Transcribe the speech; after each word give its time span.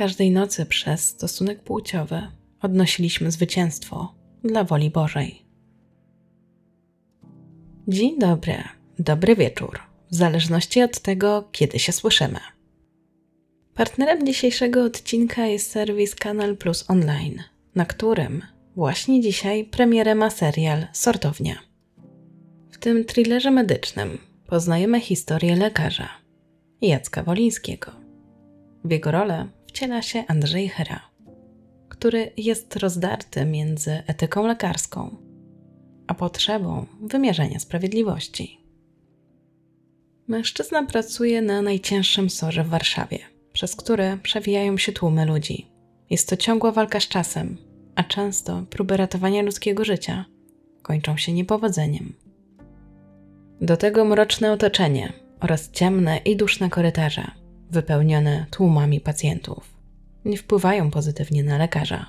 Każdej 0.00 0.30
nocy 0.30 0.66
przez 0.66 1.08
stosunek 1.08 1.62
płciowy 1.62 2.22
odnosiliśmy 2.62 3.30
zwycięstwo 3.30 4.14
dla 4.44 4.64
woli 4.64 4.90
Bożej. 4.90 5.42
Dzień 7.88 8.18
dobry, 8.18 8.54
dobry 8.98 9.36
wieczór, 9.36 9.78
w 10.10 10.14
zależności 10.14 10.82
od 10.82 11.00
tego, 11.00 11.48
kiedy 11.52 11.78
się 11.78 11.92
słyszymy. 11.92 12.38
Partnerem 13.74 14.26
dzisiejszego 14.26 14.84
odcinka 14.84 15.46
jest 15.46 15.70
serwis 15.70 16.14
Kanal 16.14 16.56
Plus 16.56 16.90
Online, 16.90 17.42
na 17.74 17.84
którym 17.84 18.42
właśnie 18.76 19.20
dzisiaj 19.20 19.64
premierę 19.64 20.14
ma 20.14 20.30
serial 20.30 20.86
Sortownia. 20.92 21.58
W 22.70 22.78
tym 22.78 23.04
thrillerze 23.04 23.50
medycznym 23.50 24.18
poznajemy 24.46 25.00
historię 25.00 25.56
lekarza 25.56 26.08
Jacka 26.80 27.22
Wolińskiego. 27.22 27.92
W 28.84 28.90
jego 28.90 29.10
rolę 29.10 29.48
wciela 29.70 30.02
się 30.02 30.24
Andrzej 30.28 30.68
Hera, 30.68 31.00
który 31.88 32.32
jest 32.36 32.76
rozdarty 32.76 33.44
między 33.44 34.02
etyką 34.06 34.46
lekarską 34.46 35.16
a 36.06 36.14
potrzebą 36.14 36.86
wymierzenia 37.00 37.58
sprawiedliwości. 37.58 38.60
Mężczyzna 40.28 40.86
pracuje 40.86 41.42
na 41.42 41.62
najcięższym 41.62 42.30
sorze 42.30 42.64
w 42.64 42.68
Warszawie, 42.68 43.18
przez 43.52 43.76
który 43.76 44.18
przewijają 44.22 44.78
się 44.78 44.92
tłumy 44.92 45.26
ludzi. 45.26 45.66
Jest 46.10 46.28
to 46.28 46.36
ciągła 46.36 46.72
walka 46.72 47.00
z 47.00 47.08
czasem, 47.08 47.56
a 47.94 48.04
często 48.04 48.62
próby 48.70 48.96
ratowania 48.96 49.42
ludzkiego 49.42 49.84
życia 49.84 50.24
kończą 50.82 51.16
się 51.16 51.32
niepowodzeniem. 51.32 52.14
Do 53.60 53.76
tego 53.76 54.04
mroczne 54.04 54.52
otoczenie 54.52 55.12
oraz 55.40 55.70
ciemne 55.70 56.16
i 56.16 56.36
duszne 56.36 56.70
korytarze, 56.70 57.30
wypełnione 57.70 58.46
tłumami 58.50 59.00
pacjentów, 59.00 59.74
nie 60.24 60.36
wpływają 60.36 60.90
pozytywnie 60.90 61.44
na 61.44 61.58
lekarza. 61.58 62.06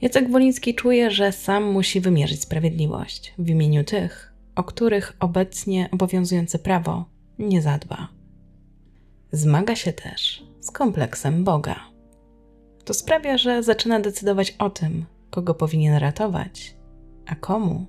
Jacek 0.00 0.30
Woliński 0.30 0.74
czuje, 0.74 1.10
że 1.10 1.32
sam 1.32 1.64
musi 1.64 2.00
wymierzyć 2.00 2.42
sprawiedliwość 2.42 3.34
w 3.38 3.48
imieniu 3.48 3.84
tych, 3.84 4.34
o 4.56 4.64
których 4.64 5.16
obecnie 5.20 5.88
obowiązujące 5.92 6.58
prawo 6.58 7.04
nie 7.38 7.62
zadba. 7.62 8.08
Zmaga 9.32 9.76
się 9.76 9.92
też 9.92 10.44
z 10.60 10.70
kompleksem 10.70 11.44
Boga. 11.44 11.76
To 12.84 12.94
sprawia, 12.94 13.38
że 13.38 13.62
zaczyna 13.62 14.00
decydować 14.00 14.50
o 14.58 14.70
tym, 14.70 15.04
kogo 15.30 15.54
powinien 15.54 15.96
ratować, 15.96 16.76
a 17.26 17.34
komu 17.34 17.86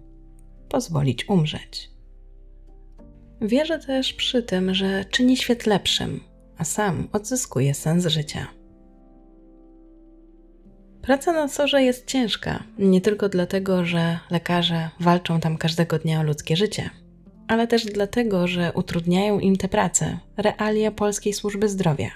pozwolić 0.69 1.29
umrzeć. 1.29 1.94
Wierzy 3.41 3.79
też 3.79 4.13
przy 4.13 4.43
tym, 4.43 4.73
że 4.73 5.05
czyni 5.05 5.37
świat 5.37 5.65
lepszym, 5.65 6.19
a 6.57 6.63
sam 6.63 7.07
odzyskuje 7.11 7.73
sens 7.73 8.05
życia. 8.05 8.47
Praca 11.01 11.33
na 11.33 11.47
sorze 11.47 11.83
jest 11.83 12.07
ciężka, 12.07 12.63
nie 12.79 13.01
tylko 13.01 13.29
dlatego, 13.29 13.85
że 13.85 14.19
lekarze 14.31 14.89
walczą 14.99 15.39
tam 15.39 15.57
każdego 15.57 15.99
dnia 15.99 16.19
o 16.19 16.23
ludzkie 16.23 16.55
życie, 16.55 16.89
ale 17.47 17.67
też 17.67 17.85
dlatego, 17.85 18.47
że 18.47 18.71
utrudniają 18.73 19.39
im 19.39 19.55
tę 19.55 19.67
pracę 19.67 20.19
realia 20.37 20.91
polskiej 20.91 21.33
służby 21.33 21.69
zdrowia. 21.69 22.11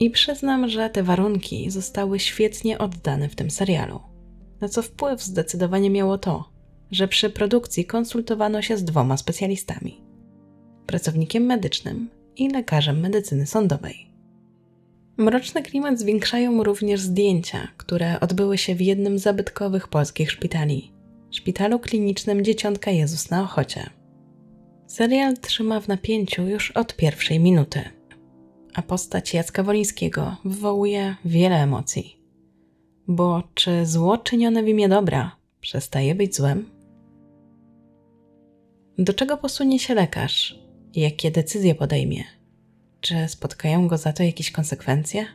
I 0.00 0.10
przyznam, 0.10 0.68
że 0.68 0.90
te 0.90 1.02
warunki 1.02 1.70
zostały 1.70 2.18
świetnie 2.18 2.78
oddane 2.78 3.28
w 3.28 3.34
tym 3.34 3.50
serialu. 3.50 4.00
Na 4.60 4.68
co 4.68 4.82
wpływ 4.82 5.22
zdecydowanie 5.22 5.90
miało 5.90 6.18
to, 6.18 6.50
że 6.90 7.08
przy 7.08 7.30
produkcji 7.30 7.84
konsultowano 7.84 8.62
się 8.62 8.76
z 8.76 8.84
dwoma 8.84 9.16
specjalistami 9.16 10.09
pracownikiem 10.90 11.42
medycznym 11.42 12.08
i 12.36 12.48
lekarzem 12.48 13.00
medycyny 13.00 13.46
sądowej. 13.46 14.06
Mroczny 15.16 15.62
klimat 15.62 15.98
zwiększają 15.98 16.62
również 16.62 17.00
zdjęcia, 17.00 17.68
które 17.76 18.20
odbyły 18.20 18.58
się 18.58 18.74
w 18.74 18.80
jednym 18.80 19.18
z 19.18 19.22
zabytkowych 19.22 19.88
polskich 19.88 20.30
szpitali 20.30 20.92
szpitalu 21.30 21.78
klinicznym 21.78 22.44
Dzieciątka 22.44 22.90
Jezus 22.90 23.30
na 23.30 23.42
Ochocie. 23.42 23.90
Serial 24.86 25.38
trzyma 25.38 25.80
w 25.80 25.88
napięciu 25.88 26.42
już 26.42 26.70
od 26.70 26.96
pierwszej 26.96 27.40
minuty, 27.40 27.80
a 28.74 28.82
postać 28.82 29.34
Jacka 29.34 29.62
Wolińskiego 29.62 30.36
wywołuje 30.44 31.16
wiele 31.24 31.56
emocji. 31.56 32.16
Bo 33.08 33.42
czy 33.54 33.86
zło 33.86 34.18
czynione 34.18 34.62
w 34.62 34.68
imię 34.68 34.88
dobra 34.88 35.36
przestaje 35.60 36.14
być 36.14 36.36
złem? 36.36 36.70
Do 38.98 39.14
czego 39.14 39.36
posunie 39.36 39.78
się 39.78 39.94
lekarz? 39.94 40.59
Jakie 40.94 41.30
decyzje 41.30 41.74
podejmie? 41.74 42.24
Czy 43.00 43.14
spotkają 43.28 43.88
go 43.88 43.98
za 43.98 44.12
to 44.12 44.22
jakieś 44.22 44.50
konsekwencje? 44.50 45.26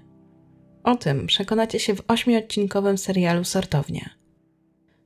O 0.84 0.96
tym 0.96 1.28
przekonacie 1.28 1.80
się 1.80 1.96
w 1.96 2.04
ośmiodcinkowym 2.08 2.98
serialu 2.98 3.44
Sortownia, 3.44 4.10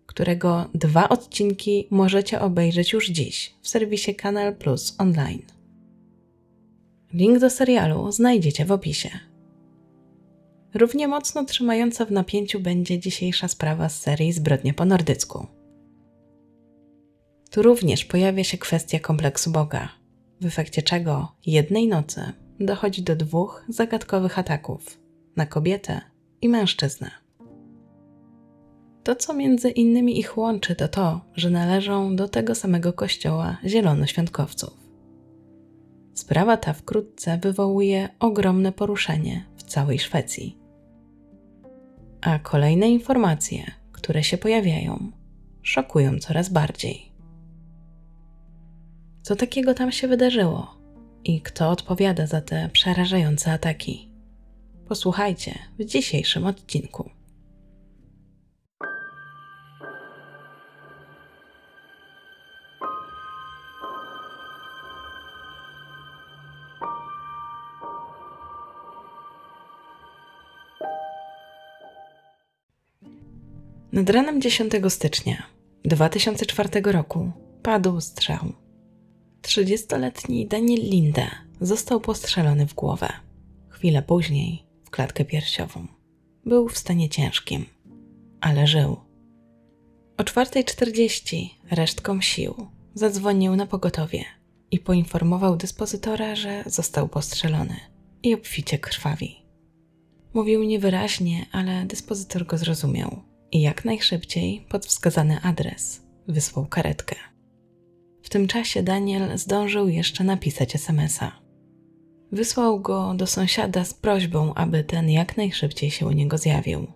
którego 0.06 0.70
dwa 0.74 1.10
odcinki 1.10 1.88
możecie 1.90 2.42
obejrzeć 2.42 2.94
już 2.94 3.08
dziś 3.08 3.54
w 3.62 3.70
serwisie 3.70 4.16
Kanal 4.16 4.56
Plus 4.56 4.96
Online. 4.98 5.42
Link 7.14 7.40
do 7.40 7.50
serialu 7.50 8.12
znajdziecie 8.12 8.66
w 8.66 8.72
opisie. 8.72 9.10
Równie 10.74 11.08
mocno 11.08 11.46
trzymająca 11.46 12.06
w 12.06 12.12
napięciu 12.12 12.60
będzie 12.60 13.00
dzisiejsza 13.00 13.48
sprawa 13.48 13.90
z 13.90 14.02
serii 14.02 14.34
Zbrodnie 14.34 14.74
po 14.74 14.86
nordycku. 14.86 15.48
Tu 17.52 17.62
również 17.62 18.06
pojawia 18.06 18.44
się 18.44 18.58
kwestia 18.58 19.00
kompleksu 19.00 19.52
Boga, 19.52 19.99
w 20.42 20.46
efekcie 20.46 20.82
czego 20.82 21.32
jednej 21.46 21.88
nocy 21.88 22.22
dochodzi 22.60 23.04
do 23.04 23.16
dwóch 23.16 23.66
zagadkowych 23.70 24.40
ataków 24.40 25.00
na 25.36 25.46
kobietę 25.46 26.02
i 26.42 26.50
mężczyznę. 26.50 27.12
To, 29.04 29.16
co 29.16 29.34
między 29.34 29.70
innymi 29.70 30.20
ich 30.20 30.38
łączy, 30.38 30.76
to 30.76 30.88
to, 30.88 31.22
że 31.36 31.50
należą 31.50 32.16
do 32.16 32.28
tego 32.28 32.56
samego 32.56 32.94
kościoła 32.94 33.58
zielonoświątkowców. 33.66 34.80
Sprawa 36.14 36.58
ta 36.58 36.74
wkrótce 36.74 37.38
wywołuje 37.38 38.10
ogromne 38.20 38.72
poruszenie 38.72 39.46
w 39.56 39.64
całej 39.64 40.00
Szwecji. 40.00 40.58
A 42.22 42.40
kolejne 42.40 42.90
informacje, 42.90 43.72
które 43.92 44.24
się 44.24 44.38
pojawiają, 44.38 45.12
szokują 45.62 46.20
coraz 46.20 46.50
bardziej. 46.50 47.09
Co 49.30 49.36
takiego 49.36 49.74
tam 49.74 49.92
się 49.92 50.08
wydarzyło? 50.08 50.76
i 51.24 51.42
kto 51.42 51.70
odpowiada 51.70 52.28
za 52.28 52.42
te 52.42 52.70
przerażające 52.74 53.52
ataki. 53.52 54.10
Posłuchajcie 54.88 55.60
w 55.80 55.86
dzisiejszym 55.86 56.46
odcinku. 56.46 57.10
Nad 73.92 74.10
ranem 74.10 74.42
10 74.42 74.74
stycznia 74.90 75.44
2004 75.86 76.82
roku 76.92 77.32
padł 77.64 78.02
strzał. 78.02 78.69
Trzydziestoletni 79.42 80.48
Daniel 80.48 80.82
Linde 80.82 81.28
został 81.62 82.00
postrzelony 82.00 82.68
w 82.68 82.74
głowę. 82.74 83.10
Chwilę 83.70 84.02
później 84.02 84.64
w 84.84 84.90
klatkę 84.90 85.26
piersiową. 85.26 85.88
Był 86.46 86.70
w 86.70 86.78
stanie 86.78 87.10
ciężkim, 87.10 87.66
ale 88.42 88.68
żył. 88.68 88.98
O 90.18 90.24
4.40 90.24 91.50
resztką 91.72 92.22
sił 92.22 92.68
zadzwonił 92.94 93.56
na 93.56 93.66
pogotowie 93.66 94.26
i 94.72 94.80
poinformował 94.80 95.58
dyspozytora, 95.58 96.36
że 96.36 96.64
został 96.66 97.08
postrzelony 97.08 97.76
i 98.24 98.34
obficie 98.34 98.80
krwawi. 98.80 99.36
Mówił 100.34 100.64
niewyraźnie, 100.64 101.46
ale 101.52 101.86
dyspozytor 101.86 102.46
go 102.46 102.58
zrozumiał 102.58 103.22
i 103.52 103.62
jak 103.62 103.86
najszybciej 103.86 104.66
pod 104.70 104.86
wskazany 104.86 105.42
adres 105.42 106.02
wysłał 106.28 106.66
karetkę. 106.66 107.16
W 108.22 108.30
tym 108.30 108.48
czasie 108.48 108.84
Daniel 108.84 109.38
zdążył 109.38 109.90
jeszcze 109.90 110.24
napisać 110.24 110.76
SMS-a. 110.76 111.32
Wysłał 112.32 112.80
go 112.80 113.14
do 113.14 113.28
sąsiada 113.28 113.86
z 113.86 113.94
prośbą, 113.94 114.54
aby 114.54 114.84
ten 114.84 115.10
jak 115.10 115.38
najszybciej 115.38 115.92
się 115.92 116.06
u 116.06 116.12
niego 116.12 116.38
zjawił. 116.38 116.88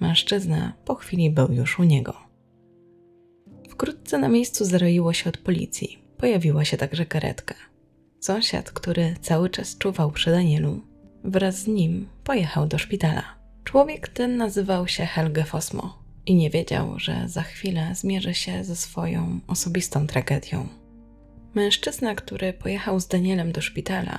Mężczyzna 0.00 0.72
po 0.84 0.94
chwili 0.94 1.30
był 1.30 1.52
już 1.52 1.78
u 1.78 1.84
niego. 1.84 2.16
Wkrótce 3.70 4.18
na 4.18 4.28
miejscu 4.28 4.64
zeroiło 4.64 5.12
się 5.12 5.30
od 5.30 5.38
policji. 5.38 5.98
Pojawiła 6.18 6.64
się 6.64 6.76
także 6.76 7.06
karetka. 7.06 7.54
Sąsiad, 8.20 8.70
który 8.70 9.14
cały 9.20 9.50
czas 9.50 9.78
czuwał 9.78 10.10
przy 10.10 10.30
Danielu, 10.30 10.80
wraz 11.24 11.58
z 11.58 11.66
nim 11.66 12.08
pojechał 12.24 12.66
do 12.66 12.78
szpitala. 12.78 13.22
Człowiek 13.64 14.08
ten 14.08 14.36
nazywał 14.36 14.88
się 14.88 15.06
Helge 15.06 15.44
Fosmo 15.44 16.03
i 16.26 16.34
nie 16.34 16.50
wiedział, 16.50 16.98
że 16.98 17.28
za 17.28 17.42
chwilę 17.42 17.94
zmierzy 17.94 18.34
się 18.34 18.64
ze 18.64 18.76
swoją 18.76 19.40
osobistą 19.46 20.06
tragedią. 20.06 20.68
Mężczyzna, 21.54 22.14
który 22.14 22.52
pojechał 22.52 23.00
z 23.00 23.08
Danielem 23.08 23.52
do 23.52 23.60
szpitala, 23.60 24.18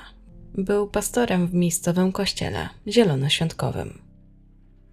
był 0.54 0.88
pastorem 0.88 1.46
w 1.46 1.54
miejscowym 1.54 2.12
kościele 2.12 2.68
zielonoświątkowym. 2.88 3.98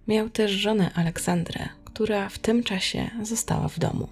Miał 0.08 0.30
też 0.30 0.50
żonę 0.50 0.90
Aleksandrę, 0.94 1.68
która 1.84 2.28
w 2.28 2.38
tym 2.38 2.62
czasie 2.62 3.10
została 3.22 3.68
w 3.68 3.78
domu. 3.78 4.08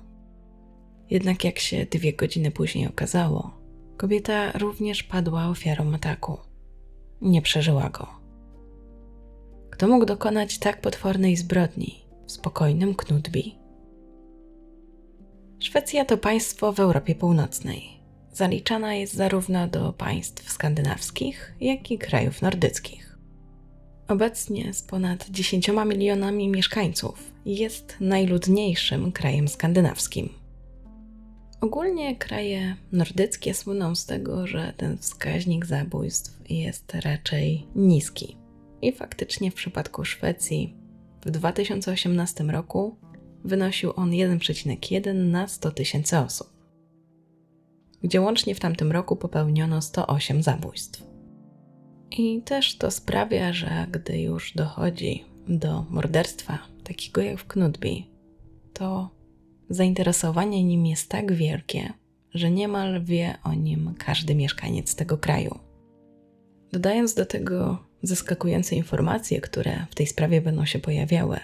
Jednak 1.10 1.44
jak 1.44 1.58
się 1.58 1.86
dwie 1.86 2.12
godziny 2.12 2.50
później 2.50 2.88
okazało, 2.88 3.50
kobieta 3.96 4.52
również 4.52 5.02
padła 5.02 5.48
ofiarą 5.48 5.94
ataku. 5.94 6.38
Nie 7.20 7.42
przeżyła 7.42 7.90
go. 7.90 8.06
Kto 9.70 9.88
mógł 9.88 10.04
dokonać 10.04 10.58
tak 10.58 10.80
potwornej 10.80 11.36
zbrodni 11.36 12.01
w 12.26 12.32
spokojnym 12.32 12.94
Knutby? 12.94 13.42
Szwecja 15.58 16.04
to 16.04 16.18
państwo 16.18 16.72
w 16.72 16.80
Europie 16.80 17.14
Północnej. 17.14 17.88
Zaliczana 18.32 18.94
jest 18.94 19.14
zarówno 19.14 19.68
do 19.68 19.92
państw 19.92 20.52
skandynawskich, 20.52 21.54
jak 21.60 21.90
i 21.90 21.98
krajów 21.98 22.42
nordyckich. 22.42 23.18
Obecnie 24.08 24.74
z 24.74 24.82
ponad 24.82 25.30
10 25.30 25.70
milionami 25.86 26.48
mieszkańców 26.48 27.32
jest 27.44 27.96
najludniejszym 28.00 29.12
krajem 29.12 29.48
skandynawskim. 29.48 30.28
Ogólnie 31.60 32.16
kraje 32.16 32.76
nordyckie 32.92 33.54
słyną 33.54 33.94
z 33.94 34.06
tego, 34.06 34.46
że 34.46 34.72
ten 34.76 34.98
wskaźnik 34.98 35.66
zabójstw 35.66 36.50
jest 36.50 36.94
raczej 36.94 37.66
niski. 37.74 38.36
I 38.82 38.92
faktycznie 38.92 39.50
w 39.50 39.54
przypadku 39.54 40.04
Szwecji 40.04 40.81
w 41.26 41.30
2018 41.30 42.44
roku 42.44 42.96
wynosił 43.44 43.92
on 43.96 44.10
1,1 44.10 45.14
na 45.14 45.48
100 45.48 45.70
tysięcy 45.70 46.18
osób, 46.18 46.50
gdzie 48.02 48.20
łącznie 48.20 48.54
w 48.54 48.60
tamtym 48.60 48.92
roku 48.92 49.16
popełniono 49.16 49.82
108 49.82 50.42
zabójstw. 50.42 51.02
I 52.10 52.42
też 52.42 52.76
to 52.76 52.90
sprawia, 52.90 53.52
że 53.52 53.86
gdy 53.90 54.20
już 54.20 54.52
dochodzi 54.52 55.24
do 55.48 55.84
morderstwa, 55.90 56.58
takiego 56.84 57.20
jak 57.20 57.38
w 57.38 57.46
Knutby, 57.46 57.94
to 58.72 59.10
zainteresowanie 59.68 60.64
nim 60.64 60.86
jest 60.86 61.08
tak 61.08 61.32
wielkie, 61.32 61.92
że 62.34 62.50
niemal 62.50 63.04
wie 63.04 63.34
o 63.44 63.54
nim 63.54 63.94
każdy 63.98 64.34
mieszkaniec 64.34 64.94
tego 64.94 65.18
kraju. 65.18 65.58
Dodając 66.72 67.14
do 67.14 67.26
tego 67.26 67.78
zaskakujące 68.02 68.76
informacje, 68.76 69.40
które 69.40 69.86
w 69.90 69.94
tej 69.94 70.06
sprawie 70.06 70.40
będą 70.40 70.64
się 70.64 70.78
pojawiały, 70.78 71.40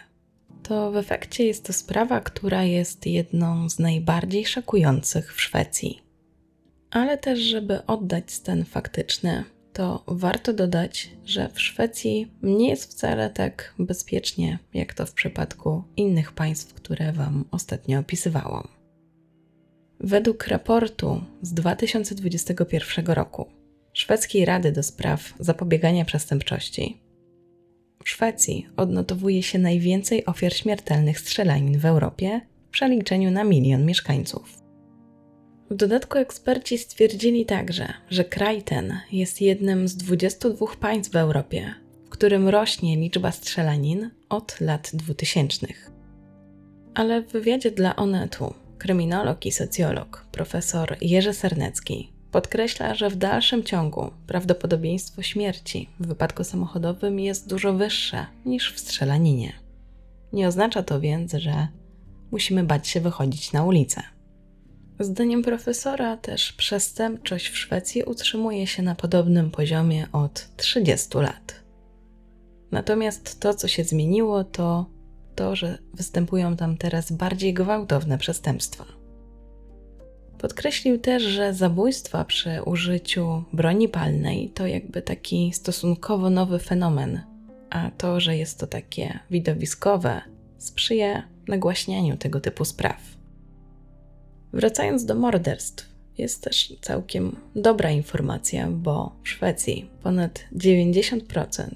to 0.63 0.91
w 0.91 0.97
efekcie 0.97 1.45
jest 1.45 1.65
to 1.65 1.73
sprawa, 1.73 2.21
która 2.21 2.65
jest 2.65 3.07
jedną 3.07 3.69
z 3.71 3.79
najbardziej 3.79 4.47
szokujących 4.47 5.35
w 5.35 5.41
Szwecji. 5.41 6.03
Ale 6.91 7.19
też, 7.19 7.39
żeby 7.39 7.87
oddać 7.87 8.39
ten 8.39 8.65
faktyczny, 8.65 9.45
to 9.73 10.05
warto 10.07 10.53
dodać, 10.53 11.11
że 11.25 11.49
w 11.49 11.61
Szwecji 11.61 12.33
nie 12.43 12.69
jest 12.69 12.91
wcale 12.93 13.31
tak 13.31 13.75
bezpiecznie, 13.79 14.59
jak 14.75 14.95
to 14.95 15.07
w 15.07 15.13
przypadku 15.13 15.83
innych 15.97 16.33
państw, 16.33 16.75
które 16.75 17.13
Wam 17.13 17.45
ostatnio 17.51 17.99
opisywałam. 18.01 18.69
Według 20.01 20.47
raportu 20.47 21.25
z 21.43 21.55
2021 21.55 23.07
roku 23.07 23.47
Szwedzkiej 23.99 24.45
Rady 24.45 24.73
do 24.73 24.83
Spraw 24.83 25.35
Zapobiegania 25.41 26.05
Przestępczości, 26.05 27.01
w 28.05 28.09
Szwecji 28.09 28.67
odnotowuje 28.77 29.43
się 29.43 29.59
najwięcej 29.59 30.27
ofiar 30.27 30.53
śmiertelnych 30.53 31.21
strzelanin 31.21 31.79
w 31.79 31.85
Europie 31.85 32.41
w 32.67 32.71
przeliczeniu 32.71 33.31
na 33.31 33.45
milion 33.45 33.87
mieszkańców. 33.87 34.63
W 35.71 35.75
dodatku 35.75 36.19
eksperci 36.19 36.79
stwierdzili 36.79 37.47
także, 37.47 37.93
że 38.11 38.25
kraj 38.25 38.63
ten 38.63 38.99
jest 39.13 39.41
jednym 39.41 39.89
z 39.89 39.97
22 39.97 40.67
państw 40.81 41.13
w 41.13 41.17
Europie, 41.17 41.75
w 42.07 42.09
którym 42.09 42.49
rośnie 42.49 42.97
liczba 42.97 43.33
strzelanin 43.33 44.11
od 44.29 44.61
lat 44.61 44.91
2000. 44.95 45.67
Ale 46.95 47.23
w 47.23 47.33
wywiadzie 47.33 47.71
dla 47.71 47.97
Onetu 47.97 48.55
kryminolog 48.79 49.47
i 49.47 49.53
socjolog 49.53 50.27
profesor 50.33 50.97
Jerzy 51.01 51.33
Sernecki 51.33 52.18
podkreśla, 52.33 52.95
że 52.95 53.11
w 53.11 53.17
dalszym 53.17 53.65
ciągu 53.65 54.11
prawdopodobieństwo 54.27 55.23
śmierci 55.23 55.89
w 56.01 56.07
wypadku 56.07 56.45
samochodowym 56.45 57.21
jest 57.21 57.49
dużo 57.49 57.75
wyższe 57.75 58.27
niż 58.45 58.73
w 58.73 58.79
strzelaninie. 58.79 59.53
Nie 60.33 60.49
oznacza 60.49 60.83
to 60.83 61.01
więc, 61.01 61.33
że 61.33 61.69
musimy 62.31 62.65
bać 62.65 62.89
się 62.89 63.01
wychodzić 63.01 63.53
na 63.53 63.65
ulicę. 63.65 64.03
Zdaniem 65.01 65.43
profesora 65.43 66.17
też 66.17 66.53
przestępczość 66.53 67.49
w 67.49 67.59
Szwecji 67.59 68.03
utrzymuje 68.03 68.67
się 68.67 68.83
na 68.83 68.95
podobnym 68.95 69.51
poziomie 69.51 70.07
od 70.13 70.49
30 70.57 71.19
lat. 71.19 71.63
Natomiast 72.71 73.41
to, 73.41 73.55
co 73.55 73.69
się 73.69 73.85
zmieniło, 73.85 74.45
to 74.45 74.87
to, 75.35 75.57
że 75.57 75.79
występują 75.95 76.57
tam 76.57 76.77
teraz 76.77 77.13
bardziej 77.13 77.55
gwałtowne 77.55 78.19
przestępstwa. 78.19 78.98
Podkreślił 80.39 80.99
też, 80.99 81.23
że 81.23 81.55
zabójstwa 81.55 82.25
przy 82.25 82.63
użyciu 82.63 83.45
broni 83.53 83.89
palnej 83.89 84.51
to 84.51 84.67
jakby 84.67 85.03
taki 85.03 85.53
stosunkowo 85.53 86.31
nowy 86.31 86.59
fenomen, 86.59 87.21
a 87.71 87.91
to, 87.99 88.21
że 88.21 88.37
jest 88.37 88.59
to 88.61 88.67
takie 88.67 89.19
widowiskowe, 89.31 90.21
sprzyja 90.59 91.29
nagłaśnianiu 91.49 92.17
tego 92.17 92.41
typu 92.41 92.65
spraw. 92.65 93.01
Wracając 94.53 95.05
do 95.05 95.15
morderstw, 95.15 95.89
jest 96.19 96.45
też 96.45 96.75
całkiem 96.81 97.37
dobra 97.57 97.91
informacja, 97.91 98.71
bo 98.71 99.17
w 99.25 99.29
Szwecji 99.29 99.91
ponad 100.03 100.45
90% 100.57 101.69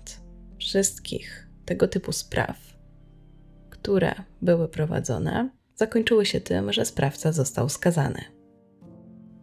wszystkich 0.59 1.49
tego 1.65 1.89
typu 1.89 2.13
spraw, 2.13 2.57
które 3.71 4.15
były 4.43 4.69
prowadzone, 4.69 5.51
zakończyły 5.75 6.27
się 6.27 6.41
tym, 6.41 6.73
że 6.73 6.85
sprawca 6.85 7.33
został 7.33 7.69
skazany. 7.69 8.42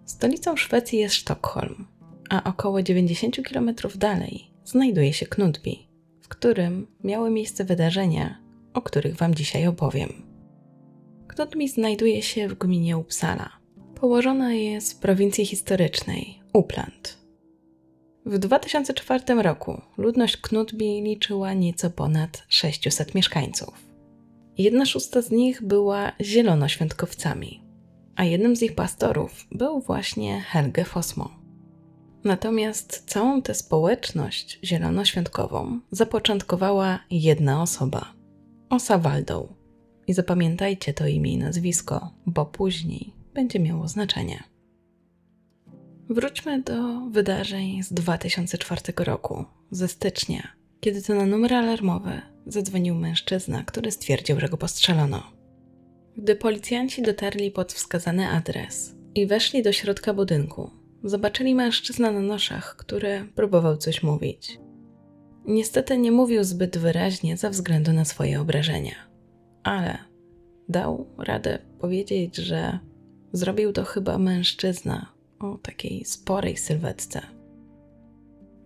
Stolicą 0.09 0.57
Szwecji 0.57 0.99
jest 0.99 1.15
Sztokholm, 1.15 1.87
a 2.29 2.43
około 2.43 2.83
90 2.83 3.35
km 3.49 3.75
dalej 3.95 4.51
znajduje 4.63 5.13
się 5.13 5.25
Knutby, 5.25 5.71
w 6.21 6.27
którym 6.27 6.87
miały 7.03 7.29
miejsce 7.29 7.65
wydarzenia, 7.65 8.39
o 8.73 8.81
których 8.81 9.15
Wam 9.15 9.35
dzisiaj 9.35 9.67
opowiem. 9.67 10.09
Knutby 11.27 11.67
znajduje 11.67 12.21
się 12.21 12.47
w 12.47 12.53
gminie 12.53 12.97
Uppsala. 12.97 13.49
Położona 13.95 14.53
jest 14.53 14.93
w 14.93 14.99
prowincji 14.99 15.45
historycznej 15.45 16.39
Upland. 16.53 17.17
W 18.25 18.37
2004 18.37 19.23
roku 19.41 19.81
ludność 19.97 20.37
Knutby 20.37 20.85
liczyła 20.85 21.53
nieco 21.53 21.89
ponad 21.89 22.43
600 22.47 23.15
mieszkańców. 23.15 23.73
Jedna 24.57 24.85
szósta 24.85 25.21
z 25.21 25.31
nich 25.31 25.63
była 25.63 26.11
zielonoświątkowcami, 26.21 27.68
a 28.19 28.23
jednym 28.23 28.55
z 28.55 28.61
ich 28.61 28.75
pastorów 28.75 29.47
był 29.51 29.81
właśnie 29.81 30.41
Helge 30.41 30.85
Fosmo. 30.85 31.29
Natomiast 32.23 33.03
całą 33.07 33.41
tę 33.41 33.53
społeczność 33.53 34.59
zielonoświątkową 34.63 35.79
zapoczątkowała 35.91 36.99
jedna 37.11 37.61
osoba 37.61 38.13
Osa 38.69 38.97
Waldow 38.97 39.49
i 40.07 40.13
zapamiętajcie 40.13 40.93
to 40.93 41.07
imię 41.07 41.33
i 41.33 41.37
nazwisko, 41.37 42.13
bo 42.25 42.45
później 42.45 43.13
będzie 43.33 43.59
miało 43.59 43.87
znaczenie. 43.87 44.43
Wróćmy 46.09 46.61
do 46.61 47.01
wydarzeń 47.11 47.83
z 47.83 47.93
2004 47.93 48.81
roku, 48.97 49.45
ze 49.71 49.87
stycznia, 49.87 50.47
kiedy 50.79 51.01
to 51.01 51.15
na 51.15 51.25
numer 51.25 51.53
alarmowy 51.53 52.21
zadzwonił 52.45 52.95
mężczyzna, 52.95 53.63
który 53.63 53.91
stwierdził, 53.91 54.39
że 54.39 54.49
go 54.49 54.57
postrzelono. 54.57 55.38
Gdy 56.17 56.35
policjanci 56.35 57.01
dotarli 57.01 57.51
pod 57.51 57.73
wskazany 57.73 58.27
adres 58.27 58.95
i 59.15 59.27
weszli 59.27 59.63
do 59.63 59.71
środka 59.71 60.13
budynku, 60.13 60.69
zobaczyli 61.03 61.55
mężczyznę 61.55 62.11
na 62.11 62.21
noszach, 62.21 62.75
który 62.75 63.25
próbował 63.35 63.77
coś 63.77 64.03
mówić. 64.03 64.59
Niestety 65.45 65.97
nie 65.97 66.11
mówił 66.11 66.43
zbyt 66.43 66.77
wyraźnie 66.77 67.37
ze 67.37 67.49
względu 67.49 67.93
na 67.93 68.05
swoje 68.05 68.41
obrażenia 68.41 69.09
ale 69.63 69.97
dał 70.69 71.07
radę 71.17 71.59
powiedzieć, 71.79 72.35
że 72.35 72.79
zrobił 73.33 73.73
to 73.73 73.83
chyba 73.83 74.17
mężczyzna 74.17 75.13
o 75.39 75.57
takiej 75.57 76.05
sporej 76.05 76.57
sylwetce. 76.57 77.21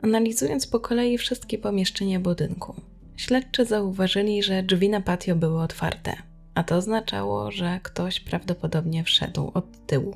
Analizując 0.01 0.67
po 0.67 0.79
kolei 0.79 1.17
wszystkie 1.17 1.57
pomieszczenia 1.57 2.19
budynku, 2.19 2.75
śledczy 3.15 3.65
zauważyli, 3.65 4.43
że 4.43 4.63
drzwi 4.63 4.89
na 4.89 5.01
patio 5.01 5.35
były 5.35 5.61
otwarte, 5.61 6.13
a 6.55 6.63
to 6.63 6.75
oznaczało, 6.75 7.51
że 7.51 7.79
ktoś 7.83 8.19
prawdopodobnie 8.19 9.03
wszedł 9.03 9.51
od 9.53 9.85
tyłu. 9.85 10.15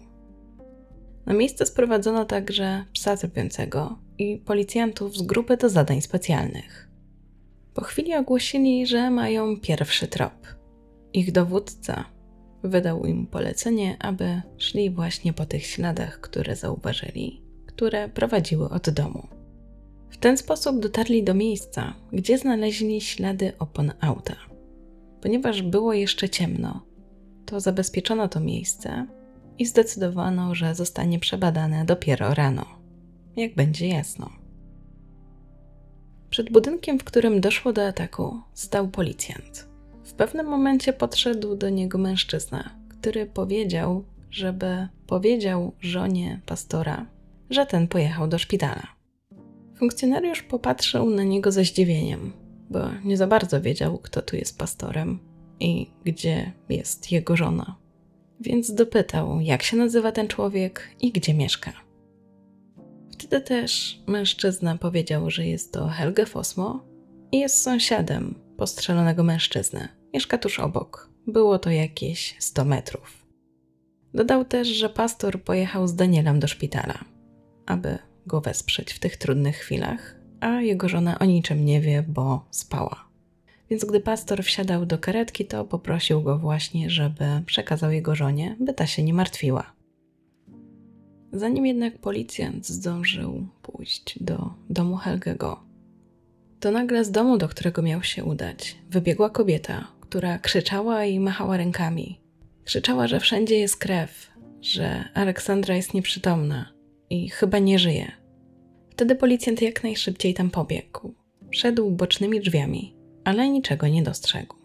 Na 1.25 1.34
miejsce 1.34 1.65
sprowadzono 1.65 2.25
także 2.25 2.86
psa 2.94 3.15
zrobiącego 3.15 3.98
i 4.17 4.38
policjantów 4.38 5.17
z 5.17 5.22
grupy 5.22 5.58
do 5.58 5.70
zadań 5.70 6.01
specjalnych. 6.01 6.89
Po 7.74 7.82
chwili 7.82 8.15
ogłosili, 8.15 8.88
że 8.88 9.12
mają 9.12 9.60
pierwszy 9.60 10.08
trop. 10.08 10.34
Ich 11.13 11.32
dowódca 11.32 12.06
wydał 12.63 13.06
im 13.06 13.27
polecenie, 13.27 13.98
aby 14.00 14.41
szli 14.58 14.89
właśnie 14.89 15.34
po 15.34 15.46
tych 15.46 15.65
śladach, 15.65 16.20
które 16.22 16.56
zauważyli, 16.56 17.41
które 17.65 18.10
prowadziły 18.10 18.70
od 18.70 18.89
domu. 18.89 19.27
W 20.10 20.17
ten 20.17 20.38
sposób 20.38 20.79
dotarli 20.79 21.24
do 21.24 21.34
miejsca, 21.34 21.94
gdzie 22.13 22.38
znaleźli 22.38 23.01
ślady 23.01 23.53
opon 23.60 23.91
auta. 24.01 24.36
Ponieważ 25.22 25.62
było 25.62 25.94
jeszcze 25.94 26.30
ciemno, 26.30 26.82
to 27.46 27.60
zabezpieczono 27.60 28.28
to 28.28 28.40
miejsce 28.40 29.08
i 29.60 29.66
zdecydowano, 29.66 30.56
że 30.56 30.76
zostanie 30.76 31.20
przebadane 31.20 31.86
dopiero 31.86 32.34
rano, 32.34 32.66
jak 33.36 33.56
będzie 33.56 33.88
jasno. 33.88 34.30
Przed 36.30 36.52
budynkiem, 36.52 37.00
w 37.00 37.04
którym 37.04 37.42
doszło 37.42 37.74
do 37.74 37.88
ataku, 37.88 38.42
stał 38.54 38.88
policjant. 38.88 39.68
W 40.04 40.14
pewnym 40.14 40.46
momencie 40.46 40.94
podszedł 40.94 41.56
do 41.56 41.70
niego 41.70 41.98
mężczyzna, 41.98 42.76
który 42.90 43.26
powiedział, 43.26 44.04
żeby 44.30 44.88
powiedział 45.08 45.72
żonie 45.80 46.42
pastora, 46.46 47.06
że 47.50 47.66
ten 47.66 47.88
pojechał 47.88 48.28
do 48.28 48.38
szpitala. 48.38 48.88
Funkcjonariusz 49.76 50.42
popatrzył 50.42 51.10
na 51.10 51.24
niego 51.24 51.52
ze 51.52 51.64
zdziwieniem, 51.64 52.34
bo 52.70 52.80
nie 53.04 53.18
za 53.18 53.28
bardzo 53.28 53.62
wiedział, 53.62 53.98
kto 53.98 54.22
tu 54.22 54.36
jest 54.36 54.58
pastorem 54.58 55.20
i 55.60 55.92
gdzie 56.06 56.52
jest 56.70 57.12
jego 57.12 57.38
żona. 57.38 57.76
Więc 58.40 58.74
dopytał, 58.74 59.42
jak 59.42 59.64
się 59.64 59.78
nazywa 59.78 60.12
ten 60.12 60.28
człowiek 60.28 60.90
i 61.02 61.12
gdzie 61.12 61.34
mieszka. 61.34 61.74
Wtedy 63.12 63.42
też 63.42 64.02
mężczyzna 64.08 64.78
powiedział, 64.78 65.30
że 65.30 65.46
jest 65.48 65.74
to 65.74 65.88
Helge 65.88 66.26
Fosmo 66.26 66.86
i 67.32 67.40
jest 67.40 67.62
sąsiadem 67.62 68.36
postrzelonego 68.58 69.24
mężczyzny. 69.24 69.88
Mieszka 70.14 70.38
tuż 70.38 70.60
obok. 70.60 71.10
Było 71.28 71.60
to 71.60 71.70
jakieś 71.70 72.36
100 72.40 72.66
metrów. 72.66 73.28
Dodał 74.14 74.46
też, 74.46 74.68
że 74.68 74.90
pastor 74.90 75.44
pojechał 75.44 75.88
z 75.88 75.96
Danielem 75.96 76.40
do 76.40 76.48
szpitala, 76.48 77.06
aby 77.66 77.98
go 78.28 78.42
wesprzeć 78.42 78.94
w 78.94 79.00
tych 79.00 79.18
trudnych 79.18 79.56
chwilach, 79.56 80.17
a 80.39 80.62
jego 80.62 80.89
żona 80.89 81.20
o 81.20 81.25
niczym 81.25 81.65
nie 81.65 81.82
wie, 81.82 82.03
bo 82.08 82.46
spała. 82.51 83.08
Więc 83.70 83.86
gdy 83.86 84.00
pastor 84.00 84.44
wsiadał 84.44 84.86
do 84.86 84.98
karetki, 84.98 85.46
to 85.46 85.65
poprosił 85.65 86.22
go 86.22 86.38
właśnie, 86.38 86.89
żeby 86.89 87.25
przekazał 87.46 87.91
jego 87.91 88.15
żonie, 88.15 88.56
by 88.60 88.74
ta 88.74 88.88
się 88.88 89.03
nie 89.03 89.13
martwiła. 89.13 89.74
Zanim 91.32 91.65
jednak 91.65 91.98
policjant 91.98 92.67
zdążył 92.67 93.48
pójść 93.62 94.24
do 94.24 94.53
domu 94.70 94.96
Helgego, 94.96 95.67
to 96.60 96.72
nagle 96.72 97.06
z 97.06 97.12
domu, 97.12 97.38
do 97.38 97.48
którego 97.48 97.82
miał 97.82 98.03
się 98.03 98.24
udać, 98.24 98.77
wybiegła 98.89 99.29
kobieta, 99.29 99.88
która 100.01 100.39
krzyczała 100.39 101.06
i 101.06 101.20
machała 101.20 101.58
rękami. 101.58 102.20
Krzyczała, 102.63 103.08
że 103.08 103.20
wszędzie 103.20 103.60
jest 103.60 103.77
krew, 103.77 104.27
że 104.62 105.03
Aleksandra 105.13 105.75
jest 105.75 105.94
nieprzytomna 105.94 106.74
i 107.10 107.29
chyba 107.29 107.60
nie 107.60 107.79
żyje. 107.79 108.12
Wtedy 108.98 109.16
policjant 109.16 109.62
jak 109.62 109.84
najszybciej 109.84 110.34
tam 110.34 110.50
pobiegł. 110.50 111.13
Szedł 111.51 111.92
bocznymi 111.92 112.39
drzwiami, 112.39 112.96
ale 113.24 113.50
niczego 113.50 113.88
nie 113.88 114.04
dostrzegł. 114.04 114.56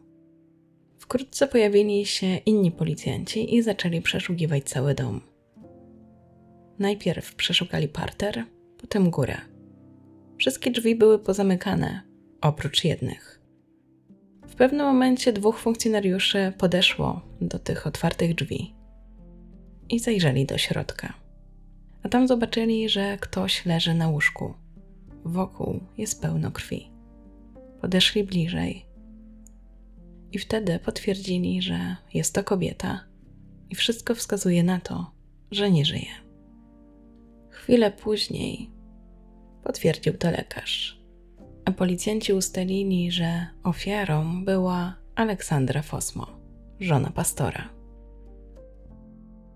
Wkrótce 0.99 1.49
pojawili 1.49 2.07
się 2.07 2.37
inni 2.37 2.71
policjanci 2.71 3.55
i 3.55 3.63
zaczęli 3.63 4.01
przeszukiwać 4.01 4.65
cały 4.65 4.95
dom. 4.95 5.21
Najpierw 6.79 7.35
przeszukali 7.35 7.89
parter, 7.89 8.45
potem 8.79 9.11
górę. 9.11 9.37
Wszystkie 10.39 10.71
drzwi 10.71 10.97
były 10.97 11.19
pozamykane, 11.19 12.03
oprócz 12.41 12.85
jednych. 12.85 13.41
W 14.47 14.55
pewnym 14.55 14.87
momencie 14.87 15.33
dwóch 15.33 15.59
funkcjonariuszy 15.59 16.53
podeszło 16.59 17.21
do 17.41 17.59
tych 17.59 17.87
otwartych 17.87 18.35
drzwi 18.35 18.75
i 19.89 19.99
zajrzeli 19.99 20.47
do 20.47 20.59
środka. 20.59 21.22
A 22.03 22.09
tam 22.09 22.29
zobaczyli, 22.29 22.89
że 22.89 23.19
ktoś 23.21 23.67
leży 23.67 23.95
na 23.95 24.09
łóżku. 24.09 24.55
Wokół 25.25 25.81
jest 25.99 26.23
pełno 26.23 26.51
krwi. 26.51 26.91
Podeszli 27.81 28.25
bliżej 28.25 28.87
i 30.33 30.39
wtedy 30.39 30.79
potwierdzili, 30.79 31.63
że 31.63 31.97
jest 32.15 32.35
to 32.35 32.45
kobieta 32.45 33.05
i 33.71 33.75
wszystko 33.75 34.15
wskazuje 34.15 34.63
na 34.63 34.81
to, 34.81 35.11
że 35.51 35.71
nie 35.71 35.85
żyje. 35.85 36.13
Chwilę 37.51 37.91
później 37.91 38.71
potwierdził 39.65 40.13
to 40.13 40.31
lekarz 40.31 41.03
a 41.65 41.73
policjanci 41.73 42.33
ustalili, 42.33 43.11
że 43.11 43.47
ofiarą 43.63 44.45
była 44.45 44.95
Aleksandra 45.15 45.83
Fosmo, 45.83 46.27
żona 46.81 47.11
pastora. 47.11 47.69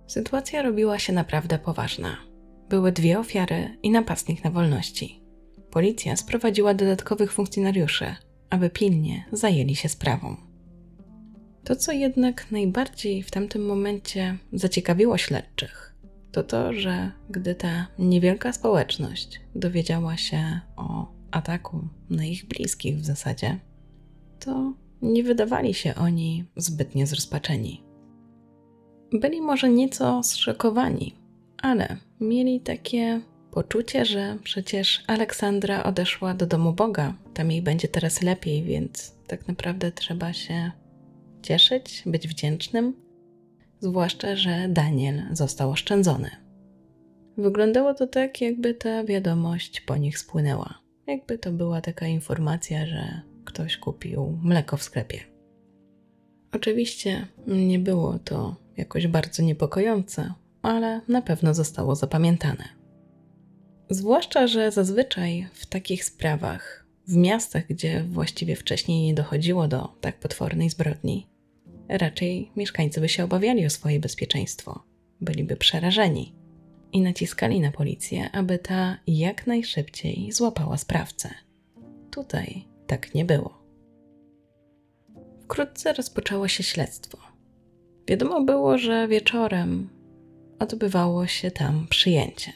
Sytuacja 0.06 0.62
robiła 0.62 0.98
się 0.98 1.12
naprawdę 1.12 1.58
poważna. 1.58 2.16
Były 2.68 2.92
dwie 2.92 3.18
ofiary 3.18 3.78
i 3.82 3.90
napastnik 3.90 4.44
na 4.44 4.50
wolności. 4.50 5.22
Policja 5.70 6.16
sprowadziła 6.16 6.74
dodatkowych 6.74 7.32
funkcjonariuszy, 7.32 8.14
aby 8.50 8.70
pilnie 8.70 9.24
zajęli 9.32 9.74
się 9.74 9.88
sprawą. 9.88 10.36
To, 11.64 11.76
co 11.76 11.92
jednak 11.92 12.50
najbardziej 12.50 13.22
w 13.22 13.30
tamtym 13.30 13.66
momencie 13.66 14.38
zaciekawiło 14.52 15.18
śledczych, 15.18 15.94
to 16.32 16.42
to, 16.42 16.72
że 16.72 17.12
gdy 17.30 17.54
ta 17.54 17.86
niewielka 17.98 18.52
społeczność 18.52 19.40
dowiedziała 19.54 20.16
się 20.16 20.60
o 20.76 21.06
ataku 21.30 21.88
na 22.10 22.24
ich 22.24 22.48
bliskich 22.48 22.96
w 22.96 23.04
zasadzie, 23.04 23.58
to 24.40 24.72
nie 25.02 25.22
wydawali 25.22 25.74
się 25.74 25.94
oni 25.94 26.44
zbytnio 26.56 27.06
zrozpaczeni. 27.06 27.82
Byli 29.12 29.40
może 29.40 29.68
nieco 29.68 30.22
zszokowani, 30.22 31.14
ale 31.62 31.96
mieli 32.20 32.60
takie 32.60 33.20
poczucie, 33.50 34.04
że 34.04 34.38
przecież 34.44 35.04
Aleksandra 35.06 35.82
odeszła 35.82 36.34
do 36.34 36.46
domu 36.46 36.72
Boga, 36.72 37.14
tam 37.34 37.50
jej 37.50 37.62
będzie 37.62 37.88
teraz 37.88 38.22
lepiej, 38.22 38.62
więc 38.62 39.16
tak 39.26 39.48
naprawdę 39.48 39.92
trzeba 39.92 40.32
się 40.32 40.70
cieszyć, 41.42 42.02
być 42.06 42.28
wdzięcznym, 42.28 42.94
zwłaszcza, 43.80 44.36
że 44.36 44.68
Daniel 44.68 45.22
został 45.32 45.70
oszczędzony. 45.70 46.30
Wyglądało 47.38 47.94
to 47.94 48.06
tak, 48.06 48.40
jakby 48.40 48.74
ta 48.74 49.04
wiadomość 49.04 49.80
po 49.80 49.96
nich 49.96 50.18
spłynęła. 50.18 50.78
Jakby 51.06 51.38
to 51.38 51.52
była 51.52 51.80
taka 51.80 52.06
informacja, 52.06 52.86
że 52.86 53.20
ktoś 53.44 53.76
kupił 53.76 54.38
mleko 54.42 54.76
w 54.76 54.82
sklepie. 54.82 55.20
Oczywiście 56.52 57.26
nie 57.46 57.78
było 57.78 58.18
to 58.18 58.56
jakoś 58.76 59.06
bardzo 59.06 59.42
niepokojące, 59.42 60.34
ale 60.62 61.00
na 61.08 61.22
pewno 61.22 61.54
zostało 61.54 61.94
zapamiętane. 61.94 62.64
Zwłaszcza, 63.90 64.46
że 64.46 64.70
zazwyczaj 64.70 65.48
w 65.52 65.66
takich 65.66 66.04
sprawach, 66.04 66.86
w 67.08 67.16
miastach, 67.16 67.66
gdzie 67.66 68.02
właściwie 68.02 68.56
wcześniej 68.56 69.06
nie 69.06 69.14
dochodziło 69.14 69.68
do 69.68 69.92
tak 70.00 70.18
potwornej 70.18 70.70
zbrodni, 70.70 71.26
raczej 71.88 72.50
mieszkańcy 72.56 73.00
by 73.00 73.08
się 73.08 73.24
obawiali 73.24 73.66
o 73.66 73.70
swoje 73.70 74.00
bezpieczeństwo, 74.00 74.84
byliby 75.20 75.56
przerażeni 75.56 76.34
i 76.92 77.00
naciskali 77.00 77.60
na 77.60 77.70
policję, 77.70 78.30
aby 78.32 78.58
ta 78.58 78.98
jak 79.06 79.46
najszybciej 79.46 80.32
złapała 80.32 80.76
sprawcę. 80.78 81.30
Tutaj 82.10 82.64
tak 82.86 83.14
nie 83.14 83.24
było. 83.24 83.66
Wkrótce 85.42 85.92
rozpoczęło 85.92 86.48
się 86.48 86.62
śledztwo. 86.62 87.18
Wiadomo 88.08 88.44
było, 88.44 88.78
że 88.78 89.08
wieczorem 89.08 89.88
odbywało 90.58 91.26
się 91.26 91.50
tam 91.50 91.86
przyjęcie. 91.90 92.52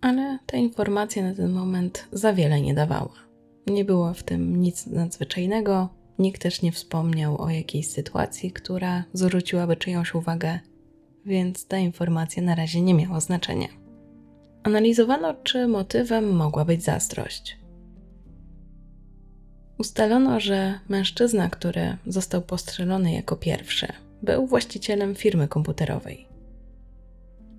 Ale 0.00 0.38
ta 0.46 0.56
informacja 0.56 1.22
na 1.22 1.34
ten 1.34 1.52
moment 1.52 2.08
za 2.12 2.32
wiele 2.32 2.60
nie 2.60 2.74
dawała. 2.74 3.14
Nie 3.66 3.84
było 3.84 4.14
w 4.14 4.22
tym 4.22 4.60
nic 4.60 4.86
nadzwyczajnego, 4.86 5.88
nikt 6.18 6.42
też 6.42 6.62
nie 6.62 6.72
wspomniał 6.72 7.42
o 7.42 7.50
jakiejś 7.50 7.88
sytuacji, 7.88 8.52
która 8.52 9.04
zwróciłaby 9.12 9.76
czyjąś 9.76 10.14
uwagę 10.14 10.58
więc 11.26 11.66
ta 11.66 11.78
informacja 11.78 12.42
na 12.42 12.54
razie 12.54 12.80
nie 12.80 12.94
miała 12.94 13.20
znaczenia. 13.20 13.68
Analizowano, 14.62 15.34
czy 15.34 15.68
motywem 15.68 16.36
mogła 16.36 16.64
być 16.64 16.84
zazdrość. 16.84 17.58
Ustalono, 19.78 20.40
że 20.40 20.78
mężczyzna, 20.88 21.50
który 21.50 21.96
został 22.06 22.42
postrzelony 22.42 23.12
jako 23.12 23.36
pierwszy, 23.36 23.86
był 24.22 24.46
właścicielem 24.46 25.14
firmy 25.14 25.48
komputerowej, 25.48 26.26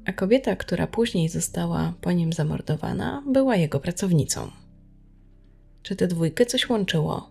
a 0.05 0.13
kobieta, 0.13 0.55
która 0.55 0.88
później 0.88 1.29
została 1.29 1.93
po 2.01 2.12
nim 2.12 2.33
zamordowana, 2.33 3.24
była 3.27 3.55
jego 3.55 3.79
pracownicą. 3.79 4.51
Czy 5.83 5.95
te 5.95 6.07
dwójkę 6.07 6.45
coś 6.45 6.69
łączyło? 6.69 7.29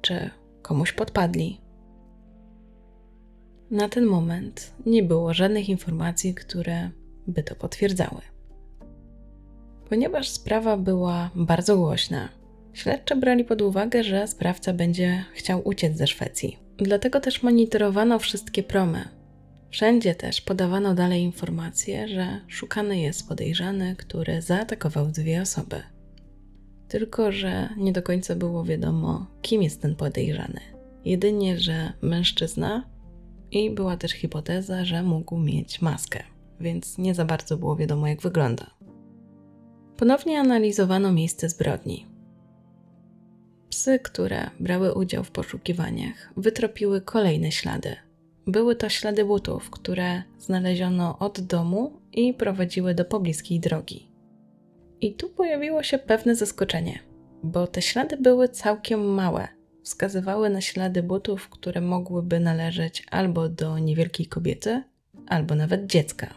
Czy 0.00 0.30
komuś 0.62 0.92
podpadli? 0.92 1.60
Na 3.70 3.88
ten 3.88 4.04
moment 4.04 4.74
nie 4.86 5.02
było 5.02 5.34
żadnych 5.34 5.68
informacji, 5.68 6.34
które 6.34 6.90
by 7.26 7.42
to 7.42 7.54
potwierdzały. 7.54 8.20
Ponieważ 9.88 10.28
sprawa 10.28 10.76
była 10.76 11.30
bardzo 11.34 11.76
głośna, 11.76 12.28
śledczy 12.72 13.16
brali 13.16 13.44
pod 13.44 13.62
uwagę, 13.62 14.04
że 14.04 14.28
sprawca 14.28 14.72
będzie 14.72 15.24
chciał 15.34 15.68
uciec 15.68 15.96
ze 15.96 16.06
Szwecji. 16.06 16.58
Dlatego 16.76 17.20
też 17.20 17.42
monitorowano 17.42 18.18
wszystkie 18.18 18.62
promy. 18.62 19.08
Wszędzie 19.74 20.14
też 20.14 20.40
podawano 20.40 20.94
dalej 20.94 21.22
informacje, 21.22 22.08
że 22.08 22.40
szukany 22.48 23.00
jest 23.00 23.28
podejrzany, 23.28 23.96
który 23.96 24.42
zaatakował 24.42 25.06
dwie 25.06 25.42
osoby. 25.42 25.82
tylko 26.88 27.32
że 27.32 27.68
nie 27.76 27.92
do 27.92 28.02
końca 28.02 28.36
było 28.36 28.64
wiadomo, 28.64 29.26
kim 29.42 29.62
jest 29.62 29.82
ten 29.82 29.96
podejrzany. 29.96 30.60
Jedynie, 31.04 31.58
że 31.58 31.92
mężczyzna 32.02 32.90
i 33.50 33.70
była 33.70 33.96
też 33.96 34.12
hipoteza, 34.12 34.84
że 34.84 35.02
mógł 35.02 35.38
mieć 35.38 35.82
maskę, 35.82 36.22
więc 36.60 36.98
nie 36.98 37.14
za 37.14 37.24
bardzo 37.24 37.56
było 37.56 37.76
wiadomo, 37.76 38.06
jak 38.06 38.20
wygląda. 38.22 38.70
Ponownie 39.96 40.40
analizowano 40.40 41.12
miejsce 41.12 41.48
zbrodni. 41.48 42.06
Psy, 43.70 43.98
które 43.98 44.50
brały 44.60 44.94
udział 44.94 45.24
w 45.24 45.30
poszukiwaniach, 45.30 46.32
wytropiły 46.36 47.00
kolejne 47.00 47.52
ślady. 47.52 48.03
Były 48.46 48.76
to 48.76 48.88
ślady 48.88 49.24
butów, 49.24 49.70
które 49.70 50.22
znaleziono 50.38 51.18
od 51.18 51.40
domu 51.40 52.00
i 52.12 52.34
prowadziły 52.34 52.94
do 52.94 53.04
pobliskiej 53.04 53.60
drogi. 53.60 54.10
I 55.00 55.14
tu 55.14 55.28
pojawiło 55.28 55.82
się 55.82 55.98
pewne 55.98 56.36
zaskoczenie, 56.36 56.98
bo 57.42 57.66
te 57.66 57.82
ślady 57.82 58.16
były 58.16 58.48
całkiem 58.48 59.00
małe. 59.00 59.48
Wskazywały 59.82 60.50
na 60.50 60.60
ślady 60.60 61.02
butów, 61.02 61.48
które 61.48 61.80
mogłyby 61.80 62.40
należeć 62.40 63.06
albo 63.10 63.48
do 63.48 63.78
niewielkiej 63.78 64.26
kobiety, 64.26 64.82
albo 65.26 65.54
nawet 65.54 65.86
dziecka. 65.86 66.34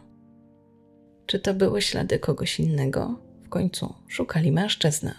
Czy 1.26 1.40
to 1.40 1.54
były 1.54 1.82
ślady 1.82 2.20
kogoś 2.20 2.60
innego? 2.60 3.20
W 3.44 3.50
końcu 3.50 3.94
szukali 4.08 4.52
mężczyzny. 4.52 5.14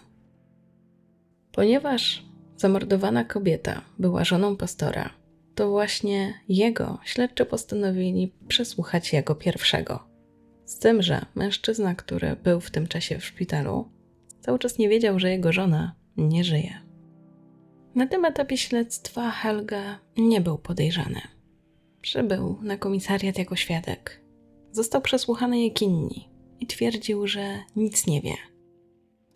Ponieważ 1.52 2.24
zamordowana 2.56 3.24
kobieta 3.24 3.82
była 3.98 4.24
żoną 4.24 4.56
pastora, 4.56 5.10
to 5.58 5.70
właśnie 5.70 6.34
jego 6.48 6.98
śledczy 7.04 7.46
postanowili 7.46 8.32
przesłuchać 8.48 9.12
jako 9.12 9.34
pierwszego. 9.34 10.08
Z 10.64 10.78
tym, 10.78 11.02
że 11.02 11.26
mężczyzna, 11.34 11.94
który 11.94 12.36
był 12.36 12.60
w 12.60 12.70
tym 12.70 12.86
czasie 12.86 13.18
w 13.18 13.24
szpitalu, 13.24 13.88
cały 14.40 14.58
czas 14.58 14.78
nie 14.78 14.88
wiedział, 14.88 15.18
że 15.18 15.30
jego 15.30 15.52
żona 15.52 15.94
nie 16.16 16.44
żyje. 16.44 16.74
Na 17.94 18.06
tym 18.06 18.24
etapie 18.24 18.56
śledztwa 18.56 19.30
Helga 19.30 19.98
nie 20.16 20.40
był 20.40 20.58
podejrzany. 20.58 21.20
Przybył 22.00 22.58
na 22.62 22.76
komisariat 22.76 23.38
jako 23.38 23.56
świadek. 23.56 24.20
Został 24.72 25.00
przesłuchany 25.00 25.64
jak 25.64 25.82
inni 25.82 26.28
i 26.60 26.66
twierdził, 26.66 27.26
że 27.26 27.58
nic 27.76 28.06
nie 28.06 28.20
wie. 28.20 28.34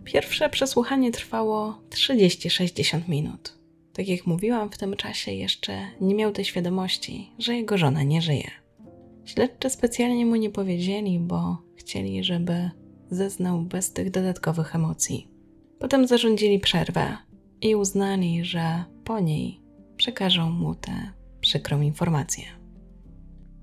Pierwsze 0.05 0.51
przesłuchanie 0.51 1.13
trwało 1.13 1.83
30-60 1.91 3.09
minut. 3.09 3.62
Tak 3.93 4.09
jak 4.09 4.27
mówiłam, 4.27 4.71
w 4.71 4.79
tym 4.79 4.97
czasie 4.97 5.33
jeszcze 5.33 5.73
nie 6.01 6.15
miał 6.15 6.33
tej 6.33 6.45
świadomości, 6.45 7.31
że 7.39 7.57
jego 7.57 7.79
żona 7.79 8.03
nie 8.03 8.23
żyje. 8.23 8.51
Śledczy 9.25 9.71
specjalnie 9.71 10.27
mu 10.27 10.37
nie 10.37 10.51
powiedzieli, 10.51 11.19
bo 11.19 11.63
chcieli, 11.77 12.25
żeby 12.25 12.71
zeznał 13.11 13.63
bez 13.63 13.93
tych 13.93 14.11
dodatkowych 14.11 14.75
emocji. 14.75 15.29
Potem 15.79 16.07
zarządzili 16.07 16.59
przerwę 16.59 17.17
i 17.61 17.75
uznali, 17.75 18.45
że 18.45 18.85
po 19.05 19.21
niej 19.21 19.61
przekażą 19.97 20.51
mu 20.51 20.75
tę 20.75 21.13
przykrą 21.41 21.81
informację. 21.81 22.45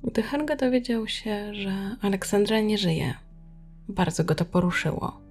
Gdy 0.03 0.21
Helga 0.21 0.55
dowiedział 0.55 1.07
się, 1.07 1.53
że 1.55 1.95
Aleksandra 2.01 2.59
nie 2.59 2.77
żyje, 2.77 3.13
bardzo 3.87 4.23
go 4.23 4.35
to 4.35 4.45
poruszyło. 4.45 5.21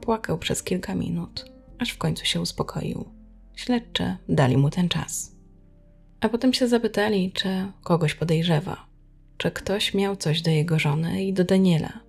Płakał 0.00 0.38
przez 0.38 0.62
kilka 0.62 0.94
minut, 0.94 1.44
aż 1.78 1.90
w 1.90 1.98
końcu 1.98 2.24
się 2.24 2.40
uspokoił. 2.40 3.19
Śledczy 3.60 4.16
dali 4.28 4.56
mu 4.56 4.70
ten 4.70 4.88
czas. 4.88 5.36
A 6.20 6.28
potem 6.28 6.52
się 6.52 6.68
zapytali, 6.68 7.32
czy 7.32 7.48
kogoś 7.84 8.14
podejrzewa, 8.14 8.86
czy 9.36 9.50
ktoś 9.50 9.94
miał 9.94 10.16
coś 10.16 10.42
do 10.42 10.50
jego 10.50 10.78
żony 10.78 11.24
i 11.24 11.32
do 11.32 11.44
Daniela. 11.44 12.00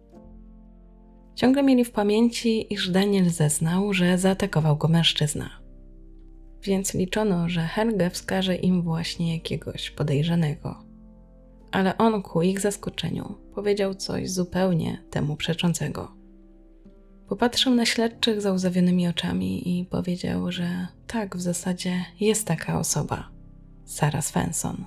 Ciągle 1.36 1.64
mieli 1.64 1.86
w 1.86 1.92
pamięci, 1.92 2.74
iż 2.74 2.90
Daniel 2.90 3.30
zeznał, 3.30 3.94
że 3.94 4.18
zaatakował 4.18 4.78
go 4.78 4.88
mężczyzna. 4.88 5.50
Więc 6.64 6.94
liczono, 6.94 7.50
że 7.50 7.62
Helge 7.62 8.10
wskaże 8.10 8.56
im 8.56 8.82
właśnie 8.82 9.34
jakiegoś 9.34 9.92
podejrzanego. 9.92 10.84
Ale 11.72 11.98
on 11.98 12.24
ku 12.24 12.42
ich 12.42 12.60
zaskoczeniu 12.60 13.36
powiedział 13.56 13.96
coś 13.96 14.30
zupełnie 14.30 15.04
temu 15.10 15.36
przeczącego. 15.36 16.21
Popatrzył 17.32 17.76
na 17.76 17.86
śledczych 17.86 18.42
załzawionymi 18.42 19.08
oczami 19.08 19.80
i 19.80 19.86
powiedział, 19.86 20.52
że 20.52 20.88
tak, 21.08 21.38
w 21.38 21.42
zasadzie 21.42 22.06
jest 22.20 22.48
taka 22.48 22.80
osoba 22.80 23.30
Sara 23.86 24.22
Svensson. 24.22 24.86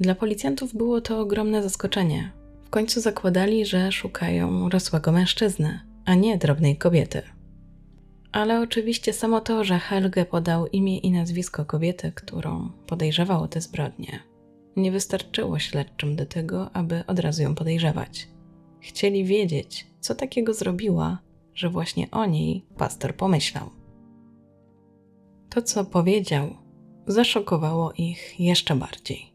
Dla 0.00 0.14
policjantów 0.14 0.74
było 0.74 1.00
to 1.00 1.20
ogromne 1.20 1.62
zaskoczenie. 1.62 2.32
W 2.64 2.70
końcu 2.70 3.00
zakładali, 3.00 3.66
że 3.66 3.92
szukają 3.92 4.68
rosłego 4.68 5.12
mężczyzny, 5.12 5.80
a 6.04 6.14
nie 6.14 6.38
drobnej 6.38 6.76
kobiety. 6.76 7.22
Ale 8.32 8.60
oczywiście 8.60 9.12
samo 9.12 9.40
to, 9.40 9.64
że 9.64 9.78
Helge 9.78 10.24
podał 10.24 10.66
imię 10.66 10.98
i 10.98 11.10
nazwisko 11.10 11.64
kobiety, 11.64 12.12
którą 12.14 12.70
podejrzewał 12.86 13.42
o 13.42 13.48
te 13.48 13.60
zbrodnie, 13.60 14.20
nie 14.76 14.92
wystarczyło 14.92 15.58
śledczym 15.58 16.16
do 16.16 16.26
tego, 16.26 16.76
aby 16.76 17.04
od 17.06 17.18
razu 17.18 17.42
ją 17.42 17.54
podejrzewać. 17.54 18.28
Chcieli 18.80 19.24
wiedzieć, 19.24 19.86
co 20.00 20.14
takiego 20.14 20.54
zrobiła, 20.54 21.23
że 21.54 21.70
właśnie 21.70 22.10
o 22.10 22.26
niej 22.26 22.66
pastor 22.76 23.16
pomyślał. 23.16 23.70
To, 25.50 25.62
co 25.62 25.84
powiedział, 25.84 26.48
zaszokowało 27.06 27.92
ich 27.92 28.40
jeszcze 28.40 28.76
bardziej, 28.76 29.32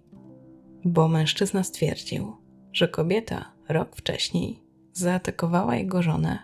bo 0.86 1.08
mężczyzna 1.08 1.64
stwierdził, 1.64 2.36
że 2.74 2.88
kobieta 2.88 3.52
rok 3.70 3.96
wcześniej 3.96 4.64
zaatakowała 4.94 5.76
jego 5.76 6.02
żonę, 6.02 6.40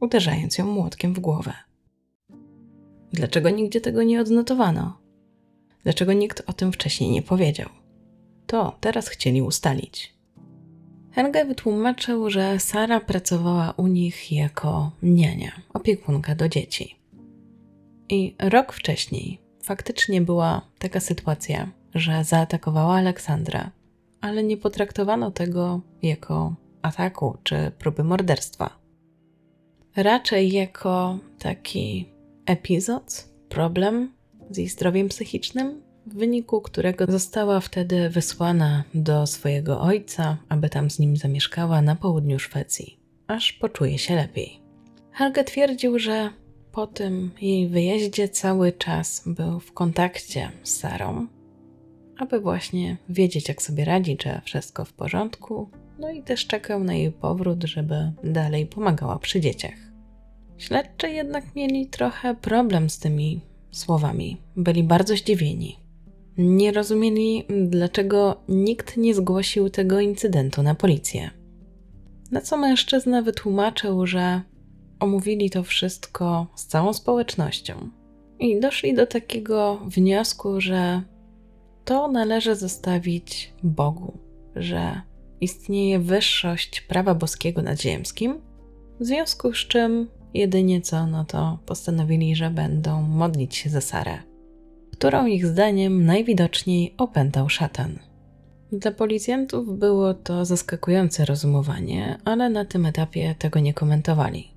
uderzając 0.00 0.58
ją 0.58 0.66
młotkiem 0.66 1.14
w 1.14 1.20
głowę. 1.20 1.52
Dlaczego 3.12 3.50
nigdzie 3.50 3.80
tego 3.80 4.02
nie 4.02 4.20
odnotowano? 4.20 4.98
Dlaczego 5.82 6.12
nikt 6.12 6.42
o 6.46 6.52
tym 6.52 6.72
wcześniej 6.72 7.10
nie 7.10 7.22
powiedział? 7.22 7.68
To 8.46 8.76
teraz 8.80 9.08
chcieli 9.08 9.42
ustalić. 9.42 10.17
Helge 11.18 11.44
wytłumaczył, 11.44 12.30
że 12.30 12.58
Sara 12.60 13.00
pracowała 13.00 13.74
u 13.76 13.86
nich 13.86 14.32
jako 14.32 14.90
niania, 15.02 15.52
opiekunka 15.74 16.34
do 16.34 16.48
dzieci. 16.48 16.96
I 18.08 18.36
rok 18.38 18.72
wcześniej 18.72 19.40
faktycznie 19.62 20.20
była 20.20 20.62
taka 20.78 21.00
sytuacja, 21.00 21.68
że 21.94 22.24
zaatakowała 22.24 22.94
Aleksandra, 22.94 23.70
ale 24.20 24.42
nie 24.42 24.56
potraktowano 24.56 25.30
tego 25.30 25.80
jako 26.02 26.54
ataku 26.82 27.36
czy 27.42 27.72
próby 27.78 28.04
morderstwa. 28.04 28.78
Raczej 29.96 30.52
jako 30.52 31.18
taki 31.38 32.08
epizod, 32.46 33.28
problem 33.48 34.12
z 34.50 34.56
jej 34.56 34.68
zdrowiem 34.68 35.08
psychicznym, 35.08 35.82
w 36.08 36.14
wyniku 36.14 36.60
którego 36.60 37.06
została 37.08 37.60
wtedy 37.60 38.10
wysłana 38.10 38.84
do 38.94 39.26
swojego 39.26 39.80
ojca, 39.80 40.36
aby 40.48 40.68
tam 40.68 40.90
z 40.90 40.98
nim 40.98 41.16
zamieszkała 41.16 41.82
na 41.82 41.96
południu 41.96 42.38
Szwecji, 42.38 43.00
aż 43.26 43.52
poczuje 43.52 43.98
się 43.98 44.16
lepiej. 44.16 44.60
Helge 45.12 45.44
twierdził, 45.44 45.98
że 45.98 46.30
po 46.72 46.86
tym 46.86 47.30
jej 47.40 47.68
wyjeździe 47.68 48.28
cały 48.28 48.72
czas 48.72 49.22
był 49.26 49.60
w 49.60 49.72
kontakcie 49.72 50.50
z 50.62 50.76
Sarą, 50.76 51.26
aby 52.18 52.40
właśnie 52.40 52.96
wiedzieć, 53.08 53.48
jak 53.48 53.62
sobie 53.62 53.84
radzi, 53.84 54.16
czy 54.16 54.40
wszystko 54.44 54.84
w 54.84 54.92
porządku, 54.92 55.70
no 55.98 56.10
i 56.10 56.22
też 56.22 56.46
czekał 56.46 56.84
na 56.84 56.94
jej 56.94 57.12
powrót, 57.12 57.64
żeby 57.64 58.12
dalej 58.24 58.66
pomagała 58.66 59.18
przy 59.18 59.40
dzieciach. 59.40 59.78
Śledczy 60.58 61.10
jednak 61.10 61.54
mieli 61.54 61.86
trochę 61.86 62.34
problem 62.34 62.90
z 62.90 62.98
tymi 62.98 63.40
słowami. 63.70 64.36
Byli 64.56 64.82
bardzo 64.82 65.16
zdziwieni 65.16 65.87
nie 66.38 66.72
rozumieli, 66.72 67.44
dlaczego 67.66 68.40
nikt 68.48 68.96
nie 68.96 69.14
zgłosił 69.14 69.70
tego 69.70 70.00
incydentu 70.00 70.62
na 70.62 70.74
policję. 70.74 71.30
Na 72.30 72.40
co 72.40 72.56
mężczyzna 72.56 73.22
wytłumaczył, 73.22 74.06
że 74.06 74.40
omówili 75.00 75.50
to 75.50 75.62
wszystko 75.62 76.46
z 76.54 76.66
całą 76.66 76.92
społecznością 76.92 77.74
i 78.38 78.60
doszli 78.60 78.94
do 78.94 79.06
takiego 79.06 79.80
wniosku, 79.86 80.60
że 80.60 81.02
to 81.84 82.08
należy 82.08 82.54
zostawić 82.54 83.54
Bogu, 83.62 84.18
że 84.56 85.00
istnieje 85.40 85.98
wyższość 85.98 86.80
prawa 86.80 87.14
boskiego 87.14 87.62
nad 87.62 87.80
ziemskim, 87.80 88.40
w 89.00 89.04
związku 89.04 89.52
z 89.52 89.56
czym 89.56 90.08
jedynie 90.34 90.80
co, 90.80 91.06
no 91.06 91.24
to 91.24 91.58
postanowili, 91.66 92.36
że 92.36 92.50
będą 92.50 93.02
modlić 93.02 93.56
się 93.56 93.70
za 93.70 93.80
Sarę 93.80 94.27
którą 94.98 95.26
ich 95.26 95.46
zdaniem 95.46 96.04
najwidoczniej 96.04 96.94
opętał 96.96 97.48
szatan. 97.48 97.98
Dla 98.72 98.90
policjantów 98.90 99.78
było 99.78 100.14
to 100.14 100.44
zaskakujące 100.44 101.24
rozumowanie, 101.24 102.18
ale 102.24 102.50
na 102.50 102.64
tym 102.64 102.86
etapie 102.86 103.34
tego 103.38 103.60
nie 103.60 103.74
komentowali. 103.74 104.48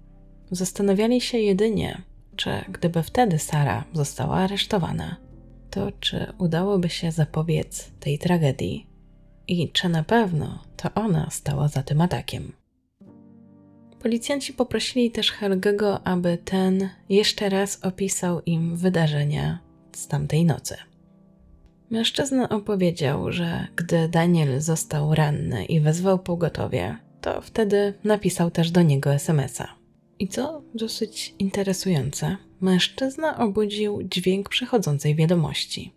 Zastanawiali 0.51 1.21
się 1.21 1.37
jedynie, 1.37 2.01
czy 2.35 2.49
gdyby 2.71 3.03
wtedy 3.03 3.39
Sara 3.39 3.83
została 3.93 4.35
aresztowana, 4.35 5.15
to 5.69 5.91
czy 5.99 6.33
udałoby 6.37 6.89
się 6.89 7.11
zapobiec 7.11 7.91
tej 7.99 8.19
tragedii 8.19 8.87
i 9.47 9.71
czy 9.71 9.89
na 9.89 10.03
pewno 10.03 10.63
to 10.77 10.93
ona 10.93 11.29
stała 11.29 11.67
za 11.67 11.83
tym 11.83 12.01
atakiem. 12.01 12.51
Policjanci 14.01 14.53
poprosili 14.53 15.11
też 15.11 15.31
Helgego, 15.31 16.07
aby 16.07 16.37
ten 16.45 16.89
jeszcze 17.09 17.49
raz 17.49 17.85
opisał 17.85 18.41
im 18.41 18.77
wydarzenia 18.77 19.70
z 19.97 20.07
tamtej 20.07 20.45
nocy. 20.45 20.75
Mężczyzna 21.89 22.49
opowiedział, 22.49 23.31
że 23.31 23.67
gdy 23.75 24.07
Daniel 24.09 24.61
został 24.61 25.15
ranny 25.15 25.65
i 25.65 25.79
wezwał 25.79 26.19
pogotowie, 26.19 26.97
to 27.21 27.41
wtedy 27.41 27.93
napisał 28.03 28.51
też 28.51 28.71
do 28.71 28.81
niego 28.81 29.13
SMS-a. 29.13 29.67
I 30.19 30.27
co 30.27 30.63
dosyć 30.75 31.35
interesujące, 31.39 32.37
mężczyzna 32.61 33.37
obudził 33.37 34.03
dźwięk 34.03 34.49
przechodzącej 34.49 35.15
wiadomości, 35.15 35.93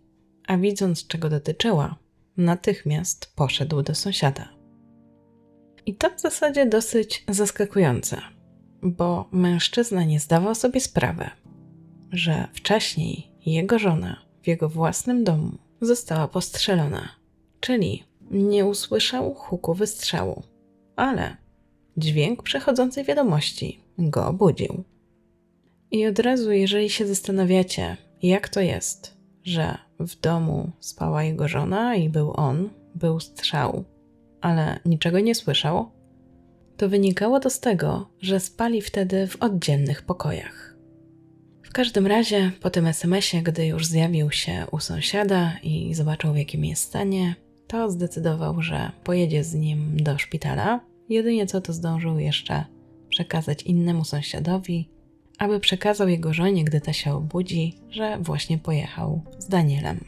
a 0.47 0.57
widząc 0.57 1.07
czego 1.07 1.29
dotyczyła, 1.29 1.95
natychmiast 2.37 3.35
poszedł 3.35 3.81
do 3.81 3.95
sąsiada. 3.95 4.49
I 5.85 5.95
to 5.95 6.09
w 6.09 6.21
zasadzie 6.21 6.65
dosyć 6.65 7.23
zaskakujące, 7.29 8.21
bo 8.81 9.29
mężczyzna 9.31 10.03
nie 10.03 10.19
zdawał 10.19 10.55
sobie 10.55 10.79
sprawy, 10.79 11.29
że 12.11 12.47
wcześniej 12.53 13.34
jego 13.45 13.79
żona 13.79 14.21
w 14.43 14.47
jego 14.47 14.69
własnym 14.69 15.23
domu 15.23 15.51
została 15.81 16.27
postrzelona, 16.27 17.09
czyli 17.59 18.03
nie 18.31 18.65
usłyszał 18.65 19.33
huku 19.33 19.73
wystrzału, 19.73 20.43
ale 20.95 21.37
dźwięk 21.97 22.43
przechodzącej 22.43 23.03
wiadomości 23.03 23.79
go 23.97 24.27
obudził. 24.27 24.83
I 25.91 26.07
od 26.07 26.19
razu, 26.19 26.51
jeżeli 26.51 26.89
się 26.89 27.07
zastanawiacie, 27.07 27.97
jak 28.21 28.49
to 28.49 28.61
jest, 28.61 29.17
że 29.43 29.77
w 29.99 30.19
domu 30.19 30.71
spała 30.79 31.23
jego 31.23 31.47
żona 31.47 31.95
i 31.95 32.09
był 32.09 32.33
on, 32.35 32.69
był 32.95 33.19
strzał, 33.19 33.83
ale 34.41 34.79
niczego 34.85 35.19
nie 35.19 35.35
słyszał, 35.35 35.91
to 36.77 36.89
wynikało 36.89 37.39
to 37.39 37.49
z 37.49 37.59
tego, 37.59 38.09
że 38.21 38.39
spali 38.39 38.81
wtedy 38.81 39.27
w 39.27 39.43
oddzielnych 39.43 40.01
pokojach. 40.01 40.74
Każdym 41.75 42.07
razie, 42.07 42.51
po 42.61 42.69
tym 42.69 42.87
SMS-ie, 42.87 43.43
gdy 43.43 43.65
już 43.65 43.85
zjawił 43.85 44.31
się 44.31 44.65
u 44.71 44.79
sąsiada 44.79 45.53
i 45.63 45.93
zobaczył, 45.93 46.33
w 46.33 46.37
jakim 46.37 46.65
jest 46.65 46.83
stanie, 46.83 47.35
to 47.67 47.91
zdecydował, 47.91 48.61
że 48.61 48.91
pojedzie 49.03 49.43
z 49.43 49.53
nim 49.53 50.03
do 50.03 50.17
szpitala. 50.17 50.79
Jedynie 51.09 51.47
co 51.47 51.61
to 51.61 51.73
zdążył 51.73 52.19
jeszcze 52.19 52.65
przekazać 53.09 53.63
innemu 53.63 54.05
sąsiadowi, 54.05 54.89
aby 55.37 55.59
przekazał 55.59 56.07
jego 56.07 56.33
żonie, 56.33 56.63
gdy 56.63 56.81
ta 56.81 56.93
się 56.93 57.13
obudzi, 57.13 57.75
że 57.89 58.17
właśnie 58.21 58.57
pojechał 58.57 59.21
z 59.37 59.47
Danielem. 59.47 59.99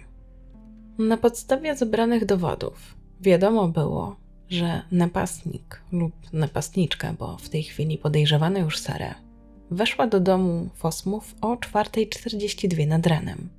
Na 0.97 1.17
podstawie 1.17 1.75
zebranych 1.75 2.25
dowodów 2.25 2.95
wiadomo 3.21 3.67
było, 3.67 4.15
że 4.49 4.81
napastnik 4.91 5.81
lub 5.91 6.13
napastniczka, 6.33 7.13
bo 7.19 7.37
w 7.37 7.49
tej 7.49 7.63
chwili 7.63 7.97
podejrzewano 7.97 8.59
już 8.59 8.79
Sarę, 8.79 9.26
weszła 9.71 10.07
do 10.07 10.19
domu 10.19 10.69
Fosmów 10.75 11.35
o 11.41 11.55
4.42 11.55 12.87
nad 12.87 13.07
ranem 13.07 13.49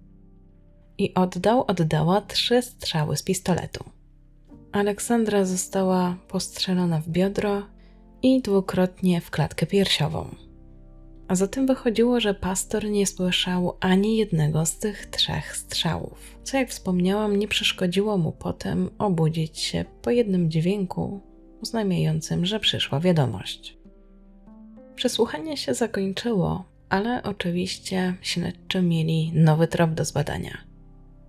i 0.99 1.15
oddał, 1.15 1.65
oddała 1.67 2.21
trzy 2.21 2.63
strzały 2.63 3.17
z 3.17 3.23
pistoletu. 3.23 3.85
Aleksandra 4.73 5.45
została 5.45 6.17
postrzelona 6.29 7.01
w 7.01 7.09
biodro 7.09 7.63
i 8.23 8.43
dwukrotnie 8.43 9.21
w 9.21 9.31
klatkę 9.31 9.67
piersiową. 9.67 10.29
A 11.29 11.35
zatem 11.35 11.67
wychodziło, 11.67 12.21
że 12.21 12.35
pastor 12.35 12.85
nie 12.85 13.07
słyszał 13.07 13.77
ani 13.81 14.17
jednego 14.17 14.67
z 14.67 14.79
tych 14.79 15.07
trzech 15.07 15.57
strzałów, 15.57 16.39
co 16.43 16.57
jak 16.57 16.71
wspomniałam, 16.71 17.37
nie 17.37 17.49
przeszkodziło 17.49 18.19
mu 18.19 18.33
potem 18.33 18.91
obudzić 18.99 19.59
się 19.59 19.85
po 20.03 20.11
jednym 20.11 20.51
dźwięku 20.51 21.21
oznajmiającym, 21.63 22.47
że 22.47 22.61
przyszła 22.61 23.01
wiadomość. 23.01 23.78
Przesłuchanie 24.99 25.57
się 25.57 25.75
zakończyło, 25.75 26.65
ale 26.89 27.23
oczywiście 27.23 28.15
śledczy 28.21 28.83
mieli 28.83 29.33
nowy 29.35 29.69
trop 29.69 29.95
do 29.95 30.05
zbadania. 30.05 30.59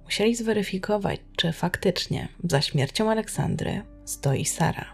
Musieli 0.03 0.36
zweryfikować, 0.36 1.19
czy 1.36 1.51
faktycznie 1.51 2.27
za 2.43 2.62
śmiercią 2.62 3.12
Aleksandry 3.12 3.82
stoi 4.05 4.45
Sara. 4.45 4.86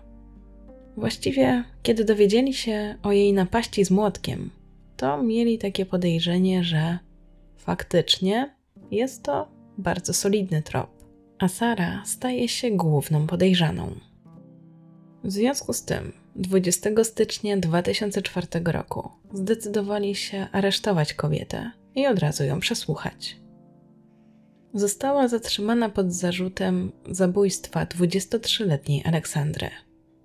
Właściwie, 0.97 1.63
kiedy 1.83 2.05
dowiedzieli 2.05 2.53
się 2.53 2.95
o 3.03 3.11
jej 3.11 3.33
napaści 3.33 3.85
z 3.85 3.91
młotkiem, 3.91 4.49
to 4.97 5.23
mieli 5.23 5.57
takie 5.57 5.85
podejrzenie, 5.85 6.63
że 6.63 6.99
faktycznie 7.57 8.55
jest 8.91 9.23
to 9.23 9.47
bardzo 9.77 10.13
solidny 10.13 10.61
trop, 10.61 10.89
a 11.39 11.47
Sara 11.47 12.01
staje 12.05 12.47
się 12.47 12.71
główną 12.71 13.27
podejrzaną. 13.27 13.95
W 15.23 15.31
związku 15.31 15.73
z 15.73 15.85
tym 15.85 16.24
20 16.36 16.89
stycznia 17.04 17.58
2004 17.58 18.48
roku 18.65 19.10
zdecydowali 19.34 20.15
się 20.15 20.48
aresztować 20.52 21.13
kobietę 21.13 21.71
i 21.95 22.08
od 22.08 22.19
razu 22.19 22.43
ją 22.43 22.60
przesłuchać. 22.60 23.38
Została 24.74 25.28
zatrzymana 25.28 25.89
pod 25.89 26.13
zarzutem 26.13 26.91
zabójstwa 27.10 27.86
23-letniej 27.86 29.02
Aleksandry. 29.06 29.69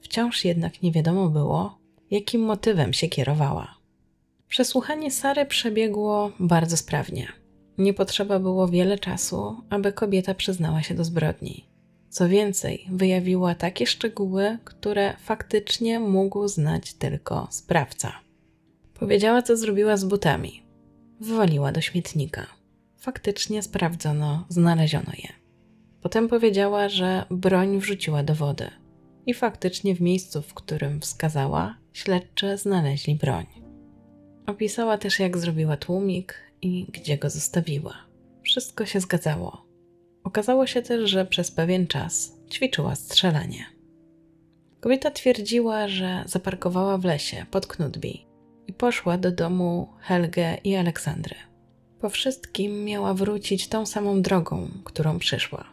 Wciąż 0.01 0.45
jednak 0.45 0.83
nie 0.83 0.93
wiadomo 0.93 1.29
było, 1.29 1.79
jakim 2.11 2.41
motywem 2.41 2.93
się 2.93 3.09
kierowała. 3.09 3.75
Przesłuchanie 4.49 5.11
Sary 5.11 5.47
przebiegło 5.47 6.33
bardzo 6.41 6.77
sprawnie. 6.77 7.29
Nie 7.79 7.95
potrzeba 7.95 8.39
było 8.39 8.69
wiele 8.69 8.99
czasu, 8.99 9.57
aby 9.71 9.93
kobieta 9.93 10.35
przyznała 10.35 10.83
się 10.83 10.95
do 10.95 11.05
zbrodni. 11.05 11.70
Co 12.11 12.29
więcej, 12.29 12.87
wyjawiła 12.93 13.55
takie 13.55 13.87
szczegóły, 13.87 14.59
które 14.65 15.17
faktycznie 15.17 16.01
mógł 16.01 16.49
znać 16.49 16.95
tylko 16.95 17.49
sprawca. 17.51 18.13
Powiedziała, 18.95 19.43
co 19.43 19.57
zrobiła 19.57 19.97
z 19.97 20.05
butami. 20.05 20.63
Wywaliła 21.21 21.73
do 21.73 21.81
śmietnika. 21.81 22.47
Faktycznie 22.99 23.63
sprawdzono, 23.63 24.45
znaleziono 24.49 25.13
je. 25.19 25.29
Potem 26.03 26.29
powiedziała, 26.29 26.89
że 26.89 27.25
broń 27.31 27.79
wrzuciła 27.79 28.23
do 28.23 28.35
wody. 28.35 28.71
I 29.27 29.35
faktycznie 29.35 29.95
w 29.95 30.01
miejscu, 30.01 30.43
w 30.43 30.55
którym 30.55 31.01
wskazała, 31.01 31.77
śledczy 31.93 32.57
znaleźli 32.57 33.15
broń. 33.15 33.47
Opisała 34.47 34.99
też, 34.99 35.19
jak 35.19 35.39
zrobiła 35.39 35.77
tłumik 35.77 36.35
i 36.63 36.87
gdzie 36.93 37.19
go 37.19 37.31
zostawiła. 37.31 37.95
Wszystko 38.43 38.87
się 38.87 39.01
zgadzało. 39.01 39.70
Okazało 40.25 40.67
się 40.67 40.83
też, 40.83 41.11
że 41.11 41.25
przez 41.27 41.51
pewien 41.51 41.87
czas 41.87 42.33
ćwiczyła 42.51 42.95
strzelanie. 42.95 43.67
Kobieta 44.81 45.11
twierdziła, 45.11 45.89
że 45.89 46.25
zaparkowała 46.27 46.99
w 46.99 47.05
lesie 47.05 47.47
pod 47.51 47.67
Knutby 47.67 48.13
i 48.67 48.73
poszła 48.73 49.19
do 49.19 49.31
domu 49.31 49.89
Helge 50.01 50.59
i 50.65 50.77
Aleksandry. 50.77 51.37
Po 52.01 52.11
wszystkim 52.11 52.85
miała 52.85 53.15
wrócić 53.15 53.69
tą 53.69 53.87
samą 53.87 54.23
drogą, 54.23 54.69
którą 54.85 55.19
przyszła. 55.19 55.65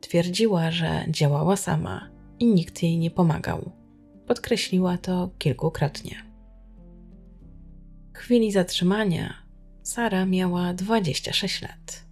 Twierdziła, 0.00 0.70
że 0.70 1.04
działała 1.08 1.56
sama 1.56 2.10
i 2.38 2.46
nikt 2.46 2.82
jej 2.82 2.98
nie 2.98 3.10
pomagał. 3.10 3.70
Podkreśliła 4.26 4.98
to 4.98 5.30
kilkukrotnie 5.38 6.34
chwili 8.24 8.52
zatrzymania 8.52 9.34
Sara 9.82 10.26
miała 10.26 10.74
26 10.74 11.62
lat. 11.62 12.03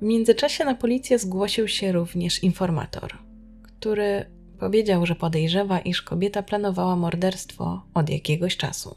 W 0.00 0.02
międzyczasie 0.02 0.64
na 0.64 0.74
policję 0.74 1.18
zgłosił 1.18 1.68
się 1.68 1.92
również 1.92 2.42
informator, 2.42 3.18
który 3.62 4.24
powiedział, 4.58 5.06
że 5.06 5.14
podejrzewa, 5.14 5.78
iż 5.78 6.02
kobieta 6.02 6.42
planowała 6.42 6.96
morderstwo 6.96 7.82
od 7.94 8.10
jakiegoś 8.10 8.56
czasu. 8.56 8.94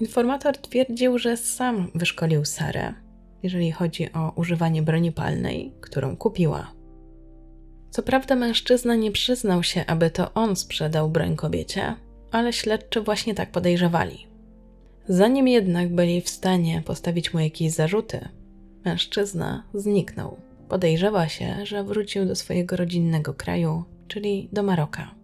Informator 0.00 0.56
twierdził, 0.58 1.18
że 1.18 1.36
sam 1.36 1.90
wyszkolił 1.94 2.44
Sarę, 2.44 2.94
jeżeli 3.42 3.72
chodzi 3.72 4.12
o 4.12 4.32
używanie 4.36 4.82
broni 4.82 5.12
palnej, 5.12 5.72
którą 5.80 6.16
kupiła. 6.16 6.72
Co 7.90 8.02
prawda, 8.02 8.36
mężczyzna 8.36 8.94
nie 8.94 9.12
przyznał 9.12 9.62
się, 9.62 9.86
aby 9.86 10.10
to 10.10 10.34
on 10.34 10.56
sprzedał 10.56 11.10
broń 11.10 11.36
kobiecie, 11.36 11.96
ale 12.30 12.52
śledczy 12.52 13.00
właśnie 13.00 13.34
tak 13.34 13.50
podejrzewali. 13.50 14.26
Zanim 15.08 15.48
jednak 15.48 15.94
byli 15.94 16.20
w 16.20 16.28
stanie 16.28 16.82
postawić 16.84 17.34
mu 17.34 17.40
jakieś 17.40 17.72
zarzuty, 17.72 18.28
mężczyzna 18.84 19.64
zniknął. 19.74 20.36
Podejrzewa 20.68 21.28
się, 21.28 21.66
że 21.66 21.84
wrócił 21.84 22.26
do 22.26 22.34
swojego 22.34 22.76
rodzinnego 22.76 23.34
kraju, 23.34 23.84
czyli 24.08 24.48
do 24.52 24.62
Maroka. 24.62 25.14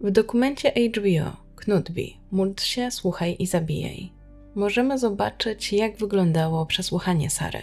W 0.00 0.10
dokumencie 0.10 0.70
HBO 0.70 1.36
Knutby 1.56 2.06
Módl 2.30 2.62
się, 2.62 2.90
słuchaj 2.90 3.36
i 3.38 3.46
zabijaj 3.46 4.12
możemy 4.54 4.98
zobaczyć, 4.98 5.72
jak 5.72 5.96
wyglądało 5.96 6.66
przesłuchanie 6.66 7.30
Sary. 7.30 7.62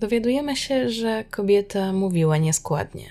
Dowiadujemy 0.00 0.56
się, 0.56 0.90
że 0.90 1.24
kobieta 1.30 1.92
mówiła 1.92 2.36
nieskładnie. 2.36 3.06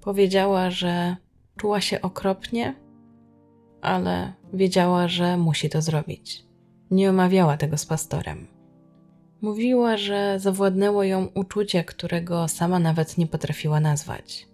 Powiedziała, 0.00 0.70
że 0.70 1.16
czuła 1.56 1.80
się 1.80 2.00
okropnie 2.00 2.74
ale 3.84 4.32
wiedziała, 4.52 5.08
że 5.08 5.36
musi 5.36 5.70
to 5.70 5.82
zrobić. 5.82 6.44
Nie 6.90 7.10
omawiała 7.10 7.56
tego 7.56 7.78
z 7.78 7.86
pastorem. 7.86 8.46
Mówiła, 9.44 9.96
że 9.96 10.40
zawładnęło 10.40 11.04
ją 11.04 11.28
uczucie, 11.34 11.84
którego 11.84 12.48
sama 12.48 12.78
nawet 12.78 13.18
nie 13.18 13.26
potrafiła 13.26 13.80
nazwać. 13.80 14.48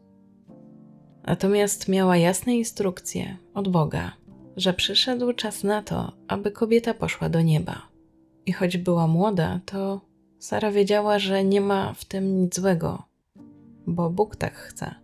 Natomiast 1.26 1.88
miała 1.88 2.16
jasne 2.16 2.56
instrukcje 2.56 3.36
od 3.54 3.68
Boga, 3.68 4.12
że 4.56 4.72
przyszedł 4.72 5.32
czas 5.32 5.64
na 5.64 5.82
to, 5.82 6.12
aby 6.28 6.50
kobieta 6.50 6.94
poszła 6.94 7.28
do 7.28 7.42
nieba. 7.42 7.82
I 8.46 8.52
choć 8.52 8.76
była 8.76 9.06
młoda, 9.06 9.60
to 9.66 10.00
Sara 10.38 10.70
wiedziała, 10.70 11.18
że 11.18 11.44
nie 11.44 11.60
ma 11.60 11.94
w 11.94 12.04
tym 12.04 12.40
nic 12.42 12.56
złego, 12.56 13.02
bo 13.86 14.10
Bóg 14.10 14.36
tak 14.36 14.54
chce. 14.54 14.94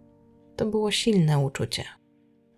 To 0.57 0.66
było 0.66 0.90
silne 0.90 1.38
uczucie. 1.38 1.85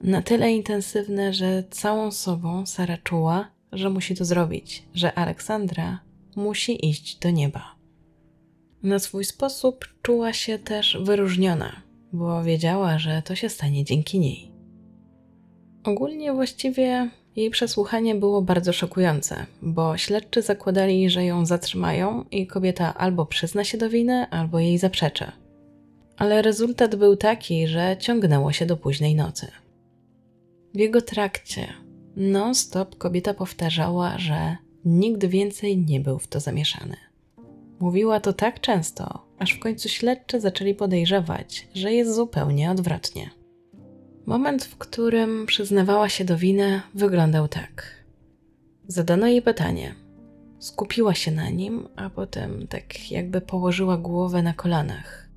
Na 0.00 0.22
tyle 0.22 0.52
intensywne, 0.52 1.32
że 1.32 1.64
całą 1.70 2.10
sobą 2.10 2.66
Sara 2.66 2.96
czuła, 2.96 3.50
że 3.72 3.90
musi 3.90 4.14
to 4.14 4.24
zrobić, 4.24 4.88
że 4.94 5.14
Aleksandra 5.14 6.07
musi 6.38 6.88
iść 6.88 7.18
do 7.18 7.30
nieba. 7.30 7.74
Na 8.82 8.98
swój 8.98 9.24
sposób 9.24 9.88
czuła 10.02 10.32
się 10.32 10.58
też 10.58 10.98
wyróżniona, 11.00 11.82
bo 12.12 12.42
wiedziała, 12.44 12.98
że 12.98 13.22
to 13.24 13.34
się 13.34 13.48
stanie 13.48 13.84
dzięki 13.84 14.18
niej. 14.18 14.52
Ogólnie 15.84 16.32
właściwie 16.32 17.10
jej 17.36 17.50
przesłuchanie 17.50 18.14
było 18.14 18.42
bardzo 18.42 18.72
szokujące, 18.72 19.46
bo 19.62 19.96
śledczy 19.96 20.42
zakładali, 20.42 21.10
że 21.10 21.24
ją 21.24 21.46
zatrzymają 21.46 22.24
i 22.30 22.46
kobieta 22.46 22.94
albo 22.94 23.26
przyzna 23.26 23.64
się 23.64 23.78
do 23.78 23.90
winy, 23.90 24.26
albo 24.30 24.58
jej 24.58 24.78
zaprzeczy. 24.78 25.24
Ale 26.16 26.42
rezultat 26.42 26.96
był 26.96 27.16
taki, 27.16 27.66
że 27.66 27.96
ciągnęło 28.00 28.52
się 28.52 28.66
do 28.66 28.76
późnej 28.76 29.14
nocy. 29.14 29.46
W 30.74 30.78
jego 30.78 31.02
trakcie 31.02 31.68
non-stop 32.16 32.98
kobieta 32.98 33.34
powtarzała, 33.34 34.18
że 34.18 34.56
nigdy 34.88 35.28
więcej 35.28 35.78
nie 35.78 36.00
był 36.00 36.18
w 36.18 36.28
to 36.28 36.40
zamieszany. 36.40 36.96
Mówiła 37.80 38.20
to 38.20 38.32
tak 38.32 38.60
często, 38.60 39.24
aż 39.38 39.52
w 39.52 39.58
końcu 39.58 39.88
śledczy 39.88 40.40
zaczęli 40.40 40.74
podejrzewać, 40.74 41.68
że 41.74 41.92
jest 41.92 42.14
zupełnie 42.14 42.70
odwrotnie. 42.70 43.30
Moment, 44.26 44.64
w 44.64 44.76
którym 44.76 45.46
przyznawała 45.46 46.08
się 46.08 46.24
do 46.24 46.36
winy, 46.36 46.80
wyglądał 46.94 47.48
tak. 47.48 48.04
Zadano 48.86 49.26
jej 49.26 49.42
pytanie. 49.42 49.94
Skupiła 50.58 51.14
się 51.14 51.30
na 51.30 51.50
nim, 51.50 51.88
a 51.96 52.10
potem 52.10 52.66
tak 52.66 53.10
jakby 53.10 53.40
położyła 53.40 53.96
głowę 53.96 54.42
na 54.42 54.52
kolanach. 54.52 55.28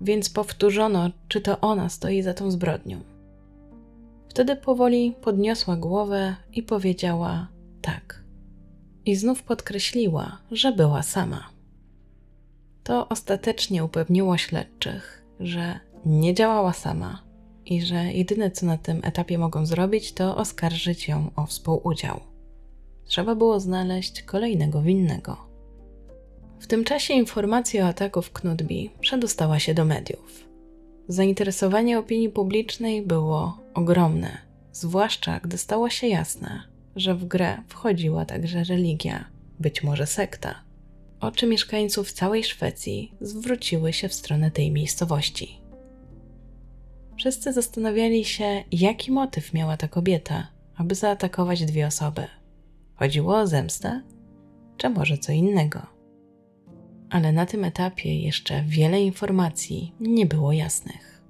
Więc 0.00 0.30
powtórzono, 0.30 1.10
czy 1.28 1.40
to 1.40 1.60
ona 1.60 1.88
stoi 1.88 2.22
za 2.22 2.34
tą 2.34 2.50
zbrodnią. 2.50 3.00
Wtedy 4.28 4.56
powoli 4.56 5.14
podniosła 5.20 5.76
głowę 5.76 6.36
i 6.52 6.62
powiedziała 6.62 7.48
tak. 7.86 8.22
I 9.04 9.16
znów 9.16 9.42
podkreśliła, 9.42 10.38
że 10.50 10.72
była 10.72 11.02
sama. 11.02 11.50
To 12.84 13.08
ostatecznie 13.08 13.84
upewniło 13.84 14.38
śledczych, 14.38 15.24
że 15.40 15.80
nie 16.06 16.34
działała 16.34 16.72
sama 16.72 17.22
i 17.66 17.82
że 17.82 18.04
jedyne 18.04 18.50
co 18.50 18.66
na 18.66 18.78
tym 18.78 19.00
etapie 19.04 19.38
mogą 19.38 19.66
zrobić, 19.66 20.12
to 20.12 20.36
oskarżyć 20.36 21.08
ją 21.08 21.30
o 21.36 21.46
współudział. 21.46 22.20
Trzeba 23.04 23.34
było 23.34 23.60
znaleźć 23.60 24.22
kolejnego 24.22 24.82
winnego. 24.82 25.36
W 26.60 26.66
tym 26.66 26.84
czasie 26.84 27.14
informacja 27.14 27.84
o 27.84 27.88
ataku 27.88 28.22
w 28.22 28.32
Knutby 28.32 28.90
przedostała 29.00 29.58
się 29.58 29.74
do 29.74 29.84
mediów. 29.84 30.48
Zainteresowanie 31.08 31.98
opinii 31.98 32.30
publicznej 32.30 33.02
było 33.02 33.58
ogromne, 33.74 34.38
zwłaszcza 34.72 35.40
gdy 35.40 35.58
stało 35.58 35.90
się 35.90 36.06
jasne, 36.06 36.75
że 36.96 37.14
w 37.14 37.24
grę 37.24 37.62
wchodziła 37.68 38.24
także 38.24 38.64
religia, 38.64 39.24
być 39.60 39.82
może 39.82 40.06
sekta. 40.06 40.54
Oczy 41.20 41.46
mieszkańców 41.46 42.12
całej 42.12 42.44
Szwecji 42.44 43.12
zwróciły 43.20 43.92
się 43.92 44.08
w 44.08 44.14
stronę 44.14 44.50
tej 44.50 44.70
miejscowości. 44.70 45.60
Wszyscy 47.16 47.52
zastanawiali 47.52 48.24
się, 48.24 48.64
jaki 48.72 49.12
motyw 49.12 49.52
miała 49.52 49.76
ta 49.76 49.88
kobieta, 49.88 50.48
aby 50.76 50.94
zaatakować 50.94 51.64
dwie 51.64 51.86
osoby. 51.86 52.26
Chodziło 52.94 53.38
o 53.38 53.46
zemstę, 53.46 54.02
czy 54.76 54.90
może 54.90 55.18
co 55.18 55.32
innego. 55.32 55.86
Ale 57.10 57.32
na 57.32 57.46
tym 57.46 57.64
etapie 57.64 58.20
jeszcze 58.20 58.62
wiele 58.62 59.02
informacji 59.02 59.92
nie 60.00 60.26
było 60.26 60.52
jasnych. 60.52 61.22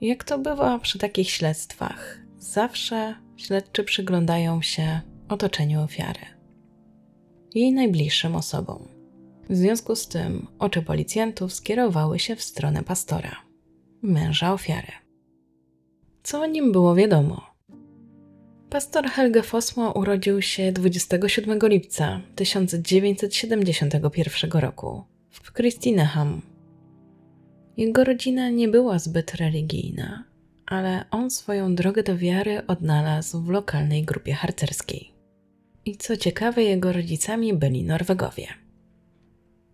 Jak 0.00 0.24
to 0.24 0.38
bywa 0.38 0.78
przy 0.78 0.98
takich 0.98 1.30
śledztwach, 1.30 2.18
zawsze 2.38 3.14
śledczy 3.42 3.84
przyglądają 3.84 4.62
się 4.62 5.00
otoczeniu 5.28 5.82
ofiary, 5.82 6.20
jej 7.54 7.72
najbliższym 7.72 8.36
osobom. 8.36 8.88
W 9.50 9.56
związku 9.56 9.96
z 9.96 10.08
tym 10.08 10.46
oczy 10.58 10.82
policjantów 10.82 11.52
skierowały 11.52 12.18
się 12.18 12.36
w 12.36 12.42
stronę 12.42 12.82
pastora 12.82 13.36
męża 14.02 14.52
ofiary. 14.52 14.92
Co 16.22 16.40
o 16.40 16.46
nim 16.46 16.72
było 16.72 16.94
wiadomo? 16.94 17.52
Pastor 18.70 19.04
Helge 19.04 19.42
Fosmo 19.42 19.92
urodził 19.92 20.42
się 20.42 20.72
27 20.72 21.58
lipca 21.62 22.20
1971 22.34 24.60
roku 24.60 25.04
w 25.30 25.52
Christineham. 25.52 26.42
Jego 27.76 28.04
rodzina 28.04 28.50
nie 28.50 28.68
była 28.68 28.98
zbyt 28.98 29.34
religijna, 29.34 30.24
ale 30.72 31.04
on 31.10 31.30
swoją 31.30 31.74
drogę 31.74 32.02
do 32.02 32.18
wiary 32.18 32.66
odnalazł 32.66 33.42
w 33.42 33.48
lokalnej 33.48 34.04
grupie 34.04 34.34
harcerskiej. 34.34 35.12
I 35.84 35.96
co 35.96 36.16
ciekawe, 36.16 36.62
jego 36.62 36.92
rodzicami 36.92 37.54
byli 37.54 37.84
Norwegowie. 37.84 38.46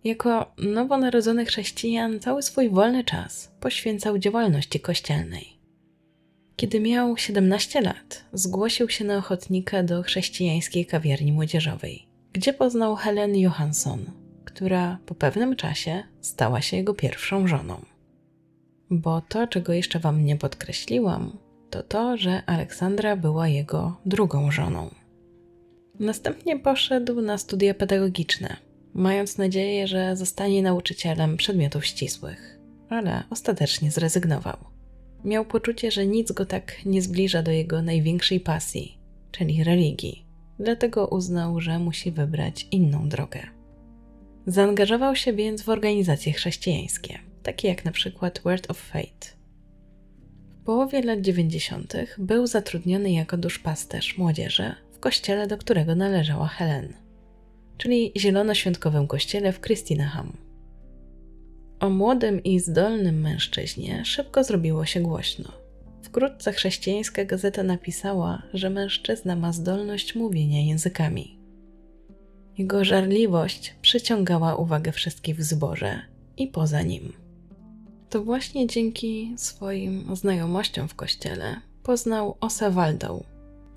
Jako 0.05 0.53
nowonarodzony 0.59 1.45
chrześcijan 1.45 2.21
cały 2.21 2.43
swój 2.43 2.71
wolny 2.71 3.05
czas 3.05 3.53
poświęcał 3.61 4.19
działalności 4.19 4.81
kościelnej. 4.81 5.59
Kiedy 6.57 6.81
miał 6.81 7.17
17 7.17 7.81
lat, 7.81 8.25
zgłosił 8.33 8.89
się 8.89 9.05
na 9.05 9.17
ochotnika 9.17 9.83
do 9.83 10.03
chrześcijańskiej 10.03 10.87
kawiarni 10.87 11.33
młodzieżowej, 11.33 12.07
gdzie 12.33 12.53
poznał 12.53 12.97
Helen 12.97 13.37
Johansson, 13.37 14.11
która 14.45 14.99
po 15.07 15.15
pewnym 15.15 15.57
czasie 15.57 16.03
stała 16.21 16.61
się 16.63 16.77
jego 16.77 16.95
pierwszą 16.95 17.47
żoną. 17.47 17.98
Bo 18.91 19.21
to, 19.21 19.47
czego 19.47 19.73
jeszcze 19.73 19.99
wam 19.99 20.25
nie 20.25 20.37
podkreśliłam, 20.37 21.39
to 21.71 21.83
to, 21.83 22.17
że 22.17 22.43
Aleksandra 22.47 23.17
była 23.17 23.49
jego 23.49 24.01
drugą 24.07 24.51
żoną. 24.51 24.91
Następnie 26.01 26.59
poszedł 26.59 27.21
na 27.21 27.39
studia 27.39 27.75
pedagogiczne– 27.75 28.57
mając 28.99 29.39
nadzieję, 29.39 29.87
że 29.87 30.17
zostanie 30.17 30.63
nauczycielem 30.63 31.37
przedmiotów 31.37 31.87
ścisłych, 31.87 32.59
ale 32.89 33.23
ostatecznie 33.31 33.91
zrezygnował. 33.91 34.57
Miał 35.25 35.45
poczucie, 35.45 35.91
że 35.91 36.07
nic 36.07 36.33
go 36.33 36.47
tak 36.47 36.85
nie 36.87 37.03
zbliża 37.03 37.43
do 37.43 37.51
jego 37.51 37.83
największej 37.83 38.41
pasji, 38.41 38.99
czyli 39.31 39.65
religii, 39.65 40.27
dlatego 40.59 41.07
uznał, 41.07 41.61
że 41.61 41.79
musi 41.79 42.13
wybrać 42.13 42.69
inną 42.71 43.09
drogę. 43.09 43.41
Zaangażował 44.47 45.17
się 45.17 45.33
więc 45.33 45.63
w 45.63 45.69
organizacje 45.69 46.33
chrześcijańskie, 46.33 47.19
takie 47.49 47.69
jak 47.69 47.85
na 47.85 47.93
przykład 47.93 48.41
Word 48.45 48.71
of 48.71 48.79
Fate. 48.79 49.27
W 50.61 50.65
połowie 50.65 51.03
lat 51.03 51.21
90. 51.21 51.95
był 52.19 52.47
zatrudniony 52.47 53.13
jako 53.13 53.37
duszpasterz 53.37 54.19
młodzieży 54.19 54.75
w 54.93 54.99
kościele, 54.99 55.47
do 55.47 55.59
którego 55.59 55.95
należała 55.95 56.47
Helen 56.47 57.09
czyli 57.79 58.13
zielonoświątkowym 58.17 59.07
kościele 59.07 59.53
w 59.53 59.61
Christineham. 59.61 60.33
O 61.81 61.91
młodym 61.91 62.43
i 62.43 62.61
zdolnym 62.61 63.21
mężczyźnie 63.21 64.05
szybko 64.05 64.45
zrobiło 64.45 64.85
się 64.85 65.01
głośno. 65.01 65.53
Wkrótce 66.03 66.53
chrześcijańska 66.53 67.25
gazeta 67.25 67.63
napisała, 67.63 68.43
że 68.55 68.71
mężczyzna 68.71 69.37
ma 69.37 69.53
zdolność 69.53 70.15
mówienia 70.15 70.61
językami. 70.61 71.39
Jego 72.59 72.85
żarliwość 72.85 73.75
przyciągała 73.83 74.57
uwagę 74.57 74.93
wszystkich 74.93 75.37
w 75.37 75.43
zborze 75.43 76.01
i 76.37 76.47
poza 76.47 76.83
nim. 76.83 77.13
To 78.11 78.25
właśnie 78.25 78.67
dzięki 78.67 79.35
swoim 79.37 80.17
znajomościom 80.17 80.89
w 80.89 80.95
kościele 80.95 81.61
poznał 81.83 82.37
Osa 82.41 82.71
Waldą, 82.71 83.25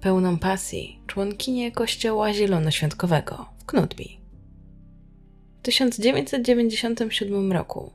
pełną 0.02 0.40
pasji 0.40 1.00
członkinię 1.08 1.72
kościoła 1.72 2.34
zielonoświątkowego 2.34 3.46
w 3.58 3.66
Knutby. 3.66 4.04
W 5.60 5.62
1997 5.62 7.52
roku 7.52 7.92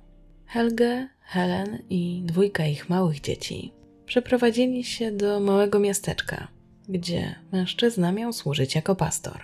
Helge, 0.46 1.09
Helen 1.20 1.79
i 1.90 2.22
dwójka 2.25 2.66
ich 2.66 2.88
małych 2.88 3.20
dzieci 3.20 3.72
przeprowadzili 4.07 4.85
się 4.85 5.12
do 5.12 5.40
małego 5.40 5.79
miasteczka, 5.79 6.49
gdzie 6.88 7.35
mężczyzna 7.53 8.12
miał 8.12 8.33
służyć 8.33 8.75
jako 8.75 8.96
pastor. 8.96 9.40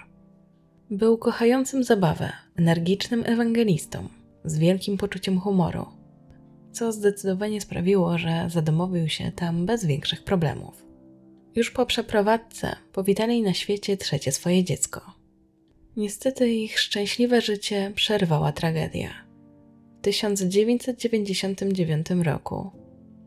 Był 0.90 1.18
kochającym 1.18 1.84
zabawę, 1.84 2.32
energicznym 2.56 3.22
ewangelistą, 3.26 4.08
z 4.44 4.58
wielkim 4.58 4.98
poczuciem 4.98 5.40
humoru, 5.40 5.86
co 6.72 6.92
zdecydowanie 6.92 7.60
sprawiło, 7.60 8.18
że 8.18 8.46
zadomowił 8.50 9.08
się 9.08 9.32
tam 9.32 9.66
bez 9.66 9.84
większych 9.84 10.24
problemów. 10.24 10.86
Już 11.54 11.70
po 11.70 11.86
przeprowadzce 11.86 12.76
powitali 12.92 13.42
na 13.42 13.54
świecie 13.54 13.96
trzecie 13.96 14.32
swoje 14.32 14.64
dziecko. 14.64 15.00
Niestety 15.96 16.50
ich 16.50 16.78
szczęśliwe 16.78 17.40
życie 17.40 17.92
przerwała 17.94 18.52
tragedia. 18.52 19.10
W 19.98 20.02
1999 20.04 22.06
roku 22.10 22.70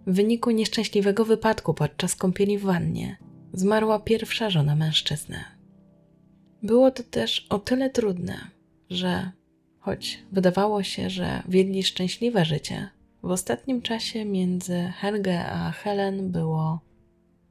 W 0.08 0.14
wyniku 0.14 0.52
nieszczęśliwego 0.52 1.26
wypadku 1.26 1.74
podczas 1.74 2.16
kąpieli 2.16 2.58
w 2.58 2.62
wannie 2.62 3.18
zmarła 3.54 4.00
pierwsza 4.00 4.50
żona 4.50 4.76
mężczyzny. 4.76 5.38
Było 6.64 6.92
to 6.92 7.04
też 7.04 7.48
o 7.50 7.60
tyle 7.60 7.90
trudne, 7.90 8.38
że 8.90 9.32
choć 9.80 10.24
wydawało 10.32 10.84
się, 10.84 11.10
że 11.10 11.44
wiedli 11.48 11.84
szczęśliwe 11.84 12.46
życie, 12.46 12.90
w 13.26 13.32
ostatnim 13.32 13.82
czasie 13.82 14.26
między 14.26 14.94
Helge 14.96 15.46
a 15.46 15.72
Helen 15.72 16.32
było 16.32 16.80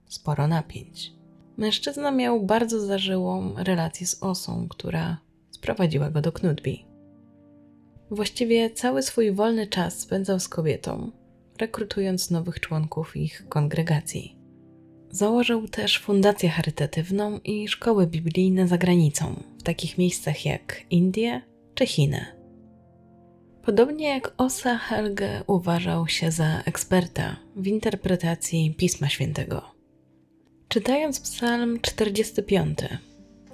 sporo 0.06 0.46
napięć. 0.48 1.12
Mężczyzna 1.56 2.10
miał 2.10 2.42
bardzo 2.42 2.80
zażyłą 2.80 3.54
relację 3.56 4.06
z 4.06 4.22
Osą, 4.22 4.66
która 4.68 5.18
sprowadziła 5.50 6.10
go 6.10 6.20
do 6.20 6.32
Knutby. 6.32 6.76
Właściwie 8.10 8.70
cały 8.70 9.02
swój 9.02 9.32
wolny 9.32 9.66
czas 9.66 9.98
spędzał 9.98 10.40
z 10.40 10.48
kobietą, 10.48 11.10
rekrutując 11.58 12.30
nowych 12.30 12.60
członków 12.60 13.16
ich 13.16 13.48
kongregacji. 13.48 14.38
Założył 15.10 15.68
też 15.68 15.98
fundację 15.98 16.48
charytatywną 16.48 17.38
i 17.38 17.68
szkoły 17.68 18.06
biblijne 18.06 18.68
za 18.68 18.78
granicą, 18.78 19.42
w 19.58 19.62
takich 19.62 19.98
miejscach 19.98 20.46
jak 20.46 20.82
Indie 20.90 21.42
czy 21.74 21.86
Chiny. 21.86 22.43
Podobnie 23.64 24.08
jak 24.08 24.34
Osa 24.36 24.78
Helge 24.78 25.42
uważał 25.46 26.08
się 26.08 26.30
za 26.30 26.62
eksperta 26.64 27.36
w 27.56 27.66
interpretacji 27.66 28.74
Pisma 28.78 29.08
Świętego. 29.08 29.62
Czytając 30.68 31.20
Psalm 31.20 31.80
45, 31.80 32.78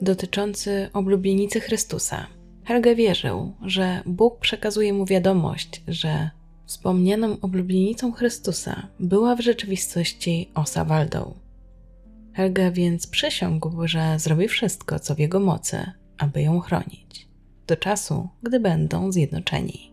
dotyczący 0.02 0.90
oblubienicy 0.92 1.60
Chrystusa, 1.60 2.26
Helge 2.64 2.94
wierzył, 2.94 3.52
że 3.62 4.02
Bóg 4.06 4.38
przekazuje 4.38 4.92
mu 4.92 5.06
wiadomość, 5.06 5.82
że 5.88 6.30
wspomnianą 6.66 7.36
oblubienicą 7.40 8.12
Chrystusa 8.12 8.88
była 9.00 9.36
w 9.36 9.40
rzeczywistości 9.40 10.50
Osa 10.54 10.84
Waldą. 10.84 11.34
Helge 12.32 12.70
więc 12.72 13.06
przysiągł, 13.06 13.86
że 13.88 14.18
zrobi 14.18 14.48
wszystko, 14.48 14.98
co 14.98 15.14
w 15.14 15.18
jego 15.18 15.40
mocy, 15.40 15.92
aby 16.18 16.42
ją 16.42 16.60
chronić, 16.60 17.28
do 17.66 17.76
czasu, 17.76 18.28
gdy 18.42 18.60
będą 18.60 19.12
zjednoczeni. 19.12 19.89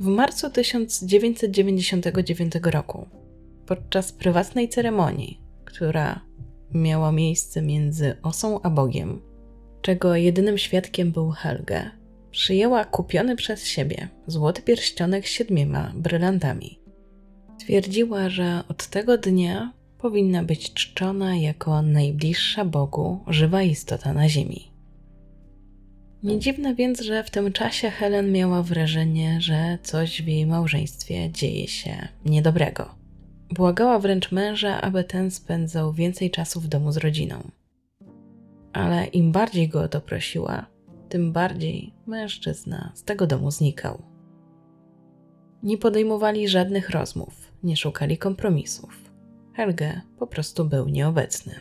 W 0.00 0.06
marcu 0.06 0.50
1999 0.50 2.52
roku, 2.62 3.06
podczas 3.66 4.12
prywatnej 4.12 4.68
ceremonii, 4.68 5.40
która 5.64 6.20
miała 6.74 7.12
miejsce 7.12 7.62
między 7.62 8.16
Osą 8.22 8.62
a 8.62 8.70
Bogiem, 8.70 9.20
czego 9.82 10.16
jedynym 10.16 10.58
świadkiem 10.58 11.12
był 11.12 11.30
Helge, 11.30 11.90
przyjęła 12.30 12.84
kupiony 12.84 13.36
przez 13.36 13.66
siebie 13.66 14.08
złoty 14.26 14.62
pierścionek 14.62 15.28
z 15.28 15.30
siedmioma 15.30 15.92
brylantami. 15.96 16.78
Twierdziła, 17.58 18.28
że 18.28 18.62
od 18.68 18.86
tego 18.86 19.18
dnia 19.18 19.72
powinna 19.98 20.42
być 20.42 20.72
czczona 20.72 21.36
jako 21.36 21.82
najbliższa 21.82 22.64
Bogu 22.64 23.20
żywa 23.26 23.62
istota 23.62 24.12
na 24.12 24.28
ziemi. 24.28 24.73
Nie 26.24 26.38
dziwne 26.38 26.74
więc, 26.74 27.00
że 27.00 27.24
w 27.24 27.30
tym 27.30 27.52
czasie 27.52 27.90
Helen 27.90 28.32
miała 28.32 28.62
wrażenie, 28.62 29.40
że 29.40 29.78
coś 29.82 30.22
w 30.22 30.26
jej 30.26 30.46
małżeństwie 30.46 31.30
dzieje 31.30 31.68
się 31.68 32.08
niedobrego. 32.24 32.94
Błagała 33.50 33.98
wręcz 33.98 34.32
męża, 34.32 34.80
aby 34.80 35.04
ten 35.04 35.30
spędzał 35.30 35.92
więcej 35.92 36.30
czasu 36.30 36.60
w 36.60 36.68
domu 36.68 36.92
z 36.92 36.96
rodziną. 36.96 37.50
Ale 38.72 39.06
im 39.06 39.32
bardziej 39.32 39.68
go 39.68 39.82
o 39.82 39.88
to 39.88 40.00
prosiła, 40.00 40.66
tym 41.08 41.32
bardziej 41.32 41.92
mężczyzna 42.06 42.92
z 42.94 43.04
tego 43.04 43.26
domu 43.26 43.50
znikał. 43.50 44.02
Nie 45.62 45.78
podejmowali 45.78 46.48
żadnych 46.48 46.90
rozmów, 46.90 47.52
nie 47.62 47.76
szukali 47.76 48.18
kompromisów. 48.18 49.10
Helge 49.54 50.00
po 50.18 50.26
prostu 50.26 50.64
był 50.64 50.88
nieobecny. 50.88 51.54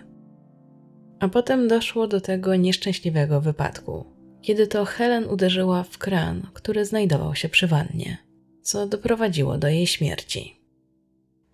A 1.19 1.27
potem 1.27 1.67
doszło 1.67 2.07
do 2.07 2.21
tego 2.21 2.55
nieszczęśliwego 2.55 3.41
wypadku, 3.41 4.12
kiedy 4.43 4.67
to 4.67 4.85
Helen 4.85 5.25
uderzyła 5.25 5.83
w 5.83 5.97
kran, 5.97 6.47
który 6.53 6.85
znajdował 6.85 7.35
się 7.35 7.49
przy 7.49 7.67
wannie, 7.67 8.17
co 8.61 8.87
doprowadziło 8.87 9.57
do 9.57 9.67
jej 9.67 9.87
śmierci. 9.87 10.59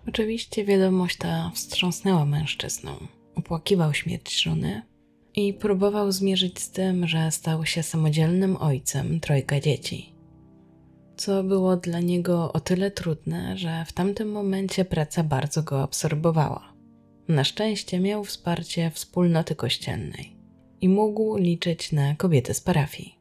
Oczywiście 0.08 0.66
wiadomość 0.66 1.18
ta 1.18 1.52
wstrząsnęła 1.56 2.26
mężczyzną. 2.26 2.92
Opłakiwał 3.36 3.94
śmierć 3.94 4.42
żony 4.42 4.82
i 5.36 5.54
próbował 5.54 6.12
zmierzyć 6.12 6.60
z 6.60 6.72
tym, 6.72 7.08
że 7.08 7.32
stał 7.32 7.66
się 7.66 7.84
samodzielnym 7.84 8.58
ojcem 8.58 9.20
trojga 9.20 9.60
dzieci. 9.60 10.16
Co 11.18 11.44
było 11.44 11.78
dla 11.78 12.00
niego 12.00 12.54
o 12.54 12.60
tyle 12.60 12.92
trudne, 12.92 13.58
że 13.58 13.86
w 13.88 13.94
tamtym 13.94 14.32
momencie 14.32 14.86
praca 14.86 15.24
bardzo 15.24 15.64
go 15.64 15.84
absorbowała. 15.84 16.74
Na 17.28 17.44
szczęście 17.44 18.00
miał 18.00 18.24
wsparcie 18.24 18.92
wspólnoty 18.94 19.56
kościelnej 19.56 20.39
i 20.82 20.90
mógł 20.90 21.38
liczyć 21.38 21.92
na 21.92 22.16
kobiety 22.16 22.54
z 22.54 22.62
parafii, 22.62 23.20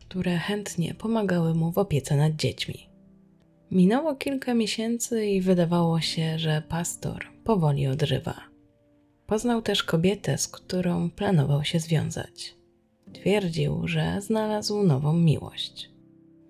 które 0.00 0.38
chętnie 0.38 0.94
pomagały 0.94 1.54
mu 1.54 1.72
w 1.72 1.78
opiece 1.78 2.16
nad 2.16 2.36
dziećmi. 2.36 2.90
Minęło 3.70 4.14
kilka 4.14 4.54
miesięcy 4.54 5.26
i 5.26 5.40
wydawało 5.40 6.00
się, 6.00 6.38
że 6.38 6.62
pastor 6.68 7.26
powoli 7.44 7.86
odżywa. 7.86 8.40
Poznał 9.26 9.62
też 9.62 9.82
kobietę, 9.82 10.38
z 10.38 10.48
którą 10.48 11.10
planował 11.10 11.64
się 11.64 11.80
związać. 11.80 12.56
Twierdził, 13.12 13.88
że 13.88 14.20
znalazł 14.20 14.82
nową 14.82 15.12
miłość. 15.12 15.90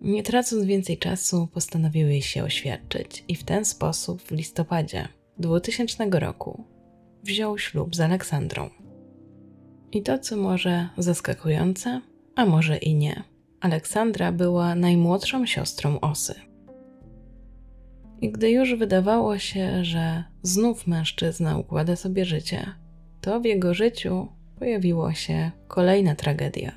Nie 0.00 0.22
tracąc 0.22 0.64
więcej 0.64 0.98
czasu, 0.98 1.48
postanowił 1.52 2.08
jej 2.08 2.22
się 2.22 2.44
oświadczyć 2.44 3.24
i 3.28 3.34
w 3.36 3.44
ten 3.44 3.64
sposób 3.64 4.22
w 4.22 4.30
listopadzie 4.30 5.08
2000 5.38 6.06
roku 6.10 6.64
wziął 7.22 7.58
ślub 7.58 7.96
z 7.96 8.00
Aleksandrą. 8.00 8.70
I 9.92 10.02
to, 10.02 10.18
co 10.18 10.36
może 10.36 10.88
zaskakujące, 10.98 12.00
a 12.36 12.46
może 12.46 12.76
i 12.76 12.94
nie, 12.94 13.22
Aleksandra 13.60 14.32
była 14.32 14.74
najmłodszą 14.74 15.46
siostrą 15.46 16.00
Osy. 16.00 16.34
I 18.20 18.32
gdy 18.32 18.50
już 18.50 18.74
wydawało 18.74 19.38
się, 19.38 19.84
że 19.84 20.24
znów 20.42 20.86
mężczyzna 20.86 21.58
układa 21.58 21.96
sobie 21.96 22.24
życie, 22.24 22.66
to 23.20 23.40
w 23.40 23.44
jego 23.44 23.74
życiu 23.74 24.28
pojawiła 24.58 25.14
się 25.14 25.50
kolejna 25.68 26.14
tragedia. 26.14 26.72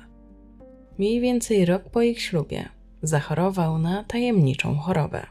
Mniej 0.98 1.20
więcej 1.20 1.64
rok 1.64 1.82
po 1.90 2.02
ich 2.02 2.22
ślubie 2.22 2.68
zachorował 3.02 3.78
na 3.78 4.04
tajemniczą 4.04 4.74
chorobę. 4.78 5.26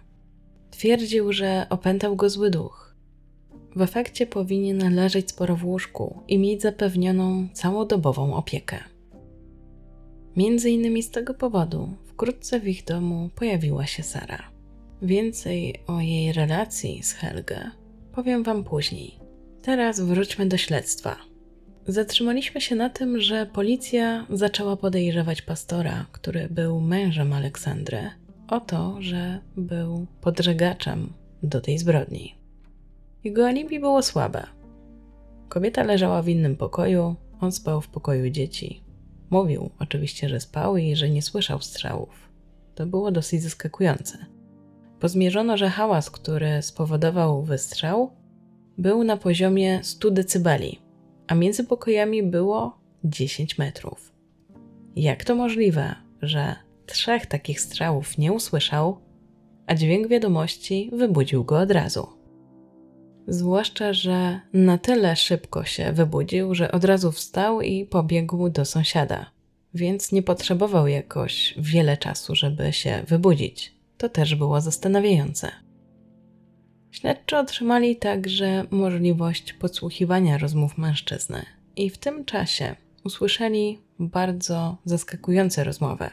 Twierdził, 0.72 1.34
że 1.34 1.66
opętał 1.70 2.16
go 2.16 2.30
zły 2.30 2.50
duch. 2.50 2.93
W 3.76 3.82
efekcie 3.82 4.28
powinien 4.28 4.96
leżeć 4.96 5.30
sporo 5.30 5.56
w 5.56 5.66
łóżku 5.66 6.24
i 6.28 6.38
mieć 6.38 6.62
zapewnioną 6.62 7.48
całodobową 7.54 8.34
opiekę. 8.34 8.78
Między 10.36 10.70
innymi 10.70 11.04
z 11.04 11.12
tego 11.12 11.34
powodu 11.34 11.90
wkrótce 12.06 12.60
w 12.60 12.68
ich 12.68 12.84
domu 12.84 13.30
pojawiła 13.36 13.86
się 13.86 14.04
Sara. 14.04 14.52
Więcej 15.02 15.76
o 15.88 16.00
jej 16.00 16.34
relacji 16.34 17.04
z 17.04 17.14
Helge 17.14 17.72
powiem 18.16 18.44
Wam 18.44 18.64
później. 18.64 19.20
Teraz 19.62 20.00
wróćmy 20.00 20.46
do 20.46 20.58
śledztwa. 20.58 21.16
Zatrzymaliśmy 21.88 22.62
się 22.62 22.76
na 22.76 22.90
tym, 22.90 23.22
że 23.22 23.46
policja 23.46 24.28
zaczęła 24.30 24.78
podejrzewać 24.78 25.42
pastora, 25.42 26.06
który 26.12 26.48
był 26.52 26.82
mężem 26.82 27.34
Aleksandry, 27.34 28.10
o 28.48 28.60
to, 28.60 28.98
że 29.00 29.40
był 29.58 30.08
podżegaczem 30.22 31.14
do 31.44 31.62
tej 31.62 31.78
zbrodni. 31.78 32.43
Jego 33.24 33.48
alibi 33.48 33.80
było 33.80 34.02
słabe. 34.02 34.44
Kobieta 35.50 35.84
leżała 35.84 36.22
w 36.22 36.30
innym 36.30 36.56
pokoju, 36.56 37.16
on 37.42 37.52
spał 37.52 37.82
w 37.82 37.88
pokoju 37.88 38.30
dzieci. 38.30 38.84
Mówił 39.30 39.70
oczywiście, 39.80 40.30
że 40.30 40.40
spał 40.40 40.78
i 40.78 40.96
że 40.96 41.10
nie 41.10 41.22
słyszał 41.22 41.62
strzałów. 41.62 42.30
To 42.76 42.86
było 42.86 43.12
dosyć 43.12 43.44
zaskakujące 43.44 44.34
bo 45.04 45.10
zmierzono, 45.10 45.58
że 45.58 45.70
hałas, 45.70 46.12
który 46.12 46.62
spowodował 46.62 47.44
wystrzał, 47.44 48.12
był 48.78 49.04
na 49.04 49.18
poziomie 49.18 49.80
100 49.84 50.12
decybeli, 50.12 50.80
a 51.28 51.36
między 51.36 51.64
pokojami 51.64 52.24
było 52.24 52.78
10 53.04 53.58
metrów. 53.58 54.14
Jak 54.96 55.24
to 55.24 55.36
możliwe, 55.36 55.96
że 56.22 56.56
trzech 56.86 57.26
takich 57.26 57.62
strzałów 57.62 58.18
nie 58.18 58.34
usłyszał, 58.34 58.98
a 59.68 59.76
dźwięk 59.76 60.08
wiadomości 60.08 60.90
wybudził 60.94 61.44
go 61.44 61.60
od 61.60 61.72
razu? 61.72 62.08
Zwłaszcza, 63.28 63.94
że 63.94 64.40
na 64.54 64.78
tyle 64.78 65.16
szybko 65.16 65.64
się 65.64 65.92
wybudził, 65.92 66.56
że 66.56 66.72
od 66.72 66.84
razu 66.84 67.12
wstał 67.12 67.62
i 67.62 67.86
pobiegł 67.86 68.50
do 68.50 68.66
sąsiada, 68.66 69.32
więc 69.74 70.12
nie 70.12 70.24
potrzebował 70.24 70.88
jakoś 70.88 71.54
wiele 71.58 71.98
czasu, 71.98 72.36
żeby 72.36 72.74
się 72.74 73.04
wybudzić. 73.08 73.74
To 73.98 74.10
też 74.10 74.36
było 74.36 74.62
zastanawiające. 74.62 75.52
Śledczy 76.92 77.38
otrzymali 77.38 77.96
także 77.96 78.66
możliwość 78.72 79.54
podsłuchiwania 79.54 80.38
rozmów 80.38 80.78
mężczyzny 80.78 81.46
i 81.76 81.90
w 81.90 81.98
tym 81.98 82.26
czasie 82.26 82.76
usłyszeli 83.04 83.80
bardzo 84.00 84.78
zaskakujące 84.86 85.64
rozmowy. 85.64 86.10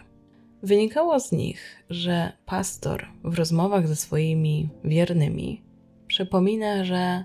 Wynikało 0.62 1.20
z 1.20 1.32
nich, 1.32 1.84
że 1.90 2.32
pastor 2.46 3.06
w 3.24 3.34
rozmowach 3.34 3.88
ze 3.88 3.96
swoimi 3.96 4.68
wiernymi 4.84 5.62
przypomina, 6.10 6.84
że 6.84 7.24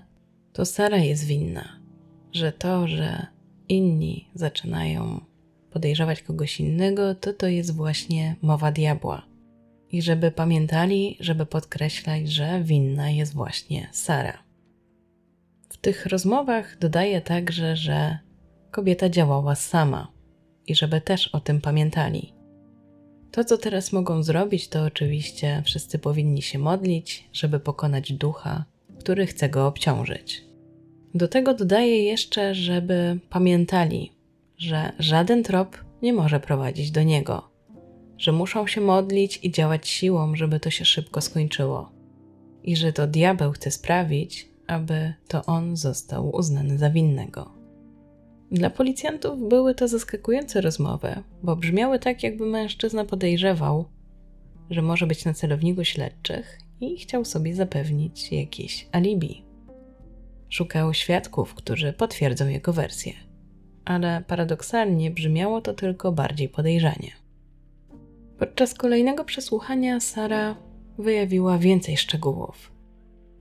to 0.52 0.64
Sara 0.64 0.96
jest 0.96 1.24
winna, 1.24 1.80
że 2.32 2.52
to, 2.52 2.88
że 2.88 3.26
inni 3.68 4.28
zaczynają 4.34 5.20
podejrzewać 5.70 6.22
kogoś 6.22 6.60
innego, 6.60 7.14
to 7.14 7.32
to 7.32 7.46
jest 7.46 7.74
właśnie 7.74 8.36
mowa 8.42 8.72
diabła. 8.72 9.26
I 9.90 10.02
żeby 10.02 10.30
pamiętali, 10.30 11.16
żeby 11.20 11.46
podkreślać, 11.46 12.28
że 12.28 12.62
winna 12.62 13.10
jest 13.10 13.34
właśnie 13.34 13.88
Sara. 13.92 14.38
W 15.68 15.76
tych 15.76 16.06
rozmowach 16.06 16.78
dodaje 16.78 17.20
także, 17.20 17.76
że 17.76 18.18
kobieta 18.70 19.08
działała 19.08 19.54
sama 19.54 20.12
i 20.66 20.74
żeby 20.74 21.00
też 21.00 21.28
o 21.28 21.40
tym 21.40 21.60
pamiętali. 21.60 22.32
To, 23.30 23.44
co 23.44 23.58
teraz 23.58 23.92
mogą 23.92 24.22
zrobić, 24.22 24.68
to 24.68 24.84
oczywiście 24.84 25.62
wszyscy 25.64 25.98
powinni 25.98 26.42
się 26.42 26.58
modlić, 26.58 27.28
żeby 27.32 27.60
pokonać 27.60 28.12
ducha, 28.12 28.64
który 29.06 29.26
chce 29.26 29.48
go 29.48 29.66
obciążyć. 29.66 30.44
Do 31.14 31.28
tego 31.28 31.54
dodaję 31.54 32.04
jeszcze, 32.04 32.54
żeby 32.54 33.18
pamiętali, 33.30 34.12
że 34.58 34.92
żaden 34.98 35.42
trop 35.42 35.76
nie 36.02 36.12
może 36.12 36.40
prowadzić 36.40 36.90
do 36.90 37.02
niego, 37.02 37.48
że 38.18 38.32
muszą 38.32 38.66
się 38.66 38.80
modlić 38.80 39.40
i 39.42 39.50
działać 39.50 39.88
siłą, 39.88 40.36
żeby 40.36 40.60
to 40.60 40.70
się 40.70 40.84
szybko 40.84 41.20
skończyło, 41.20 41.92
i 42.62 42.76
że 42.76 42.92
to 42.92 43.06
diabeł 43.06 43.52
chce 43.52 43.70
sprawić, 43.70 44.48
aby 44.66 45.14
to 45.28 45.44
on 45.44 45.76
został 45.76 46.36
uznany 46.36 46.78
za 46.78 46.90
winnego. 46.90 47.52
Dla 48.50 48.70
policjantów 48.70 49.48
były 49.48 49.74
to 49.74 49.88
zaskakujące 49.88 50.60
rozmowy, 50.60 51.22
bo 51.42 51.56
brzmiały 51.56 51.98
tak, 51.98 52.22
jakby 52.22 52.46
mężczyzna 52.46 53.04
podejrzewał, 53.04 53.84
że 54.70 54.82
może 54.82 55.06
być 55.06 55.24
na 55.24 55.34
celowniku 55.34 55.84
śledczych 55.84 56.65
i 56.80 56.98
chciał 56.98 57.24
sobie 57.24 57.54
zapewnić 57.54 58.32
jakieś 58.32 58.88
alibi. 58.92 59.44
Szukał 60.48 60.94
świadków, 60.94 61.54
którzy 61.54 61.92
potwierdzą 61.92 62.48
jego 62.48 62.72
wersję, 62.72 63.12
ale 63.84 64.24
paradoksalnie 64.26 65.10
brzmiało 65.10 65.60
to 65.60 65.74
tylko 65.74 66.12
bardziej 66.12 66.48
podejrzanie. 66.48 67.12
Podczas 68.38 68.74
kolejnego 68.74 69.24
przesłuchania 69.24 70.00
Sara 70.00 70.56
wyjawiła 70.98 71.58
więcej 71.58 71.96
szczegółów. 71.96 72.72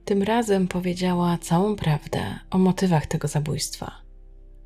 Tym 0.06 0.24
razem 0.24 0.68
powiedziała 0.68 1.38
całą 1.38 1.76
prawdę 1.76 2.40
o 2.52 2.58
motywach 2.58 3.08
tego 3.08 3.28
zabójstwa, 3.28 3.92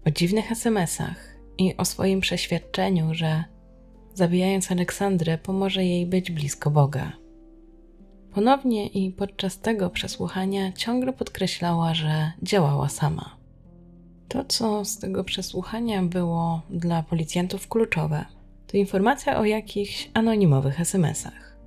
o 0.08 0.12
dziwnych 0.12 0.52
SMS-ach 0.52 1.36
i 1.58 1.78
o 1.78 1.86
swoim 1.86 2.22
przeświadczeniu, 2.22 3.14
że 3.14 3.44
zabijając 4.14 4.72
Aleksandrę 4.72 5.38
pomoże 5.38 5.86
jej 5.86 6.06
być 6.06 6.32
blisko 6.32 6.72
Boga. 6.72 7.19
Ponownie 8.34 8.88
i 8.88 9.12
podczas 9.12 9.60
tego 9.60 9.90
przesłuchania 9.90 10.72
ciągle 10.72 11.14
podkreślała, 11.14 11.94
że 11.94 12.32
działała 12.44 12.90
sama. 12.90 13.38
To, 14.28 14.46
co 14.46 14.86
z 14.86 14.98
tego 14.98 15.24
przesłuchania 15.24 16.04
było 16.04 16.62
dla 16.70 17.04
policjantów 17.04 17.68
kluczowe, 17.68 18.26
to 18.68 18.78
informacja 18.78 19.40
o 19.40 19.46
jakichś 19.46 20.10
anonimowych 20.14 20.80
SMS-ach. 20.80 21.58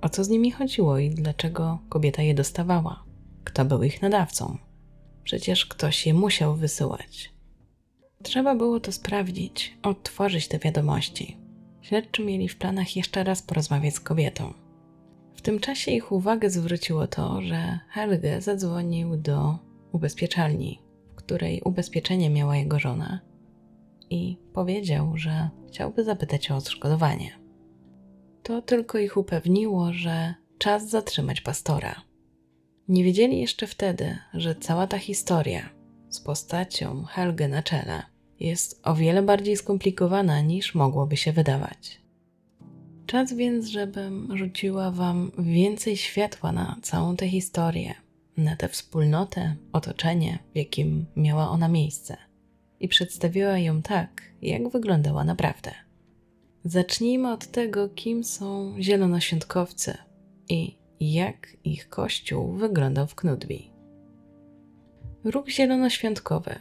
O 0.00 0.08
co 0.08 0.24
z 0.24 0.28
nimi 0.28 0.50
chodziło 0.50 0.98
i 0.98 1.10
dlaczego 1.10 1.78
kobieta 1.88 2.22
je 2.22 2.34
dostawała? 2.34 3.04
Kto 3.44 3.64
był 3.64 3.82
ich 3.82 4.02
nadawcą? 4.02 4.58
Przecież 5.24 5.66
ktoś 5.66 6.06
je 6.06 6.14
musiał 6.14 6.54
wysyłać. 6.54 7.32
Trzeba 8.22 8.54
było 8.54 8.80
to 8.80 8.92
sprawdzić, 8.92 9.78
odtworzyć 9.82 10.48
te 10.48 10.58
wiadomości. 10.58 11.36
Śledczy 11.82 12.24
mieli 12.24 12.48
w 12.48 12.56
planach 12.56 12.96
jeszcze 12.96 13.24
raz 13.24 13.42
porozmawiać 13.42 13.94
z 13.94 14.00
kobietą. 14.00 14.65
W 15.36 15.42
tym 15.42 15.60
czasie 15.60 15.90
ich 15.90 16.12
uwagę 16.12 16.50
zwróciło 16.50 17.06
to, 17.06 17.42
że 17.42 17.78
Helge 17.88 18.40
zadzwonił 18.40 19.16
do 19.16 19.58
ubezpieczalni, 19.92 20.82
w 21.12 21.14
której 21.14 21.62
ubezpieczenie 21.64 22.30
miała 22.30 22.56
jego 22.56 22.78
żona 22.78 23.20
i 24.10 24.38
powiedział, 24.52 25.16
że 25.16 25.50
chciałby 25.68 26.04
zapytać 26.04 26.50
o 26.50 26.56
odszkodowanie. 26.56 27.30
To 28.42 28.62
tylko 28.62 28.98
ich 28.98 29.16
upewniło, 29.16 29.92
że 29.92 30.34
czas 30.58 30.88
zatrzymać 30.88 31.40
pastora. 31.40 32.02
Nie 32.88 33.04
wiedzieli 33.04 33.40
jeszcze 33.40 33.66
wtedy, 33.66 34.18
że 34.34 34.54
cała 34.54 34.86
ta 34.86 34.98
historia 34.98 35.68
z 36.08 36.20
postacią 36.20 37.04
Helge 37.04 37.48
na 37.48 37.62
czele 37.62 38.02
jest 38.40 38.80
o 38.84 38.94
wiele 38.94 39.22
bardziej 39.22 39.56
skomplikowana 39.56 40.40
niż 40.40 40.74
mogłoby 40.74 41.16
się 41.16 41.32
wydawać. 41.32 42.05
Czas 43.06 43.32
więc, 43.32 43.66
żebym 43.66 44.36
rzuciła 44.36 44.90
Wam 44.90 45.30
więcej 45.38 45.96
światła 45.96 46.52
na 46.52 46.76
całą 46.82 47.16
tę 47.16 47.28
historię, 47.28 47.94
na 48.36 48.56
tę 48.56 48.68
wspólnotę, 48.68 49.56
otoczenie, 49.72 50.38
w 50.54 50.56
jakim 50.56 51.06
miała 51.16 51.50
ona 51.50 51.68
miejsce 51.68 52.16
i 52.80 52.88
przedstawiła 52.88 53.58
ją 53.58 53.82
tak, 53.82 54.22
jak 54.42 54.68
wyglądała 54.68 55.24
naprawdę. 55.24 55.70
Zacznijmy 56.64 57.32
od 57.32 57.46
tego, 57.46 57.88
kim 57.88 58.24
są 58.24 58.74
zielonoświątkowcy 58.80 59.94
i 60.48 60.76
jak 61.00 61.56
ich 61.64 61.88
kościół 61.88 62.52
wyglądał 62.52 63.06
w 63.06 63.14
Knudby. 63.14 63.58
Ruch 65.24 65.48
zielonoświątkowy, 65.48 66.54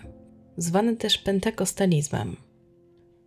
zwany 0.58 0.96
też 0.96 1.18
pentekostalizmem, 1.18 2.36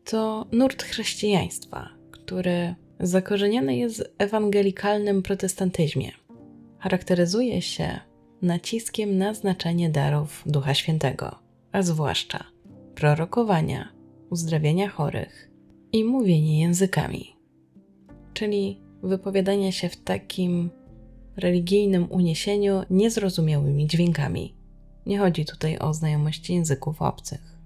to 0.05 0.47
nurt 0.53 0.83
chrześcijaństwa, 0.83 1.89
który 2.11 2.75
zakorzeniony 3.01 3.77
jest 3.77 4.03
w 4.03 4.05
ewangelikalnym 4.19 5.23
protestantyzmie. 5.23 6.11
Charakteryzuje 6.79 7.63
się 7.63 8.01
naciskiem 8.43 9.19
na 9.19 9.35
znaczenie 9.35 9.91
darów 9.91 10.43
Ducha 10.47 10.75
Świętego, 10.75 11.39
a 11.73 11.83
zwłaszcza 11.83 12.45
prorokowania, 12.95 13.89
uzdrawiania 14.31 14.89
chorych 14.89 15.51
i 15.93 16.05
mówienie 16.05 16.61
językami, 16.61 17.37
czyli 18.35 18.81
wypowiadania 19.03 19.73
się 19.73 19.89
w 19.89 19.97
takim 19.97 20.71
religijnym 21.37 22.07
uniesieniu 22.11 22.83
niezrozumiałymi 22.91 23.87
dźwiękami. 23.87 24.55
Nie 25.07 25.19
chodzi 25.19 25.45
tutaj 25.45 25.79
o 25.79 25.95
znajomość 25.95 26.51
języków 26.51 27.03
obcych. 27.03 27.59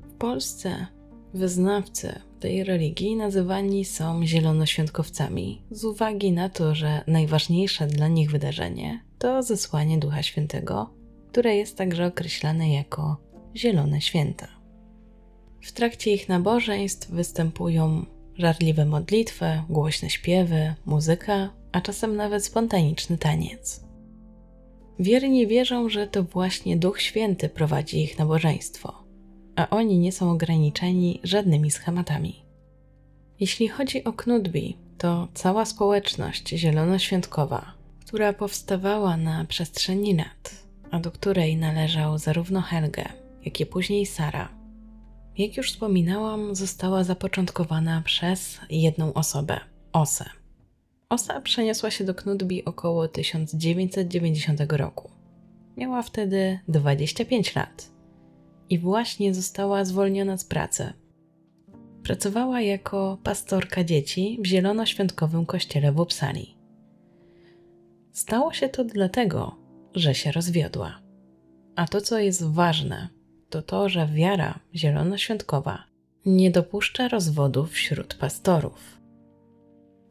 W 0.00 0.14
Polsce 0.14 0.86
wyznawcy 1.34 2.20
tej 2.40 2.64
religii 2.64 3.16
nazywani 3.16 3.84
są 3.84 4.26
zielonoświątkowcami 4.26 5.62
z 5.70 5.84
uwagi 5.84 6.32
na 6.32 6.48
to, 6.48 6.74
że 6.74 7.04
najważniejsze 7.06 7.86
dla 7.86 8.08
nich 8.08 8.30
wydarzenie 8.30 9.04
to 9.18 9.42
zesłanie 9.42 9.98
Ducha 9.98 10.22
Świętego, 10.22 10.90
które 11.28 11.56
jest 11.56 11.76
także 11.76 12.06
określane 12.06 12.72
jako 12.72 13.16
Zielone 13.56 14.00
Święta. 14.00 14.48
W 15.62 15.72
trakcie 15.72 16.14
ich 16.14 16.28
nabożeństw 16.28 17.10
występują 17.10 18.06
żarliwe 18.38 18.86
modlitwy, 18.86 19.62
głośne 19.68 20.10
śpiewy, 20.10 20.74
muzyka, 20.86 21.50
a 21.72 21.80
czasem 21.80 22.16
nawet 22.16 22.44
spontaniczny 22.44 23.18
taniec. 23.18 23.84
Wierni 24.98 25.46
wierzą, 25.46 25.88
że 25.88 26.06
to 26.06 26.22
właśnie 26.22 26.76
Duch 26.76 27.00
Święty 27.00 27.48
prowadzi 27.48 28.02
ich 28.02 28.18
nabożeństwo, 28.18 29.03
a 29.56 29.70
oni 29.70 29.98
nie 29.98 30.12
są 30.12 30.30
ograniczeni 30.30 31.20
żadnymi 31.22 31.70
schematami. 31.70 32.44
Jeśli 33.40 33.68
chodzi 33.68 34.04
o 34.04 34.12
Knudby, 34.12 34.72
to 34.98 35.28
cała 35.34 35.64
społeczność 35.64 36.48
zielonoświątkowa, 36.48 37.74
która 38.06 38.32
powstawała 38.32 39.16
na 39.16 39.44
przestrzeni 39.44 40.16
lat, 40.16 40.64
a 40.90 41.00
do 41.00 41.10
której 41.10 41.56
należał 41.56 42.18
zarówno 42.18 42.60
Helge, 42.60 43.04
jak 43.44 43.60
i 43.60 43.66
później 43.66 44.06
Sara. 44.06 44.48
Jak 45.38 45.56
już 45.56 45.72
wspominałam, 45.72 46.54
została 46.54 47.04
zapoczątkowana 47.04 48.02
przez 48.04 48.60
jedną 48.70 49.12
osobę 49.12 49.60
Osę. 49.92 50.24
Osa 51.08 51.40
przeniosła 51.40 51.90
się 51.90 52.04
do 52.04 52.14
Knudby 52.14 52.62
około 52.64 53.08
1990 53.08 54.60
roku. 54.68 55.10
Miała 55.76 56.02
wtedy 56.02 56.58
25 56.68 57.54
lat 57.54 57.93
i 58.70 58.78
właśnie 58.78 59.34
została 59.34 59.84
zwolniona 59.84 60.36
z 60.36 60.44
pracy. 60.44 60.92
Pracowała 62.02 62.60
jako 62.60 63.18
pastorka 63.22 63.84
dzieci 63.84 64.38
w 64.42 64.46
zielonoświątkowym 64.46 65.46
kościele 65.46 65.92
w 65.92 66.00
Uppsali. 66.00 66.56
Stało 68.12 68.52
się 68.52 68.68
to 68.68 68.84
dlatego, 68.84 69.56
że 69.94 70.14
się 70.14 70.32
rozwiodła. 70.32 71.00
A 71.76 71.86
to, 71.86 72.00
co 72.00 72.18
jest 72.18 72.44
ważne, 72.44 73.08
to 73.50 73.62
to, 73.62 73.88
że 73.88 74.06
wiara 74.06 74.58
zielonoświątkowa 74.74 75.84
nie 76.26 76.50
dopuszcza 76.50 77.08
rozwodów 77.08 77.72
wśród 77.72 78.14
pastorów. 78.14 79.00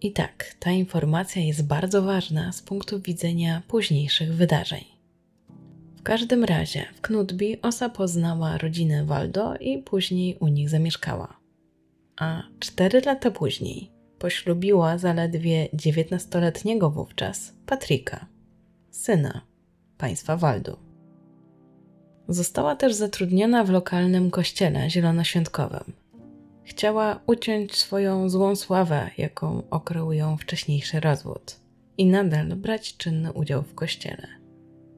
I 0.01 0.11
tak, 0.11 0.55
ta 0.59 0.71
informacja 0.71 1.41
jest 1.41 1.67
bardzo 1.67 2.01
ważna 2.01 2.51
z 2.51 2.61
punktu 2.61 2.99
widzenia 2.99 3.61
późniejszych 3.67 4.33
wydarzeń. 4.33 4.92
W 6.03 6.05
każdym 6.05 6.43
razie 6.43 6.85
w 6.95 7.01
Knutby 7.01 7.57
Osa 7.61 7.89
poznała 7.89 8.57
rodzinę 8.57 9.05
Waldo 9.05 9.55
i 9.55 9.77
później 9.77 10.37
u 10.39 10.47
nich 10.47 10.69
zamieszkała. 10.69 11.39
A 12.17 12.43
cztery 12.59 13.01
lata 13.05 13.31
później 13.31 13.91
poślubiła 14.19 14.97
zaledwie 14.97 15.69
dziewiętnastoletniego 15.73 16.89
wówczas 16.89 17.53
Patryka, 17.65 18.25
syna 18.91 19.41
państwa 19.97 20.37
Waldu. 20.37 20.77
Została 22.27 22.75
też 22.75 22.93
zatrudniona 22.93 23.63
w 23.63 23.69
lokalnym 23.69 24.31
kościele 24.31 24.89
zielonoświątkowym. 24.89 25.93
Chciała 26.63 27.19
uciąć 27.27 27.75
swoją 27.75 28.29
złą 28.29 28.55
sławę, 28.55 29.09
jaką 29.17 29.63
okrył 29.69 30.11
ją 30.11 30.37
wcześniejszy 30.37 30.99
rozwód, 30.99 31.59
i 31.97 32.05
nadal 32.05 32.47
brać 32.47 32.97
czynny 32.97 33.33
udział 33.33 33.61
w 33.61 33.75
kościele, 33.75 34.42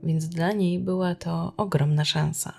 więc 0.06 0.30
dla 0.30 0.52
niej 0.52 0.80
była 0.80 1.16
to 1.16 1.54
ogromna 1.58 2.06
szansa. 2.06 2.54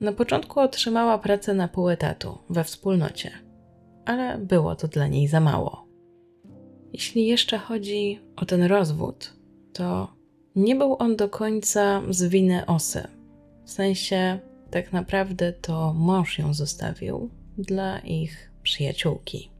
Na 0.00 0.12
początku 0.12 0.60
otrzymała 0.60 1.18
pracę 1.18 1.54
na 1.54 1.68
pół 1.68 1.88
etatu 1.88 2.38
we 2.50 2.64
wspólnocie, 2.64 3.30
ale 4.04 4.38
było 4.38 4.76
to 4.76 4.88
dla 4.88 5.06
niej 5.06 5.28
za 5.28 5.40
mało. 5.40 5.86
Jeśli 6.92 7.26
jeszcze 7.26 7.58
chodzi 7.58 8.20
o 8.36 8.44
ten 8.44 8.62
rozwód, 8.62 9.32
to 9.72 10.16
nie 10.56 10.76
był 10.76 10.96
on 10.98 11.16
do 11.16 11.28
końca 11.28 12.02
z 12.10 12.22
winy 12.24 12.66
osy. 12.66 13.08
W 13.64 13.70
sensie, 13.70 14.38
tak 14.70 14.92
naprawdę 14.92 15.52
to 15.52 15.94
mąż 15.94 16.38
ją 16.38 16.54
zostawił 16.54 17.30
dla 17.58 17.98
ich 17.98 18.52
przyjaciółki. 18.62 19.50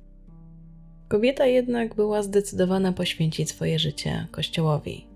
Kobieta 1.08 1.46
jednak 1.46 1.94
była 1.94 2.22
zdecydowana 2.22 2.92
poświęcić 2.92 3.50
swoje 3.50 3.78
życie 3.78 4.26
Kościołowi. 4.30 5.06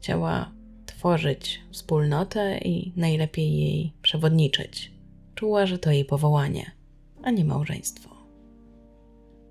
Chciała 0.00 0.52
tworzyć 0.86 1.60
wspólnotę 1.72 2.58
i 2.58 2.92
najlepiej 2.96 3.60
jej 3.60 3.92
przewodniczyć. 4.02 4.92
Czuła, 5.34 5.66
że 5.66 5.78
to 5.78 5.90
jej 5.90 6.04
powołanie, 6.04 6.70
a 7.22 7.30
nie 7.30 7.44
małżeństwo. 7.44 8.10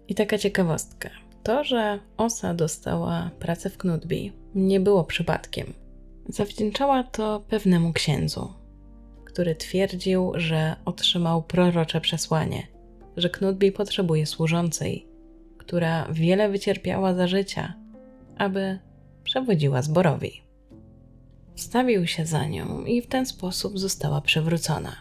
I 0.08 0.16
taka 0.16 0.38
ciekawostka. 0.38 1.10
To, 1.44 1.64
że 1.64 2.00
Osa 2.18 2.54
dostała 2.54 3.32
pracę 3.40 3.70
w 3.70 3.78
Knudby, 3.78 4.32
nie 4.56 4.80
było 4.80 5.04
przypadkiem. 5.04 5.74
Zawdzięczała 6.30 7.04
to 7.04 7.40
pewnemu 7.40 7.94
księdzu, 7.94 8.54
który 9.26 9.56
twierdził, 9.56 10.32
że 10.36 10.76
otrzymał 10.86 11.44
prorocze 11.44 12.02
przesłanie, 12.02 12.68
że 13.18 13.30
Knudby 13.30 13.72
potrzebuje 13.72 14.26
służącej, 14.26 15.08
która 15.58 16.08
wiele 16.12 16.50
wycierpiała 16.50 17.14
za 17.14 17.28
życia, 17.28 17.74
aby 18.38 18.80
przewodziła 19.24 19.82
zborowi. 19.82 20.42
Wstawił 21.56 22.08
się 22.08 22.26
za 22.26 22.48
nią 22.48 22.86
i 22.86 23.02
w 23.02 23.08
ten 23.08 23.26
sposób 23.26 23.80
została 23.80 24.22
przewrócona, 24.22 24.96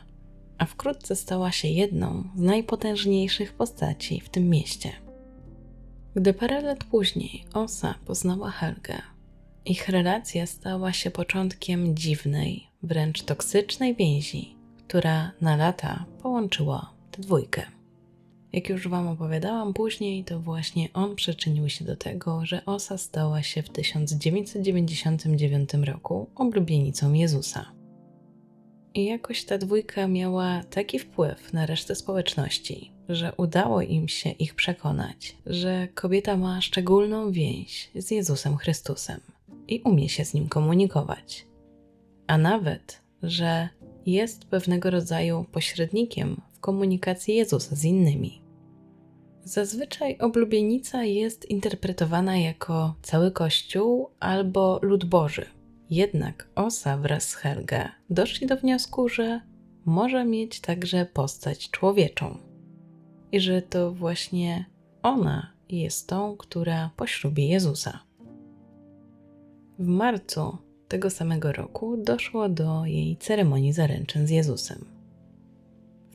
a 0.58 0.64
wkrótce 0.64 1.16
stała 1.16 1.52
się 1.52 1.68
jedną 1.68 2.24
z 2.36 2.40
najpotężniejszych 2.40 3.52
postaci 3.52 4.20
w 4.20 4.28
tym 4.28 4.48
mieście. 4.48 4.92
Gdy 6.14 6.34
parę 6.34 6.60
lat 6.60 6.84
później 6.84 7.44
Osa 7.54 7.94
poznała 8.06 8.50
Helgę, 8.50 9.02
ich 9.64 9.88
relacja 9.88 10.46
stała 10.46 10.92
się 10.92 11.10
początkiem 11.10 11.96
dziwnej, 11.96 12.66
wręcz 12.82 13.22
toksycznej 13.22 13.94
więzi, 13.94 14.54
która 14.86 15.32
na 15.40 15.56
lata 15.56 16.04
połączyła 16.22 16.92
tę 17.10 17.22
dwójkę. 17.22 17.77
Jak 18.52 18.68
już 18.68 18.88
Wam 18.88 19.08
opowiadałam 19.08 19.74
później, 19.74 20.24
to 20.24 20.40
właśnie 20.40 20.88
on 20.94 21.16
przyczynił 21.16 21.68
się 21.68 21.84
do 21.84 21.96
tego, 21.96 22.46
że 22.46 22.64
Osa 22.66 22.98
stała 22.98 23.42
się 23.42 23.62
w 23.62 23.70
1999 23.70 25.74
roku 25.74 26.30
oblubienicą 26.34 27.12
Jezusa. 27.12 27.72
I 28.94 29.04
jakoś 29.04 29.44
ta 29.44 29.58
dwójka 29.58 30.08
miała 30.08 30.62
taki 30.70 30.98
wpływ 30.98 31.52
na 31.52 31.66
resztę 31.66 31.94
społeczności, 31.94 32.92
że 33.08 33.32
udało 33.36 33.82
im 33.82 34.08
się 34.08 34.30
ich 34.30 34.54
przekonać, 34.54 35.36
że 35.46 35.88
kobieta 35.94 36.36
ma 36.36 36.60
szczególną 36.60 37.32
więź 37.32 37.90
z 37.94 38.10
Jezusem 38.10 38.56
Chrystusem 38.56 39.20
i 39.68 39.80
umie 39.80 40.08
się 40.08 40.24
z 40.24 40.34
nim 40.34 40.48
komunikować. 40.48 41.46
A 42.26 42.38
nawet, 42.38 43.00
że 43.22 43.68
jest 44.06 44.44
pewnego 44.44 44.90
rodzaju 44.90 45.44
pośrednikiem 45.52 46.40
komunikacji 46.60 47.34
Jezusa 47.34 47.76
z 47.76 47.84
innymi. 47.84 48.42
Zazwyczaj 49.44 50.18
oblubienica 50.18 51.04
jest 51.04 51.50
interpretowana 51.50 52.38
jako 52.38 52.94
cały 53.02 53.30
Kościół 53.30 54.08
albo 54.20 54.78
lud 54.82 55.04
Boży. 55.04 55.46
Jednak 55.90 56.48
Osa 56.54 56.96
wraz 56.96 57.28
z 57.28 57.34
Helge 57.34 57.88
doszli 58.10 58.46
do 58.46 58.56
wniosku, 58.56 59.08
że 59.08 59.40
może 59.84 60.24
mieć 60.24 60.60
także 60.60 61.06
postać 61.06 61.70
człowieczą 61.70 62.36
i 63.32 63.40
że 63.40 63.62
to 63.62 63.92
właśnie 63.92 64.64
ona 65.02 65.52
jest 65.68 66.08
tą, 66.08 66.36
która 66.36 66.90
poślubi 66.96 67.48
Jezusa. 67.48 67.98
W 69.78 69.86
marcu 69.86 70.58
tego 70.88 71.10
samego 71.10 71.52
roku 71.52 71.96
doszło 71.96 72.48
do 72.48 72.86
jej 72.86 73.16
ceremonii 73.16 73.72
zaręczyn 73.72 74.26
z 74.26 74.30
Jezusem. 74.30 74.97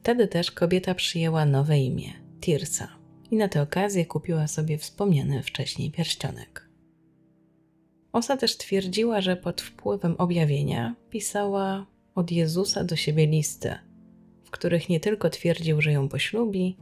Wtedy 0.04 0.28
też 0.28 0.52
kobieta 0.52 0.96
przyjęła 0.96 1.46
nowe 1.46 1.80
imię 1.80 2.14
Tirsa 2.42 2.88
i 3.32 3.36
na 3.36 3.48
tę 3.48 3.62
okazję 3.62 4.06
kupiła 4.06 4.48
sobie 4.48 4.78
wspomniany 4.78 5.44
wcześniej 5.44 5.92
pierścionek. 5.92 6.70
Osa 8.12 8.38
też 8.38 8.58
twierdziła, 8.58 9.22
że 9.22 9.36
pod 9.36 9.62
wpływem 9.62 10.16
objawienia 10.18 10.96
pisała 11.10 11.86
od 12.16 12.32
Jezusa 12.32 12.84
do 12.84 12.96
siebie 12.96 13.28
listy, 13.28 13.76
w 14.44 14.52
których 14.52 14.90
nie 14.90 15.00
tylko 15.00 15.30
twierdził, 15.30 15.82
że 15.82 15.92
ją 15.92 16.10
poślubi, 16.10 16.78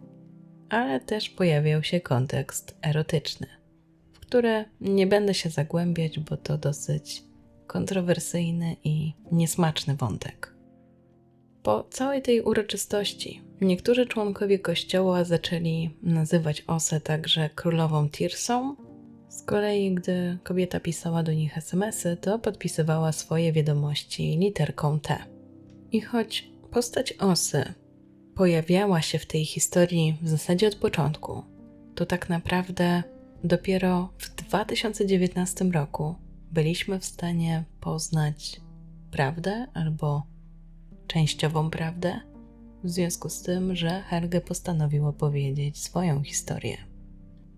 ale 0.69 0.99
też 0.99 1.30
pojawiał 1.30 1.84
się 1.84 1.99
kontekst 1.99 2.78
erotyczny, 2.82 3.47
w 4.13 4.19
które 4.19 4.65
nie 4.82 5.07
będę 5.07 5.34
się 5.34 5.49
zagłębiać, 5.49 6.19
bo 6.19 6.38
to 6.38 6.57
dosyć 6.57 7.24
kontrowersyjny 7.67 8.76
i 8.84 9.13
niesmaczny 9.32 9.95
wątek. 9.95 10.50
Po 11.64 11.84
całej 11.89 12.22
tej 12.22 12.41
uroczystości 12.41 13.41
niektórzy 13.62 14.05
członkowie 14.05 14.59
kościoła 14.59 15.24
zaczęli 15.24 15.89
nazywać 16.03 16.64
Osę 16.68 17.01
także 17.01 17.49
królową 17.49 18.09
Tirsą. 18.09 18.76
Z 19.30 19.43
kolei, 19.43 19.95
gdy 19.95 20.38
kobieta 20.43 20.80
pisała 20.80 21.24
do 21.24 21.34
nich 21.34 21.57
SMSy, 21.57 22.18
to 22.22 22.39
podpisywała 22.39 23.12
swoje 23.12 23.53
wiadomości 23.53 24.38
literką 24.38 24.99
T. 24.99 25.18
I 25.91 26.01
choć 26.01 26.51
postać 26.72 27.14
Osy 27.14 27.74
pojawiała 28.36 29.01
się 29.01 29.20
w 29.20 29.26
tej 29.26 29.45
historii 29.45 30.18
w 30.22 30.30
zasadzie 30.30 30.68
od 30.68 30.76
początku, 30.76 31.43
to 31.95 32.05
tak 32.05 32.30
naprawdę 32.30 33.03
dopiero 33.43 34.14
w 34.18 34.36
2019 34.36 35.66
roku 35.66 36.16
byliśmy 36.51 36.99
w 36.99 37.05
stanie 37.05 37.64
poznać 37.80 38.62
prawdę 39.12 39.68
albo 39.74 40.30
częściową 41.14 41.70
prawdę, 41.70 42.20
w 42.84 42.89
związku 42.89 43.30
z 43.30 43.41
tym, 43.41 43.76
że 43.76 44.01
Helge 44.01 44.41
postanowił 44.41 45.14
powiedzieć 45.14 45.84
swoją 45.84 46.24
historię. 46.24 46.78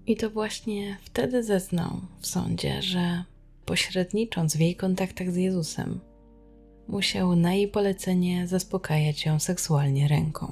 I 0.05 0.15
to 0.15 0.29
właśnie 0.29 0.97
wtedy 1.01 1.43
zeznał 1.43 1.91
w 2.19 2.27
sądzie, 2.27 2.81
że 2.81 3.23
pośrednicząc 3.65 4.57
w 4.57 4.59
jej 4.59 4.75
kontaktach 4.75 5.31
z 5.31 5.35
Jezusem, 5.35 5.99
musiał 6.87 7.35
na 7.35 7.53
jej 7.53 7.67
polecenie 7.67 8.47
zaspokajać 8.47 9.25
ją 9.25 9.39
seksualnie 9.39 10.07
ręką. 10.07 10.51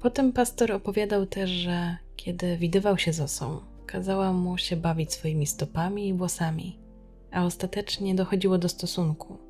Potem 0.00 0.32
pastor 0.32 0.72
opowiadał 0.72 1.26
też, 1.26 1.50
że 1.50 1.96
kiedy 2.16 2.56
widywał 2.56 2.98
się 2.98 3.12
z 3.12 3.20
osą, 3.20 3.60
kazała 3.86 4.32
mu 4.32 4.58
się 4.58 4.76
bawić 4.76 5.12
swoimi 5.12 5.46
stopami 5.46 6.08
i 6.08 6.14
włosami, 6.14 6.78
a 7.30 7.44
ostatecznie 7.44 8.14
dochodziło 8.14 8.58
do 8.58 8.68
stosunku, 8.68 9.45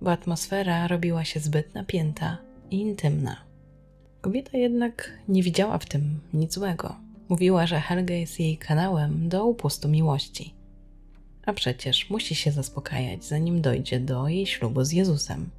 bo 0.00 0.12
atmosfera 0.12 0.88
robiła 0.88 1.24
się 1.24 1.40
zbyt 1.40 1.74
napięta 1.74 2.38
i 2.70 2.80
intymna. 2.80 3.36
Kobieta 4.20 4.58
jednak 4.58 5.18
nie 5.28 5.42
widziała 5.42 5.78
w 5.78 5.86
tym 5.86 6.20
nic 6.34 6.54
złego. 6.54 6.96
Mówiła, 7.28 7.66
że 7.66 7.80
Helga 7.80 8.14
jest 8.14 8.40
jej 8.40 8.58
kanałem 8.58 9.28
do 9.28 9.46
upustu 9.46 9.88
miłości. 9.88 10.54
A 11.46 11.52
przecież 11.52 12.10
musi 12.10 12.34
się 12.34 12.52
zaspokajać, 12.52 13.24
zanim 13.24 13.60
dojdzie 13.60 14.00
do 14.00 14.28
jej 14.28 14.46
ślubu 14.46 14.84
z 14.84 14.92
Jezusem. 14.92 15.50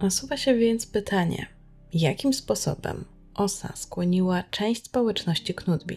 Nasuwa 0.00 0.36
się 0.36 0.54
więc 0.54 0.86
pytanie, 0.86 1.46
jakim 1.92 2.34
sposobem 2.34 3.04
Osa 3.34 3.72
skłoniła 3.74 4.42
część 4.50 4.84
społeczności 4.84 5.54
Knudby, 5.54 5.96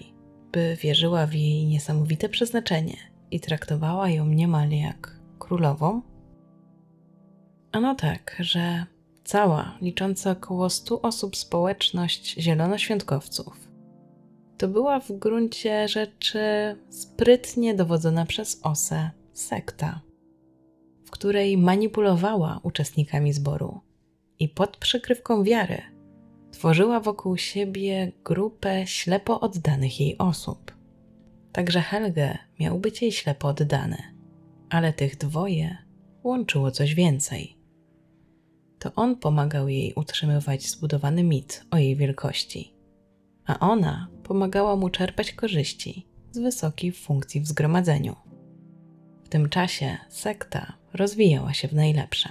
by 0.52 0.78
wierzyła 0.82 1.28
w 1.28 1.34
jej 1.34 1.66
niesamowite 1.66 2.30
przeznaczenie 2.30 2.98
i 3.32 3.40
traktowała 3.40 4.10
ją 4.10 4.26
niemal 4.26 4.70
jak 4.70 5.20
królową? 5.40 6.02
Ano 7.72 7.96
tak, 7.96 8.36
że 8.40 8.86
cała, 9.24 9.78
licząca 9.82 10.32
około 10.32 10.70
100 10.70 11.02
osób 11.02 11.38
społeczność 11.38 12.36
zielonoświątkowców 12.40 13.70
to 14.60 14.68
była 14.68 15.00
w 15.00 15.12
gruncie 15.12 15.88
rzeczy 15.88 16.40
sprytnie 16.90 17.76
dowodzona 17.76 18.26
przez 18.26 18.60
Osę 18.64 19.12
sekta, 19.34 20.02
w 21.06 21.12
której 21.12 21.58
manipulowała 21.58 22.60
uczestnikami 22.64 23.34
zboru 23.34 23.82
i 24.40 24.50
pod 24.50 24.78
przykrywką 24.78 25.44
wiary 25.44 25.82
tworzyła 26.52 27.00
wokół 27.00 27.38
siebie 27.38 28.12
grupę 28.24 28.88
ślepo 28.88 29.40
oddanych 29.40 30.00
jej 30.00 30.18
osób. 30.18 30.72
także 31.52 31.82
Helge 31.82 32.38
miał 32.60 32.80
być 32.80 33.02
jej 33.02 33.12
ślepo 33.12 33.48
oddany. 33.48 33.98
Ale 34.70 34.94
tych 34.94 35.18
dwoje 35.18 35.78
łączyło 36.24 36.72
coś 36.72 36.96
więcej. 36.96 37.59
To 38.80 38.96
on 38.96 39.16
pomagał 39.16 39.70
jej 39.70 39.94
utrzymywać 39.94 40.70
zbudowany 40.70 41.24
mit 41.24 41.66
o 41.72 41.78
jej 41.78 41.96
wielkości, 41.96 42.74
a 43.46 43.60
ona 43.60 44.08
pomagała 44.24 44.76
mu 44.76 44.90
czerpać 44.90 45.32
korzyści 45.32 46.08
z 46.32 46.40
wysokich 46.40 46.98
funkcji 46.98 47.42
w 47.42 47.48
zgromadzeniu. 47.48 48.16
W 49.24 49.30
tym 49.30 49.50
czasie 49.50 49.98
sekta 50.10 50.74
rozwijała 50.94 51.54
się 51.54 51.68
w 51.68 51.74
najlepsze. 51.74 52.30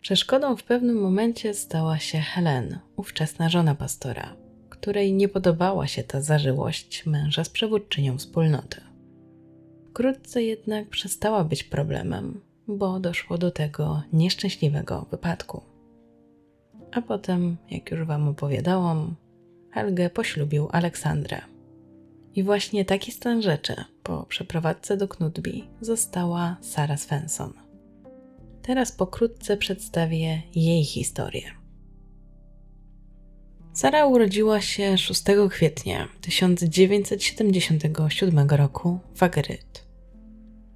Przeszkodą 0.00 0.56
w 0.56 0.64
pewnym 0.64 1.00
momencie 1.00 1.54
stała 1.54 1.98
się 1.98 2.18
Helen, 2.18 2.78
ówczesna 2.96 3.48
żona 3.48 3.74
pastora, 3.74 4.36
której 4.68 5.12
nie 5.12 5.28
podobała 5.28 5.86
się 5.86 6.02
ta 6.02 6.20
zażyłość 6.20 7.06
męża 7.06 7.44
z 7.44 7.48
przewódczynią 7.48 8.18
wspólnoty. 8.18 8.80
Wkrótce 9.90 10.42
jednak 10.42 10.88
przestała 10.88 11.44
być 11.44 11.64
problemem, 11.64 12.40
bo 12.78 13.00
doszło 13.00 13.38
do 13.38 13.50
tego 13.50 14.02
nieszczęśliwego 14.12 15.06
wypadku. 15.10 15.62
A 16.92 17.02
potem, 17.02 17.56
jak 17.70 17.90
już 17.90 18.04
Wam 18.04 18.28
opowiadałam, 18.28 19.14
Helge 19.70 20.10
poślubił 20.10 20.68
Aleksandrę. 20.72 21.40
I 22.34 22.42
właśnie 22.42 22.84
taki 22.84 23.12
stan 23.12 23.42
rzeczy 23.42 23.74
po 24.02 24.26
przeprowadzce 24.26 24.96
do 24.96 25.08
Knutby 25.08 25.52
została 25.80 26.56
Sara 26.60 26.96
Svensson. 26.96 27.52
Teraz 28.62 28.92
pokrótce 28.92 29.56
przedstawię 29.56 30.42
jej 30.54 30.84
historię. 30.84 31.42
Sara 33.72 34.06
urodziła 34.06 34.60
się 34.60 34.98
6 34.98 35.22
kwietnia 35.50 36.08
1977 36.20 38.50
roku 38.50 38.98
w 39.14 39.22
Agryt. 39.22 39.91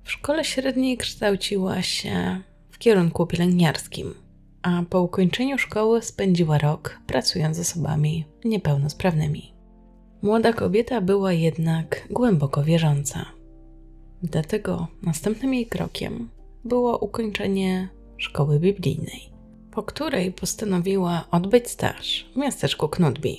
W 0.07 0.13
szkole 0.13 0.45
średniej 0.45 0.97
kształciła 0.97 1.83
się 1.83 2.41
w 2.71 2.79
kierunku 2.79 3.27
pielęgniarskim, 3.27 4.15
a 4.63 4.83
po 4.91 5.03
ukończeniu 5.03 5.59
szkoły 5.59 6.03
spędziła 6.03 6.59
rok 6.59 6.99
pracując 7.07 7.57
z 7.57 7.61
osobami 7.61 8.25
niepełnosprawnymi. 8.45 9.55
Młoda 10.23 10.53
kobieta 10.53 11.01
była 11.01 11.33
jednak 11.33 12.09
głęboko 12.11 12.65
wierząca. 12.65 13.27
Dlatego 14.23 14.87
następnym 15.03 15.55
jej 15.55 15.67
krokiem 15.67 16.29
było 16.65 16.99
ukończenie 16.99 17.89
szkoły 18.17 18.61
biblijnej, 18.61 19.31
po 19.71 19.83
której 19.83 20.33
postanowiła 20.33 21.25
odbyć 21.31 21.71
staż 21.71 22.31
w 22.35 22.37
miasteczku 22.37 22.89
Knutby. 22.89 23.35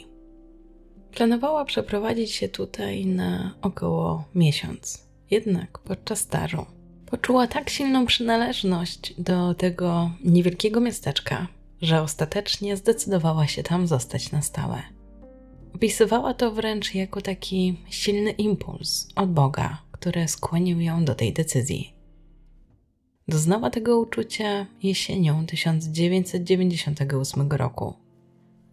Planowała 1.11 1.65
przeprowadzić 1.65 2.31
się 2.31 2.49
tutaj 2.49 3.05
na 3.05 3.55
około 3.61 4.23
miesiąc, 4.35 5.06
jednak 5.31 5.79
podczas 5.79 6.19
stażu 6.19 6.65
poczuła 7.05 7.47
tak 7.47 7.69
silną 7.69 8.05
przynależność 8.05 9.13
do 9.17 9.53
tego 9.53 10.11
niewielkiego 10.23 10.79
miasteczka, 10.79 11.47
że 11.81 12.01
ostatecznie 12.01 12.77
zdecydowała 12.77 13.47
się 13.47 13.63
tam 13.63 13.87
zostać 13.87 14.31
na 14.31 14.41
stałe. 14.41 14.81
Opisywała 15.75 16.33
to 16.33 16.51
wręcz 16.51 16.95
jako 16.95 17.21
taki 17.21 17.77
silny 17.89 18.31
impuls 18.31 19.07
od 19.15 19.31
Boga, 19.31 19.81
który 19.91 20.27
skłonił 20.27 20.79
ją 20.79 21.05
do 21.05 21.15
tej 21.15 21.33
decyzji. 21.33 21.93
Doznała 23.27 23.69
tego 23.69 23.99
uczucia 23.99 24.65
jesienią 24.83 25.45
1998 25.45 27.51
roku, 27.51 27.93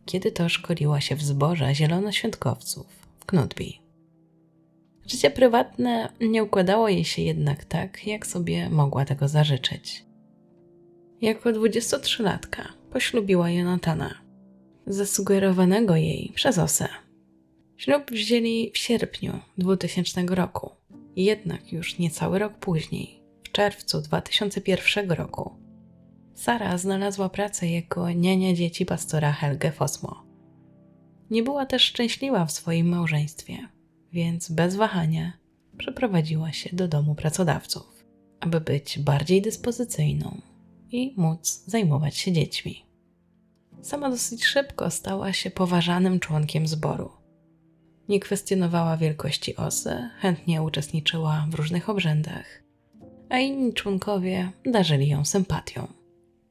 kiedy 0.05 0.32
to 0.32 0.48
szkoliła 0.48 1.00
się 1.00 1.16
w 1.16 1.22
zborze 1.22 1.74
zielonoświątkowców 1.74 2.86
w 3.18 3.24
Knutby. 3.24 3.84
Życie 5.07 5.30
prywatne 5.30 6.12
nie 6.20 6.44
układało 6.44 6.88
jej 6.88 7.05
się 7.05 7.22
jednak 7.22 7.64
tak, 7.64 8.07
jak 8.07 8.26
sobie 8.26 8.70
mogła 8.70 9.05
tego 9.05 9.28
zażyczyć. 9.28 10.05
Jako 11.20 11.50
23-latka 11.50 12.62
poślubiła 12.92 13.50
Jonatana, 13.50 14.14
zasugerowanego 14.86 15.96
jej 15.96 16.32
przez 16.34 16.59
Osę. 16.59 16.88
Ślub 17.76 18.11
wzięli 18.11 18.70
w 18.74 18.78
sierpniu 18.78 19.32
2000 19.59 20.22
roku, 20.22 20.70
jednak 21.16 21.72
już 21.72 21.98
niecały 21.98 22.38
rok 22.38 22.52
później, 22.55 23.20
w 23.42 23.52
czerwcu 23.52 24.00
2001 24.00 25.11
roku, 25.11 25.64
Sara 26.34 26.78
znalazła 26.78 27.28
pracę 27.28 27.70
jako 27.70 28.11
niania 28.11 28.55
dzieci 28.55 28.86
pastora 28.86 29.32
Helge 29.32 29.72
Fosmo. 29.72 30.24
Nie 31.30 31.42
była 31.42 31.66
też 31.66 31.82
szczęśliwa 31.82 32.46
w 32.46 32.52
swoim 32.52 32.88
małżeństwie, 32.88 33.68
więc 34.15 34.51
bez 34.51 34.77
wahania 34.77 35.33
przeprowadziła 35.79 36.53
się 36.53 36.77
do 36.77 36.89
domu 36.89 37.15
pracodawców, 37.15 38.05
aby 38.41 38.61
być 38.61 38.99
bardziej 38.99 39.43
dyspozycyjną 39.43 40.41
i 40.91 41.15
móc 41.17 41.65
zajmować 41.67 42.17
się 42.17 42.33
dziećmi. 42.33 42.85
Sama 43.83 44.11
dosyć 44.11 44.45
szybko 44.45 44.91
stała 44.91 45.33
się 45.33 45.51
poważanym 45.51 46.21
członkiem 46.21 46.67
zboru. 46.67 47.11
Nie 48.09 48.21
kwestionowała 48.21 48.97
wielkości 48.97 49.57
osy, 49.57 50.11
chętnie 50.19 50.62
uczestniczyła 50.62 51.47
w 51.51 51.55
różnych 51.55 51.89
obrzędach, 51.89 52.62
a 53.29 53.39
inni 53.39 53.73
członkowie 53.73 54.53
darzyli 54.73 55.09
ją 55.09 55.25
sympatią. 55.25 55.89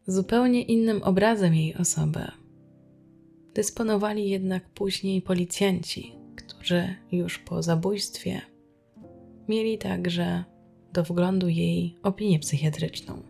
Zupełnie 0.07 0.61
innym 0.61 1.03
obrazem 1.03 1.55
jej 1.55 1.76
osoby 1.76 2.32
dysponowali 3.55 4.30
jednak 4.30 4.70
później 4.70 5.22
policjanci, 5.22 6.22
którzy 6.64 6.95
już 7.11 7.39
po 7.39 7.64
zabójstwie 7.64 8.41
mieli 9.47 9.78
także 9.78 10.43
do 10.93 11.03
wglądu 11.03 11.47
jej 11.47 11.97
opinię 12.03 12.39
psychiatryczną. 12.39 13.22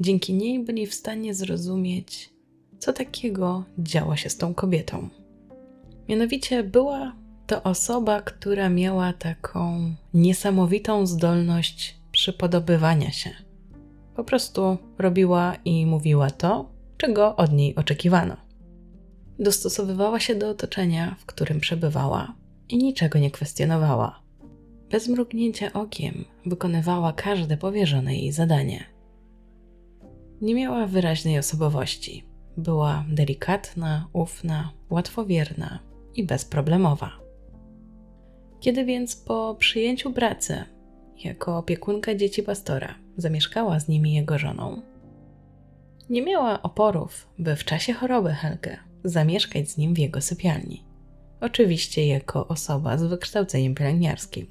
Dzięki 0.00 0.34
niej 0.34 0.64
byli 0.64 0.86
w 0.86 0.94
stanie 0.94 1.34
zrozumieć, 1.34 2.30
co 2.78 2.92
takiego 2.92 3.64
działo 3.78 4.16
się 4.16 4.30
z 4.30 4.36
tą 4.36 4.54
kobietą. 4.54 5.08
Mianowicie 6.08 6.62
była 6.62 7.16
to 7.46 7.62
osoba, 7.62 8.20
która 8.20 8.68
miała 8.68 9.12
taką 9.12 9.94
niesamowitą 10.14 11.06
zdolność 11.06 11.96
przypodobywania 12.12 13.10
się. 13.10 13.30
Po 14.16 14.24
prostu 14.24 14.78
robiła 14.98 15.54
i 15.64 15.86
mówiła 15.86 16.30
to, 16.30 16.70
czego 16.96 17.36
od 17.36 17.52
niej 17.52 17.74
oczekiwano. 17.76 18.45
Dostosowywała 19.38 20.20
się 20.20 20.34
do 20.34 20.50
otoczenia, 20.50 21.16
w 21.18 21.26
którym 21.26 21.60
przebywała 21.60 22.34
i 22.68 22.78
niczego 22.78 23.18
nie 23.18 23.30
kwestionowała. 23.30 24.22
Bez 24.90 25.08
mrugnięcia 25.08 25.72
okiem 25.72 26.24
wykonywała 26.46 27.12
każde 27.12 27.56
powierzone 27.56 28.16
jej 28.16 28.32
zadanie. 28.32 28.84
Nie 30.40 30.54
miała 30.54 30.86
wyraźnej 30.86 31.38
osobowości. 31.38 32.24
Była 32.56 33.04
delikatna, 33.08 34.08
ufna, 34.12 34.72
łatwowierna 34.90 35.78
i 36.14 36.24
bezproblemowa. 36.24 37.10
Kiedy 38.60 38.84
więc 38.84 39.16
po 39.16 39.56
przyjęciu 39.58 40.12
pracy 40.12 40.64
jako 41.24 41.58
opiekunka 41.58 42.14
dzieci 42.14 42.42
pastora 42.42 42.94
zamieszkała 43.16 43.80
z 43.80 43.88
nimi 43.88 44.14
jego 44.14 44.38
żoną, 44.38 44.82
nie 46.10 46.22
miała 46.22 46.62
oporów, 46.62 47.28
by 47.38 47.56
w 47.56 47.64
czasie 47.64 47.92
choroby 47.92 48.30
Helge 48.30 48.76
zamieszkać 49.08 49.70
z 49.70 49.76
nim 49.76 49.94
w 49.94 49.98
jego 49.98 50.20
sypialni. 50.20 50.84
Oczywiście 51.40 52.06
jako 52.06 52.48
osoba 52.48 52.98
z 52.98 53.02
wykształceniem 53.02 53.74
pielęgniarskim. 53.74 54.46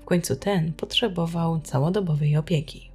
W 0.00 0.04
końcu 0.04 0.36
ten 0.36 0.72
potrzebował 0.72 1.60
całodobowej 1.60 2.36
opieki. 2.36 2.90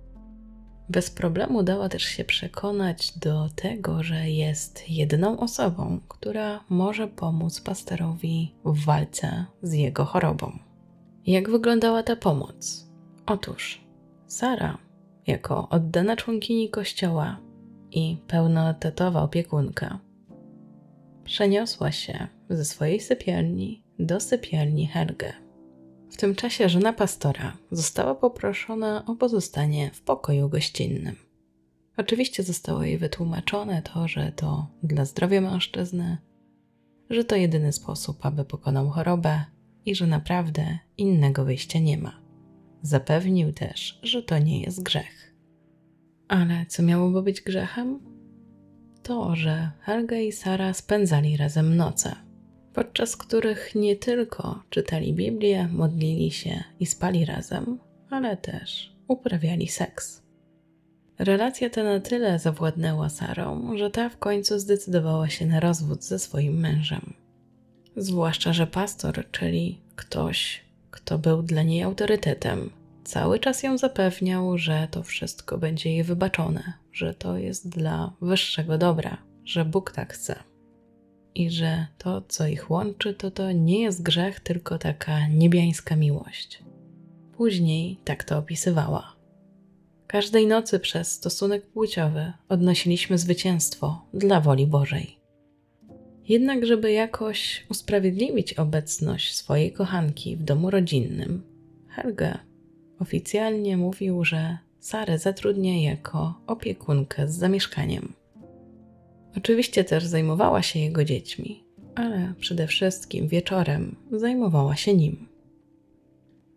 Bez 0.90 1.12
problemu 1.12 1.64
dała 1.64 1.90
też 1.90 2.04
się 2.04 2.24
przekonać 2.24 3.18
do 3.18 3.50
tego, 3.56 4.04
że 4.04 4.30
jest 4.30 4.90
jedyną 4.90 5.40
osobą, 5.40 6.00
która 6.08 6.64
może 6.70 7.08
pomóc 7.08 7.62
pastorowi 7.62 8.56
w 8.66 8.86
walce 8.86 9.46
z 9.62 9.74
jego 9.74 10.06
chorobą. 10.06 10.60
Jak 11.26 11.50
wyglądała 11.50 12.04
ta 12.04 12.16
pomoc? 12.16 12.90
Otóż 13.26 13.82
Sara, 14.28 14.78
jako 15.28 15.70
oddana 15.70 16.16
członkini 16.16 16.70
kościoła 16.70 17.38
i 17.92 18.18
pełnoetatowa 18.28 19.24
opiekunka, 19.24 20.00
przeniosła 21.30 21.92
się 21.92 22.28
ze 22.50 22.66
swojej 22.66 23.00
sypialni 23.00 23.84
do 24.00 24.20
sypialni 24.20 24.88
Helge. 24.88 25.34
W 26.12 26.18
tym 26.18 26.36
czasie 26.36 26.70
żona 26.70 26.94
pastora 26.94 27.58
została 27.72 28.16
poproszona 28.16 29.06
o 29.06 29.16
pozostanie 29.16 29.92
w 29.94 30.02
pokoju 30.02 30.50
gościnnym. 30.50 31.16
Oczywiście 31.98 32.44
zostało 32.44 32.84
jej 32.84 32.98
wytłumaczone 32.98 33.82
to, 33.82 34.08
że 34.08 34.32
to 34.32 34.68
dla 34.84 35.06
zdrowia 35.06 35.42
mężczyzny, 35.42 36.18
że 37.10 37.24
to 37.24 37.36
jedyny 37.36 37.74
sposób, 37.74 38.26
aby 38.26 38.46
pokonał 38.46 38.90
chorobę 38.90 39.46
i 39.86 39.96
że 39.96 40.08
naprawdę 40.08 40.80
innego 40.98 41.46
wyjścia 41.46 41.80
nie 41.80 41.98
ma. 41.98 42.22
Zapewnił 42.82 43.54
też, 43.54 44.00
że 44.04 44.24
to 44.24 44.38
nie 44.38 44.62
jest 44.62 44.84
grzech. 44.84 45.36
Ale 46.28 46.66
co 46.66 46.84
miałoby 46.84 47.22
być 47.22 47.42
grzechem? 47.42 48.09
To, 49.04 49.36
że 49.36 49.72
Helga 49.80 50.18
i 50.18 50.32
Sara 50.32 50.74
spędzali 50.74 51.38
razem 51.38 51.76
noce 51.76 52.30
podczas 52.74 53.18
których 53.18 53.76
nie 53.76 53.96
tylko 53.96 54.64
czytali 54.70 55.14
Biblię, 55.14 55.68
modlili 55.68 56.32
się 56.32 56.64
i 56.80 56.86
spali 56.86 57.26
razem, 57.26 57.80
ale 58.10 58.38
też 58.38 58.96
uprawiali 59.08 59.68
seks. 59.68 60.22
Relacja 61.18 61.70
ta 61.70 61.84
na 61.84 62.00
tyle 62.00 62.40
zawładnęła 62.40 63.10
Sarą, 63.10 63.78
że 63.78 63.90
ta 63.90 64.10
w 64.10 64.18
końcu 64.18 64.60
zdecydowała 64.60 65.30
się 65.30 65.46
na 65.46 65.60
rozwód 65.60 66.04
ze 66.04 66.20
swoim 66.20 66.60
mężem. 66.60 67.14
Zwłaszcza, 67.96 68.54
że 68.54 68.68
pastor, 68.68 69.26
czyli 69.32 69.82
ktoś, 69.96 70.66
kto 70.92 71.18
był 71.18 71.44
dla 71.44 71.64
niej 71.64 71.84
autorytetem, 71.84 72.70
cały 73.04 73.40
czas 73.40 73.64
ją 73.64 73.78
zapewniał, 73.78 74.58
że 74.58 74.88
to 74.92 75.04
wszystko 75.04 75.58
będzie 75.58 75.90
jej 75.90 76.04
wybaczone, 76.04 76.74
że 76.92 77.14
to 77.14 77.38
jest 77.38 77.70
dla 77.70 78.14
wyższego 78.22 78.78
dobra, 78.78 79.18
że 79.44 79.66
Bóg 79.66 79.92
tak 79.92 80.14
chce. 80.14 80.36
I 81.36 81.50
że 81.50 81.88
to, 81.98 82.22
co 82.22 82.48
ich 82.48 82.72
łączy, 82.72 83.14
to 83.14 83.32
to 83.32 83.52
nie 83.52 83.82
jest 83.82 84.04
grzech, 84.04 84.40
tylko 84.40 84.78
taka 84.78 85.28
niebiańska 85.28 85.96
miłość. 85.96 86.64
Później 87.38 88.00
tak 88.04 88.24
to 88.24 88.38
opisywała. 88.38 89.16
Każdej 90.08 90.48
nocy 90.48 90.80
przez 90.80 91.12
stosunek 91.12 91.68
płciowy 91.68 92.34
odnosiliśmy 92.50 93.18
zwycięstwo 93.18 94.06
dla 94.14 94.42
woli 94.42 94.68
Bożej. 94.68 95.20
Jednak, 96.28 96.66
żeby 96.66 96.92
jakoś 96.92 97.66
usprawiedliwić 97.70 98.54
obecność 98.54 99.36
swojej 99.36 99.72
kochanki 99.72 100.36
w 100.36 100.44
domu 100.44 100.70
rodzinnym, 100.70 101.44
Helge 101.88 102.38
oficjalnie 103.00 103.78
mówił, 103.78 104.24
że 104.24 104.58
Sarę 104.80 105.18
zatrudnia 105.18 105.82
jako 105.82 106.42
opiekunkę 106.48 107.28
z 107.28 107.36
zamieszkaniem. 107.36 108.14
Oczywiście 109.38 109.84
też 109.84 110.06
zajmowała 110.06 110.62
się 110.62 110.80
jego 110.80 111.04
dziećmi, 111.04 111.64
ale 111.96 112.34
przede 112.40 112.68
wszystkim 112.68 113.28
wieczorem 113.28 113.96
zajmowała 114.12 114.76
się 114.76 114.94
nim. 114.94 115.28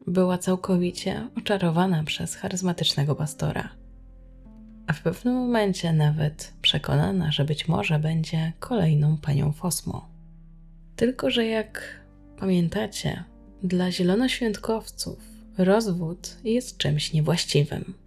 Była 0.06 0.38
całkowicie 0.38 1.28
oczarowana 1.38 2.04
przez 2.04 2.34
charyzmatycznego 2.34 3.14
pastora. 3.14 3.68
A 4.86 4.92
w 4.92 5.02
pewnym 5.02 5.34
momencie 5.34 5.92
nawet 5.92 6.52
przekonana, 6.62 7.32
że 7.32 7.44
być 7.44 7.68
może 7.68 7.98
będzie 7.98 8.52
kolejną 8.60 9.16
panią 9.16 9.52
Fosmo. 9.52 10.08
Tylko, 10.96 11.30
że 11.30 11.46
jak 11.46 12.00
pamiętacie, 12.36 13.24
dla 13.62 13.90
zielonoświątkowców 13.90 15.18
rozwód 15.58 16.36
jest 16.44 16.76
czymś 16.76 17.12
niewłaściwym. 17.12 18.01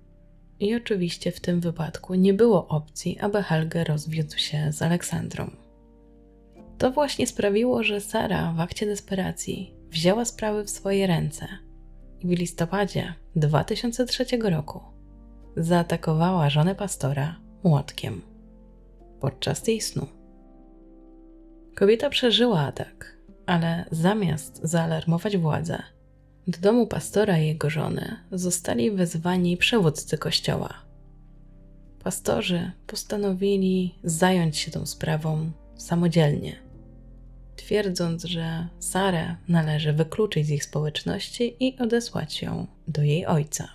I 0.60 0.76
oczywiście 0.76 1.32
w 1.32 1.40
tym 1.40 1.62
wypadku 1.62 2.16
nie 2.16 2.34
było 2.34 2.68
opcji, 2.68 3.20
aby 3.20 3.44
Helge 3.44 3.84
rozwiódł 3.84 4.38
się 4.38 4.72
z 4.72 4.82
Aleksandrą. 4.82 5.52
To 6.78 6.92
właśnie 6.92 7.28
sprawiło, 7.28 7.84
że 7.84 8.02
Sara 8.02 8.54
w 8.54 8.60
akcie 8.60 8.86
desperacji 8.86 9.74
wzięła 9.90 10.26
sprawy 10.26 10.64
w 10.64 10.70
swoje 10.70 11.08
ręce– 11.08 11.48
w 12.26 12.30
listopadzie 12.30 13.14
2003 13.36 14.26
roku 14.44 14.82
zaatakowała 15.58 16.50
żonę 16.50 16.76
pastora 16.76 17.40
młotkiem 17.64 18.22
podczas 19.20 19.68
jej 19.68 19.82
snu. 19.82 20.08
Kobieta 21.76 22.10
przeżyła 22.10 22.60
atak, 22.60 23.18
ale 23.46 23.86
zamiast 23.92 24.60
zaalarmować 24.64 25.38
władze, 25.38 25.84
do 26.48 26.60
domu 26.60 26.88
pastora 26.88 27.40
i 27.40 27.48
jego 27.48 27.70
żony 27.70 28.18
zostali 28.32 28.92
wezwani 28.92 29.58
przewódcy 29.58 30.18
kościoła. 30.18 30.74
Pastorzy 32.04 32.72
postanowili 32.88 33.96
zająć 34.04 34.58
się 34.58 34.72
tą 34.72 34.86
sprawą 34.86 35.52
samodzielnie 35.76 36.66
twierdząc, 37.66 38.24
że 38.24 38.68
Sarę 38.80 39.36
należy 39.48 39.94
wykluczyć 39.94 40.48
z 40.48 40.50
ich 40.50 40.64
społeczności 40.64 41.56
i 41.60 41.78
odesłać 41.80 42.42
ją 42.42 42.68
do 42.88 43.02
jej 43.02 43.26
ojca. 43.26 43.68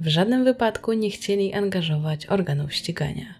W 0.00 0.06
żadnym 0.06 0.44
wypadku 0.44 0.92
nie 0.92 1.10
chcieli 1.10 1.54
angażować 1.54 2.26
organów 2.26 2.74
ścigania. 2.74 3.34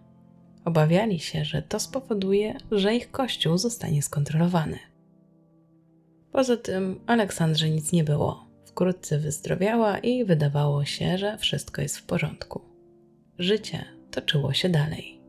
Obawiali 0.64 1.20
się, 1.20 1.44
że 1.44 1.62
to 1.62 1.80
spowoduje, 1.80 2.54
że 2.70 2.94
ich 2.94 3.10
kościół 3.10 3.58
zostanie 3.58 4.02
skontrolowany. 4.02 4.78
Poza 6.34 6.56
tym 6.56 7.00
Aleksandrze 7.06 7.70
nic 7.70 7.92
nie 7.92 8.04
było. 8.04 8.46
Wkrótce 8.64 9.18
wyzdrowiała 9.18 9.98
i 9.98 10.24
wydawało 10.24 10.84
się, 10.84 11.18
że 11.18 11.38
wszystko 11.38 11.82
jest 11.82 11.98
w 11.98 12.06
porządku. 12.06 12.60
Życie 13.38 13.84
toczyło 14.10 14.52
się 14.52 14.68
dalej. 14.68 15.20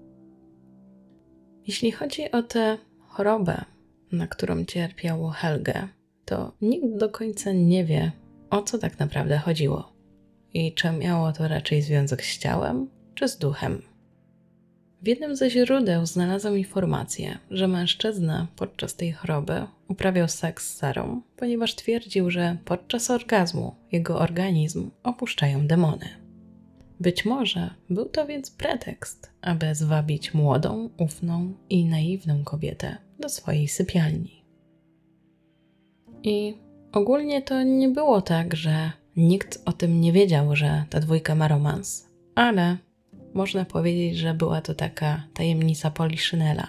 Jeśli 1.68 1.92
chodzi 1.92 2.32
o 2.32 2.44
tę 2.44 2.78
chorobę, 3.08 3.66
na 4.12 4.28
którą 4.28 4.66
cierpiało 4.66 5.30
Helge, 5.30 5.88
to 6.26 6.52
nikt 6.62 6.98
do 6.98 7.10
końca 7.10 7.52
nie 7.52 7.86
wie, 7.86 8.12
o 8.50 8.62
co 8.62 8.78
tak 8.78 9.00
naprawdę 9.00 9.38
chodziło 9.38 9.94
i 10.54 10.74
czy 10.74 10.92
miało 10.92 11.32
to 11.32 11.48
raczej 11.48 11.82
związek 11.82 12.26
z 12.26 12.38
ciałem 12.38 12.90
czy 13.16 13.28
z 13.28 13.38
duchem. 13.38 13.82
W 15.02 15.08
jednym 15.08 15.36
ze 15.36 15.50
źródeł 15.50 16.06
znalazłem 16.06 16.58
informację, 16.58 17.38
że 17.52 17.68
mężczyzna 17.68 18.48
podczas 18.56 18.96
tej 18.96 19.12
choroby 19.12 19.68
uprawiał 19.88 20.28
seks 20.28 20.68
z 20.68 20.78
Sarą, 20.78 21.22
ponieważ 21.38 21.76
twierdził, 21.76 22.32
że 22.32 22.58
podczas 22.66 23.12
orgazmu 23.12 23.76
jego 23.92 24.20
organizm 24.20 24.92
opuszczają 25.04 25.68
demony. 25.68 26.26
Być 27.00 27.26
może 27.26 27.70
był 27.90 28.06
to 28.06 28.28
więc 28.28 28.52
pretekst, 28.52 29.32
aby 29.42 29.76
zwabić 29.76 30.34
młodą, 30.34 30.90
ufną 30.98 31.54
i 31.70 31.86
naiwną 31.86 32.44
kobietę 32.44 32.98
do 33.20 33.30
swojej 33.30 33.68
sypialni. 33.68 34.46
I 36.24 36.58
ogólnie 36.92 37.42
to 37.42 37.64
nie 37.64 37.90
było 37.90 38.22
tak, 38.22 38.56
że 38.56 38.92
nikt 39.16 39.62
o 39.66 39.74
tym 39.74 40.02
nie 40.02 40.12
wiedział, 40.12 40.56
że 40.56 40.86
ta 40.90 41.00
dwójka 41.00 41.36
ma 41.36 41.48
romans, 41.48 42.10
ale 42.36 42.78
można 43.36 43.66
powiedzieć, 43.66 44.18
że 44.18 44.34
była 44.34 44.62
to 44.62 44.74
taka 44.74 45.24
tajemnica 45.34 45.92
Poliszynela. 45.92 46.68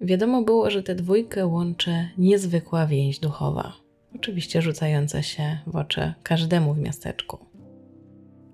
Wiadomo 0.00 0.42
było, 0.42 0.70
że 0.70 0.82
tę 0.82 0.94
dwójkę 0.94 1.46
łączy 1.46 2.08
niezwykła 2.18 2.86
więź 2.86 3.18
duchowa, 3.18 3.72
oczywiście 4.14 4.62
rzucająca 4.62 5.22
się 5.22 5.58
w 5.66 5.76
oczy 5.76 6.12
każdemu 6.22 6.74
w 6.74 6.78
miasteczku. 6.78 7.38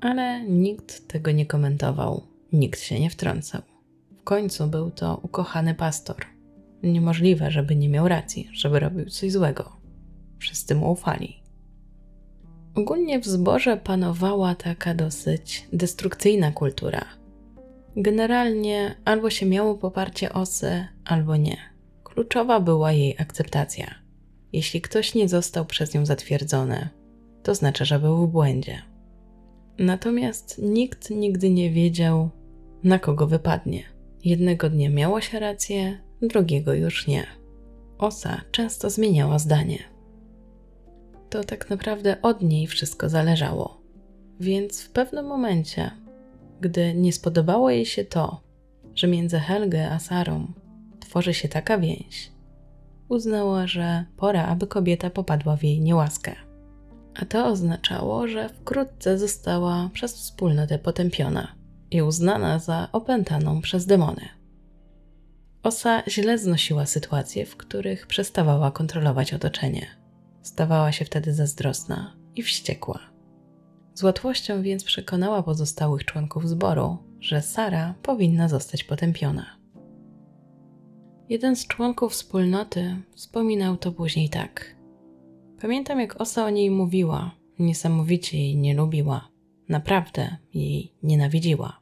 Ale 0.01 0.45
nikt 0.45 1.09
tego 1.09 1.31
nie 1.31 1.47
komentował, 1.47 2.23
nikt 2.53 2.81
się 2.81 3.01
nie 3.01 3.11
wtrącał. 3.11 3.63
W 4.19 4.23
końcu 4.23 4.67
był 4.67 4.91
to 4.91 5.21
ukochany 5.23 5.75
pastor– 5.75 6.17
Niemożliwe, 6.83 7.51
żeby 7.51 7.77
nie 7.77 7.89
miał 7.89 8.09
racji, 8.09 8.49
żeby 8.53 8.81
robił 8.81 9.05
coś 9.05 9.33
złego. 9.33 9.77
Wszyscy 10.39 10.75
mu 10.75 10.93
ufali. 10.93 11.40
Ogólnie 12.75 13.21
w 13.21 13.27
zborze 13.27 13.77
panowała 13.77 14.55
taka 14.55 14.95
dosyć 14.95 15.69
destrukcyjna 15.73 16.53
kultura. 16.53 17.05
Generalnie 17.97 18.95
albo 19.05 19.31
się 19.31 19.47
miało 19.47 19.75
poparcie 19.75 20.33
osy, 20.33 20.87
albo 21.05 21.37
nie. 21.37 21.57
Kluczowa 22.05 22.61
była 22.61 22.93
jej 22.93 23.17
akceptacja. 23.19 23.95
Jeśli 24.53 24.81
ktoś 24.81 25.15
nie 25.15 25.29
został 25.29 25.65
przez 25.65 25.95
nią 25.95 26.07
zatwierdzony, 26.07 26.89
to 27.43 27.55
znaczy, 27.55 27.85
że 27.85 27.99
był 27.99 28.27
w 28.27 28.31
błędzie. 28.31 28.83
Natomiast 29.79 30.59
nikt 30.63 31.11
nigdy 31.11 31.51
nie 31.51 31.71
wiedział, 31.71 32.31
na 32.85 32.99
kogo 32.99 33.27
wypadnie. 33.27 33.83
Jednego 34.25 34.71
dnia 34.71 34.91
miało 34.91 35.21
się 35.21 35.41
rację, 35.41 35.99
drugiego 36.23 36.75
już 36.75 37.07
nie. 37.07 37.27
Osa 37.99 38.41
często 38.51 38.91
zmieniała 38.91 39.39
zdanie. 39.39 39.79
To 41.31 41.45
tak 41.45 41.71
naprawdę 41.71 42.23
od 42.23 42.43
niej 42.43 42.67
wszystko 42.67 43.09
zależało. 43.09 43.81
Więc 44.41 44.83
w 44.83 44.91
pewnym 44.91 45.27
momencie, 45.27 45.91
gdy 46.61 46.95
nie 46.95 47.13
spodobało 47.13 47.71
jej 47.71 47.87
się 47.87 48.05
to, 48.05 48.41
że 48.95 49.07
między 49.07 49.39
Helgę 49.39 49.91
a 49.91 49.99
Sarą 49.99 50.53
tworzy 51.01 51.35
się 51.35 51.49
taka 51.49 51.79
więź, 51.79 52.33
uznała, 53.09 53.67
że 53.67 54.05
pora, 54.17 54.47
aby 54.47 54.67
kobieta 54.67 55.11
popadła 55.11 55.57
w 55.57 55.65
jej 55.65 55.81
niełaskę. 55.81 56.35
A 57.23 57.25
to 57.25 57.47
oznaczało, 57.47 58.29
że 58.29 58.49
wkrótce 58.49 59.19
została 59.19 59.91
przez 59.93 60.15
wspólnotę 60.15 60.79
potępiona 60.79 61.55
i 61.91 62.03
uznana 62.03 62.59
za 62.59 62.89
opętaną 62.93 63.61
przez 63.61 63.87
demony. 63.87 64.29
Osa 65.63 66.03
źle 66.09 66.39
znosiła 66.39 66.87
sytuacje, 66.87 67.47
w 67.47 67.57
których 67.57 68.07
przestawała 68.07 68.71
kontrolować 68.71 69.35
otoczenie. 69.35 70.00
Stawała 70.43 70.93
się 70.93 71.05
wtedy 71.05 71.35
zazdrosna 71.35 72.17
i 72.37 72.43
wściekła. 72.43 73.01
Z 73.95 74.03
łatwością 74.03 74.63
więc 74.63 74.85
przekonała 74.85 75.43
pozostałych 75.43 76.05
członków 76.05 76.49
zboru, 76.49 76.99
że 77.21 77.43
Sara 77.43 77.95
powinna 78.03 78.49
zostać 78.49 78.85
potępiona. 78.85 79.47
Jeden 81.29 81.57
z 81.57 81.67
członków 81.67 82.13
wspólnoty 82.13 82.97
wspominał 83.15 83.77
to 83.77 83.93
później 83.93 84.29
tak. 84.29 84.77
Pamiętam, 85.61 86.01
jak 86.01 86.21
Osa 86.21 86.45
o 86.45 86.51
niej 86.51 86.71
mówiła, 86.71 87.31
niesamowicie 87.59 88.39
jej 88.39 88.57
nie 88.57 88.75
lubiła, 88.75 89.29
naprawdę 89.69 90.37
jej 90.55 90.95
nienawidziła 91.03 91.81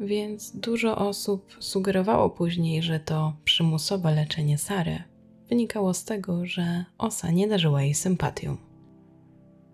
więc 0.00 0.56
dużo 0.56 0.96
osób 0.96 1.56
sugerowało 1.60 2.30
później, 2.30 2.82
że 2.82 3.00
to 3.00 3.32
przymusowe 3.44 4.14
leczenie 4.14 4.58
Sary 4.58 5.02
wynikało 5.48 5.94
z 5.94 6.04
tego, 6.04 6.46
że 6.46 6.84
Osa 6.98 7.30
nie 7.30 7.48
darzyła 7.48 7.82
jej 7.82 7.94
sympatią. 7.94 8.56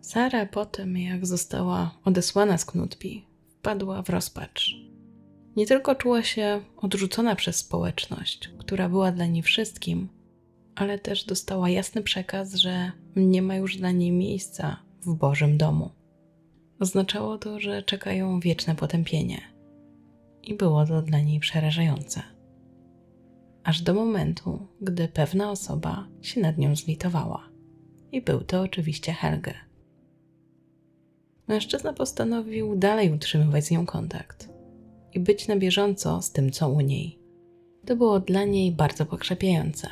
Sara 0.00 0.46
po 0.46 0.66
tym, 0.66 0.96
jak 0.96 1.26
została 1.26 1.98
odesłana 2.04 2.58
z 2.58 2.64
Knutby, 2.64 3.08
wpadła 3.48 4.02
w 4.02 4.08
rozpacz. 4.08 4.76
Nie 5.56 5.66
tylko 5.66 5.94
czuła 5.94 6.22
się 6.22 6.60
odrzucona 6.76 7.36
przez 7.36 7.56
społeczność, 7.56 8.50
która 8.58 8.88
była 8.88 9.12
dla 9.12 9.26
niej 9.26 9.42
wszystkim, 9.42 10.08
ale 10.74 10.98
też 10.98 11.24
dostała 11.24 11.68
jasny 11.70 12.02
przekaz, 12.02 12.54
że 12.54 12.92
nie 13.16 13.42
ma 13.42 13.56
już 13.56 13.76
dla 13.76 13.90
niej 13.90 14.12
miejsca 14.12 14.76
w 15.02 15.14
Bożym 15.14 15.58
domu. 15.58 15.90
Oznaczało 16.80 17.38
to, 17.38 17.60
że 17.60 17.82
czekają 17.82 18.40
wieczne 18.40 18.74
potępienie. 18.74 19.40
I 20.42 20.54
było 20.54 20.86
to 20.86 21.02
dla 21.02 21.20
niej 21.20 21.40
przerażające. 21.40 22.22
Aż 23.64 23.82
do 23.82 23.94
momentu, 23.94 24.66
gdy 24.80 25.08
pewna 25.08 25.50
osoba 25.50 26.08
się 26.22 26.40
nad 26.40 26.58
nią 26.58 26.76
zlitowała. 26.76 27.48
I 28.12 28.22
był 28.22 28.40
to 28.40 28.62
oczywiście 28.62 29.12
Helge. 29.12 29.54
Mężczyzna 31.48 31.92
postanowił 31.92 32.76
dalej 32.76 33.12
utrzymywać 33.12 33.64
z 33.64 33.70
nią 33.70 33.86
kontakt 33.86 34.48
i 35.14 35.20
być 35.20 35.48
na 35.48 35.56
bieżąco 35.56 36.22
z 36.22 36.32
tym, 36.32 36.50
co 36.50 36.68
u 36.68 36.80
niej. 36.80 37.18
To 37.86 37.96
było 37.96 38.20
dla 38.20 38.44
niej 38.44 38.72
bardzo 38.72 39.06
pokrzepiające. 39.06 39.88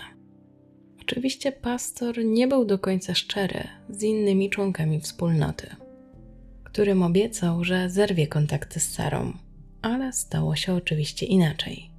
Oczywiście 1.01 1.53
pastor 1.53 2.25
nie 2.25 2.49
był 2.49 2.65
do 2.65 2.79
końca 2.79 3.15
szczery 3.15 3.65
z 3.89 4.03
innymi 4.03 4.51
członkami 4.51 5.01
wspólnoty, 5.01 5.67
którym 6.65 7.03
obiecał, 7.03 7.65
że 7.65 7.91
zerwie 7.91 8.27
kontakty 8.27 8.81
z 8.81 8.93
Sarą, 8.93 9.33
ale 9.83 10.13
stało 10.13 10.57
się 10.57 10.75
oczywiście 10.75 11.27
inaczej. 11.27 11.90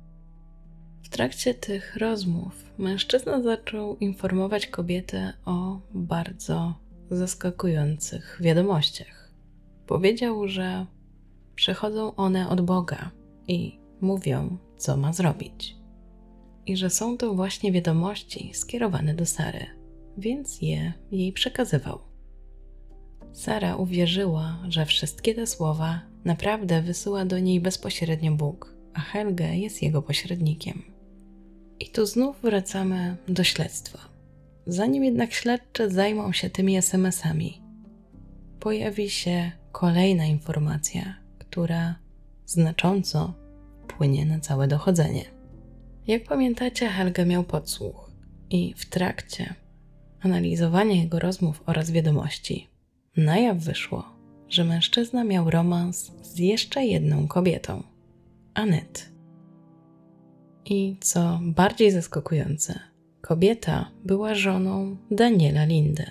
Trakcie 1.11 1.53
tych 1.53 1.95
rozmów 1.95 2.73
mężczyzna 2.77 3.41
zaczął 3.41 3.97
informować 3.97 4.67
kobietę 4.67 5.33
o 5.45 5.79
bardzo 5.93 6.75
zaskakujących 7.09 8.39
wiadomościach. 8.41 9.31
Powiedział, 9.87 10.47
że 10.47 10.85
przychodzą 11.55 12.15
one 12.15 12.49
od 12.49 12.61
Boga 12.61 13.11
i 13.47 13.79
mówią, 14.01 14.57
co 14.77 14.97
ma 14.97 15.13
zrobić. 15.13 15.75
I 16.65 16.77
że 16.77 16.89
są 16.89 17.17
to 17.17 17.33
właśnie 17.33 17.71
wiadomości 17.71 18.51
skierowane 18.53 19.13
do 19.13 19.25
Sary, 19.25 19.65
więc 20.17 20.61
je 20.61 20.93
jej 21.11 21.33
przekazywał. 21.33 21.99
Sara 23.33 23.75
uwierzyła, 23.75 24.59
że 24.67 24.85
wszystkie 24.85 25.35
te 25.35 25.47
słowa 25.47 26.01
naprawdę 26.25 26.81
wysyła 26.81 27.25
do 27.25 27.39
niej 27.39 27.61
bezpośrednio 27.61 28.31
Bóg, 28.31 28.73
a 28.93 28.99
Helge 28.99 29.55
jest 29.55 29.81
jego 29.81 30.01
pośrednikiem. 30.01 31.00
I 31.81 31.89
tu 31.89 32.05
znów 32.05 32.41
wracamy 32.41 33.17
do 33.27 33.43
śledztwa. 33.43 33.99
Zanim 34.67 35.03
jednak 35.03 35.33
śledczy 35.33 35.89
zajmą 35.89 36.33
się 36.33 36.49
tymi 36.49 36.77
SMS-ami, 36.77 37.61
pojawi 38.59 39.09
się 39.09 39.51
kolejna 39.71 40.25
informacja, 40.25 41.15
która 41.39 41.95
znacząco 42.45 43.33
wpłynie 43.83 44.25
na 44.25 44.39
całe 44.39 44.67
dochodzenie. 44.67 45.25
Jak 46.07 46.23
pamiętacie, 46.23 46.87
Helge 46.87 47.25
miał 47.25 47.43
podsłuch 47.43 48.11
i 48.49 48.73
w 48.77 48.85
trakcie 48.85 49.53
analizowania 50.19 50.95
jego 50.95 51.19
rozmów 51.19 51.63
oraz 51.65 51.91
wiadomości 51.91 52.69
na 53.17 53.39
jaw 53.39 53.57
wyszło, 53.57 54.05
że 54.49 54.63
mężczyzna 54.63 55.23
miał 55.23 55.49
romans 55.49 56.11
z 56.21 56.37
jeszcze 56.37 56.85
jedną 56.85 57.27
kobietą, 57.27 57.83
Anet. 58.53 59.10
I 60.65 60.95
co 61.01 61.39
bardziej 61.41 61.91
zaskakujące, 61.91 62.79
kobieta 63.21 63.91
była 64.05 64.35
żoną 64.35 64.97
Daniela 65.11 65.65
Lindy. 65.65 66.05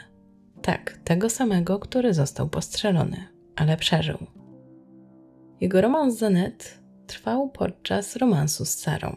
Tak, 0.63 0.99
tego 1.05 1.31
samego, 1.31 1.79
który 1.79 2.15
został 2.15 2.49
postrzelony, 2.49 3.17
ale 3.57 3.77
przeżył. 3.77 4.19
Jego 5.61 5.81
romans 5.81 6.19
z 6.19 6.23
Anet 6.23 6.81
trwał 7.07 7.49
podczas 7.49 8.17
romansu 8.17 8.65
z 8.65 8.75
Sarą. 8.75 9.17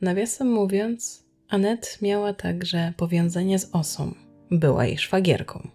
Nawiasem 0.00 0.52
mówiąc, 0.52 1.24
Anet 1.48 1.98
miała 2.02 2.32
także 2.32 2.92
powiązanie 2.96 3.58
z 3.58 3.70
Osą, 3.72 4.14
była 4.50 4.86
jej 4.86 4.98
szwagierką. 4.98 5.68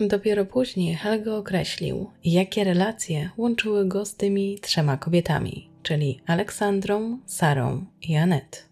Dopiero 0.00 0.46
później 0.46 0.94
Helge 0.94 1.36
określił, 1.36 2.10
jakie 2.24 2.64
relacje 2.64 3.30
łączyły 3.36 3.88
go 3.88 4.04
z 4.04 4.14
tymi 4.14 4.58
trzema 4.60 4.96
kobietami, 4.96 5.70
czyli 5.84 6.20
Aleksandrą, 6.26 7.18
Sarą 7.26 7.84
i 8.02 8.16
Anet. 8.16 8.68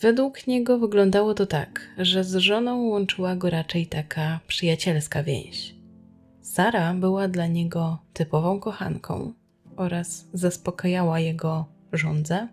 Według 0.00 0.46
niego 0.46 0.78
wyglądało 0.78 1.34
to 1.34 1.46
tak, 1.46 1.88
że 1.98 2.24
z 2.24 2.36
żoną 2.36 2.82
łączyła 2.82 3.36
go 3.36 3.50
raczej 3.50 3.86
taka 3.86 4.40
przyjacielska 4.46 5.22
więź. 5.22 5.74
Sara 6.42 6.94
była 6.94 7.28
dla 7.28 7.46
niego 7.46 7.98
typową 8.12 8.60
kochanką 8.60 9.32
oraz 9.76 10.28
zaspokajała 10.32 11.20
jego 11.20 11.66
żądze, 11.92 12.48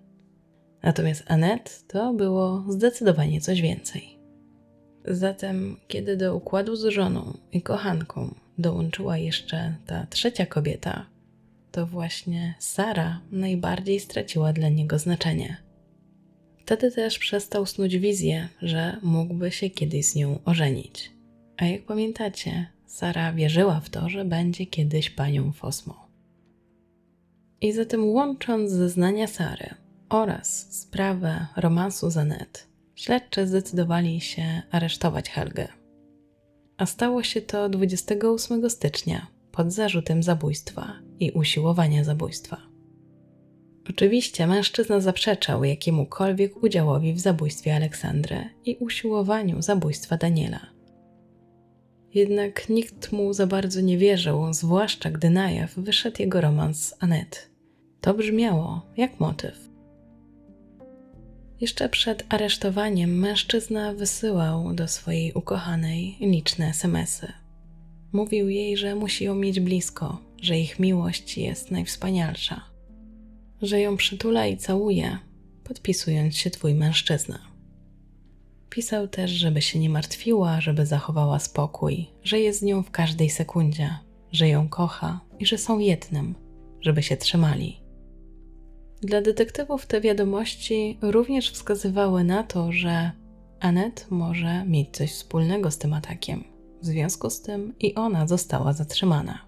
natomiast 0.83 1.23
Anet 1.27 1.83
to 1.87 2.13
było 2.13 2.65
zdecydowanie 2.69 3.41
coś 3.41 3.61
więcej. 3.61 4.17
Zatem, 5.05 5.77
kiedy 5.87 6.17
do 6.17 6.35
układu 6.35 6.75
z 6.75 6.85
żoną 6.85 7.37
i 7.51 7.61
kochanką 7.61 8.35
dołączyła 8.57 9.17
jeszcze 9.17 9.75
ta 9.85 10.05
trzecia 10.09 10.45
kobieta, 10.45 11.05
to 11.77 11.85
właśnie 11.85 12.55
Sara 12.59 13.21
najbardziej 13.31 13.99
straciła 13.99 14.53
dla 14.53 14.69
niego 14.69 14.99
znaczenie. 14.99 15.57
Wtedy 16.59 16.91
też 16.91 17.19
przestał 17.19 17.65
snuć 17.65 17.97
wizję, 17.97 18.49
że 18.61 18.97
mógłby 19.03 19.51
się 19.51 19.69
kiedyś 19.69 20.05
z 20.05 20.15
nią 20.15 20.39
ożenić. 20.45 21.11
A 21.57 21.65
jak 21.65 21.81
pamiętacie, 21.81 22.67
Sara 22.85 23.33
wierzyła 23.33 23.79
w 23.79 23.89
to, 23.89 24.09
że 24.09 24.25
będzie 24.25 24.65
kiedyś 24.65 25.09
panią 25.09 25.51
Fosmo. 25.51 26.07
I 27.61 27.73
zatem 27.73 28.05
łącząc 28.05 28.71
zeznania 28.71 29.27
Sary 29.27 29.69
oraz 30.09 30.67
sprawę 30.81 31.47
romansu 31.57 32.09
Zanet, 32.09 32.67
śledczy 32.95 33.47
zdecydowali 33.47 34.21
się 34.21 34.61
aresztować 34.71 35.29
Helgę. 35.29 35.67
A 36.77 36.85
stało 36.85 37.23
się 37.23 37.41
to 37.41 37.69
28 37.69 38.69
stycznia 38.69 39.36
pod 39.57 39.71
zarzutem 39.71 40.23
zabójstwa 40.23 40.93
i 41.19 41.31
usiłowania 41.31 42.03
zabójstwa. 42.03 42.57
Oczywiście 43.89 44.47
mężczyzna 44.47 44.99
zaprzeczał 44.99 45.63
jakiemukolwiek 45.63 46.63
udziałowi 46.63 47.13
w 47.13 47.19
zabójstwie 47.19 47.75
Aleksandry 47.75 48.49
i 48.65 48.75
usiłowaniu 48.75 49.61
zabójstwa 49.61 50.17
Daniela 50.17 50.77
jednak 52.17 52.69
nikt 52.69 53.11
mu 53.11 53.33
za 53.33 53.47
bardzo 53.47 53.81
nie 53.81 53.97
wierzył, 53.97 54.53
zwłaszcza 54.53 55.11
gdy 55.11 55.29
na 55.29 55.51
jaw 55.51 55.73
wyszedł 55.75 56.15
jego 56.19 56.41
romans 56.41 56.85
z 56.85 57.03
Anet. 57.03 57.49
To 58.01 58.13
brzmiało 58.13 58.85
jak 58.97 59.19
motyw. 59.19 59.69
Jeszcze 61.61 61.89
przed 61.89 62.25
aresztowaniem 62.29 63.19
mężczyzna 63.19 63.93
wysyłał 63.93 64.73
do 64.73 64.87
swojej 64.87 65.33
ukochanej 65.33 66.17
liczne 66.19 66.69
smsy. 66.69 67.46
Mówił 68.17 68.49
jej, 68.49 68.77
że 68.77 68.95
musi 68.95 69.23
ją 69.23 69.35
mieć 69.35 69.59
blisko, 69.59 70.17
że 70.41 70.59
ich 70.59 70.79
miłość 70.79 71.37
jest 71.37 71.71
najwspanialsza, 71.71 72.61
że 73.61 73.81
ją 73.81 73.97
przytula 73.97 74.47
i 74.47 74.57
całuje, 74.57 75.17
podpisując 75.63 76.37
się 76.37 76.49
twój 76.49 76.73
mężczyzna. 76.73 77.39
Pisał 78.69 79.07
też, 79.07 79.31
żeby 79.31 79.61
się 79.61 79.79
nie 79.79 79.89
martwiła, 79.89 80.61
żeby 80.61 80.85
zachowała 80.85 81.39
spokój, 81.39 82.07
że 82.23 82.39
jest 82.39 82.59
z 82.59 82.63
nią 82.63 82.83
w 82.83 82.91
każdej 82.91 83.29
sekundzie, 83.29 83.89
że 84.31 84.47
ją 84.47 84.69
kocha 84.69 85.19
i 85.39 85.45
że 85.45 85.57
są 85.57 85.79
jednym, 85.79 86.35
żeby 86.81 87.03
się 87.03 87.17
trzymali. 87.17 87.79
Dla 89.01 89.21
detektywów 89.21 89.85
te 89.85 90.01
wiadomości 90.01 90.97
również 91.01 91.51
wskazywały 91.51 92.23
na 92.23 92.43
to, 92.43 92.71
że 92.71 93.11
Anet 93.59 94.07
może 94.09 94.65
mieć 94.65 94.89
coś 94.91 95.11
wspólnego 95.11 95.71
z 95.71 95.77
tym 95.77 95.93
atakiem. 95.93 96.56
W 96.81 96.85
związku 96.85 97.29
z 97.29 97.41
tym 97.41 97.73
i 97.79 97.95
ona 97.95 98.27
została 98.27 98.73
zatrzymana. 98.73 99.39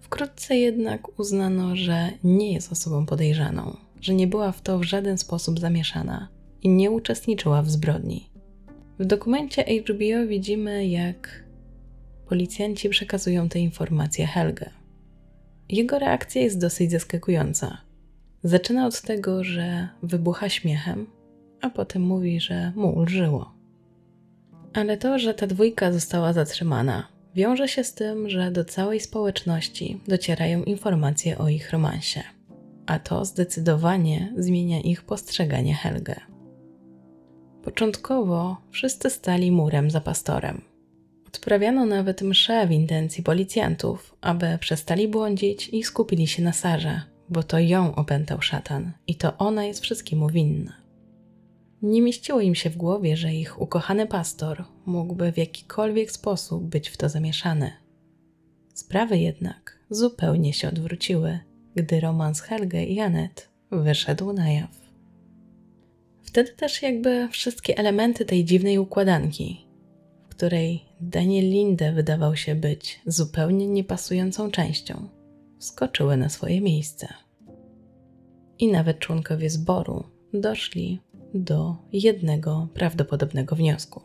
Wkrótce 0.00 0.56
jednak 0.56 1.20
uznano, 1.20 1.76
że 1.76 2.10
nie 2.24 2.52
jest 2.52 2.72
osobą 2.72 3.06
podejrzaną, 3.06 3.76
że 4.00 4.14
nie 4.14 4.26
była 4.26 4.52
w 4.52 4.62
to 4.62 4.78
w 4.78 4.82
żaden 4.82 5.18
sposób 5.18 5.60
zamieszana 5.60 6.28
i 6.62 6.68
nie 6.68 6.90
uczestniczyła 6.90 7.62
w 7.62 7.70
zbrodni. 7.70 8.30
W 8.98 9.04
dokumencie 9.04 9.62
HBO 9.62 10.26
widzimy, 10.28 10.86
jak 10.86 11.44
policjanci 12.28 12.88
przekazują 12.88 13.48
te 13.48 13.58
informacje 13.58 14.26
Helge. 14.26 14.70
Jego 15.68 15.98
reakcja 15.98 16.42
jest 16.42 16.60
dosyć 16.60 16.90
zaskakująca. 16.90 17.78
Zaczyna 18.44 18.86
od 18.86 19.02
tego, 19.02 19.44
że 19.44 19.88
wybucha 20.02 20.48
śmiechem, 20.48 21.06
a 21.60 21.70
potem 21.70 22.02
mówi, 22.02 22.40
że 22.40 22.72
mu 22.76 22.96
ulżyło. 22.96 23.59
Ale 24.72 24.96
to, 24.96 25.18
że 25.18 25.34
ta 25.34 25.46
dwójka 25.46 25.92
została 25.92 26.32
zatrzymana, 26.32 27.08
wiąże 27.34 27.68
się 27.68 27.84
z 27.84 27.94
tym, 27.94 28.30
że 28.30 28.50
do 28.50 28.64
całej 28.64 29.00
społeczności 29.00 30.00
docierają 30.08 30.62
informacje 30.62 31.38
o 31.38 31.48
ich 31.48 31.70
romansie, 31.70 32.22
a 32.86 32.98
to 32.98 33.24
zdecydowanie 33.24 34.32
zmienia 34.36 34.80
ich 34.80 35.02
postrzeganie 35.02 35.74
Helge. 35.74 36.20
Początkowo 37.64 38.56
wszyscy 38.70 39.10
stali 39.10 39.52
murem 39.52 39.90
za 39.90 40.00
pastorem. 40.00 40.60
Odprawiano 41.26 41.86
nawet 41.86 42.22
msze 42.22 42.66
w 42.66 42.70
intencji 42.70 43.22
policjantów, 43.22 44.16
aby 44.20 44.58
przestali 44.60 45.08
błądzić 45.08 45.68
i 45.68 45.82
skupili 45.82 46.26
się 46.26 46.42
na 46.42 46.52
Sarze, 46.52 47.00
bo 47.28 47.42
to 47.42 47.58
ją 47.58 47.94
opętał 47.94 48.42
szatan 48.42 48.92
i 49.06 49.14
to 49.14 49.36
ona 49.38 49.64
jest 49.64 49.80
wszystkiemu 49.80 50.28
winna. 50.28 50.79
Nie 51.82 52.02
mieściło 52.02 52.40
im 52.40 52.54
się 52.54 52.70
w 52.70 52.76
głowie, 52.76 53.16
że 53.16 53.32
ich 53.32 53.60
ukochany 53.60 54.06
pastor 54.06 54.64
mógłby 54.86 55.32
w 55.32 55.38
jakikolwiek 55.38 56.10
sposób 56.10 56.64
być 56.64 56.88
w 56.88 56.96
to 56.96 57.08
zamieszany. 57.08 57.72
Sprawy 58.74 59.18
jednak 59.18 59.78
zupełnie 59.90 60.52
się 60.52 60.68
odwróciły, 60.68 61.38
gdy 61.74 62.00
romans 62.00 62.40
Helge 62.40 62.84
i 62.84 62.94
Janet 62.94 63.48
wyszedł 63.70 64.32
na 64.32 64.50
jaw. 64.50 64.80
Wtedy 66.22 66.52
też 66.52 66.82
jakby 66.82 67.28
wszystkie 67.28 67.78
elementy 67.78 68.24
tej 68.24 68.44
dziwnej 68.44 68.78
układanki, 68.78 69.66
w 70.24 70.28
której 70.28 70.84
Daniel 71.00 71.44
Linde 71.44 71.92
wydawał 71.92 72.36
się 72.36 72.54
być 72.54 73.00
zupełnie 73.06 73.66
niepasującą 73.66 74.50
częścią, 74.50 75.08
wskoczyły 75.58 76.16
na 76.16 76.28
swoje 76.28 76.60
miejsce. 76.60 77.08
I 78.58 78.72
nawet 78.72 78.98
członkowie 78.98 79.50
zboru 79.50 80.04
doszli 80.34 81.00
do 81.34 81.76
jednego 81.92 82.68
prawdopodobnego 82.74 83.56
wniosku. 83.56 84.00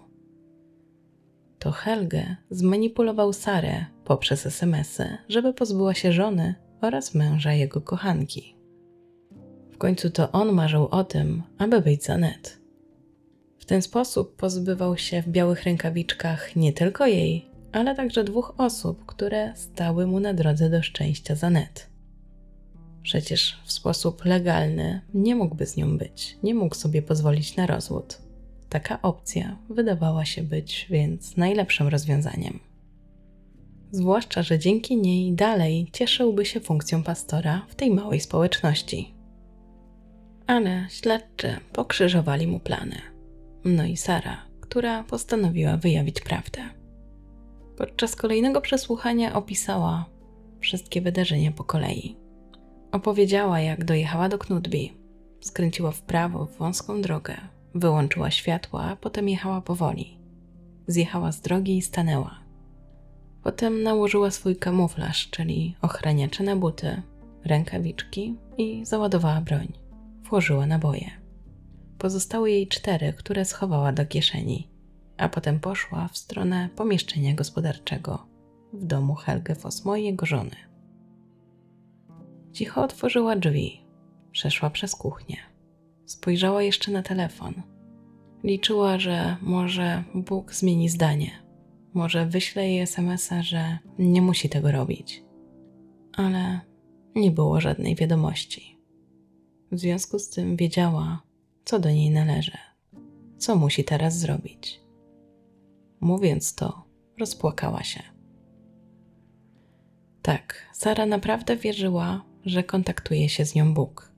To 1.59 1.71
Helge 1.71 2.35
zmanipulował 2.49 3.33
Sarę 3.33 3.85
poprzez 4.03 4.45
SMS-y, 4.45 5.17
żeby 5.29 5.53
pozbyła 5.53 5.93
się 5.93 6.11
żony 6.11 6.55
oraz 6.81 7.15
męża 7.15 7.53
jego 7.53 7.81
kochanki. 7.81 8.55
W 9.71 9.77
końcu 9.77 10.09
to 10.09 10.31
on 10.31 10.51
marzył 10.51 10.87
o 10.87 11.03
tym, 11.03 11.43
aby 11.57 11.81
być 11.81 12.03
Zanet. 12.03 12.59
W 13.57 13.65
ten 13.65 13.81
sposób 13.81 14.35
pozbywał 14.35 14.97
się 14.97 15.21
w 15.21 15.27
białych 15.27 15.63
rękawiczkach 15.63 16.55
nie 16.55 16.73
tylko 16.73 17.05
jej, 17.05 17.49
ale 17.71 17.95
także 17.95 18.23
dwóch 18.23 18.53
osób, 18.57 19.05
które 19.05 19.55
stały 19.55 20.07
mu 20.07 20.19
na 20.19 20.33
drodze 20.33 20.69
do 20.69 20.83
szczęścia 20.83 21.35
Zanet. 21.35 21.94
Przecież 23.05 23.59
w 23.65 23.71
sposób 23.71 24.25
legalny 24.25 25.01
nie 25.13 25.35
mógłby 25.35 25.65
z 25.65 25.77
nią 25.77 25.97
być, 25.97 26.37
nie 26.43 26.55
mógł 26.55 26.75
sobie 26.75 27.01
pozwolić 27.01 27.55
na 27.55 27.65
rozwód. 27.65 28.17
Taka 28.69 29.01
opcja 29.01 29.57
wydawała 29.69 30.25
się 30.25 30.43
być 30.43 30.87
więc 30.89 31.37
najlepszym 31.37 31.87
rozwiązaniem. 31.87 32.59
Zwłaszcza, 33.91 34.43
że 34.43 34.59
dzięki 34.59 34.97
niej 34.97 35.33
dalej 35.33 35.87
cieszyłby 35.93 36.45
się 36.45 36.59
funkcją 36.59 37.03
pastora 37.03 37.65
w 37.69 37.75
tej 37.75 37.91
małej 37.91 38.19
społeczności. 38.19 39.13
Ale 40.47 40.87
śledczy 40.89 41.55
pokrzyżowali 41.73 42.47
mu 42.47 42.59
plany. 42.59 42.97
No 43.65 43.85
i 43.85 43.97
Sara, 43.97 44.37
która 44.61 45.03
postanowiła 45.03 45.77
wyjawić 45.77 46.21
prawdę. 46.21 46.61
Podczas 47.77 48.15
kolejnego 48.15 48.61
przesłuchania 48.61 49.33
opisała 49.33 50.05
wszystkie 50.59 51.01
wydarzenia 51.01 51.51
po 51.51 51.63
kolei. 51.63 52.24
Opowiedziała, 52.95 53.59
jak 53.59 53.85
dojechała 53.85 54.29
do 54.29 54.37
Knutby, 54.37 54.89
skręciła 55.41 55.91
w 55.91 56.01
prawo 56.01 56.45
w 56.45 56.57
wąską 56.57 57.01
drogę, 57.01 57.35
wyłączyła 57.73 58.31
światła, 58.31 58.83
a 58.83 58.95
potem 58.95 59.29
jechała 59.29 59.61
powoli. 59.61 60.17
Zjechała 60.87 61.31
z 61.31 61.41
drogi 61.41 61.77
i 61.77 61.81
stanęła. 61.81 62.39
Potem 63.43 63.83
nałożyła 63.83 64.31
swój 64.31 64.55
kamuflaż, 64.55 65.29
czyli 65.29 65.75
ochraniacze 65.81 66.43
na 66.43 66.55
buty, 66.55 67.01
rękawiczki 67.45 68.35
i 68.57 68.85
załadowała 68.85 69.41
broń. 69.41 69.67
Włożyła 70.29 70.65
naboje. 70.65 71.11
Pozostały 71.97 72.51
jej 72.51 72.67
cztery, 72.67 73.13
które 73.13 73.45
schowała 73.45 73.91
do 73.91 74.05
kieszeni, 74.05 74.69
a 75.17 75.29
potem 75.29 75.59
poszła 75.59 76.07
w 76.07 76.17
stronę 76.17 76.69
pomieszczenia 76.75 77.33
gospodarczego 77.33 78.27
w 78.73 78.85
domu 78.85 79.15
Helge 79.15 79.55
Fosmo 79.55 79.95
i 79.95 80.03
jego 80.03 80.25
żony. 80.25 80.74
Cicho 82.55 82.83
otworzyła 82.83 83.35
drzwi, 83.35 83.81
przeszła 84.31 84.69
przez 84.69 84.95
kuchnię. 84.95 85.37
Spojrzała 86.05 86.63
jeszcze 86.63 86.91
na 86.91 87.03
telefon. 87.03 87.53
Liczyła, 88.43 88.99
że 88.99 89.37
może 89.41 90.03
Bóg 90.13 90.53
zmieni 90.53 90.89
zdanie. 90.89 91.31
Może 91.93 92.25
wyśle 92.25 92.67
jej 92.67 92.79
SMS-a, 92.79 93.43
że 93.43 93.77
nie 93.99 94.21
musi 94.21 94.49
tego 94.49 94.71
robić. 94.71 95.23
Ale 96.13 96.59
nie 97.15 97.31
było 97.31 97.61
żadnej 97.61 97.95
wiadomości. 97.95 98.77
W 99.71 99.79
związku 99.79 100.19
z 100.19 100.29
tym 100.29 100.55
wiedziała, 100.55 101.21
co 101.65 101.79
do 101.79 101.89
niej 101.89 102.09
należy, 102.09 102.57
co 103.37 103.55
musi 103.55 103.83
teraz 103.83 104.19
zrobić. 104.19 104.81
Mówiąc 106.01 106.55
to, 106.55 106.83
rozpłakała 107.19 107.83
się. 107.83 108.03
Tak, 110.21 110.69
Sara 110.73 111.05
naprawdę 111.05 111.57
wierzyła, 111.57 112.34
że 112.45 112.63
kontaktuje 112.63 113.29
się 113.29 113.45
z 113.45 113.55
nią 113.55 113.73
Bóg. 113.73 114.11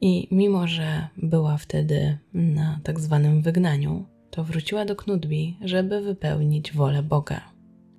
I 0.00 0.28
mimo, 0.30 0.66
że 0.66 1.08
była 1.16 1.56
wtedy 1.56 2.18
na 2.34 2.80
tak 2.82 3.00
zwanym 3.00 3.42
wygnaniu, 3.42 4.04
to 4.30 4.44
wróciła 4.44 4.84
do 4.84 4.96
Knudbi, 4.96 5.56
żeby 5.60 6.00
wypełnić 6.00 6.72
wolę 6.72 7.02
Boga. 7.02 7.40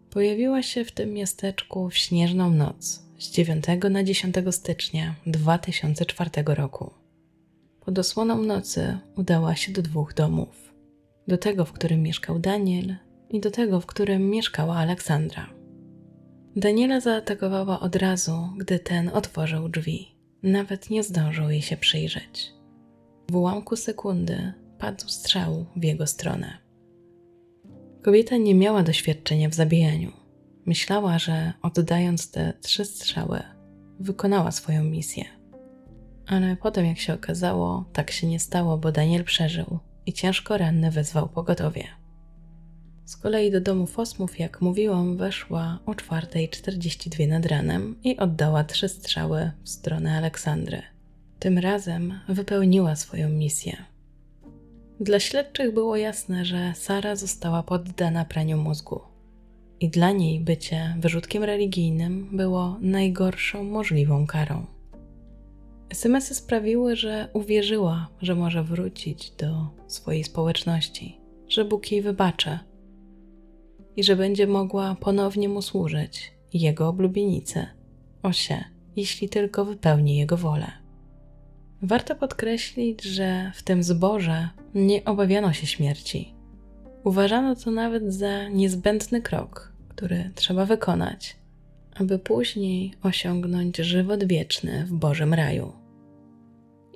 Pojawiła 0.09 0.63
się 0.63 0.85
w 0.85 0.91
tym 0.91 1.13
miasteczku 1.13 1.89
w 1.89 1.97
śnieżną 1.97 2.49
noc 2.49 3.03
z 3.19 3.31
9 3.31 3.65
na 3.89 4.03
10 4.03 4.35
stycznia 4.51 5.15
2004 5.25 6.29
roku. 6.45 6.93
Pod 7.85 7.99
osłoną 7.99 8.43
nocy 8.43 8.97
udała 9.15 9.55
się 9.55 9.71
do 9.71 9.81
dwóch 9.81 10.13
domów. 10.13 10.73
Do 11.27 11.37
tego, 11.37 11.65
w 11.65 11.71
którym 11.71 12.01
mieszkał 12.03 12.39
Daniel 12.39 12.95
i 13.29 13.39
do 13.39 13.51
tego, 13.51 13.81
w 13.81 13.85
którym 13.85 14.29
mieszkała 14.29 14.75
Aleksandra. 14.75 15.56
Daniela 16.57 16.99
zaatakowała 16.99 17.79
od 17.79 17.95
razu, 17.95 18.49
gdy 18.57 18.79
ten 18.79 19.09
otworzył 19.09 19.69
drzwi. 19.69 20.07
Nawet 20.43 20.89
nie 20.89 21.03
zdążył 21.03 21.49
jej 21.49 21.61
się 21.61 21.77
przyjrzeć. 21.77 22.53
W 23.31 23.35
ułamku 23.35 23.75
sekundy 23.75 24.53
padł 24.79 25.07
strzał 25.07 25.65
w 25.75 25.83
jego 25.83 26.07
stronę. 26.07 26.57
Kobieta 28.03 28.37
nie 28.37 28.55
miała 28.55 28.83
doświadczenia 28.83 29.49
w 29.49 29.53
zabijaniu. 29.53 30.11
Myślała, 30.65 31.19
że 31.19 31.53
oddając 31.61 32.31
te 32.31 32.53
trzy 32.61 32.85
strzały, 32.85 33.39
wykonała 33.99 34.51
swoją 34.51 34.83
misję. 34.83 35.25
Ale 36.27 36.55
potem, 36.55 36.85
jak 36.85 36.97
się 36.99 37.13
okazało, 37.13 37.85
tak 37.93 38.11
się 38.11 38.27
nie 38.27 38.39
stało, 38.39 38.77
bo 38.77 38.91
Daniel 38.91 39.23
przeżył 39.23 39.79
i 40.05 40.13
ciężko 40.13 40.57
ranny 40.57 40.91
wezwał 40.91 41.29
pogotowie. 41.29 41.96
Z 43.07 43.17
kolei 43.17 43.51
do 43.51 43.61
domu 43.61 43.85
Fosmów, 43.85 44.39
jak 44.39 44.61
mówiłam, 44.61 45.17
weszła 45.17 45.79
o 45.85 45.91
4.42 45.91 47.27
nad 47.27 47.45
ranem 47.45 47.95
i 48.03 48.17
oddała 48.17 48.63
trzy 48.63 48.89
strzały 48.89 49.51
w 49.63 49.69
stronę 49.69 50.17
Aleksandry. 50.17 50.81
Tym 51.39 51.57
razem 51.57 52.19
wypełniła 52.29 52.95
swoją 52.95 53.29
misję. 53.29 53.77
Dla 54.99 55.19
śledczych 55.19 55.73
było 55.73 55.95
jasne, 55.97 56.45
że 56.45 56.73
Sara 56.75 57.15
została 57.15 57.63
poddana 57.63 58.25
praniu 58.25 58.57
mózgu. 58.57 58.99
I 59.79 59.89
dla 59.89 60.11
niej 60.11 60.39
bycie 60.39 60.95
wyrzutkiem 60.99 61.43
religijnym 61.43 62.37
było 62.37 62.77
najgorszą 62.81 63.63
możliwą 63.63 64.27
karą. 64.27 64.65
SMS-y 65.89 66.35
sprawiły, 66.35 66.95
że 66.95 67.27
uwierzyła, 67.33 68.09
że 68.21 68.35
może 68.35 68.63
wrócić 68.63 69.31
do 69.31 69.67
swojej 69.87 70.23
społeczności, 70.23 71.17
że 71.47 71.65
Bóg 71.65 71.91
jej 71.91 72.01
wybaczy 72.01 72.59
i 73.97 74.03
że 74.03 74.15
będzie 74.15 74.47
mogła 74.47 74.95
ponownie 74.99 75.49
mu 75.49 75.61
służyć, 75.61 76.31
jego 76.53 76.87
oblubienicy, 76.87 77.65
osie, 78.23 78.63
jeśli 78.95 79.29
tylko 79.29 79.65
wypełni 79.65 80.17
jego 80.17 80.37
wolę. 80.37 80.71
Warto 81.81 82.15
podkreślić, 82.15 83.03
że 83.03 83.51
w 83.55 83.63
tym 83.63 83.83
zborze 83.83 84.49
nie 84.75 85.05
obawiano 85.05 85.53
się 85.53 85.67
śmierci. 85.67 86.33
Uważano 87.03 87.55
to 87.55 87.71
nawet 87.71 88.13
za 88.13 88.49
niezbędny 88.49 89.21
krok, 89.21 89.73
który 89.89 90.31
trzeba 90.35 90.65
wykonać, 90.65 91.35
aby 91.95 92.19
później 92.19 92.93
osiągnąć 93.03 93.77
żywot 93.77 94.23
wieczny 94.23 94.85
w 94.85 94.93
Bożym 94.93 95.33
raju. 95.33 95.73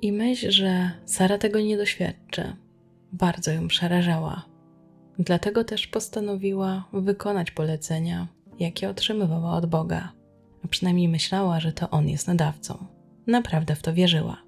I 0.02 0.12
myśl, 0.12 0.50
że 0.50 0.90
Sara 1.04 1.38
tego 1.38 1.60
nie 1.60 1.76
doświadczy, 1.76 2.56
bardzo 3.12 3.50
ją 3.50 3.68
przerażała. 3.68 4.51
Dlatego 5.18 5.64
też 5.64 5.86
postanowiła 5.86 6.88
wykonać 6.92 7.50
polecenia, 7.50 8.28
jakie 8.58 8.88
otrzymywała 8.88 9.52
od 9.52 9.66
Boga, 9.66 10.12
a 10.64 10.68
przynajmniej 10.68 11.08
myślała, 11.08 11.60
że 11.60 11.72
to 11.72 11.90
On 11.90 12.08
jest 12.08 12.28
nadawcą. 12.28 12.86
Naprawdę 13.26 13.74
w 13.74 13.82
to 13.82 13.94
wierzyła. 13.94 14.42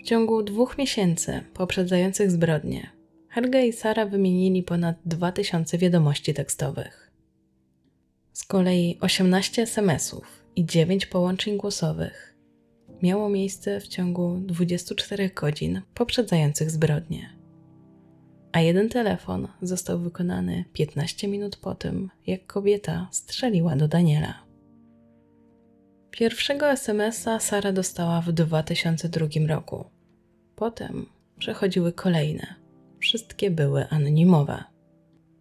W 0.00 0.02
ciągu 0.02 0.42
dwóch 0.42 0.78
miesięcy 0.78 1.40
poprzedzających 1.54 2.30
zbrodnie, 2.30 2.90
Helga 3.28 3.60
i 3.60 3.72
Sara 3.72 4.06
wymienili 4.06 4.62
ponad 4.62 4.96
2000 5.06 5.78
wiadomości 5.78 6.34
tekstowych. 6.34 7.12
Z 8.32 8.44
kolei 8.44 8.98
18 9.00 9.62
SMS-ów 9.62 10.44
i 10.56 10.64
9 10.64 11.06
połączeń 11.06 11.56
głosowych 11.56 12.36
miało 13.02 13.28
miejsce 13.28 13.80
w 13.80 13.88
ciągu 13.88 14.38
24 14.40 15.30
godzin 15.30 15.82
poprzedzających 15.94 16.70
zbrodnie 16.70 17.35
a 18.56 18.60
jeden 18.60 18.88
telefon 18.88 19.48
został 19.62 19.98
wykonany 19.98 20.64
15 20.72 21.28
minut 21.28 21.56
po 21.56 21.74
tym, 21.74 22.10
jak 22.26 22.46
kobieta 22.46 23.08
strzeliła 23.10 23.76
do 23.76 23.88
Daniela. 23.88 24.34
Pierwszego 26.10 26.70
SMS-a 26.70 27.40
Sara 27.40 27.72
dostała 27.72 28.20
w 28.20 28.32
2002 28.32 29.26
roku. 29.48 29.84
Potem 30.54 31.06
przechodziły 31.38 31.92
kolejne. 31.92 32.54
Wszystkie 32.98 33.50
były 33.50 33.88
anonimowe. 33.88 34.64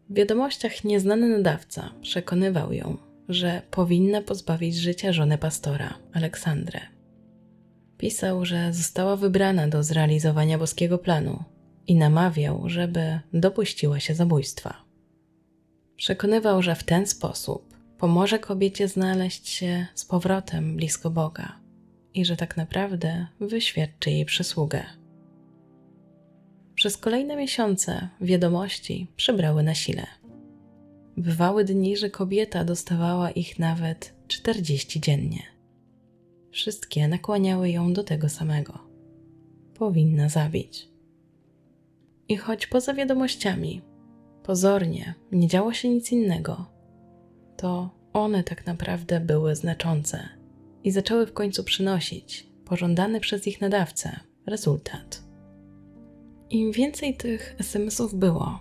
W 0.09 0.13
wiadomościach 0.13 0.84
nieznany 0.84 1.30
nadawca 1.30 1.91
przekonywał 2.01 2.74
ją, 2.74 2.97
że 3.30 3.61
powinna 3.72 4.22
pozbawić 4.22 4.76
życia 4.76 5.13
żonę 5.13 5.38
pastora, 5.38 5.93
Aleksandrę. 6.13 6.80
Pisał, 7.97 8.45
że 8.45 8.74
została 8.74 9.16
wybrana 9.16 9.68
do 9.68 9.84
zrealizowania 9.84 10.57
boskiego 10.57 10.97
planu 10.97 11.55
i 11.88 11.96
namawiał, 11.96 12.70
żeby 12.70 13.20
dopuściła 13.34 14.00
się 14.00 14.16
zabójstwa. 14.16 14.86
Przekonywał, 15.96 16.62
że 16.62 16.76
w 16.76 16.84
ten 16.84 17.08
sposób 17.08 17.78
pomoże 17.98 18.40
kobiecie 18.40 18.88
znaleźć 18.88 19.48
się 19.50 19.88
z 19.96 20.06
powrotem 20.06 20.76
blisko 20.76 21.10
Boga 21.10 21.60
i 22.14 22.26
że 22.26 22.38
tak 22.38 22.58
naprawdę 22.58 23.28
wyświadczy 23.40 24.12
jej 24.12 24.26
przysługę. 24.26 24.84
Przez 26.76 26.98
kolejne 26.98 27.36
miesiące 27.36 28.10
wiadomości 28.22 29.08
przybrały 29.16 29.64
na 29.64 29.76
sile. 29.76 30.08
Bywały 31.18 31.64
dni, 31.64 31.98
że 31.98 32.10
kobieta 32.10 32.64
dostawała 32.64 33.32
ich 33.32 33.60
nawet 33.60 34.14
40 34.28 35.02
dziennie. 35.02 35.44
Wszystkie 36.52 37.08
nakłaniały 37.08 37.70
ją 37.70 37.94
do 37.94 38.04
tego 38.04 38.30
samego. 38.30 38.80
Powinna 39.74 40.30
zabić. 40.30 40.95
I 42.30 42.38
choć 42.38 42.67
poza 42.67 42.93
wiadomościami 42.93 43.82
pozornie 44.43 45.13
nie 45.32 45.47
działo 45.47 45.73
się 45.73 45.89
nic 45.89 46.11
innego, 46.11 46.65
to 47.57 47.89
one 48.13 48.43
tak 48.43 48.65
naprawdę 48.65 49.19
były 49.19 49.55
znaczące 49.55 50.30
i 50.84 50.91
zaczęły 50.91 51.26
w 51.26 51.34
końcu 51.34 51.63
przynosić 51.63 52.47
pożądany 52.65 53.19
przez 53.19 53.47
ich 53.47 53.61
nadawcę 53.61 54.19
rezultat. 54.45 55.23
Im 56.49 56.71
więcej 56.71 57.17
tych 57.17 57.55
SMS-ów 57.59 58.15
było, 58.15 58.59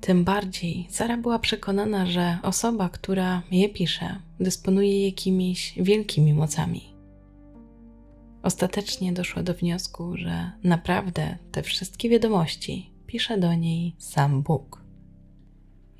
tym 0.00 0.24
bardziej 0.24 0.86
Sara 0.90 1.16
była 1.16 1.38
przekonana, 1.38 2.06
że 2.06 2.38
osoba, 2.42 2.88
która 2.88 3.42
je 3.50 3.68
pisze, 3.68 4.16
dysponuje 4.40 5.06
jakimiś 5.06 5.74
wielkimi 5.76 6.34
mocami. 6.34 6.94
Ostatecznie 8.42 9.12
doszła 9.12 9.42
do 9.42 9.54
wniosku, 9.54 10.16
że 10.16 10.50
naprawdę 10.64 11.38
te 11.52 11.62
wszystkie 11.62 12.08
wiadomości 12.08 12.97
pisze 13.08 13.38
do 13.38 13.54
niej 13.54 13.94
sam 13.98 14.42
Bóg. 14.42 14.82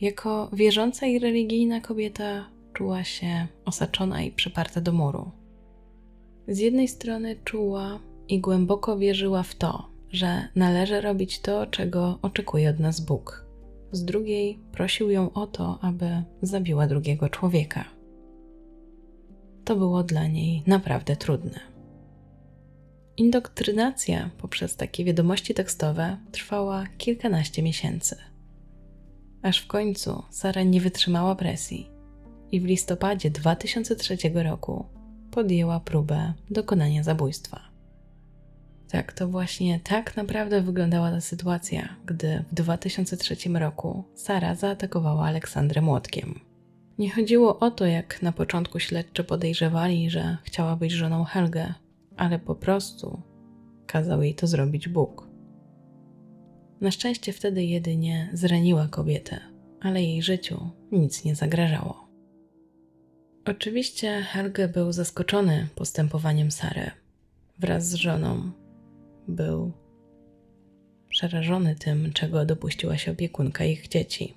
Jako 0.01 0.51
wierząca 0.53 1.07
i 1.07 1.19
religijna 1.19 1.81
kobieta 1.81 2.45
czuła 2.73 3.05
się 3.05 3.47
osaczona 3.65 4.23
i 4.23 4.31
przyparta 4.31 4.81
do 4.81 4.93
muru. 4.93 5.31
Z 6.49 6.59
jednej 6.59 6.89
strony 6.89 7.37
czuła 7.45 7.99
i 8.29 8.41
głęboko 8.41 8.99
wierzyła 8.99 9.43
w 9.43 9.55
to, 9.55 9.89
że 10.11 10.49
należy 10.55 11.01
robić 11.01 11.41
to, 11.41 11.67
czego 11.67 12.19
oczekuje 12.23 12.71
od 12.71 12.79
nas 12.79 13.01
Bóg. 13.01 13.47
Z 13.93 14.05
drugiej 14.05 14.59
prosił 14.73 15.11
ją 15.11 15.33
o 15.33 15.47
to, 15.47 15.79
aby 15.83 16.23
zabiła 16.43 16.87
drugiego 16.87 17.29
człowieka. 17.29 17.85
To 19.65 19.77
było 19.77 20.03
dla 20.03 20.27
niej 20.27 20.63
naprawdę 20.67 21.17
trudne. 21.17 21.78
Indoktrynacja 23.19 24.31
poprzez 24.39 24.77
takie 24.77 25.05
wiadomości 25.05 25.55
tekstowe 25.55 26.17
trwała 26.33 26.87
kilkanaście 26.99 27.63
miesięcy. 27.63 28.17
Aż 29.43 29.59
w 29.59 29.67
końcu 29.67 30.23
Sara 30.31 30.63
nie 30.63 30.81
wytrzymała 30.81 31.35
presji 31.35 31.91
i 32.53 32.61
w 32.61 32.65
listopadzie 32.65 33.31
2003 33.31 34.17
roku 34.35 34.87
podjęła 35.31 35.81
próbę 35.81 36.33
dokonania 36.51 37.03
zabójstwa. 37.03 37.61
Tak, 38.89 39.13
to 39.13 39.29
właśnie 39.29 39.81
tak 39.81 40.17
naprawdę 40.17 40.63
wyglądała 40.63 41.11
ta 41.11 41.21
sytuacja, 41.21 41.97
gdy 42.07 42.45
w 42.51 42.55
2003 42.55 43.37
roku 43.49 44.05
Sara 44.15 44.55
zaatakowała 44.55 45.27
Aleksandrę 45.27 45.81
młotkiem. 45.81 46.41
Nie 46.99 47.11
chodziło 47.11 47.59
o 47.59 47.71
to, 47.71 47.87
jak 47.87 48.23
na 48.23 48.33
początku 48.33 48.79
śledczy 48.79 49.25
podejrzewali, 49.25 50.11
że 50.11 50.37
chciała 50.45 50.77
być 50.77 50.93
żoną 50.93 51.25
Helge, 51.25 51.75
ale 52.19 52.39
po 52.39 52.55
prostu 52.55 53.23
kazał 53.87 54.23
jej 54.23 54.35
to 54.35 54.47
zrobić 54.47 54.89
Bóg. 54.89 55.29
Na 56.81 56.91
szczęście 56.91 57.33
wtedy 57.33 57.65
jedynie 57.65 58.31
zraniła 58.33 58.89
kobietę, 58.89 59.41
ale 59.81 60.03
jej 60.03 60.23
życiu 60.23 60.71
nic 60.93 61.25
nie 61.25 61.35
zagrażało. 61.35 62.09
Oczywiście 63.45 64.23
Helge 64.23 64.69
był 64.69 64.93
zaskoczony 64.93 65.69
postępowaniem 65.75 66.51
Sary. 66.51 66.91
Wraz 67.59 67.89
z 67.89 67.95
żoną 67.95 68.51
był 69.29 69.73
przerażony 71.09 71.77
tym, 71.77 72.13
czego 72.13 72.45
dopuściła 72.45 72.99
się 72.99 73.13
opiekunka 73.13 73.65
ich 73.65 73.89
dzieci. 73.89 74.35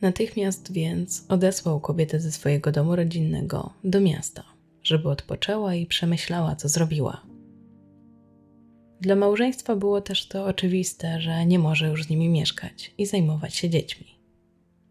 Natychmiast 0.00 0.72
więc 0.72 1.24
odesłał 1.28 1.80
kobietę 1.80 2.20
ze 2.20 2.32
swojego 2.32 2.72
domu 2.72 2.96
rodzinnego 2.96 3.72
do 3.84 4.00
miasta, 4.00 4.44
żeby 4.82 5.08
odpoczęła 5.08 5.74
i 5.74 5.86
przemyślała, 5.86 6.56
co 6.56 6.68
zrobiła. 6.68 7.22
Dla 9.00 9.16
małżeństwa 9.16 9.76
było 9.76 10.00
też 10.00 10.28
to 10.28 10.44
oczywiste, 10.44 11.20
że 11.20 11.46
nie 11.46 11.58
może 11.58 11.88
już 11.88 12.04
z 12.04 12.10
nimi 12.10 12.28
mieszkać 12.28 12.94
i 12.98 13.06
zajmować 13.06 13.54
się 13.54 13.70
dziećmi. 13.70 14.06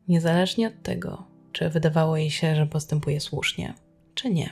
Niezależnie 0.07 0.67
od 0.67 0.81
tego, 0.83 1.23
czy 1.51 1.69
wydawało 1.69 2.17
jej 2.17 2.31
się, 2.31 2.55
że 2.55 2.65
postępuje 2.67 3.19
słusznie, 3.19 3.73
czy 4.15 4.29
nie. 4.29 4.49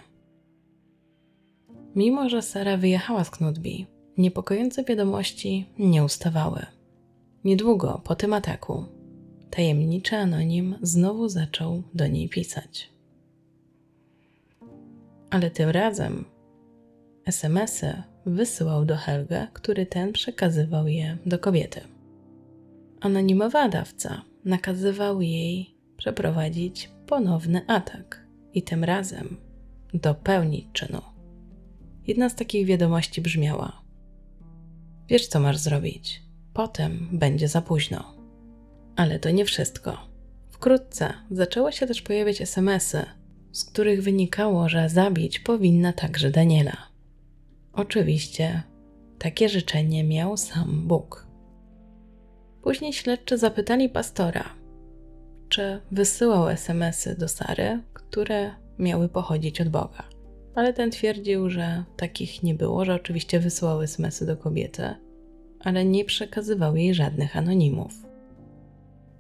Mimo, 1.96 2.30
że 2.30 2.42
Sara 2.42 2.78
wyjechała 2.78 3.24
z 3.24 3.30
Knutby, 3.30 3.86
niepokojące 4.18 4.84
wiadomości 4.84 5.66
nie 5.80 6.04
ustawały. 6.04 6.66
Niedługo 7.44 8.02
po 8.04 8.16
tym 8.16 8.34
ataku 8.34 8.86
tajemniczy 9.50 10.16
anonim 10.16 10.76
znowu 10.82 11.30
zaczął 11.30 11.84
do 11.94 12.08
niej 12.08 12.30
pisać. 12.30 12.90
Ale 15.30 15.52
tym 15.52 15.70
razem 15.70 16.26
SMSy 17.26 18.04
wysyłał 18.26 18.86
do 18.86 18.96
Helge, 18.96 19.48
który 19.54 19.86
ten 19.86 20.14
przekazywał 20.14 20.88
je 20.88 21.18
do 21.26 21.40
kobiety. 21.40 21.82
Anonimowa 23.02 23.70
dawca 23.70 24.22
nakazywał 24.46 25.22
jej 25.22 25.76
przeprowadzić 25.98 26.90
ponowny 27.08 27.62
atak 27.68 28.28
i 28.54 28.64
tym 28.64 28.84
razem 28.84 29.38
dopełnić 29.94 30.68
czynu. 30.74 31.02
Jedna 32.08 32.30
z 32.30 32.36
takich 32.36 32.66
wiadomości 32.66 33.22
brzmiała: 33.22 33.82
Wiesz, 35.08 35.28
co 35.28 35.40
masz 35.40 35.58
zrobić. 35.58 36.22
Potem 36.54 37.10
będzie 37.12 37.48
za 37.48 37.62
późno. 37.62 38.14
Ale 38.96 39.20
to 39.20 39.32
nie 39.32 39.46
wszystko. 39.46 39.98
Wkrótce 40.52 41.14
zaczęły 41.32 41.74
się 41.74 41.88
też 41.88 42.02
pojawiać 42.02 42.42
SMSy, 42.42 43.06
z 43.52 43.66
których 43.66 44.04
wynikało, 44.04 44.70
że 44.70 44.90
zabić 44.90 45.40
powinna 45.40 45.94
także 45.94 46.32
Daniela. 46.32 46.78
Oczywiście 47.74 48.64
takie 49.20 49.50
życzenie 49.50 50.04
miał 50.04 50.38
sam 50.38 50.88
Bóg. 50.88 51.28
Później 52.62 52.94
śledczy 52.94 53.38
zapytali 53.38 53.90
pastora, 53.90 54.46
czy 55.50 55.82
wysyłał 55.92 56.50
SMSy 56.50 57.16
do 57.16 57.28
Sary, 57.28 57.80
które 57.94 58.52
miały 58.80 59.10
pochodzić 59.10 59.62
od 59.62 59.70
Boga. 59.70 60.04
Ale 60.56 60.74
ten 60.74 60.92
twierdził, 60.92 61.50
że 61.50 61.84
takich 61.98 62.44
nie 62.44 62.56
było, 62.56 62.86
że 62.86 62.96
oczywiście 62.96 63.40
wysyłał 63.40 63.82
SMSy 63.82 64.26
do 64.26 64.38
kobiety, 64.38 64.84
ale 65.60 65.86
nie 65.86 66.06
przekazywał 66.06 66.76
jej 66.76 66.94
żadnych 66.94 67.38
anonimów. 67.38 67.94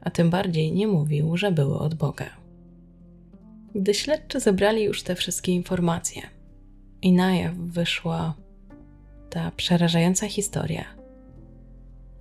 A 0.01 0.09
tym 0.09 0.29
bardziej 0.29 0.71
nie 0.71 0.87
mówił, 0.87 1.37
że 1.37 1.51
były 1.51 1.79
od 1.79 1.95
Boga. 1.95 2.29
Gdy 3.75 3.93
śledczy 3.93 4.39
zebrali 4.39 4.83
już 4.83 5.03
te 5.03 5.15
wszystkie 5.15 5.51
informacje 5.51 6.21
i 7.01 7.11
na 7.11 7.35
jaw 7.35 7.55
wyszła 7.55 8.35
ta 9.29 9.51
przerażająca 9.51 10.27
historia, 10.27 10.85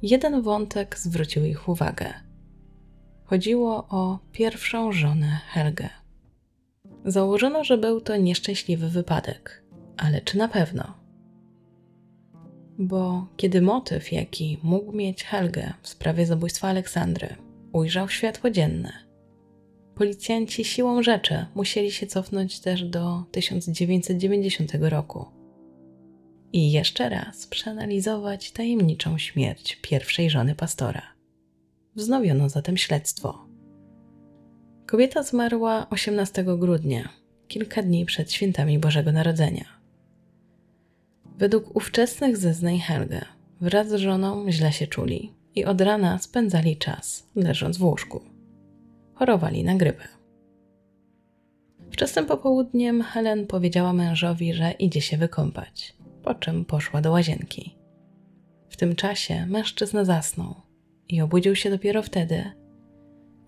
jeden 0.03 0.43
wątek 0.43 0.99
zwrócił 0.99 1.45
ich 1.45 1.69
uwagę. 1.69 2.15
Chodziło 3.25 3.87
o 3.89 4.19
pierwszą 4.33 4.93
żonę 4.93 5.41
Helgę. 5.49 5.89
Założono, 7.05 7.65
że 7.65 7.79
był 7.79 8.01
to 8.01 8.17
nieszczęśliwy 8.17 8.89
wypadek, 8.89 9.65
ale 9.97 10.21
czy 10.21 10.39
na 10.39 10.49
pewno? 10.49 10.95
Bo 12.79 13.27
kiedy 13.37 13.63
motyw, 13.63 14.13
jaki 14.13 14.59
mógł 14.63 14.93
mieć 14.93 15.25
Helgę 15.25 15.73
w 15.83 15.89
sprawie 15.89 16.27
zabójstwa 16.27 16.69
Aleksandry, 16.69 17.37
ujrzał 17.73 18.09
światło 18.09 18.51
dzienne, 18.51 19.08
policjanci 19.99 20.65
siłą 20.65 21.03
rzeczy 21.03 21.47
musieli 21.55 21.93
się 21.93 22.07
cofnąć 22.07 22.61
też 22.61 22.85
do 22.85 23.25
1990 23.31 24.73
roku 24.81 25.25
i 26.53 26.73
jeszcze 26.73 27.09
raz 27.09 27.47
przeanalizować 27.47 28.53
tajemniczą 28.53 29.19
śmierć 29.19 29.79
pierwszej 29.83 30.31
żony 30.31 30.55
pastora. 30.55 31.03
Wznowiono 31.95 32.49
zatem 32.49 32.77
śledztwo. 32.77 33.47
Kobieta 34.87 35.23
zmarła 35.23 35.87
18 35.91 36.45
grudnia, 36.45 37.09
kilka 37.49 37.83
dni 37.83 38.05
przed 38.05 38.33
świętami 38.33 38.79
Bożego 38.79 39.13
Narodzenia. 39.13 39.65
Według 41.39 41.77
ówczesnych 41.77 42.37
zeznań 42.37 42.79
Helge, 42.79 43.25
wraz 43.61 43.89
z 43.89 43.95
żoną 43.95 44.53
źle 44.53 44.73
się 44.73 44.87
czuli 44.87 45.33
i 45.55 45.65
od 45.65 45.81
rana 45.81 46.19
spędzali 46.19 46.77
czas, 46.77 47.27
leżąc 47.37 47.77
w 47.77 47.85
łóżku. 47.85 48.38
Chorowali 49.19 49.65
na 49.65 49.75
grypę. 49.75 50.09
Wczesnym 51.91 52.27
popołudniem 52.27 53.03
Helen 53.03 53.47
powiedziała 53.47 53.93
mężowi, 53.93 54.55
że 54.55 54.71
idzie 54.71 55.01
się 55.01 55.17
wykąpać, 55.17 55.97
po 56.23 56.35
czym 56.35 56.65
poszła 56.65 57.01
do 57.01 57.11
łazienki. 57.11 57.75
W 58.69 58.77
tym 58.77 58.97
czasie 58.97 59.47
mężczyzna 59.47 60.05
zasnął 60.05 60.55
i 61.09 61.21
obudził 61.21 61.57
się 61.57 61.71
dopiero 61.71 62.03
wtedy, 62.03 62.45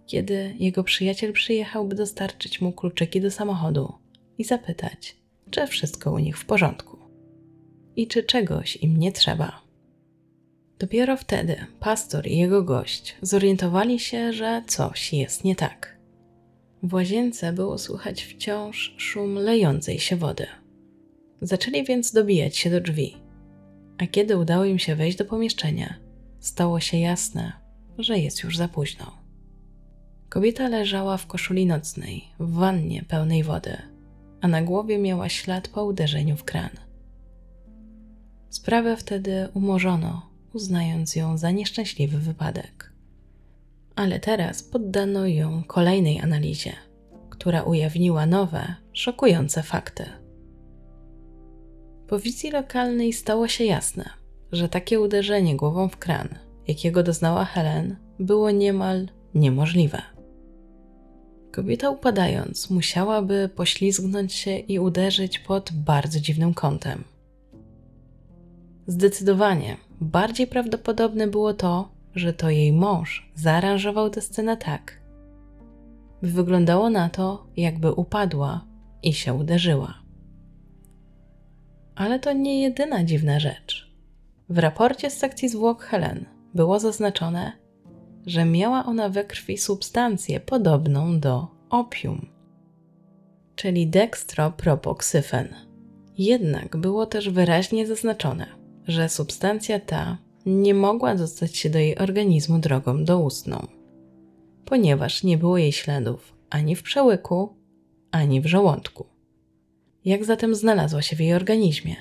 kiedy 0.06 0.54
jego 0.58 0.84
przyjaciel 0.84 1.32
przyjechał, 1.32 1.88
by 1.88 1.94
dostarczyć 1.94 2.60
mu 2.60 2.72
kluczyki 2.72 3.20
do 3.20 3.30
samochodu 3.30 3.92
i 4.38 4.44
zapytać, 4.44 5.16
czy 5.50 5.66
wszystko 5.66 6.12
u 6.12 6.18
nich 6.18 6.38
w 6.38 6.44
porządku 6.44 6.98
i 7.96 8.06
czy 8.06 8.22
czegoś 8.22 8.76
im 8.76 8.96
nie 8.96 9.12
trzeba. 9.12 9.69
Dopiero 10.80 11.16
wtedy 11.16 11.56
pastor 11.80 12.26
i 12.26 12.38
jego 12.38 12.62
gość 12.62 13.16
zorientowali 13.22 13.98
się, 13.98 14.32
że 14.32 14.62
coś 14.66 15.12
jest 15.12 15.44
nie 15.44 15.56
tak. 15.56 15.96
W 16.82 16.94
łazience 16.94 17.52
było 17.52 17.78
słychać 17.78 18.22
wciąż 18.22 18.94
szum 18.98 19.34
lejącej 19.34 19.98
się 19.98 20.16
wody. 20.16 20.46
Zaczęli 21.42 21.84
więc 21.84 22.12
dobijać 22.12 22.56
się 22.56 22.70
do 22.70 22.80
drzwi, 22.80 23.16
a 23.98 24.06
kiedy 24.06 24.38
udało 24.38 24.64
im 24.64 24.78
się 24.78 24.96
wejść 24.96 25.18
do 25.18 25.24
pomieszczenia, 25.24 25.94
stało 26.38 26.80
się 26.80 26.98
jasne, 26.98 27.52
że 27.98 28.18
jest 28.18 28.42
już 28.42 28.56
za 28.56 28.68
późno. 28.68 29.18
Kobieta 30.28 30.68
leżała 30.68 31.16
w 31.16 31.26
koszuli 31.26 31.66
nocnej, 31.66 32.24
w 32.38 32.52
wannie 32.52 33.02
pełnej 33.02 33.44
wody, 33.44 33.76
a 34.40 34.48
na 34.48 34.62
głowie 34.62 34.98
miała 34.98 35.28
ślad 35.28 35.68
po 35.68 35.84
uderzeniu 35.84 36.36
w 36.36 36.44
kran. 36.44 36.70
Sprawę 38.50 38.96
wtedy 38.96 39.48
umorzono, 39.54 40.29
uznając 40.54 41.16
ją 41.16 41.38
za 41.38 41.50
nieszczęśliwy 41.50 42.18
wypadek. 42.18 42.92
Ale 43.96 44.20
teraz 44.20 44.62
poddano 44.62 45.26
ją 45.26 45.62
kolejnej 45.64 46.20
analizie, 46.20 46.72
która 47.30 47.62
ujawniła 47.62 48.26
nowe, 48.26 48.74
szokujące 48.92 49.62
fakty. 49.62 50.04
Po 52.06 52.18
wizji 52.18 52.50
lokalnej 52.50 53.12
stało 53.12 53.48
się 53.48 53.64
jasne, 53.64 54.10
że 54.52 54.68
takie 54.68 55.00
uderzenie 55.00 55.56
głową 55.56 55.88
w 55.88 55.96
kran, 55.96 56.28
jakiego 56.68 57.02
doznała 57.02 57.44
Helen, 57.44 57.96
było 58.18 58.50
niemal 58.50 59.08
niemożliwe. 59.34 60.02
Kobieta 61.52 61.90
upadając 61.90 62.70
musiałaby 62.70 63.50
poślizgnąć 63.56 64.32
się 64.32 64.58
i 64.58 64.78
uderzyć 64.78 65.38
pod 65.38 65.72
bardzo 65.72 66.20
dziwnym 66.20 66.54
kątem. 66.54 67.04
Zdecydowanie 68.86 69.76
bardziej 70.00 70.46
prawdopodobne 70.46 71.26
było 71.26 71.54
to, 71.54 71.88
że 72.14 72.32
to 72.32 72.50
jej 72.50 72.72
mąż 72.72 73.30
zaaranżował 73.34 74.10
tę 74.10 74.20
scenę 74.20 74.56
tak, 74.56 75.00
by 76.22 76.28
wyglądało 76.28 76.90
na 76.90 77.08
to, 77.08 77.46
jakby 77.56 77.92
upadła 77.92 78.64
i 79.02 79.12
się 79.12 79.34
uderzyła. 79.34 79.94
Ale 81.94 82.18
to 82.18 82.32
nie 82.32 82.62
jedyna 82.62 83.04
dziwna 83.04 83.40
rzecz. 83.40 83.90
W 84.48 84.58
raporcie 84.58 85.10
z 85.10 85.18
sekcji 85.18 85.48
zwłok 85.48 85.82
Helen 85.82 86.24
było 86.54 86.80
zaznaczone, 86.80 87.52
że 88.26 88.44
miała 88.44 88.84
ona 88.84 89.08
we 89.08 89.24
krwi 89.24 89.58
substancję 89.58 90.40
podobną 90.40 91.20
do 91.20 91.48
opium, 91.70 92.26
czyli 93.54 93.86
dextropropoxyfen. 93.86 95.48
Jednak 96.18 96.76
było 96.76 97.06
też 97.06 97.28
wyraźnie 97.28 97.86
zaznaczone, 97.86 98.59
że 98.90 99.08
substancja 99.08 99.80
ta 99.80 100.18
nie 100.46 100.74
mogła 100.74 101.14
dostać 101.14 101.56
się 101.56 101.70
do 101.70 101.78
jej 101.78 101.98
organizmu 101.98 102.58
drogą 102.58 103.04
doustną, 103.04 103.66
ponieważ 104.64 105.22
nie 105.24 105.38
było 105.38 105.58
jej 105.58 105.72
śladów 105.72 106.34
ani 106.50 106.76
w 106.76 106.82
przełyku, 106.82 107.54
ani 108.10 108.40
w 108.40 108.46
żołądku. 108.46 109.06
Jak 110.04 110.24
zatem 110.24 110.54
znalazła 110.54 111.02
się 111.02 111.16
w 111.16 111.20
jej 111.20 111.34
organizmie? 111.34 111.96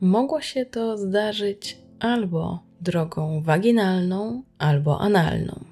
Mogło 0.00 0.40
się 0.40 0.66
to 0.66 0.98
zdarzyć 0.98 1.78
albo 2.00 2.62
drogą 2.80 3.42
waginalną 3.42 4.42
albo 4.58 5.00
analną. 5.00 5.64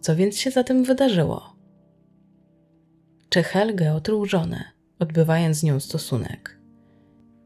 Co 0.00 0.16
więc 0.16 0.38
się 0.38 0.50
za 0.50 0.64
tym 0.64 0.84
wydarzyło? 0.84 1.56
Czy 3.28 3.42
Helge 3.42 3.94
otruł 3.94 4.26
żonę, 4.26 4.64
odbywając 4.98 5.56
z 5.56 5.62
nią 5.62 5.80
stosunek, 5.80 6.60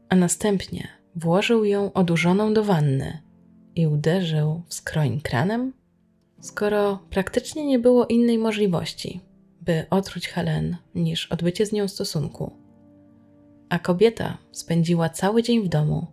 a 0.09 0.15
następnie 0.15 0.87
włożył 1.15 1.65
ją 1.65 1.93
odurzoną 1.93 2.53
do 2.53 2.63
wanny 2.63 3.21
i 3.75 3.87
uderzył 3.87 4.61
w 4.67 4.73
skroń 4.73 5.21
kranem? 5.23 5.73
Skoro 6.39 6.99
praktycznie 7.09 7.65
nie 7.65 7.79
było 7.79 8.05
innej 8.05 8.37
możliwości, 8.37 9.21
by 9.61 9.85
otruć 9.89 10.27
Helen 10.27 10.77
niż 10.95 11.31
odbycie 11.31 11.65
z 11.65 11.71
nią 11.71 11.87
stosunku, 11.87 12.51
a 13.69 13.79
kobieta 13.79 14.37
spędziła 14.51 15.09
cały 15.09 15.43
dzień 15.43 15.61
w 15.63 15.67
domu, 15.67 16.07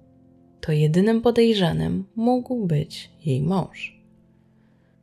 to 0.61 0.73
jedynym 0.73 1.23
podejrzanym 1.23 2.05
mógł 2.17 2.67
być 2.67 3.11
jej 3.25 3.43
mąż. 3.43 4.03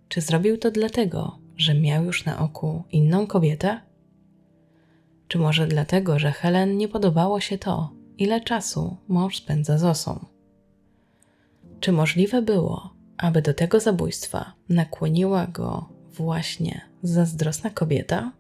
Czy 0.08 0.22
zrobił 0.22 0.58
to 0.58 0.72
dlatego, 0.72 1.38
że 1.58 1.74
miał 1.74 2.04
już 2.04 2.26
na 2.26 2.40
oku 2.40 2.84
inną 2.92 3.28
kobietę? 3.28 3.82
Czy 5.28 5.38
może 5.38 5.68
dlatego, 5.68 6.20
że 6.20 6.32
Helen 6.32 6.78
nie 6.78 6.88
podobało 6.88 7.40
się 7.40 7.58
to, 7.58 7.99
ile 8.20 8.42
czasu 8.42 8.98
mąż 9.08 9.38
spędza 9.38 9.78
z 9.78 9.84
osą? 9.84 10.26
Czy 11.80 11.92
możliwe 11.92 12.42
było, 12.42 12.94
aby 13.18 13.42
do 13.42 13.54
tego 13.54 13.80
zabójstwa 13.80 14.54
nakłoniła 14.70 15.48
go 15.48 15.90
właśnie 16.12 16.82
zazdrosna 17.04 17.70
kobieta? 17.70 18.32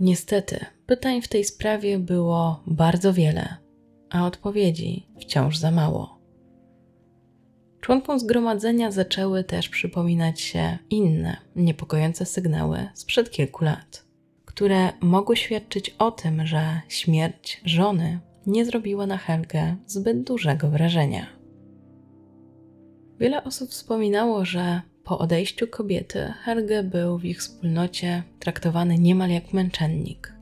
Niestety, 0.00 0.64
pytań 0.86 1.22
w 1.22 1.28
tej 1.28 1.44
sprawie 1.44 1.98
było 1.98 2.62
bardzo 2.66 3.12
wiele, 3.12 3.56
a 4.10 4.26
odpowiedzi 4.26 5.06
wciąż 5.20 5.58
za 5.58 5.70
mało. 5.70 6.18
Członkom 7.80 8.20
zgromadzenia 8.20 8.90
zaczęły 8.90 9.44
też 9.44 9.68
przypominać 9.68 10.40
się 10.40 10.78
inne 10.90 11.36
niepokojące 11.56 12.26
sygnały 12.26 12.88
sprzed 12.94 13.30
kilku 13.30 13.64
lat, 13.64 14.01
które 14.54 14.92
mogły 15.00 15.36
świadczyć 15.36 15.90
o 15.98 16.10
tym, 16.10 16.46
że 16.46 16.80
śmierć 16.88 17.60
żony 17.64 18.20
nie 18.46 18.64
zrobiła 18.64 19.06
na 19.06 19.16
Helgę 19.16 19.76
zbyt 19.86 20.22
dużego 20.22 20.68
wrażenia. 20.68 21.26
Wiele 23.20 23.44
osób 23.44 23.70
wspominało, 23.70 24.44
że 24.44 24.82
po 25.04 25.18
odejściu 25.18 25.66
kobiety 25.66 26.32
Helge 26.44 26.82
był 26.82 27.18
w 27.18 27.24
ich 27.24 27.38
wspólnocie 27.38 28.22
traktowany 28.38 28.98
niemal 28.98 29.30
jak 29.30 29.52
męczennik, 29.52 30.34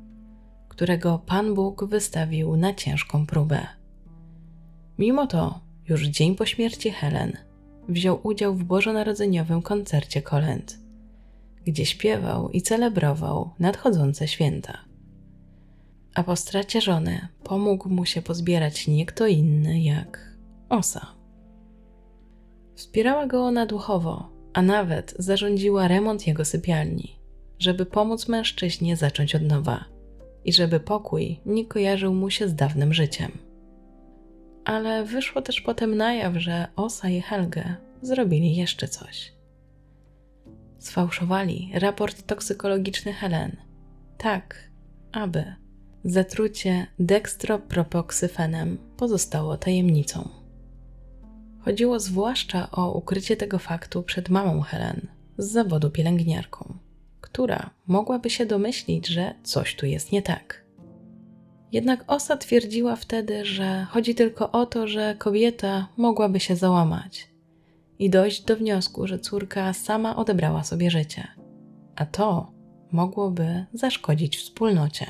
którego 0.69 1.19
Pan 1.27 1.55
Bóg 1.55 1.85
wystawił 1.85 2.57
na 2.57 2.75
ciężką 2.75 3.27
próbę. 3.27 3.67
Mimo 4.99 5.27
to, 5.27 5.61
już 5.89 6.07
dzień 6.07 6.37
po 6.37 6.47
śmierci 6.47 6.91
Helen, 6.91 7.37
wziął 7.89 8.21
udział 8.23 8.55
w 8.55 8.65
bożonarodzeniowym 8.65 9.63
koncercie 9.63 10.23
kolęd, 10.23 10.80
gdzie 11.65 11.87
śpiewał 11.87 12.51
i 12.51 12.63
celebrował 12.63 13.51
nadchodzące 13.59 14.29
święta. 14.29 14.79
A 16.15 16.23
po 16.23 16.37
stracie 16.37 16.81
żony 16.81 17.29
pomógł 17.45 17.89
mu 17.89 18.05
się 18.05 18.23
pozbierać 18.23 18.89
nie 18.89 19.07
kto 19.07 19.27
inny 19.27 19.81
jak 19.81 20.37
Osa. 20.69 21.07
Wspierała 22.75 23.27
go 23.27 23.43
ona 23.43 23.67
duchowo, 23.67 24.29
a 24.53 24.63
nawet 24.63 25.15
zarządziła 25.19 25.89
remont 25.89 26.27
jego 26.27 26.45
sypialni, 26.45 27.17
żeby 27.59 27.87
pomóc 27.87 28.29
mężczyźnie 28.29 28.97
zacząć 28.97 29.35
od 29.35 29.43
nowa 29.43 29.85
i 30.45 30.53
żeby 30.53 30.81
pokój 30.81 31.41
nie 31.47 31.67
kojarzył 31.67 32.15
mu 32.15 32.31
się 32.31 32.49
z 32.49 32.55
dawnym 32.55 32.95
życiem. 32.95 33.39
Ale 34.65 35.05
wyszło 35.05 35.43
też 35.43 35.61
potem 35.61 35.97
na 35.97 36.15
jaw, 36.15 36.37
że 36.37 36.67
Osa 36.77 37.09
i 37.09 37.21
Helge 37.21 37.77
zrobili 38.03 38.57
jeszcze 38.57 38.89
coś. 38.89 39.33
Sfałszowali 40.81 41.71
raport 41.75 42.27
toksykologiczny 42.27 43.13
Helen, 43.13 43.57
tak, 44.19 44.71
aby 45.13 45.55
zatrucie 46.05 46.87
dextropropoxyfenem 46.99 48.79
pozostało 48.97 49.57
tajemnicą. 49.57 50.29
Chodziło 51.61 52.01
zwłaszcza 52.01 52.71
o 52.71 52.93
ukrycie 52.93 53.37
tego 53.37 53.59
faktu 53.59 54.03
przed 54.03 54.29
mamą 54.29 54.61
Helen 54.61 55.07
z 55.39 55.53
zawodu 55.53 55.91
pielęgniarką 55.91 56.79
która 57.31 57.71
mogłaby 57.87 58.31
się 58.31 58.47
domyślić, 58.47 59.07
że 59.07 59.35
coś 59.43 59.77
tu 59.77 59.87
jest 59.87 60.13
nie 60.13 60.23
tak. 60.23 60.65
Jednak 61.73 62.05
Osa 62.07 62.37
twierdziła 62.37 62.97
wtedy, 62.97 63.45
że 63.45 63.87
chodzi 63.91 64.15
tylko 64.15 64.53
o 64.53 64.67
to, 64.67 64.87
że 64.87 65.15
kobieta 65.19 65.89
mogłaby 65.97 66.41
się 66.41 66.57
załamać 66.57 67.30
i 68.01 68.11
dojść 68.11 68.45
do 68.45 68.57
wniosku, 68.57 69.07
że 69.07 69.19
córka 69.19 69.73
sama 69.73 70.17
odebrała 70.17 70.65
sobie 70.65 70.91
życie, 70.91 71.29
a 71.97 72.07
to 72.07 72.53
mogłoby 72.93 73.67
zaszkodzić 73.73 74.37
wspólnocie. 74.37 75.07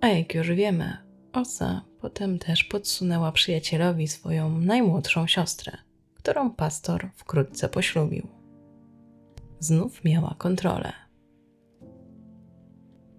A 0.00 0.08
jak 0.08 0.34
już 0.34 0.48
wiemy, 0.50 0.96
Osa 1.32 1.84
potem 2.00 2.38
też 2.38 2.64
podsunęła 2.64 3.32
przyjacielowi 3.32 4.08
swoją 4.08 4.58
najmłodszą 4.60 5.26
siostrę, 5.26 5.72
którą 6.14 6.50
pastor 6.50 7.10
wkrótce 7.14 7.68
poślubił. 7.68 8.28
Znów 9.60 10.04
miała 10.04 10.34
kontrolę. 10.38 10.92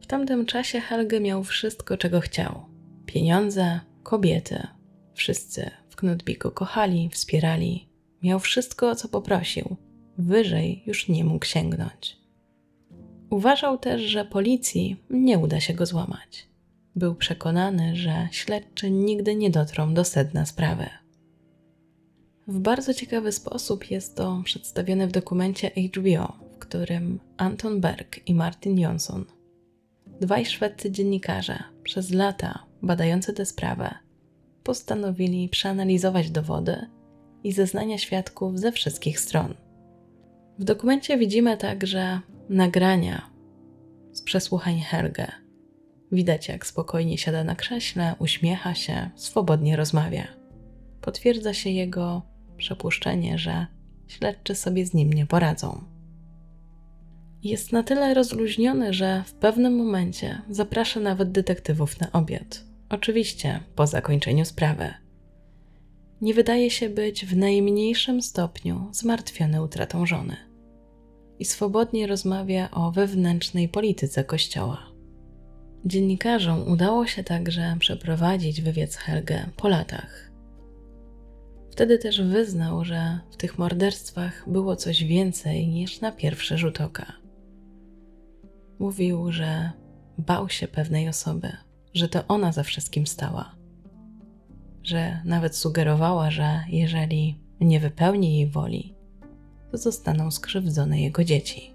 W 0.02 0.08
tamtym 0.08 0.46
czasie 0.46 0.80
Helge 0.80 1.20
miał 1.20 1.44
wszystko, 1.44 1.98
czego 1.98 2.20
chciał: 2.20 2.66
pieniądze, 3.06 3.80
kobiety. 4.04 4.68
Wszyscy 5.14 5.72
w 5.90 5.96
Knutbiku 5.96 6.52
kochali, 6.52 7.10
wspierali. 7.10 7.95
Miał 8.24 8.40
wszystko, 8.40 8.90
o 8.90 8.96
co 8.96 9.08
poprosił. 9.08 9.76
Wyżej 10.18 10.84
już 10.86 11.10
nie 11.10 11.24
mógł 11.24 11.46
sięgnąć. 11.46 12.18
Uważał 13.30 13.78
też, 13.78 14.02
że 14.02 14.26
policji 14.26 15.04
nie 15.10 15.40
uda 15.40 15.60
się 15.60 15.74
go 15.74 15.86
złamać. 15.86 16.48
Był 16.96 17.16
przekonany, 17.16 17.96
że 17.96 18.28
śledczy 18.32 18.92
nigdy 18.92 19.36
nie 19.36 19.50
dotrą 19.50 19.94
do 19.94 20.04
sedna 20.04 20.46
sprawy. 20.46 20.90
W 22.48 22.60
bardzo 22.60 22.94
ciekawy 22.94 23.32
sposób 23.32 23.92
jest 23.92 24.16
to 24.16 24.42
przedstawione 24.46 25.08
w 25.08 25.12
dokumencie 25.12 25.70
HBO, 25.70 26.34
w 26.56 26.58
którym 26.58 27.20
Anton 27.38 27.82
Berg 27.82 28.28
i 28.28 28.36
Martin 28.36 28.80
Jonsson, 28.80 29.26
dwaj 30.22 30.46
szwedzcy 30.46 30.92
dziennikarze, 30.92 31.64
przez 31.84 32.12
lata 32.12 32.66
badający 32.82 33.34
tę 33.34 33.46
sprawę, 33.46 33.96
postanowili 34.64 35.50
przeanalizować 35.50 36.32
dowody 36.32 36.88
i 37.46 37.52
zeznania 37.52 37.98
świadków 37.98 38.60
ze 38.60 38.72
wszystkich 38.72 39.20
stron. 39.20 39.54
W 40.60 40.64
dokumencie 40.64 41.18
widzimy 41.18 41.58
także 41.58 42.20
nagrania 42.50 43.30
z 44.12 44.22
przesłuchań 44.22 44.80
Helge. 44.80 45.28
Widać, 46.12 46.48
jak 46.48 46.66
spokojnie 46.66 47.18
siada 47.18 47.44
na 47.44 47.56
krześle, 47.56 48.16
uśmiecha 48.20 48.76
się, 48.76 49.10
swobodnie 49.16 49.76
rozmawia. 49.76 50.28
Potwierdza 51.02 51.54
się 51.54 51.70
jego 51.70 52.22
przypuszczenie, 52.58 53.38
że 53.38 53.68
śledczy 54.08 54.56
sobie 54.56 54.86
z 54.86 54.94
nim 54.94 55.14
nie 55.14 55.26
poradzą. 55.26 55.84
Jest 57.44 57.72
na 57.72 57.84
tyle 57.84 58.14
rozluźniony, 58.14 58.94
że 58.94 59.24
w 59.26 59.34
pewnym 59.34 59.76
momencie 59.76 60.42
zaprasza 60.50 61.00
nawet 61.00 61.32
detektywów 61.32 62.00
na 62.00 62.12
obiad. 62.12 62.64
Oczywiście 62.90 63.60
po 63.76 63.88
zakończeniu 63.88 64.46
sprawy. 64.46 65.05
Nie 66.22 66.34
wydaje 66.34 66.72
się 66.72 66.90
być 66.90 67.26
w 67.26 67.38
najmniejszym 67.38 68.22
stopniu 68.22 68.90
zmartwiony 68.92 69.64
utratą 69.64 70.06
żony. 70.06 70.38
I 71.40 71.46
swobodnie 71.46 72.08
rozmawia 72.08 72.72
o 72.72 72.92
wewnętrznej 72.92 73.70
polityce 73.70 74.24
kościoła. 74.24 74.96
Dziennikarzom 75.86 76.72
udało 76.72 77.08
się 77.08 77.24
także 77.24 77.76
przeprowadzić 77.80 78.62
wywiad 78.62 78.92
z 78.92 78.96
Helge 78.96 79.50
po 79.58 79.68
latach. 79.68 80.32
Wtedy 81.72 81.98
też 81.98 82.22
wyznał, 82.22 82.86
że 82.86 83.20
w 83.32 83.38
tych 83.38 83.58
morderstwach 83.58 84.50
było 84.50 84.76
coś 84.76 85.04
więcej 85.04 85.68
niż 85.68 86.02
na 86.02 86.12
pierwszy 86.12 86.58
rzut 86.58 86.82
oka. 86.82 87.14
Mówił, 88.80 89.32
że 89.32 89.72
bał 90.18 90.50
się 90.50 90.68
pewnej 90.68 91.10
osoby, 91.10 91.52
że 91.94 92.10
to 92.10 92.28
ona 92.28 92.52
za 92.52 92.64
wszystkim 92.64 93.08
stała, 93.08 93.56
że 94.88 95.22
nawet 95.26 95.56
sugerowała, 95.56 96.32
że 96.32 96.64
jeżeli 96.70 97.40
nie 97.62 97.80
wypełni 97.80 98.36
jej 98.36 98.48
woli, 98.48 98.96
to 99.72 99.78
zostaną 99.78 100.32
skrzywdzone 100.32 101.02
jego 101.02 101.24
dzieci. 101.24 101.74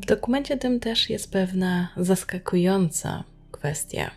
W 0.00 0.06
dokumencie 0.06 0.56
tym 0.56 0.80
też 0.80 1.10
jest 1.10 1.32
pewna 1.32 1.88
zaskakująca 1.96 3.24
kwestia 3.50 4.10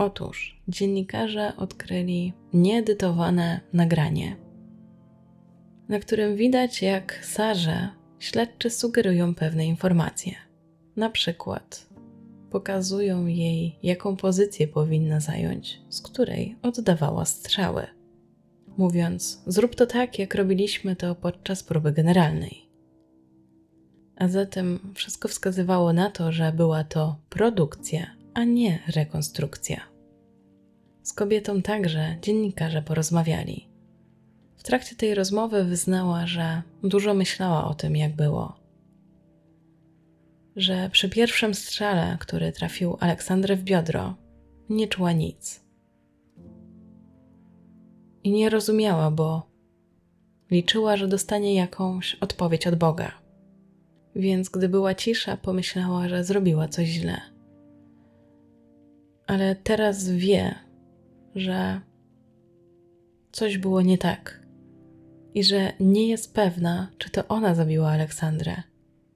Otóż 0.00 0.60
dziennikarze 0.68 1.52
odkryli 1.56 2.32
nieedytowane 2.52 3.60
nagranie, 3.72 4.36
na 5.88 5.98
którym 5.98 6.36
widać, 6.36 6.82
jak 6.82 7.24
Sarze 7.24 7.88
śledczy 8.18 8.70
sugerują 8.70 9.34
pewne 9.34 9.66
informacje. 9.66 10.34
Na 10.96 11.10
przykład 11.10 11.86
pokazują 12.50 13.26
jej, 13.26 13.78
jaką 13.82 14.16
pozycję 14.16 14.68
powinna 14.68 15.20
zająć, 15.20 15.80
z 15.88 16.02
której 16.02 16.56
oddawała 16.62 17.24
strzały, 17.24 17.86
mówiąc: 18.76 19.42
Zrób 19.46 19.74
to 19.74 19.86
tak, 19.86 20.18
jak 20.18 20.34
robiliśmy 20.34 20.96
to 20.96 21.14
podczas 21.14 21.62
próby 21.62 21.92
generalnej. 21.92 22.70
A 24.16 24.28
zatem 24.28 24.92
wszystko 24.94 25.28
wskazywało 25.28 25.92
na 25.92 26.10
to, 26.10 26.32
że 26.32 26.52
była 26.52 26.84
to 26.84 27.16
produkcja, 27.28 28.06
a 28.34 28.44
nie 28.44 28.78
rekonstrukcja. 28.94 29.80
Z 31.02 31.12
kobietą 31.12 31.62
także 31.62 32.16
dziennikarze 32.22 32.82
porozmawiali. 32.82 33.68
W 34.56 34.62
trakcie 34.62 34.96
tej 34.96 35.14
rozmowy 35.14 35.64
wyznała, 35.64 36.26
że 36.26 36.62
dużo 36.82 37.14
myślała 37.14 37.64
o 37.64 37.74
tym, 37.74 37.96
jak 37.96 38.16
było. 38.16 38.59
Że 40.60 40.90
przy 40.92 41.08
pierwszym 41.08 41.54
strzale, 41.54 42.16
który 42.20 42.52
trafił 42.52 42.96
Aleksandrę 43.00 43.56
w 43.56 43.62
biodro, 43.62 44.14
nie 44.68 44.88
czuła 44.88 45.12
nic. 45.12 45.64
I 48.24 48.30
nie 48.30 48.50
rozumiała, 48.50 49.10
bo 49.10 49.50
liczyła, 50.50 50.96
że 50.96 51.08
dostanie 51.08 51.54
jakąś 51.54 52.14
odpowiedź 52.14 52.66
od 52.66 52.74
Boga. 52.74 53.12
Więc 54.16 54.48
gdy 54.48 54.68
była 54.68 54.94
cisza, 54.94 55.36
pomyślała, 55.36 56.08
że 56.08 56.24
zrobiła 56.24 56.68
coś 56.68 56.88
źle. 56.88 57.20
Ale 59.26 59.56
teraz 59.56 60.08
wie, 60.08 60.54
że 61.34 61.80
coś 63.32 63.58
było 63.58 63.82
nie 63.82 63.98
tak 63.98 64.46
i 65.34 65.44
że 65.44 65.72
nie 65.80 66.08
jest 66.08 66.34
pewna, 66.34 66.90
czy 66.98 67.10
to 67.10 67.28
ona 67.28 67.54
zabiła 67.54 67.90
Aleksandrę, 67.90 68.69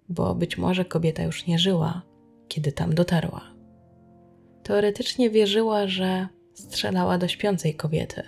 bo 0.08 0.34
być 0.34 0.58
może 0.58 0.84
kobieta 0.84 1.22
już 1.22 1.46
nie 1.46 1.58
żyła, 1.58 2.02
kiedy 2.48 2.72
tam 2.72 2.94
dotarła. 2.94 3.40
Teoretycznie 4.62 5.30
wierzyła, 5.30 5.86
że 5.86 6.28
strzelała 6.54 7.18
do 7.18 7.28
śpiącej 7.28 7.74
kobiety, 7.74 8.22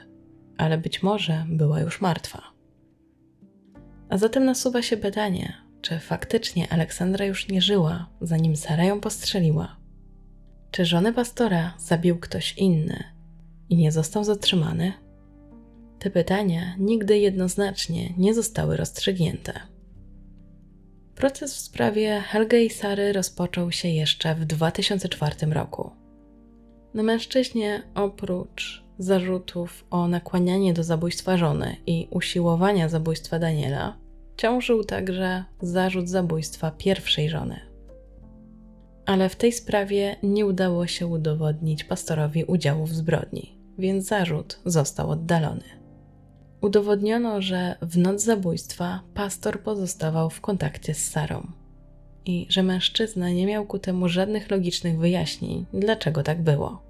ale 0.58 0.78
być 0.78 1.02
może 1.02 1.44
była 1.48 1.80
już 1.80 2.00
martwa. 2.00 2.42
A 4.08 4.18
zatem 4.18 4.44
nasuwa 4.44 4.82
się 4.82 4.96
pytanie, 4.96 5.54
czy 5.80 5.98
faktycznie 5.98 6.72
Aleksandra 6.72 7.24
już 7.24 7.48
nie 7.48 7.62
żyła, 7.62 8.10
zanim 8.20 8.56
Sara 8.56 8.84
ją 8.84 9.00
postrzeliła? 9.00 9.76
Czy 10.70 10.84
żonę 10.84 11.12
pastora 11.12 11.74
zabił 11.78 12.18
ktoś 12.18 12.58
inny, 12.58 13.04
i 13.68 13.76
nie 13.76 13.92
został 13.92 14.24
zatrzymany? 14.24 14.92
Te 15.98 16.10
pytania 16.10 16.76
nigdy 16.78 17.18
jednoznacznie 17.18 18.14
nie 18.16 18.34
zostały 18.34 18.76
rozstrzygnięte. 18.76 19.60
Proces 21.16 21.54
w 21.54 21.58
sprawie 21.58 22.20
Helge 22.20 22.64
i 22.64 22.70
Sary 22.70 23.12
rozpoczął 23.12 23.72
się 23.72 23.88
jeszcze 23.88 24.34
w 24.34 24.44
2004 24.44 25.46
roku. 25.46 25.90
Na 26.94 27.02
mężczyźnie 27.02 27.82
oprócz 27.94 28.84
zarzutów 28.98 29.84
o 29.90 30.08
nakłanianie 30.08 30.74
do 30.74 30.84
zabójstwa 30.84 31.36
żony 31.36 31.76
i 31.86 32.08
usiłowania 32.10 32.88
zabójstwa 32.88 33.38
Daniela, 33.38 33.96
ciążył 34.36 34.84
także 34.84 35.44
zarzut 35.62 36.08
zabójstwa 36.08 36.70
pierwszej 36.70 37.28
żony. 37.28 37.60
Ale 39.06 39.28
w 39.28 39.36
tej 39.36 39.52
sprawie 39.52 40.16
nie 40.22 40.46
udało 40.46 40.86
się 40.86 41.06
udowodnić 41.06 41.84
pastorowi 41.84 42.44
udziału 42.44 42.86
w 42.86 42.94
zbrodni 42.94 43.56
więc 43.78 44.04
zarzut 44.04 44.60
został 44.64 45.10
oddalony. 45.10 45.75
Udowodniono, 46.60 47.42
że 47.42 47.76
w 47.82 47.98
noc 47.98 48.22
zabójstwa 48.22 49.00
pastor 49.14 49.60
pozostawał 49.60 50.30
w 50.30 50.40
kontakcie 50.40 50.94
z 50.94 51.10
Sarą 51.10 51.46
i 52.24 52.46
że 52.48 52.62
mężczyzna 52.62 53.30
nie 53.30 53.46
miał 53.46 53.66
ku 53.66 53.78
temu 53.78 54.08
żadnych 54.08 54.50
logicznych 54.50 54.98
wyjaśnień, 54.98 55.66
dlaczego 55.72 56.22
tak 56.22 56.42
było. 56.42 56.82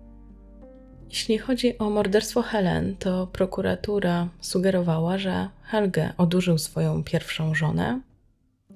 Jeśli 1.09 1.39
chodzi 1.39 1.79
o 1.79 1.91
morderstwo 1.91 2.43
Helen, 2.43 2.97
to 2.97 3.27
prokuratura 3.27 4.29
sugerowała, 4.41 5.19
że 5.19 5.49
Helge 5.63 6.13
odurzył 6.17 6.59
swoją 6.59 7.05
pierwszą 7.05 7.55
żonę, 7.55 8.01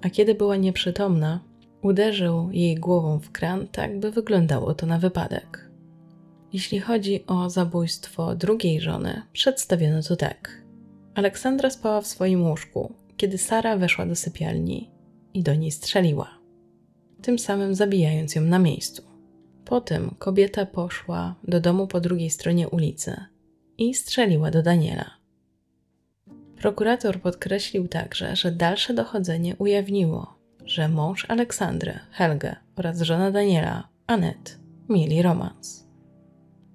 a 0.02 0.10
kiedy 0.10 0.34
była 0.34 0.56
nieprzytomna, 0.56 1.40
uderzył 1.82 2.50
jej 2.52 2.74
głową 2.74 3.18
w 3.18 3.30
kran, 3.30 3.66
tak 3.68 3.98
by 3.98 4.10
wyglądało 4.10 4.74
to 4.74 4.86
na 4.86 4.98
wypadek. 4.98 5.70
Jeśli 6.52 6.80
chodzi 6.80 7.26
o 7.26 7.50
zabójstwo 7.50 8.34
drugiej 8.34 8.80
żony, 8.80 9.22
przedstawiono 9.32 10.02
to 10.02 10.16
tak. 10.16 10.60
Aleksandra 11.20 11.70
spała 11.70 12.01
w 12.01 12.06
swoim 12.06 12.47
łóżku, 12.47 12.94
kiedy 13.16 13.38
Sara 13.38 13.76
weszła 13.76 14.06
do 14.06 14.16
sypialni 14.16 14.90
i 15.34 15.42
do 15.42 15.55
niej 15.55 15.70
strzeliła, 15.70 16.38
tym 17.22 17.38
samym 17.38 17.74
zabijając 17.74 18.34
ją 18.34 18.42
na 18.42 18.59
miejscu. 18.59 19.02
Potem 19.64 20.14
kobieta 20.18 20.66
poszła 20.66 21.34
do 21.44 21.60
domu 21.60 21.86
po 21.86 22.01
drugiej 22.01 22.30
stronie 22.30 22.68
ulicy 22.68 23.16
i 23.78 23.94
strzeliła 23.94 24.51
do 24.51 24.62
Daniela. 24.62 25.10
Prokurator 26.56 27.20
podkreślił 27.20 27.88
także, 27.88 28.36
że 28.36 28.52
dalsze 28.52 28.94
dochodzenie 28.94 29.56
ujawniło, 29.56 30.34
że 30.64 30.88
mąż 30.88 31.26
Aleksandry, 31.30 31.98
Helge 32.10 32.56
oraz 32.76 33.01
żona 33.01 33.30
Daniela, 33.30 33.88
Anet, 34.06 34.59
mieli 34.88 35.22
romans. 35.22 35.86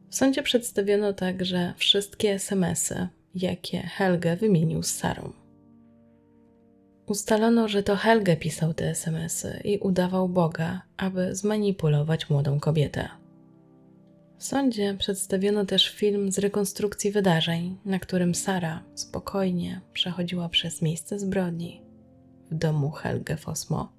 W 0.10 0.16
sądzie 0.16 0.44
przedstawiono 0.44 1.14
także 1.14 1.74
wszystkie 1.78 2.32
SMS-y, 2.32 3.08
jakie 3.36 3.80
Helge 3.80 4.38
wymienił 4.38 4.84
z 4.84 4.92
Sarą. 4.92 5.34
Ustalono, 7.08 7.68
że 7.68 7.84
to 7.84 7.96
Helge 7.96 8.36
pisał 8.36 8.74
te 8.74 8.90
SMS-y 8.90 9.62
i 9.64 9.78
udawał 9.78 10.30
Boga, 10.30 10.82
aby 10.98 11.36
zmanipulować 11.36 12.30
młodą 12.30 12.60
kobietę. 12.60 13.10
W 14.38 14.44
sądzie 14.44 14.96
przedstawiono 15.00 15.66
też 15.66 15.90
film 15.90 16.32
z 16.32 16.40
rekonstrukcji 16.40 17.12
wydarzeń, 17.12 17.78
na 17.86 18.00
którym 18.00 18.36
Sara 18.36 18.84
spokojnie 18.96 19.82
przechodziła 19.94 20.50
przez 20.50 20.82
miejsce 20.82 21.20
zbrodni 21.20 21.82
w 22.52 22.56
domu 22.56 22.92
Helge 22.92 23.38
Fosmo 23.38 23.94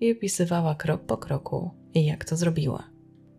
i 0.00 0.12
opisywała 0.12 0.74
krok 0.74 1.02
po 1.02 1.16
kroku, 1.16 1.70
jak 1.94 2.24
to 2.24 2.36
zrobiła. 2.36 2.90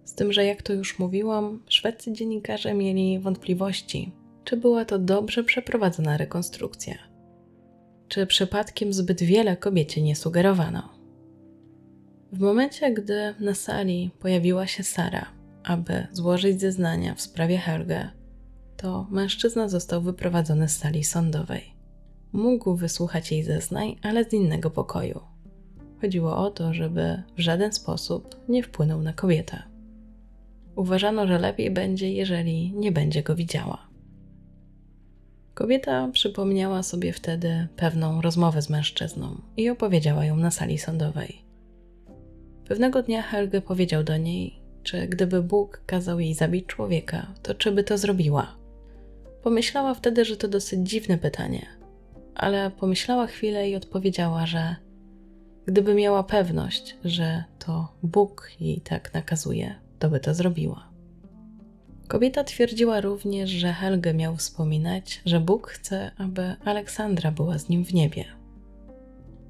Z 0.05 0.15
tym, 0.15 0.33
że 0.33 0.45
jak 0.45 0.61
to 0.61 0.73
już 0.73 0.99
mówiłam, 0.99 1.63
szwedzcy 1.67 2.13
dziennikarze 2.13 2.73
mieli 2.73 3.19
wątpliwości, 3.19 4.11
czy 4.43 4.57
była 4.57 4.85
to 4.85 4.99
dobrze 4.99 5.43
przeprowadzona 5.43 6.17
rekonstrukcja. 6.17 6.95
Czy 8.07 8.27
przypadkiem 8.27 8.93
zbyt 8.93 9.23
wiele 9.23 9.57
kobiecie 9.57 10.01
nie 10.01 10.15
sugerowano? 10.15 10.89
W 12.31 12.39
momencie, 12.39 12.93
gdy 12.93 13.35
na 13.39 13.53
sali 13.53 14.11
pojawiła 14.19 14.67
się 14.67 14.83
Sara, 14.83 15.25
aby 15.63 16.07
złożyć 16.11 16.61
zeznania 16.61 17.15
w 17.15 17.21
sprawie 17.21 17.57
Helge, 17.57 18.09
to 18.77 19.07
mężczyzna 19.11 19.69
został 19.69 20.01
wyprowadzony 20.01 20.69
z 20.69 20.77
sali 20.77 21.03
sądowej. 21.03 21.73
Mógł 22.33 22.75
wysłuchać 22.75 23.31
jej 23.31 23.43
zeznań, 23.43 23.95
ale 24.01 24.23
z 24.23 24.33
innego 24.33 24.69
pokoju. 24.69 25.19
Chodziło 26.01 26.37
o 26.37 26.51
to, 26.51 26.73
żeby 26.73 27.23
w 27.37 27.39
żaden 27.39 27.73
sposób 27.73 28.35
nie 28.49 28.63
wpłynął 28.63 29.01
na 29.01 29.13
kobietę. 29.13 29.63
Uważano, 30.75 31.27
że 31.27 31.39
lepiej 31.39 31.71
będzie, 31.71 32.13
jeżeli 32.13 32.73
nie 32.73 32.91
będzie 32.91 33.23
go 33.23 33.35
widziała. 33.35 33.90
Kobieta 35.53 36.09
przypomniała 36.13 36.83
sobie 36.83 37.13
wtedy 37.13 37.67
pewną 37.75 38.21
rozmowę 38.21 38.61
z 38.61 38.69
mężczyzną 38.69 39.41
i 39.57 39.69
opowiedziała 39.69 40.25
ją 40.25 40.35
na 40.35 40.51
sali 40.51 40.77
sądowej. 40.77 41.41
Pewnego 42.67 43.03
dnia 43.03 43.21
Helge 43.21 43.61
powiedział 43.61 44.03
do 44.03 44.17
niej, 44.17 44.59
czy 44.83 45.07
gdyby 45.07 45.43
Bóg 45.43 45.81
kazał 45.85 46.19
jej 46.19 46.33
zabić 46.33 46.65
człowieka, 46.65 47.27
to 47.43 47.55
czy 47.55 47.71
by 47.71 47.83
to 47.83 47.97
zrobiła? 47.97 48.55
Pomyślała 49.43 49.93
wtedy, 49.93 50.25
że 50.25 50.37
to 50.37 50.47
dosyć 50.47 50.89
dziwne 50.89 51.17
pytanie, 51.17 51.65
ale 52.35 52.71
pomyślała 52.71 53.27
chwilę 53.27 53.69
i 53.69 53.75
odpowiedziała, 53.75 54.45
że 54.45 54.75
gdyby 55.65 55.95
miała 55.95 56.23
pewność, 56.23 56.97
że 57.05 57.43
to 57.59 57.93
Bóg 58.03 58.51
jej 58.59 58.81
tak 58.81 59.13
nakazuje, 59.13 59.75
to 59.99 60.09
by 60.09 60.19
to 60.19 60.33
zrobiła. 60.33 60.90
Kobieta 62.11 62.43
twierdziła 62.43 63.01
również, 63.01 63.49
że 63.49 63.73
Helge 63.73 64.13
miał 64.13 64.35
wspominać, 64.35 65.21
że 65.25 65.39
Bóg 65.39 65.67
chce, 65.67 66.11
aby 66.17 66.55
Aleksandra 66.65 67.31
była 67.31 67.57
z 67.57 67.69
nim 67.69 67.85
w 67.85 67.93
niebie. 67.93 68.25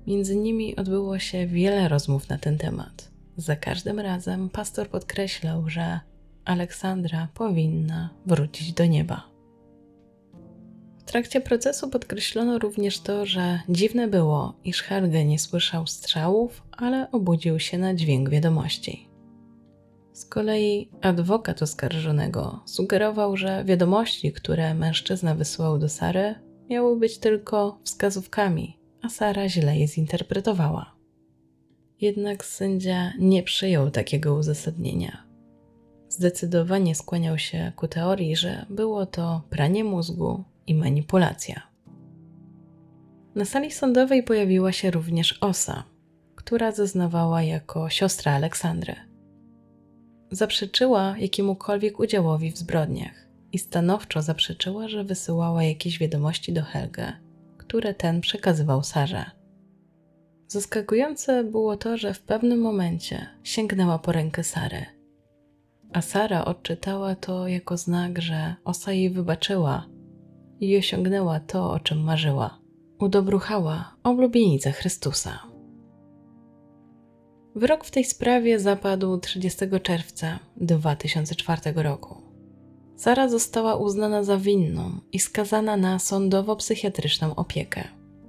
Między 0.07 0.35
nimi 0.35 0.75
odbyło 0.75 1.19
się 1.19 1.47
wiele 1.47 1.87
rozmów 1.87 2.29
na 2.29 2.37
ten 2.37 2.57
temat. 2.57 3.11
Za 3.37 3.55
każdym 3.55 3.99
razem 3.99 4.49
pastor 4.49 4.89
podkreślał, 4.89 5.69
że 5.69 5.99
Aleksandra 6.45 7.27
powinna 7.33 8.09
wrócić 8.25 8.73
do 8.73 8.85
nieba. 8.85 9.23
W 10.99 11.03
trakcie 11.03 11.41
procesu 11.41 11.89
podkreślono 11.89 12.59
również 12.59 12.99
to, 12.99 13.25
że 13.25 13.59
dziwne 13.69 14.07
było, 14.07 14.53
iż 14.63 14.81
Helge 14.81 15.25
nie 15.25 15.39
słyszał 15.39 15.87
strzałów, 15.87 16.63
ale 16.71 17.11
obudził 17.11 17.59
się 17.59 17.77
na 17.77 17.93
dźwięk 17.93 18.29
wiadomości. 18.29 19.10
Z 20.21 20.25
kolei 20.25 20.89
adwokat 21.01 21.61
oskarżonego 21.61 22.59
sugerował, 22.65 23.37
że 23.37 23.63
wiadomości, 23.65 24.31
które 24.31 24.73
mężczyzna 24.73 25.35
wysłał 25.35 25.79
do 25.79 25.89
Sary, 25.89 26.35
miały 26.69 26.99
być 26.99 27.17
tylko 27.17 27.79
wskazówkami, 27.83 28.77
a 29.01 29.09
Sara 29.09 29.49
źle 29.49 29.77
je 29.77 29.87
zinterpretowała. 29.87 30.95
Jednak 32.01 32.45
sędzia 32.45 33.13
nie 33.19 33.43
przyjął 33.43 33.91
takiego 33.91 34.35
uzasadnienia. 34.35 35.23
Zdecydowanie 36.09 36.95
skłaniał 36.95 37.37
się 37.37 37.71
ku 37.75 37.87
teorii, 37.87 38.35
że 38.35 38.65
było 38.69 39.05
to 39.05 39.41
pranie 39.49 39.83
mózgu 39.83 40.43
i 40.67 40.75
manipulacja. 40.75 41.61
Na 43.35 43.45
sali 43.45 43.71
sądowej 43.71 44.23
pojawiła 44.23 44.71
się 44.71 44.91
również 44.91 45.37
Osa, 45.41 45.83
która 46.35 46.71
zeznawała 46.71 47.43
jako 47.43 47.89
siostra 47.89 48.33
Aleksandry 48.33 49.10
zaprzeczyła 50.31 51.15
jakiemukolwiek 51.17 51.99
udziałowi 51.99 52.51
w 52.51 52.57
zbrodniach 52.57 53.27
i 53.51 53.59
stanowczo 53.59 54.21
zaprzeczyła, 54.21 54.87
że 54.87 55.03
wysyłała 55.03 55.63
jakieś 55.63 55.99
wiadomości 55.99 56.53
do 56.53 56.63
Helge, 56.63 57.13
które 57.57 57.93
ten 57.93 58.21
przekazywał 58.21 58.83
Sarze. 58.83 59.25
Zaskakujące 60.47 61.43
było 61.43 61.77
to, 61.77 61.97
że 61.97 62.13
w 62.13 62.21
pewnym 62.21 62.59
momencie 62.61 63.27
sięgnęła 63.43 63.99
po 63.99 64.11
rękę 64.11 64.43
Sary, 64.43 64.85
a 65.93 66.01
Sara 66.01 66.45
odczytała 66.45 67.15
to 67.15 67.47
jako 67.47 67.77
znak, 67.77 68.21
że 68.21 68.55
Osa 68.63 68.91
jej 68.91 69.09
wybaczyła 69.09 69.85
i 70.59 70.77
osiągnęła 70.77 71.39
to, 71.39 71.71
o 71.71 71.79
czym 71.79 72.03
marzyła. 72.03 72.59
Udobruchała 72.99 73.95
oblubienicę 74.03 74.71
Chrystusa. 74.71 75.50
Wyrok 77.55 77.85
w 77.85 77.91
tej 77.91 78.05
sprawie 78.05 78.59
zapadł 78.59 79.17
30 79.17 79.65
czerwca 79.83 80.39
2004 80.57 81.61
roku. 81.75 82.15
Sara 82.95 83.29
została 83.29 83.75
uznana 83.75 84.23
za 84.23 84.37
winną 84.37 84.91
i 85.11 85.19
skazana 85.19 85.77
na 85.77 85.97
sądowo-psychiatryczną 85.97 87.35
opiekę 87.35 87.83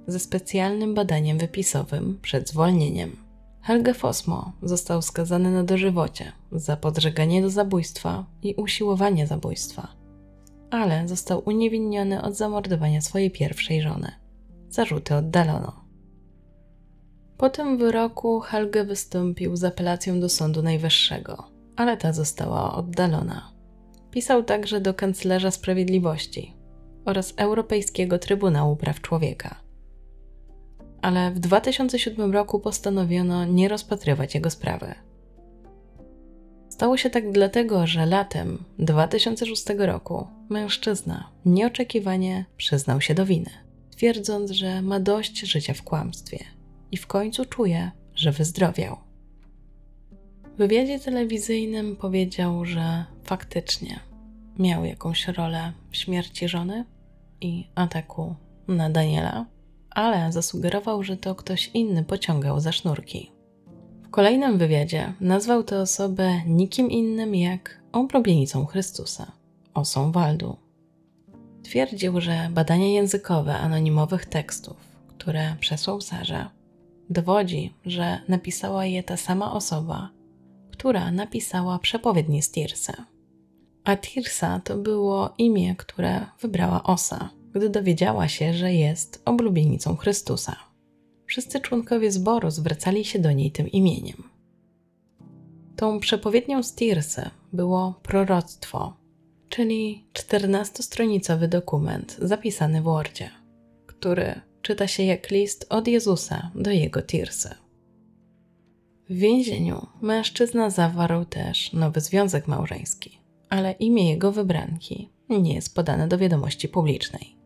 ze 0.07 0.19
specjalnym 0.19 0.93
badaniem 0.93 1.37
wypisowym 1.37 2.19
przed 2.21 2.49
zwolnieniem. 2.49 3.15
Helge 3.61 3.93
Fosmo 3.93 4.51
został 4.61 5.01
skazany 5.01 5.51
na 5.51 5.63
dożywocie 5.63 6.31
za 6.51 6.77
podżeganie 6.77 7.41
do 7.41 7.49
zabójstwa 7.49 8.25
i 8.41 8.55
usiłowanie 8.55 9.27
zabójstwa, 9.27 9.87
ale 10.71 11.07
został 11.07 11.41
uniewinniony 11.45 12.21
od 12.21 12.35
zamordowania 12.35 13.01
swojej 13.01 13.31
pierwszej 13.31 13.81
żony. 13.81 14.11
Zarzuty 14.69 15.15
oddalono. 15.15 15.82
Po 17.43 17.49
tym 17.49 17.77
wyroku 17.77 18.39
Helge 18.39 18.85
wystąpił 18.85 19.55
z 19.55 19.63
apelacją 19.63 20.19
do 20.19 20.29
Sądu 20.29 20.61
Najwyższego, 20.61 21.47
ale 21.75 21.97
ta 21.97 22.13
została 22.13 22.75
oddalona. 22.75 23.51
Pisał 24.11 24.43
także 24.43 24.81
do 24.81 24.93
Kanclerza 24.93 25.51
Sprawiedliwości 25.51 26.53
oraz 27.05 27.33
Europejskiego 27.37 28.19
Trybunału 28.19 28.75
Praw 28.75 29.01
Człowieka. 29.01 29.55
Ale 31.01 31.31
w 31.31 31.39
2007 31.39 32.31
roku 32.31 32.59
postanowiono 32.59 33.45
nie 33.45 33.67
rozpatrywać 33.67 34.35
jego 34.35 34.49
sprawy. 34.49 34.95
Stało 36.69 36.97
się 36.97 37.09
tak 37.09 37.31
dlatego, 37.31 37.87
że 37.87 38.05
latem 38.05 38.63
2006 38.79 39.65
roku 39.77 40.27
mężczyzna 40.49 41.29
nieoczekiwanie 41.45 42.45
przyznał 42.57 43.01
się 43.01 43.13
do 43.13 43.25
winy, 43.25 43.49
twierdząc, 43.91 44.51
że 44.51 44.81
ma 44.81 44.99
dość 44.99 45.39
życia 45.39 45.73
w 45.73 45.83
kłamstwie 45.83 46.52
i 46.93 46.97
w 46.97 47.07
końcu 47.07 47.45
czuje, 47.45 47.91
że 48.15 48.31
wyzdrowiał. 48.31 48.97
W 50.53 50.57
wywiadzie 50.57 50.99
telewizyjnym 50.99 51.95
powiedział, 51.95 52.65
że 52.65 53.05
faktycznie 53.23 53.99
miał 54.59 54.85
jakąś 54.85 55.27
rolę 55.27 55.73
w 55.91 55.97
śmierci 55.97 56.47
żony 56.47 56.85
i 57.41 57.67
ataku 57.75 58.35
na 58.67 58.89
Daniela, 58.89 59.45
ale 59.89 60.31
zasugerował, 60.31 61.03
że 61.03 61.17
to 61.17 61.35
ktoś 61.35 61.71
inny 61.73 62.03
pociągał 62.03 62.59
za 62.59 62.71
sznurki. 62.71 63.31
W 64.03 64.09
kolejnym 64.09 64.57
wywiadzie 64.57 65.13
nazwał 65.21 65.63
tę 65.63 65.79
osobę 65.79 66.41
nikim 66.45 66.91
innym 66.91 67.35
jak 67.35 67.81
oblubienicą 67.91 68.65
Chrystusa, 68.65 69.31
osą 69.73 70.11
Waldu. 70.11 70.57
Twierdził, 71.63 72.21
że 72.21 72.49
badania 72.51 72.87
językowe 72.87 73.57
anonimowych 73.57 74.25
tekstów, 74.25 74.77
które 75.07 75.55
przesłał 75.59 76.01
Sarze, 76.01 76.49
dowodzi, 77.09 77.73
że 77.85 78.19
napisała 78.27 78.85
je 78.85 79.03
ta 79.03 79.17
sama 79.17 79.53
osoba, 79.53 80.09
która 80.71 81.11
napisała 81.11 81.79
przepowiednie 81.79 82.43
z. 82.43 83.05
A 83.83 83.97
Tirsa 83.97 84.61
to 84.63 84.77
było 84.77 85.33
imię, 85.37 85.75
które 85.77 86.25
wybrała 86.41 86.83
Osa, 86.83 87.29
gdy 87.53 87.69
dowiedziała 87.69 88.27
się, 88.27 88.53
że 88.53 88.73
jest 88.73 89.21
oblubienicą 89.25 89.95
Chrystusa. 89.95 90.55
Wszyscy 91.25 91.59
członkowie 91.59 92.11
zboru 92.11 92.51
zwracali 92.51 93.05
się 93.05 93.19
do 93.19 93.31
niej 93.31 93.51
tym 93.51 93.67
imieniem. 93.67 94.23
Tą 95.75 95.99
przepowiednią 95.99 96.63
z 96.63 96.75
Tirsy 96.75 97.29
było 97.53 97.93
proroctwo, 98.03 98.93
czyli 99.49 100.05
14-stronicowy 100.13 101.47
dokument 101.47 102.17
zapisany 102.21 102.81
w 102.81 102.83
Wordzie 102.83 103.43
który 104.03 104.41
czyta 104.63 104.87
się 104.87 105.03
jak 105.03 105.31
list 105.31 105.65
od 105.69 105.87
Jezusa 105.87 106.51
do 106.55 106.71
jego 106.71 107.01
Tirsy. 107.01 107.49
W 109.09 109.13
więzieniu 109.13 109.87
mężczyzna 110.01 110.69
zawarł 110.69 111.25
też 111.25 111.73
nowy 111.73 112.01
związek 112.01 112.47
małżeński, 112.47 113.19
ale 113.49 113.71
imię 113.71 114.09
jego 114.09 114.31
wybranki 114.31 115.09
nie 115.29 115.55
jest 115.55 115.75
podane 115.75 116.07
do 116.07 116.17
wiadomości 116.17 116.69
publicznej. 116.69 117.37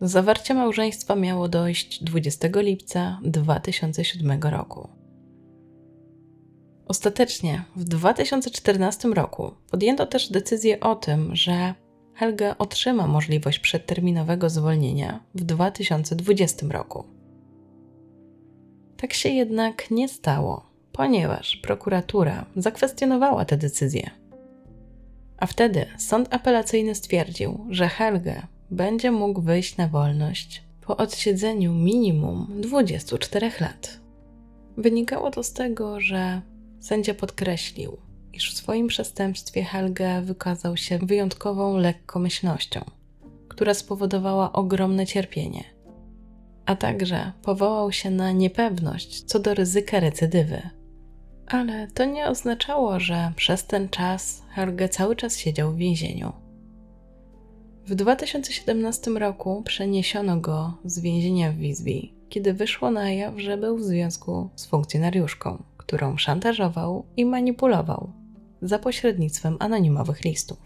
Do 0.00 0.08
zawarcia 0.08 0.54
małżeństwa 0.54 1.16
miało 1.16 1.48
dojść 1.48 2.04
20 2.04 2.48
lipca 2.54 3.20
2007 3.22 4.42
roku. 4.42 4.88
Ostatecznie 6.86 7.64
w 7.76 7.84
2014 7.84 9.08
roku 9.08 9.50
podjęto 9.70 10.06
też 10.06 10.30
decyzję 10.30 10.80
o 10.80 10.96
tym, 10.96 11.36
że 11.36 11.74
Helge 12.14 12.58
otrzyma 12.58 13.06
możliwość 13.06 13.58
przedterminowego 13.58 14.50
zwolnienia 14.50 15.20
w 15.34 15.44
2020 15.44 16.66
roku. 16.70 17.04
Tak 18.96 19.12
się 19.12 19.28
jednak 19.28 19.90
nie 19.90 20.08
stało, 20.08 20.66
ponieważ 20.92 21.56
prokuratura 21.56 22.46
zakwestionowała 22.56 23.44
tę 23.44 23.56
decyzję. 23.56 24.10
A 25.36 25.46
wtedy 25.46 25.86
sąd 25.98 26.34
apelacyjny 26.34 26.94
stwierdził, 26.94 27.66
że 27.70 27.88
Helge 27.88 28.42
będzie 28.70 29.10
mógł 29.10 29.40
wyjść 29.40 29.76
na 29.76 29.88
wolność 29.88 30.62
po 30.80 30.96
odsiedzeniu 30.96 31.72
minimum 31.72 32.46
24 32.60 33.50
lat. 33.60 34.00
Wynikało 34.76 35.30
to 35.30 35.42
z 35.42 35.52
tego, 35.52 36.00
że 36.00 36.42
sędzia 36.80 37.14
podkreślił, 37.14 37.96
iż 38.36 38.52
w 38.52 38.56
swoim 38.56 38.86
przestępstwie 38.86 39.64
Helge 39.64 40.22
wykazał 40.22 40.76
się 40.76 40.98
wyjątkową 40.98 41.76
lekkomyślnością, 41.76 42.84
która 43.48 43.74
spowodowała 43.74 44.52
ogromne 44.52 45.06
cierpienie, 45.06 45.64
a 46.66 46.76
także 46.76 47.32
powołał 47.42 47.92
się 47.92 48.10
na 48.10 48.32
niepewność 48.32 49.22
co 49.22 49.38
do 49.38 49.54
ryzyka 49.54 50.00
recydywy. 50.00 50.62
Ale 51.46 51.88
to 51.94 52.04
nie 52.04 52.26
oznaczało, 52.26 53.00
że 53.00 53.32
przez 53.36 53.66
ten 53.66 53.88
czas 53.88 54.42
Helge 54.50 54.88
cały 54.88 55.16
czas 55.16 55.38
siedział 55.38 55.72
w 55.72 55.76
więzieniu. 55.76 56.32
W 57.86 57.94
2017 57.94 59.10
roku 59.10 59.62
przeniesiono 59.62 60.40
go 60.40 60.78
z 60.84 61.00
więzienia 61.00 61.52
w 61.52 61.56
Visby, 61.56 62.00
kiedy 62.28 62.54
wyszło 62.54 62.90
na 62.90 63.10
jaw, 63.10 63.40
że 63.40 63.56
był 63.56 63.76
w 63.76 63.84
związku 63.84 64.50
z 64.54 64.66
funkcjonariuszką, 64.66 65.62
którą 65.76 66.16
szantażował 66.16 67.06
i 67.16 67.24
manipulował 67.24 68.23
za 68.62 68.78
pośrednictwem 68.78 69.56
anonimowych 69.60 70.24
listów. 70.24 70.58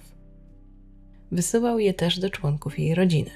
Wysyłał 1.32 1.78
je 1.78 1.94
też 1.94 2.19
do 2.19 2.31
członków 2.31 2.78
jej 2.78 2.94
rodziny. 2.94 3.31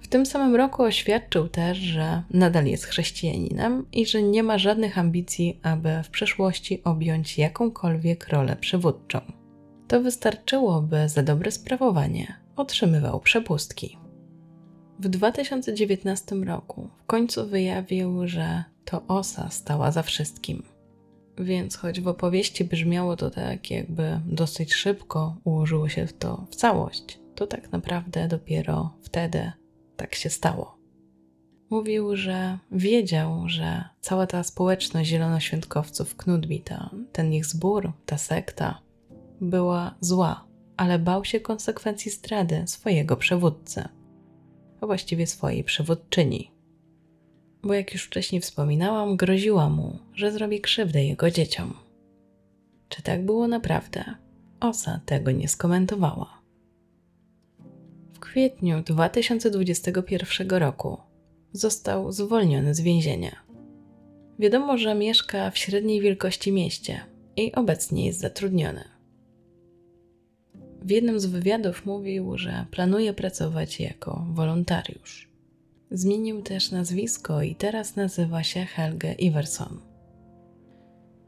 W 0.00 0.08
tym 0.08 0.26
samym 0.26 0.56
roku 0.56 0.82
oświadczył 0.82 1.48
też, 1.48 1.78
że 1.78 2.22
nadal 2.30 2.66
jest 2.66 2.84
chrześcijaninem 2.84 3.86
i 3.92 4.06
że 4.06 4.22
nie 4.22 4.42
ma 4.42 4.58
żadnych 4.58 4.98
ambicji, 4.98 5.60
aby 5.62 6.02
w 6.04 6.10
przyszłości 6.10 6.84
objąć 6.84 7.38
jakąkolwiek 7.38 8.28
rolę 8.28 8.56
przywódczą. 8.56 9.20
To 9.88 10.00
wystarczyło, 10.00 10.82
by 10.82 11.08
za 11.08 11.22
dobre 11.22 11.50
sprawowanie 11.50 12.34
otrzymywał 12.56 13.20
przepustki. 13.20 13.98
W 15.00 15.08
2019 15.08 16.36
roku 16.36 16.88
w 17.02 17.06
końcu 17.06 17.46
wyjawił, 17.46 18.28
że 18.28 18.64
to 18.84 19.02
osa 19.08 19.50
stała 19.50 19.90
za 19.90 20.02
wszystkim. 20.02 20.62
Więc 21.38 21.76
choć 21.76 22.00
w 22.00 22.08
opowieści 22.08 22.64
brzmiało 22.64 23.16
to 23.16 23.30
tak, 23.30 23.70
jakby 23.70 24.20
dosyć 24.26 24.74
szybko 24.74 25.36
ułożyło 25.44 25.88
się 25.88 26.06
to 26.18 26.46
w 26.50 26.56
całość, 26.56 27.18
to 27.34 27.46
tak 27.46 27.72
naprawdę 27.72 28.28
dopiero 28.28 28.96
wtedy 29.02 29.52
tak 29.96 30.14
się 30.14 30.30
stało. 30.30 30.78
Mówił, 31.70 32.16
że 32.16 32.58
wiedział, 32.72 33.48
że 33.48 33.84
cała 34.00 34.26
ta 34.26 34.42
społeczność 34.42 35.10
zielonoświątkowców 35.10 36.16
Knudbi, 36.16 36.62
ten 37.12 37.32
ich 37.32 37.46
zbór, 37.46 37.92
ta 38.06 38.18
sekta, 38.18 38.80
była 39.40 39.94
zła, 40.00 40.46
ale 40.76 40.98
bał 40.98 41.24
się 41.24 41.40
konsekwencji 41.40 42.10
zdrady 42.10 42.62
swojego 42.66 43.16
przywódcy, 43.16 43.88
a 44.80 44.86
właściwie 44.86 45.26
swojej 45.26 45.64
przywódczyni. 45.64 46.55
Bo 47.66 47.74
jak 47.74 47.92
już 47.92 48.04
wcześniej 48.04 48.40
wspominałam, 48.40 49.16
groziła 49.16 49.68
mu, 49.68 49.98
że 50.14 50.32
zrobi 50.32 50.60
krzywdę 50.60 51.04
jego 51.04 51.30
dzieciom. 51.30 51.74
Czy 52.88 53.02
tak 53.02 53.24
było 53.24 53.48
naprawdę? 53.48 54.04
Osa 54.60 55.00
tego 55.06 55.30
nie 55.30 55.48
skomentowała. 55.48 56.42
W 58.12 58.18
kwietniu 58.18 58.82
2021 58.82 60.50
roku 60.50 60.98
został 61.52 62.12
zwolniony 62.12 62.74
z 62.74 62.80
więzienia. 62.80 63.36
Wiadomo, 64.38 64.78
że 64.78 64.94
mieszka 64.94 65.50
w 65.50 65.58
średniej 65.58 66.00
wielkości 66.00 66.52
mieście 66.52 67.00
i 67.36 67.52
obecnie 67.52 68.06
jest 68.06 68.20
zatrudniony. 68.20 68.84
W 70.82 70.90
jednym 70.90 71.20
z 71.20 71.26
wywiadów 71.26 71.86
mówił, 71.86 72.38
że 72.38 72.66
planuje 72.70 73.12
pracować 73.12 73.80
jako 73.80 74.26
wolontariusz. 74.32 75.25
Zmienił 75.90 76.42
też 76.42 76.70
nazwisko 76.70 77.42
i 77.42 77.54
teraz 77.54 77.96
nazywa 77.96 78.42
się 78.42 78.64
Helge 78.64 79.12
Iverson. 79.12 79.80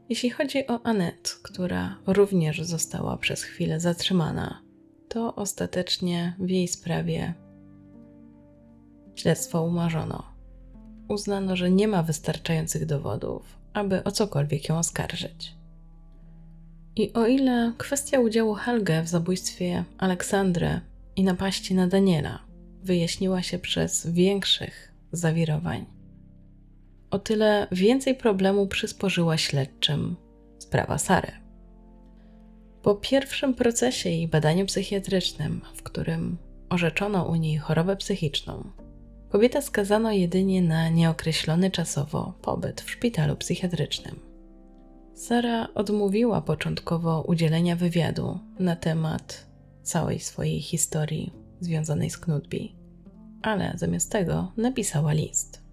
Jeśli 0.09 0.29
chodzi 0.29 0.67
o 0.67 0.85
Annette, 0.85 1.29
która 1.43 1.97
również 2.07 2.61
została 2.61 3.17
przez 3.17 3.43
chwilę 3.43 3.79
zatrzymana, 3.79 4.61
to 5.07 5.35
ostatecznie 5.35 6.35
w 6.39 6.49
jej 6.49 6.67
sprawie 6.67 7.33
śledztwo 9.15 9.63
umarzono. 9.63 10.23
Uznano, 11.07 11.55
że 11.55 11.71
nie 11.71 11.87
ma 11.87 12.03
wystarczających 12.03 12.85
dowodów, 12.85 13.59
aby 13.73 14.03
o 14.03 14.11
cokolwiek 14.11 14.69
ją 14.69 14.77
oskarżyć. 14.77 15.55
I 16.95 17.13
o 17.13 17.27
ile 17.27 17.73
kwestia 17.77 18.19
udziału 18.19 18.53
Helge 18.53 19.03
w 19.03 19.07
zabójstwie 19.07 19.83
Aleksandry 19.97 20.81
i 21.15 21.23
napaści 21.23 21.75
na 21.75 21.87
Daniela 21.87 22.48
wyjaśniła 22.83 23.41
się 23.41 23.59
przez 23.59 24.07
większych 24.07 24.93
zawirowań, 25.11 25.85
o 27.11 27.19
tyle 27.19 27.67
więcej 27.71 28.15
problemu 28.15 28.67
przysporzyła 28.67 29.37
śledczym 29.37 30.15
sprawa 30.57 30.97
Sary. 30.97 31.31
Po 32.81 32.95
pierwszym 32.95 33.53
procesie 33.53 34.09
i 34.09 34.27
badaniu 34.27 34.65
psychiatrycznym, 34.65 35.61
w 35.75 35.83
którym 35.83 36.37
orzeczono 36.69 37.23
u 37.23 37.35
niej 37.35 37.57
chorobę 37.57 37.95
psychiczną, 37.95 38.71
kobieta 39.29 39.61
skazano 39.61 40.11
jedynie 40.11 40.61
na 40.61 40.89
nieokreślony 40.89 41.71
czasowo 41.71 42.33
pobyt 42.41 42.81
w 42.81 42.91
szpitalu 42.91 43.35
psychiatrycznym. 43.35 44.19
Sara 45.13 45.67
odmówiła 45.75 46.41
początkowo 46.41 47.21
udzielenia 47.21 47.75
wywiadu 47.75 48.39
na 48.59 48.75
temat 48.75 49.45
całej 49.83 50.19
swojej 50.19 50.61
historii 50.61 51.38
związanej 51.59 52.09
z 52.09 52.17
Knutby, 52.17 52.59
ale 53.41 53.73
zamiast 53.75 54.11
tego 54.11 54.51
napisała 54.57 55.13
list. 55.13 55.63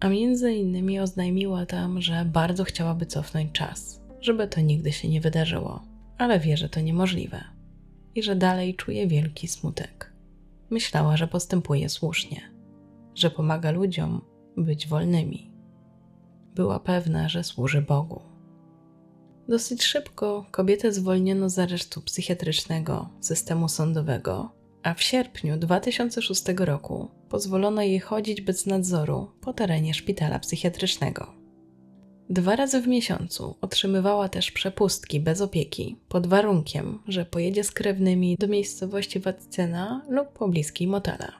A 0.00 0.08
między 0.08 0.52
innymi 0.52 1.00
oznajmiła 1.00 1.66
tam, 1.66 2.00
że 2.00 2.24
bardzo 2.24 2.64
chciałaby 2.64 3.06
cofnąć 3.06 3.52
czas, 3.52 4.00
żeby 4.20 4.48
to 4.48 4.60
nigdy 4.60 4.92
się 4.92 5.08
nie 5.08 5.20
wydarzyło, 5.20 5.82
ale 6.18 6.40
wie, 6.40 6.56
że 6.56 6.68
to 6.68 6.80
niemożliwe 6.80 7.44
i 8.14 8.22
że 8.22 8.36
dalej 8.36 8.74
czuje 8.74 9.06
wielki 9.06 9.48
smutek. 9.48 10.12
Myślała, 10.70 11.16
że 11.16 11.28
postępuje 11.28 11.88
słusznie, 11.88 12.40
że 13.14 13.30
pomaga 13.30 13.70
ludziom 13.70 14.20
być 14.56 14.88
wolnymi. 14.88 15.52
Była 16.54 16.80
pewna, 16.80 17.28
że 17.28 17.44
służy 17.44 17.82
Bogu. 17.82 18.20
Dosyć 19.48 19.82
szybko 19.82 20.46
kobietę 20.50 20.92
zwolniono 20.92 21.50
z 21.50 21.58
aresztu 21.58 22.02
psychiatrycznego 22.02 23.08
systemu 23.20 23.68
sądowego, 23.68 24.50
a 24.88 24.94
w 24.94 25.02
sierpniu 25.02 25.56
2006 25.56 26.44
roku 26.58 27.08
pozwolono 27.28 27.82
jej 27.82 28.00
chodzić 28.00 28.40
bez 28.40 28.66
nadzoru 28.66 29.30
po 29.40 29.52
terenie 29.52 29.94
szpitala 29.94 30.38
psychiatrycznego. 30.38 31.34
Dwa 32.30 32.56
razy 32.56 32.80
w 32.80 32.88
miesiącu 32.88 33.54
otrzymywała 33.60 34.28
też 34.28 34.50
przepustki 34.50 35.20
bez 35.20 35.40
opieki, 35.40 35.96
pod 36.08 36.26
warunkiem, 36.26 36.98
że 37.08 37.24
pojedzie 37.24 37.64
z 37.64 37.72
krewnymi 37.72 38.36
do 38.36 38.48
miejscowości 38.48 39.20
Watcena 39.20 40.06
lub 40.08 40.28
pobliskiej 40.28 40.86
motela. 40.86 41.32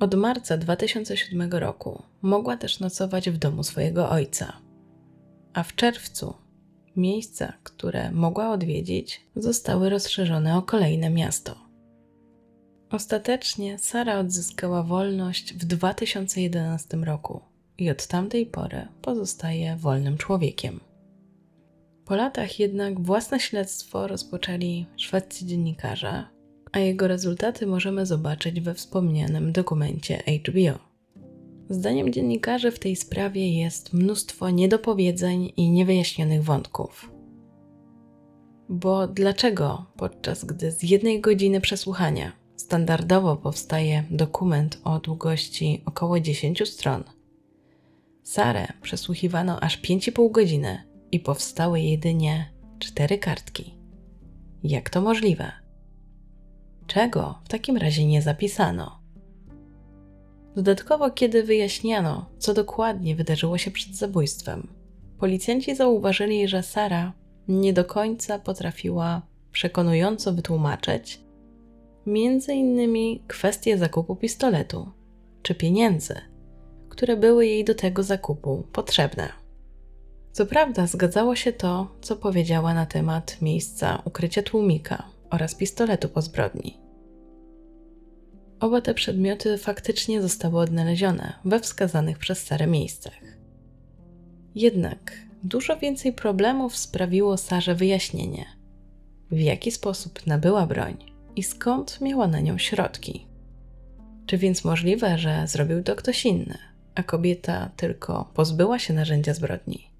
Od 0.00 0.14
marca 0.14 0.56
2007 0.56 1.52
roku 1.52 2.02
mogła 2.22 2.56
też 2.56 2.80
nocować 2.80 3.30
w 3.30 3.38
domu 3.38 3.62
swojego 3.62 4.10
ojca, 4.10 4.52
a 5.54 5.62
w 5.62 5.74
czerwcu 5.74 6.34
miejsca, 6.96 7.52
które 7.62 8.12
mogła 8.12 8.50
odwiedzić, 8.50 9.20
zostały 9.34 9.90
rozszerzone 9.90 10.56
o 10.56 10.62
kolejne 10.62 11.10
miasto. 11.10 11.65
Ostatecznie 12.90 13.78
Sara 13.78 14.18
odzyskała 14.18 14.82
wolność 14.82 15.54
w 15.54 15.64
2011 15.64 16.96
roku 16.96 17.40
i 17.78 17.90
od 17.90 18.06
tamtej 18.06 18.46
pory 18.46 18.88
pozostaje 19.02 19.76
wolnym 19.76 20.16
człowiekiem. 20.16 20.80
Po 22.04 22.16
latach 22.16 22.58
jednak 22.58 23.00
własne 23.00 23.40
śledztwo 23.40 24.06
rozpoczęli 24.06 24.86
szwedzcy 24.96 25.46
dziennikarze, 25.46 26.24
a 26.72 26.78
jego 26.78 27.08
rezultaty 27.08 27.66
możemy 27.66 28.06
zobaczyć 28.06 28.60
we 28.60 28.74
wspomnianym 28.74 29.52
dokumencie 29.52 30.22
HBO. 30.26 30.78
Zdaniem 31.70 32.12
dziennikarzy 32.12 32.70
w 32.70 32.78
tej 32.78 32.96
sprawie 32.96 33.60
jest 33.60 33.92
mnóstwo 33.92 34.50
niedopowiedzeń 34.50 35.52
i 35.56 35.70
niewyjaśnionych 35.70 36.44
wątków. 36.44 37.10
Bo 38.68 39.08
dlaczego 39.08 39.86
podczas 39.96 40.44
gdy 40.44 40.72
z 40.72 40.82
jednej 40.82 41.20
godziny 41.20 41.60
przesłuchania 41.60 42.45
standardowo 42.66 43.36
powstaje 43.36 44.04
dokument 44.10 44.80
o 44.84 44.98
długości 44.98 45.82
około 45.84 46.20
10 46.20 46.68
stron, 46.68 47.04
Sarę 48.22 48.66
przesłuchiwano 48.82 49.60
aż 49.60 49.80
5,5 49.82 50.30
godziny 50.30 50.82
i 51.12 51.20
powstały 51.20 51.80
jedynie 51.80 52.52
cztery 52.78 53.18
kartki. 53.18 53.74
Jak 54.62 54.90
to 54.90 55.00
możliwe? 55.00 55.52
Czego 56.86 57.38
w 57.44 57.48
takim 57.48 57.76
razie 57.76 58.06
nie 58.06 58.22
zapisano? 58.22 58.98
Dodatkowo, 60.56 61.10
kiedy 61.10 61.42
wyjaśniano, 61.42 62.26
co 62.38 62.54
dokładnie 62.54 63.16
wydarzyło 63.16 63.58
się 63.58 63.70
przed 63.70 63.96
zabójstwem, 63.96 64.68
policjanci 65.18 65.74
zauważyli, 65.74 66.48
że 66.48 66.62
Sara 66.62 67.12
nie 67.48 67.72
do 67.72 67.84
końca 67.84 68.38
potrafiła 68.38 69.22
przekonująco 69.52 70.32
wytłumaczyć 70.32 71.25
między 72.06 72.54
innymi 72.54 73.22
kwestię 73.26 73.78
zakupu 73.78 74.16
pistoletu 74.16 74.88
czy 75.42 75.54
pieniędzy, 75.54 76.14
które 76.88 77.16
były 77.16 77.46
jej 77.46 77.64
do 77.64 77.74
tego 77.74 78.02
zakupu 78.02 78.66
potrzebne. 78.72 79.28
Co 80.32 80.46
prawda, 80.46 80.86
zgadzało 80.86 81.36
się 81.36 81.52
to, 81.52 81.88
co 82.00 82.16
powiedziała 82.16 82.74
na 82.74 82.86
temat 82.86 83.42
miejsca 83.42 84.02
ukrycia 84.04 84.42
tłumika 84.42 85.02
oraz 85.30 85.54
pistoletu 85.54 86.08
po 86.08 86.22
zbrodni. 86.22 86.80
Oba 88.60 88.80
te 88.80 88.94
przedmioty 88.94 89.58
faktycznie 89.58 90.22
zostały 90.22 90.60
odnalezione 90.60 91.32
we 91.44 91.60
wskazanych 91.60 92.18
przez 92.18 92.42
Sarę 92.42 92.66
miejscach. 92.66 93.20
Jednak 94.54 95.12
dużo 95.42 95.76
więcej 95.76 96.12
problemów 96.12 96.76
sprawiło 96.76 97.36
Sarze 97.36 97.74
wyjaśnienie, 97.74 98.44
w 99.30 99.38
jaki 99.38 99.70
sposób 99.70 100.26
nabyła 100.26 100.66
broń 100.66 101.15
i 101.36 101.42
skąd 101.42 102.00
miała 102.00 102.26
na 102.26 102.40
nią 102.40 102.58
środki. 102.58 103.26
Czy 104.26 104.38
więc 104.38 104.64
możliwe, 104.64 105.18
że 105.18 105.46
zrobił 105.46 105.82
to 105.82 105.96
ktoś 105.96 106.26
inny, 106.26 106.58
a 106.94 107.02
kobieta 107.02 107.70
tylko 107.76 108.30
pozbyła 108.34 108.78
się 108.78 108.94
narzędzia 108.94 109.34
zbrodni? 109.34 109.90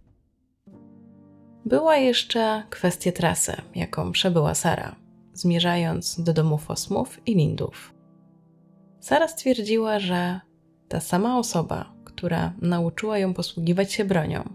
Była 1.65 1.97
jeszcze 1.97 2.63
kwestia 2.71 3.13
trasy, 3.13 3.53
jaką 3.75 4.13
przebyła 4.13 4.55
Sara, 4.55 4.97
zmierzając 5.33 6.21
do 6.21 6.33
domu 6.33 6.59
Fosmów 6.59 7.21
i 7.27 7.35
Lindów. 7.35 7.95
Sara 9.01 9.29
stwierdziła, 9.29 9.99
że 9.99 10.41
ta 10.89 11.01
sama 11.01 11.39
osoba, 11.39 11.93
która 12.05 12.53
nauczyła 12.63 13.19
ją 13.19 13.35
posługiwać 13.35 13.93
się 13.93 14.05
bronią 14.05 14.55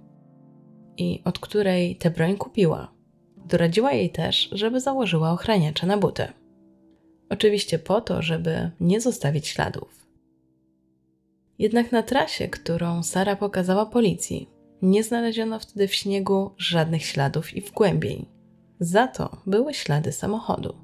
i 0.98 1.22
od 1.26 1.40
której 1.40 1.96
tę 1.96 2.10
broń 2.10 2.38
kupiła, 2.38 2.92
doradziła 3.46 3.92
jej 3.92 4.10
też, 4.10 4.50
żeby 4.52 4.80
założyła 4.80 5.32
ochraniacze 5.32 5.88
na 5.88 5.98
buty. 5.98 6.28
Oczywiście 7.32 7.80
po 7.80 8.02
to, 8.02 8.22
żeby 8.22 8.72
nie 8.80 9.02
zostawić 9.02 9.48
śladów. 9.48 10.08
Jednak 11.60 11.92
na 11.92 12.04
trasie, 12.04 12.48
którą 12.48 13.04
Sara 13.04 13.36
pokazała 13.36 13.86
policji, 13.86 14.50
nie 14.82 15.04
znaleziono 15.04 15.60
wtedy 15.60 15.88
w 15.88 15.94
śniegu 15.94 16.52
żadnych 16.58 17.06
śladów 17.06 17.54
i 17.58 17.62
wgłębień. 17.62 18.26
Za 18.80 19.08
to 19.08 19.38
były 19.46 19.74
ślady 19.74 20.12
samochodu. 20.12 20.76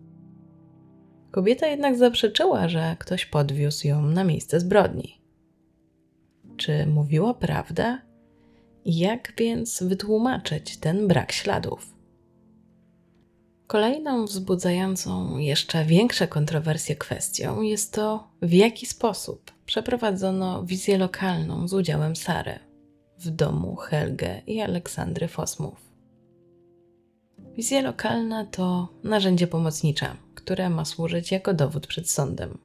Kobieta 1.32 1.68
jednak 1.68 1.98
zaprzeczyła, 1.98 2.69
że 2.69 2.95
ktoś 2.99 3.26
podwiózł 3.26 3.88
ją 3.88 4.02
na 4.02 4.24
miejsce 4.24 4.60
zbrodni. 4.60 5.22
Czy 6.57 6.86
mówiła 6.86 7.34
prawdę? 7.34 7.98
Jak 8.86 9.34
więc 9.38 9.84
wytłumaczyć 9.84 10.78
ten 10.78 11.07
brak 11.07 11.32
śladów? 11.32 11.97
Kolejną 13.68 14.26
wzbudzającą 14.26 15.38
jeszcze 15.38 15.85
większe 15.85 16.27
kontrowersje 16.27 16.95
kwestią 16.95 17.61
jest 17.61 17.94
to, 17.94 18.27
w 18.41 18.53
jaki 18.53 18.85
sposób 18.85 19.52
przeprowadzono 19.65 20.64
wizję 20.64 20.98
lokalną 20.98 21.68
z 21.68 21.73
udziałem 21.73 22.15
Sary 22.15 22.60
w 23.19 23.30
domu 23.30 23.76
Helge 23.76 24.41
i 24.48 24.61
Aleksandry 24.61 25.27
Fosmów. 25.27 25.91
Wizja 27.56 27.81
lokalna 27.81 28.45
to 28.45 28.88
narzędzie 29.03 29.48
pomocnicze, 29.48 30.15
które 30.35 30.69
ma 30.69 30.85
służyć 30.85 31.31
jako 31.31 31.53
dowód 31.53 31.88
przed 31.88 32.10
sądem. 32.10 32.57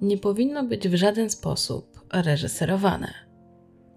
Nie 0.00 0.18
powinno 0.18 0.64
być 0.64 0.88
w 0.88 0.94
żaden 0.94 1.30
sposób 1.30 2.00
reżyserowane, 2.12 3.14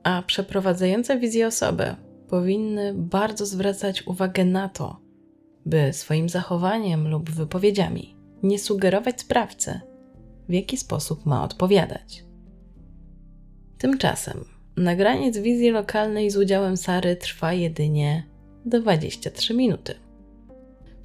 a 0.04 0.22
przeprowadzające 0.22 1.20
wizję 1.20 1.48
osoby 1.48 1.96
powinny 2.30 2.94
bardzo 2.94 3.46
zwracać 3.46 4.08
uwagę 4.08 4.46
na 4.46 4.70
to, 4.70 5.09
by 5.70 5.94
swoim 5.94 6.30
zachowaniem 6.30 7.08
lub 7.08 7.30
wypowiedziami 7.30 8.16
nie 8.44 8.60
sugerować 8.60 9.22
sprawcy, 9.22 9.80
w 10.50 10.54
jaki 10.54 10.78
sposób 10.78 11.26
ma 11.26 11.44
odpowiadać. 11.44 12.24
Tymczasem 13.78 14.46
nagranie 14.78 15.34
z 15.34 15.38
wizji 15.38 15.72
lokalnej 15.72 16.32
z 16.32 16.38
udziałem 16.38 16.78
Sary 16.78 17.16
trwa 17.16 17.54
jedynie 17.54 18.24
23 18.66 19.54
minuty, 19.54 19.96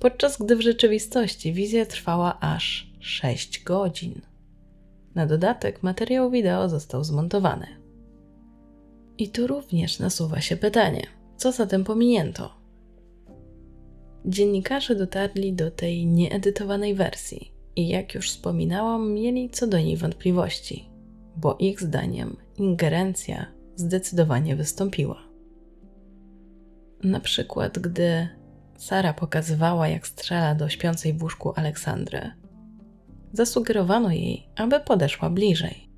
podczas 0.00 0.38
gdy 0.38 0.56
w 0.56 0.60
rzeczywistości 0.60 1.52
wizja 1.52 1.86
trwała 1.86 2.40
aż 2.40 2.92
6 3.00 3.64
godzin. 3.64 4.20
Na 5.14 5.26
dodatek 5.26 5.82
materiał 5.82 6.30
wideo 6.30 6.68
został 6.68 7.04
zmontowany. 7.04 7.66
I 9.18 9.28
tu 9.28 9.46
również 9.46 9.98
nasuwa 9.98 10.40
się 10.40 10.56
pytanie, 10.56 11.06
co 11.36 11.52
zatem 11.52 11.84
pominięto? 11.84 12.63
Dziennikarze 14.24 14.94
dotarli 14.94 15.52
do 15.52 15.70
tej 15.70 16.06
nieedytowanej 16.06 16.94
wersji 16.94 17.52
i 17.76 17.88
jak 17.88 18.14
już 18.14 18.30
wspominałam, 18.30 19.12
mieli 19.12 19.50
co 19.50 19.66
do 19.66 19.78
niej 19.78 19.96
wątpliwości, 19.96 20.88
bo 21.36 21.56
ich 21.58 21.80
zdaniem 21.80 22.36
ingerencja 22.58 23.46
zdecydowanie 23.76 24.56
wystąpiła. 24.56 25.22
Na 27.02 27.20
przykład, 27.20 27.78
gdy 27.78 28.28
Sara 28.78 29.12
pokazywała, 29.12 29.88
jak 29.88 30.06
strzela 30.06 30.54
do 30.54 30.68
śpiącej 30.68 31.14
w 31.14 31.22
łóżku 31.22 31.52
Aleksandry, 31.56 32.30
zasugerowano 33.32 34.10
jej, 34.10 34.48
aby 34.56 34.80
podeszła 34.80 35.30
bliżej. 35.30 35.88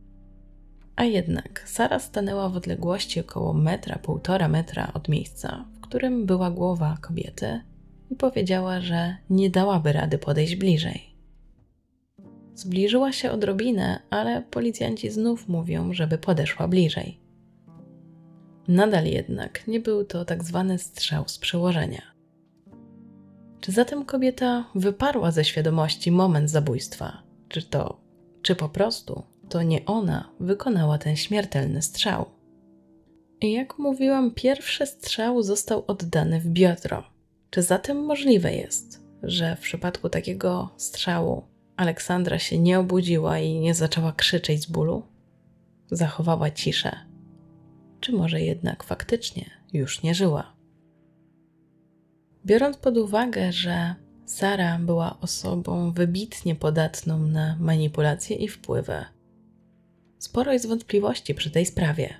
A 0.97 1.05
jednak 1.05 1.62
Sara 1.66 1.98
stanęła 1.98 2.48
w 2.48 2.57
odległości 2.57 3.20
około 3.20 3.53
metra, 3.53 3.98
półtora 3.98 4.48
metra 4.48 4.90
od 4.94 5.09
miejsca, 5.09 5.65
w 5.74 5.81
którym 5.81 6.27
była 6.27 6.51
głowa 6.51 6.97
kobiety 7.01 7.61
i 8.11 8.16
powiedziała, 8.16 8.81
że 8.81 9.16
nie 9.31 9.51
dałaby 9.51 9.93
rady 9.93 10.19
podejść 10.19 10.57
bliżej. 10.57 11.16
Zbliżyła 12.55 13.12
się 13.12 13.31
odrobinę, 13.31 14.03
ale 14.11 14.43
policjanci 14.43 15.11
znów 15.11 15.49
mówią, 15.49 15.93
żeby 15.93 16.19
podeszła 16.19 16.69
bliżej. 16.69 17.20
Nadal 18.69 19.07
jednak 19.07 19.69
nie 19.69 19.81
był 19.81 20.05
to 20.05 20.24
tak 20.24 20.45
zwany 20.45 20.78
strzał 20.78 21.28
z 21.28 21.39
przełożenia. 21.39 22.03
Czy 23.61 23.73
zatem 23.73 24.05
kobieta 24.05 24.65
wyparła 24.74 25.31
ze 25.31 25.45
świadomości 25.45 26.11
moment 26.11 26.51
zabójstwa? 26.51 27.23
Czy 27.49 27.62
to, 27.62 28.01
czy 28.43 28.55
po 28.55 28.69
prostu 28.69 29.23
to 29.49 29.62
nie 29.62 29.85
ona 29.85 30.31
wykonała 30.41 30.99
ten 30.99 31.16
śmiertelny 31.16 31.83
strzał? 31.83 32.27
Jak 33.43 33.78
mówiłam, 33.78 34.31
pierwszy 34.31 34.87
strzał 34.87 35.43
został 35.43 35.85
oddany 35.87 36.41
w 36.41 36.47
biodro. 36.49 37.16
Czy 37.57 37.62
zatem 37.62 38.05
możliwe 38.05 38.55
jest, 38.55 39.03
że 39.23 39.57
w 39.57 39.61
przypadku 39.61 40.09
takiego 40.09 40.70
strzału 40.77 41.43
Aleksandra 41.77 42.39
się 42.39 42.59
nie 42.59 42.78
obudziła 42.78 43.39
i 43.39 43.59
nie 43.59 43.74
zaczęła 43.74 44.12
krzyczeć 44.12 44.62
z 44.62 44.66
bólu? 44.66 45.03
Zachowała 45.91 46.51
ciszę 46.51 46.97
czy 48.01 48.12
może 48.12 48.41
jednak 48.41 48.85
faktycznie 48.85 49.51
już 49.73 50.03
nie 50.03 50.15
żyła. 50.15 50.57
Biorąc 52.47 52.77
pod 52.77 52.97
uwagę, 52.97 53.53
że 53.53 53.95
Sara 54.24 54.78
była 54.78 55.20
osobą 55.20 55.93
wybitnie 55.93 56.55
podatną 56.55 57.19
na 57.19 57.57
manipulacje 57.61 58.37
i 58.37 58.49
wpływy, 58.49 59.05
sporo 60.19 60.53
jest 60.53 60.69
wątpliwości 60.69 61.35
przy 61.35 61.51
tej 61.51 61.66
sprawie. 61.66 62.15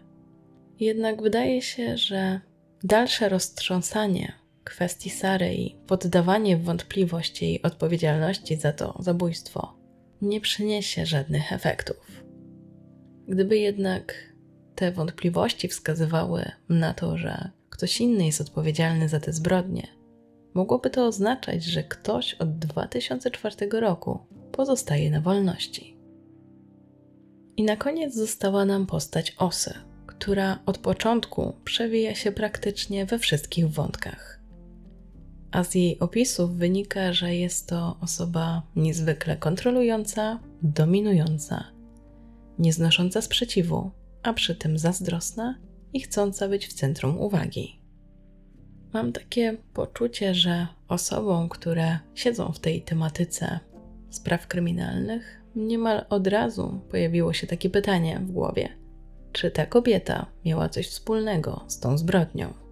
Jednak 0.81 1.23
wydaje 1.23 1.63
się, 1.63 1.97
że 1.97 2.41
dalsze 2.85 3.29
roztrząsanie 3.29 4.46
kwestii 4.67 5.11
Sary 5.11 5.55
i 5.55 5.77
poddawanie 5.87 6.57
w 6.57 6.65
wątpliwość 6.65 7.43
jej 7.43 7.63
odpowiedzialności 7.63 8.57
za 8.57 8.73
to 8.73 8.97
zabójstwo 9.01 9.77
nie 10.23 10.41
przyniesie 10.41 11.07
żadnych 11.07 11.53
efektów. 11.53 12.25
Gdyby 13.29 13.59
jednak 13.59 14.15
te 14.75 14.93
wątpliwości 14.93 15.69
wskazywały 15.69 16.51
na 16.69 16.95
to, 16.95 17.19
że 17.19 17.51
ktoś 17.71 18.01
inny 18.01 18.27
jest 18.27 18.41
odpowiedzialny 18.41 19.09
za 19.09 19.21
te 19.21 19.33
zbrodnie, 19.33 19.89
mogłoby 20.55 20.91
to 20.91 21.07
oznaczać, 21.07 21.65
że 21.65 21.83
ktoś 21.83 22.35
od 22.35 22.59
2004 22.59 23.81
roku 23.81 24.19
pozostaje 24.53 25.11
na 25.11 25.21
wolności. 25.21 25.97
I 27.57 27.63
na 27.63 27.77
koniec 27.77 28.15
została 28.15 28.65
nam 28.65 28.87
postać 28.87 29.35
Osy, 29.39 29.75
która 30.07 30.59
od 30.67 30.79
początku 30.79 31.53
przewija 31.65 32.15
się 32.15 32.33
praktycznie 32.33 33.07
we 33.07 33.19
wszystkich 33.19 33.69
wątkach. 33.69 34.41
A 35.57 35.65
z 35.65 35.75
jej 35.75 35.99
opisów 35.99 36.57
wynika, 36.57 37.13
że 37.13 37.35
jest 37.35 37.69
to 37.69 37.97
osoba 38.01 38.63
niezwykle 38.77 39.37
kontrolująca, 39.37 40.41
dominująca, 40.63 41.65
nieznosząca 42.59 43.23
sprzeciwu, 43.23 43.91
a 44.23 44.33
przy 44.33 44.55
tym 44.55 44.79
zazdrosna 44.79 45.59
i 45.93 46.01
chcąca 46.01 46.49
być 46.49 46.67
w 46.67 46.73
centrum 46.73 47.19
uwagi. 47.19 47.81
Mam 48.93 49.13
takie 49.13 49.57
poczucie, 49.73 50.35
że 50.35 50.67
osobom, 50.89 51.49
które 51.49 51.99
siedzą 52.15 52.53
w 52.53 52.61
tej 52.61 52.83
tematyce 52.83 53.61
spraw 54.11 54.47
kryminalnych, 54.47 55.43
niemal 55.55 56.05
od 56.09 56.27
razu 56.27 56.81
pojawiło 56.91 57.33
się 57.33 57.47
takie 57.47 57.71
pytanie 57.71 58.21
w 58.27 58.33
głowie: 58.33 58.69
czy 59.33 59.51
ta 59.51 59.67
kobieta 59.67 60.27
miała 60.45 60.69
coś 60.69 60.89
wspólnego 60.89 61.65
z 61.69 61.81
tą 61.81 61.99
zbrodnią? 61.99 62.66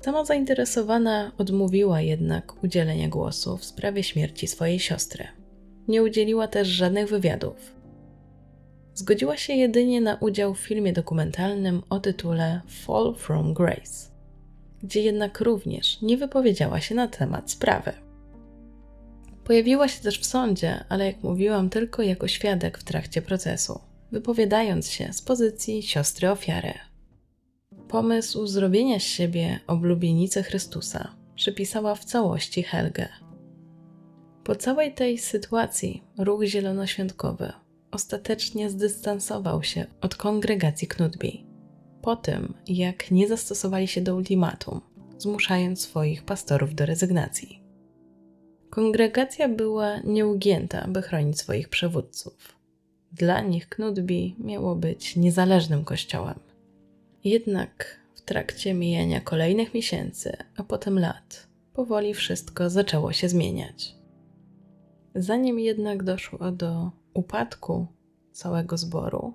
Sama 0.00 0.24
zainteresowana 0.24 1.32
odmówiła 1.38 2.00
jednak 2.00 2.64
udzielenia 2.64 3.08
głosu 3.08 3.56
w 3.56 3.64
sprawie 3.64 4.02
śmierci 4.02 4.46
swojej 4.46 4.78
siostry. 4.78 5.26
Nie 5.88 6.02
udzieliła 6.02 6.48
też 6.48 6.68
żadnych 6.68 7.08
wywiadów. 7.08 7.72
Zgodziła 8.94 9.36
się 9.36 9.52
jedynie 9.52 10.00
na 10.00 10.14
udział 10.14 10.54
w 10.54 10.58
filmie 10.60 10.92
dokumentalnym 10.92 11.82
o 11.90 12.00
tytule 12.00 12.60
Fall 12.68 13.14
from 13.14 13.54
Grace, 13.54 14.10
gdzie 14.82 15.02
jednak 15.02 15.40
również 15.40 16.02
nie 16.02 16.16
wypowiedziała 16.16 16.80
się 16.80 16.94
na 16.94 17.08
temat 17.08 17.50
sprawy. 17.50 17.92
Pojawiła 19.44 19.88
się 19.88 20.02
też 20.02 20.20
w 20.20 20.26
sądzie, 20.26 20.84
ale 20.88 21.06
jak 21.06 21.22
mówiłam, 21.22 21.70
tylko 21.70 22.02
jako 22.02 22.28
świadek 22.28 22.78
w 22.78 22.84
trakcie 22.84 23.22
procesu, 23.22 23.80
wypowiadając 24.12 24.90
się 24.90 25.12
z 25.12 25.22
pozycji 25.22 25.82
siostry 25.82 26.30
ofiary. 26.30 26.87
Pomysł 27.88 28.46
zrobienia 28.46 28.98
z 28.98 29.02
siebie 29.02 29.60
oblubienicy 29.66 30.42
Chrystusa 30.42 31.14
przypisała 31.34 31.94
w 31.94 32.04
całości 32.04 32.62
Helgę. 32.62 33.08
Po 34.44 34.54
całej 34.54 34.94
tej 34.94 35.18
sytuacji 35.18 36.02
ruch 36.18 36.44
zielonoświątkowy 36.44 37.52
ostatecznie 37.90 38.70
zdystansował 38.70 39.62
się 39.62 39.86
od 40.00 40.14
kongregacji 40.14 40.88
Knudby. 40.88 41.32
Po 42.02 42.16
tym, 42.16 42.54
jak 42.66 43.10
nie 43.10 43.28
zastosowali 43.28 43.88
się 43.88 44.00
do 44.00 44.16
ultimatum, 44.16 44.80
zmuszając 45.18 45.80
swoich 45.80 46.24
pastorów 46.24 46.74
do 46.74 46.86
rezygnacji. 46.86 47.62
Kongregacja 48.70 49.48
była 49.48 49.98
nieugięta, 50.04 50.88
by 50.88 51.02
chronić 51.02 51.38
swoich 51.38 51.68
przywódców. 51.68 52.56
Dla 53.12 53.40
nich 53.40 53.68
Knudby 53.68 54.30
miało 54.38 54.76
być 54.76 55.16
niezależnym 55.16 55.84
kościołem. 55.84 56.47
Jednak 57.28 58.00
w 58.14 58.20
trakcie 58.20 58.74
mijania 58.74 59.20
kolejnych 59.20 59.74
miesięcy, 59.74 60.36
a 60.56 60.62
potem 60.62 60.98
lat, 60.98 61.46
powoli 61.72 62.14
wszystko 62.14 62.70
zaczęło 62.70 63.12
się 63.12 63.28
zmieniać. 63.28 63.94
Zanim 65.14 65.58
jednak 65.58 66.02
doszło 66.02 66.52
do 66.52 66.90
upadku 67.14 67.86
całego 68.32 68.76
zboru, 68.76 69.34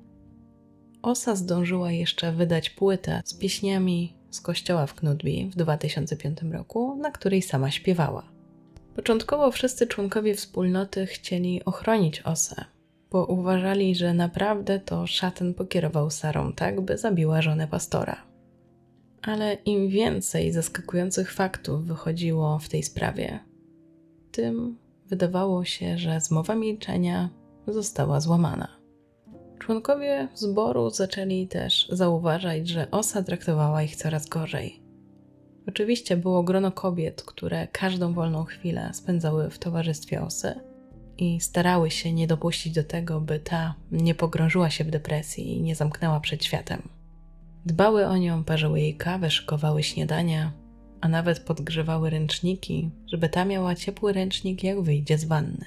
Osa 1.02 1.36
zdążyła 1.36 1.91
jeszcze 1.91 2.32
wydać 2.32 2.70
płytę 2.70 3.22
z 3.26 3.34
pieśniami 3.34 4.18
z 4.30 4.41
kościoła 4.41 4.86
w 4.86 4.94
Knudby 4.94 5.49
w 5.49 5.56
2005 5.56 6.38
roku, 6.52 6.95
na 6.95 7.11
której 7.11 7.41
sama 7.41 7.72
śpiewała. 7.72 8.24
Początkowo 8.95 9.52
wszyscy 9.52 9.88
członkowie 9.88 10.36
wspólnoty 10.36 11.06
chcieli 11.06 11.65
ochronić 11.65 12.22
Osę, 12.22 12.65
bo 13.14 13.26
uważali, 13.26 13.95
że 13.95 14.14
naprawdę 14.14 14.80
to 14.80 15.07
szatan 15.07 15.53
pokierował 15.53 16.10
Sarą 16.10 16.53
tak, 16.53 16.81
by 16.81 16.98
zabiła 16.98 17.41
żonę 17.41 17.68
pastora. 17.68 18.26
Ale 19.22 19.53
im 19.53 19.90
więcej 19.90 20.52
zaskakujących 20.52 21.31
faktów 21.31 21.85
wychodziło 21.85 22.60
w 22.60 22.69
tej 22.69 22.84
sprawie, 22.84 23.40
tym 24.31 24.77
wydawało 25.07 25.65
się, 25.65 25.98
że 25.98 26.22
zmowa 26.22 26.56
milczenia 26.56 27.30
została 27.68 28.19
złamana. 28.19 28.68
Członkowie 29.60 30.27
zboru 30.34 30.90
zaczęli 30.90 31.48
też 31.48 31.88
zauważać, 31.91 32.68
że 32.68 32.91
osa 32.91 33.23
traktowała 33.23 33.84
ich 33.84 33.95
coraz 33.95 34.27
gorzej. 34.27 34.84
Oczywiście 35.68 36.18
było 36.18 36.44
grono 36.44 36.72
kobiet, 36.72 37.23
które 37.23 37.68
każdą 37.68 38.14
wolną 38.14 38.44
chwilę 38.44 38.90
spędzały 38.94 39.49
w 39.49 39.60
towarzystwie 39.60 40.22
osy 40.22 40.73
i 41.18 41.40
starały 41.41 41.91
się 41.91 42.14
nie 42.14 42.27
dopuścić 42.27 42.73
do 42.73 42.84
tego, 42.84 43.22
by 43.22 43.40
ta 43.40 43.76
nie 43.91 44.15
pogrążyła 44.15 44.69
się 44.69 44.84
w 44.84 44.90
depresji 44.90 45.57
i 45.57 45.61
nie 45.61 45.76
zamknęła 45.76 46.19
przed 46.19 46.44
światem. 46.44 46.81
Dbały 47.65 48.07
o 48.07 48.18
nią, 48.18 48.44
parzyły 48.44 48.80
jej 48.80 48.95
kawę, 48.95 49.31
szykowały 49.31 49.84
śniadania, 49.84 50.52
a 51.02 51.07
nawet 51.07 51.40
podgrzewały 51.40 52.10
ręczniki, 52.10 52.90
żeby 53.07 53.30
ta 53.30 53.45
miała 53.45 53.76
ciepły 53.76 54.14
ręcznik, 54.14 54.64
jak 54.64 54.81
wyjdzie 54.81 55.18
z 55.18 55.26
wanny. 55.26 55.65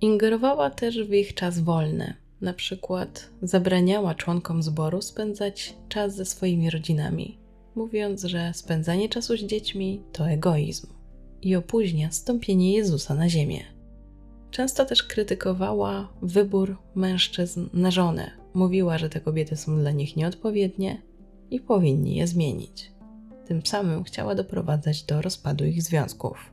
Ingerowała 0.00 0.70
też 0.70 1.02
w 1.02 1.12
ich 1.12 1.34
czas 1.34 1.60
wolny. 1.60 2.14
Na 2.40 2.52
przykład 2.52 3.30
zabraniała 3.42 4.14
członkom 4.14 4.62
zboru 4.62 5.02
spędzać 5.02 5.74
czas 5.88 6.16
ze 6.16 6.24
swoimi 6.24 6.70
rodzinami, 6.70 7.38
mówiąc, 7.74 8.24
że 8.24 8.50
spędzanie 8.54 9.08
czasu 9.08 9.36
z 9.36 9.40
dziećmi 9.40 10.02
to 10.12 10.28
egoizm 10.28 10.86
i 11.42 11.56
opóźnia 11.56 12.12
stąpienie 12.12 12.72
Jezusa 12.72 13.14
na 13.14 13.28
ziemię. 13.28 13.77
Często 14.50 14.84
też 14.84 15.02
krytykowała 15.02 16.12
wybór 16.22 16.76
mężczyzn 16.94 17.68
na 17.72 17.90
żonę. 17.90 18.30
Mówiła, 18.54 18.98
że 18.98 19.08
te 19.08 19.20
kobiety 19.20 19.56
są 19.56 19.78
dla 19.78 19.90
nich 19.90 20.16
nieodpowiednie 20.16 21.02
i 21.50 21.60
powinni 21.60 22.16
je 22.16 22.26
zmienić. 22.26 22.92
Tym 23.46 23.66
samym 23.66 24.04
chciała 24.04 24.34
doprowadzać 24.34 25.02
do 25.02 25.22
rozpadu 25.22 25.64
ich 25.64 25.82
związków, 25.82 26.50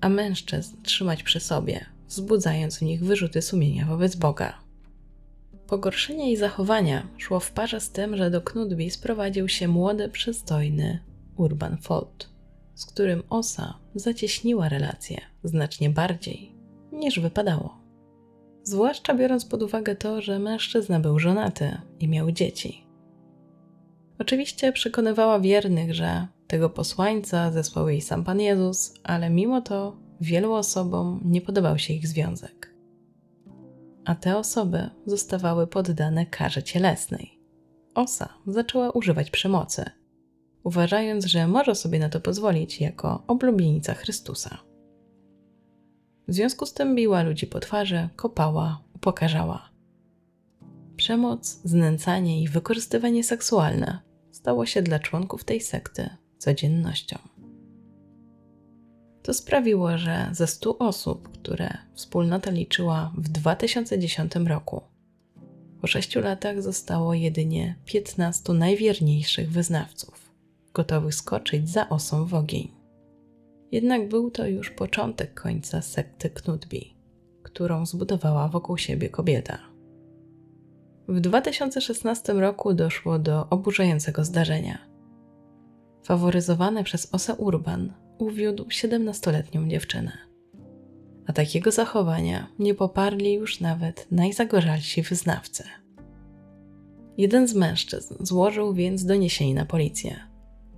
a 0.00 0.08
mężczyzn 0.08 0.82
trzymać 0.82 1.22
przy 1.22 1.40
sobie, 1.40 1.86
wzbudzając 2.08 2.78
w 2.78 2.82
nich 2.82 3.04
wyrzuty 3.04 3.42
sumienia 3.42 3.86
wobec 3.86 4.16
Boga. 4.16 4.58
Pogorszenie 5.66 6.26
jej 6.26 6.36
zachowania 6.36 7.08
szło 7.16 7.40
w 7.40 7.50
parze 7.50 7.80
z 7.80 7.90
tym, 7.90 8.16
że 8.16 8.30
do 8.30 8.42
Knudby 8.42 8.90
sprowadził 8.90 9.48
się 9.48 9.68
młody, 9.68 10.08
przystojny 10.08 10.98
Urban 11.36 11.78
Folt, 11.78 12.28
z 12.74 12.86
którym 12.86 13.22
Osa 13.30 13.78
zacieśniła 13.94 14.68
relacje 14.68 15.20
znacznie 15.44 15.90
bardziej 15.90 16.55
niż 16.96 17.20
wypadało. 17.20 17.78
Zwłaszcza 18.62 19.14
biorąc 19.14 19.44
pod 19.44 19.62
uwagę 19.62 19.96
to, 19.96 20.22
że 20.22 20.38
mężczyzna 20.38 21.00
był 21.00 21.18
żonaty 21.18 21.78
i 22.00 22.08
miał 22.08 22.32
dzieci. 22.32 22.86
Oczywiście 24.18 24.72
przekonywała 24.72 25.40
wiernych, 25.40 25.94
że 25.94 26.26
tego 26.46 26.70
posłańca 26.70 27.52
zesłał 27.52 27.88
jej 27.88 28.00
sam 28.00 28.24
Pan 28.24 28.40
Jezus, 28.40 28.94
ale 29.04 29.30
mimo 29.30 29.60
to 29.60 29.96
wielu 30.20 30.52
osobom 30.52 31.20
nie 31.24 31.40
podobał 31.40 31.78
się 31.78 31.94
ich 31.94 32.08
związek. 32.08 32.74
A 34.04 34.14
te 34.14 34.36
osoby 34.36 34.90
zostawały 35.06 35.66
poddane 35.66 36.26
karze 36.26 36.62
cielesnej. 36.62 37.40
Osa 37.94 38.28
zaczęła 38.46 38.90
używać 38.90 39.30
przemocy, 39.30 39.84
uważając, 40.64 41.24
że 41.24 41.48
może 41.48 41.74
sobie 41.74 41.98
na 41.98 42.08
to 42.08 42.20
pozwolić 42.20 42.80
jako 42.80 43.22
oblubienica 43.26 43.94
Chrystusa. 43.94 44.58
W 46.28 46.34
związku 46.34 46.66
z 46.66 46.72
tym 46.72 46.94
biła 46.94 47.22
ludzi 47.22 47.46
po 47.46 47.60
twarzy, 47.60 48.08
kopała, 48.16 48.82
upokarzała. 48.94 49.70
Przemoc, 50.96 51.60
znęcanie 51.64 52.42
i 52.42 52.48
wykorzystywanie 52.48 53.24
seksualne 53.24 53.98
stało 54.32 54.66
się 54.66 54.82
dla 54.82 54.98
członków 54.98 55.44
tej 55.44 55.60
sekty 55.60 56.10
codziennością. 56.38 57.18
To 59.22 59.34
sprawiło, 59.34 59.98
że 59.98 60.30
ze 60.32 60.46
100 60.46 60.78
osób, 60.78 61.28
które 61.28 61.68
wspólnota 61.94 62.50
liczyła 62.50 63.12
w 63.16 63.28
2010 63.28 64.34
roku, 64.36 64.82
po 65.80 65.86
6 65.86 66.14
latach 66.14 66.62
zostało 66.62 67.14
jedynie 67.14 67.76
15 67.84 68.52
najwierniejszych 68.52 69.50
wyznawców, 69.50 70.32
gotowych 70.74 71.14
skoczyć 71.14 71.70
za 71.70 71.88
osą 71.88 72.24
w 72.24 72.34
ogień. 72.34 72.75
Jednak 73.76 74.08
był 74.08 74.30
to 74.30 74.46
już 74.46 74.70
początek 74.70 75.34
końca 75.34 75.82
sekty 75.82 76.30
Knutby, 76.30 76.80
którą 77.42 77.86
zbudowała 77.86 78.48
wokół 78.48 78.78
siebie 78.78 79.08
kobieta. 79.08 79.58
W 81.08 81.20
2016 81.20 82.32
roku 82.32 82.74
doszło 82.74 83.18
do 83.18 83.48
oburzającego 83.50 84.24
zdarzenia. 84.24 84.78
Faworyzowany 86.04 86.84
przez 86.84 87.14
Osa 87.14 87.34
Urban 87.34 87.92
uwiódł 88.18 88.64
17-letnią 88.64 89.68
dziewczynę. 89.68 90.12
A 91.26 91.32
takiego 91.32 91.70
zachowania 91.70 92.46
nie 92.58 92.74
poparli 92.74 93.32
już 93.32 93.60
nawet 93.60 94.06
najzagorzalsi 94.10 95.02
wyznawcy. 95.02 95.64
Jeden 97.16 97.48
z 97.48 97.54
mężczyzn 97.54 98.14
złożył 98.20 98.74
więc 98.74 99.04
doniesienie 99.04 99.54
na 99.54 99.64
policję, 99.64 100.25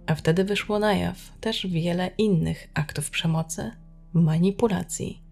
a 0.09 0.15
wtedy 0.15 0.45
wyszło 0.45 0.79
na 0.79 0.95
jaw 0.95 1.33
też 1.41 1.67
wiele 1.67 2.11
innych 2.19 2.69
aktów 2.75 3.11
przemocy, 3.11 3.71
manipulacji 4.13 5.23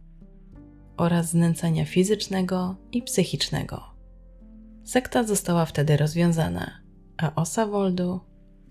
oraz 0.97 1.31
znęcania 1.31 1.85
fizycznego 1.85 2.77
i 2.93 3.03
psychicznego. 3.03 3.83
Sekta 4.85 5.25
została 5.25 5.67
wtedy 5.67 5.97
rozwiązana, 5.97 6.71
a 7.17 7.35
Osa 7.35 7.67
Woldu, 7.67 8.21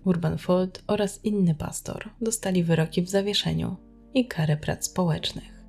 Urban 0.04 0.38
Fold 0.38 0.82
oraz 0.86 1.24
inny 1.24 1.54
pastor 1.54 2.10
dostali 2.20 2.64
wyroki 2.64 3.02
w 3.02 3.08
zawieszeniu 3.08 3.76
i 4.14 4.26
karę 4.26 4.56
prac 4.56 4.84
społecznych. 4.84 5.64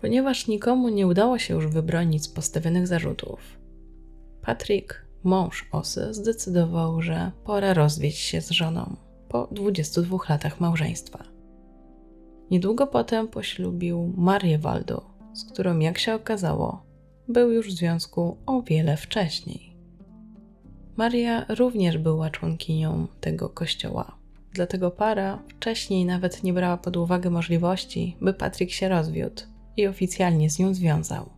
Ponieważ 0.00 0.48
nikomu 0.48 0.88
nie 0.88 1.06
udało 1.06 1.38
się 1.38 1.54
już 1.54 1.66
wybronić 1.66 2.24
z 2.24 2.28
postawionych 2.28 2.86
zarzutów, 2.86 3.40
Patrick, 4.42 5.05
mąż 5.26 5.68
Osy, 5.72 6.14
zdecydował, 6.14 7.02
że 7.02 7.32
pora 7.44 7.74
rozwieść 7.74 8.18
się 8.18 8.40
z 8.40 8.50
żoną 8.50 8.96
po 9.28 9.48
22 9.52 10.18
latach 10.28 10.60
małżeństwa. 10.60 11.24
Niedługo 12.50 12.86
potem 12.86 13.28
poślubił 13.28 14.12
Marię 14.16 14.58
Waldo, 14.58 15.10
z 15.32 15.44
którą, 15.44 15.78
jak 15.78 15.98
się 15.98 16.14
okazało, 16.14 16.86
był 17.28 17.50
już 17.50 17.68
w 17.68 17.76
związku 17.76 18.36
o 18.46 18.62
wiele 18.62 18.96
wcześniej. 18.96 19.76
Maria 20.96 21.46
również 21.48 21.98
była 21.98 22.30
członkinią 22.30 23.06
tego 23.20 23.48
kościoła, 23.48 24.18
dlatego 24.52 24.90
para 24.90 25.42
wcześniej 25.48 26.04
nawet 26.04 26.42
nie 26.42 26.52
brała 26.52 26.76
pod 26.76 26.96
uwagę 26.96 27.30
możliwości, 27.30 28.16
by 28.20 28.34
Patryk 28.34 28.70
się 28.70 28.88
rozwiódł 28.88 29.42
i 29.76 29.86
oficjalnie 29.86 30.50
z 30.50 30.58
nią 30.58 30.74
związał. 30.74 31.35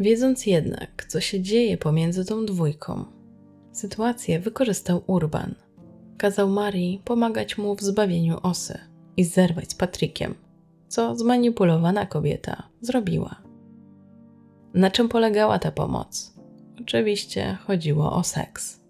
Wiedząc 0.00 0.46
jednak, 0.46 1.04
co 1.08 1.20
się 1.20 1.40
dzieje 1.40 1.78
pomiędzy 1.78 2.24
tą 2.24 2.46
dwójką, 2.46 3.04
sytuację 3.72 4.40
wykorzystał 4.40 5.02
Urban. 5.06 5.54
Kazał 6.18 6.48
Marii 6.48 7.02
pomagać 7.04 7.58
mu 7.58 7.76
w 7.76 7.82
zbawieniu 7.82 8.38
osy 8.42 8.78
i 9.16 9.24
zerwać 9.24 9.70
z 9.70 9.74
Patrykiem, 9.74 10.34
co 10.88 11.16
zmanipulowana 11.16 12.06
kobieta 12.06 12.62
zrobiła. 12.80 13.42
Na 14.74 14.90
czym 14.90 15.08
polegała 15.08 15.58
ta 15.58 15.72
pomoc? 15.72 16.34
Oczywiście 16.80 17.58
chodziło 17.66 18.12
o 18.12 18.24
seks. 18.24 18.80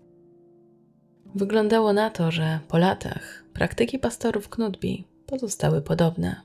Wyglądało 1.34 1.92
na 1.92 2.10
to, 2.10 2.30
że 2.30 2.60
po 2.68 2.78
latach 2.78 3.44
praktyki 3.52 3.98
pastorów 3.98 4.48
Knudby 4.48 4.96
pozostały 5.26 5.82
podobne, 5.82 6.40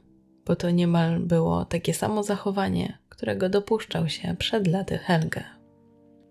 bo 0.45 0.56
to 0.56 0.69
niemal 0.69 1.19
było 1.19 1.65
takie 1.65 1.94
samo 1.94 2.23
zachowanie, 2.23 2.98
którego 3.20 3.50
dopuszczał 3.50 4.10
się 4.10 4.36
przed 4.40 4.68
laty 4.68 4.98
Helge. 4.98 5.44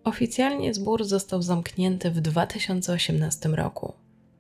Oficjalnie 0.05 0.75
zbór 0.75 1.05
został 1.05 1.43
zamknięty 1.43 2.11
w 2.11 2.21
2018 2.21 3.49
roku. 3.49 3.93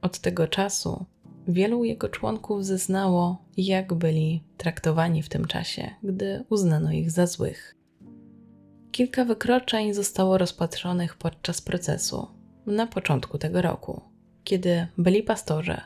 Od 0.02 0.18
tego 0.18 0.48
czasu 0.48 1.04
wielu 1.48 1.84
jego 1.84 2.08
członków 2.08 2.64
zeznało, 2.64 3.44
jak 3.56 3.94
byli 3.94 4.42
traktowani 4.56 5.22
w 5.22 5.28
tym 5.28 5.44
czasie, 5.44 5.90
gdy 6.02 6.44
uznano 6.50 6.92
ich 6.92 7.10
za 7.10 7.26
złych. 7.26 7.76
Kilka 8.92 9.24
wykroczeń 9.24 9.94
zostało 9.94 10.38
rozpatrzonych 10.38 11.16
podczas 11.16 11.60
procesu 11.60 12.26
na 12.66 12.86
początku 12.86 13.38
tego 13.38 13.62
roku, 13.62 14.00
kiedy 14.44 14.86
byli 14.98 15.22
pastorze 15.22 15.80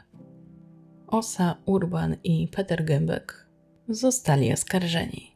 Osa 1.07 1.57
Urban 1.67 2.17
i 2.25 2.49
Peter 2.49 2.85
Gębek 2.85 3.49
zostali 3.89 4.53
oskarżeni. 4.53 5.32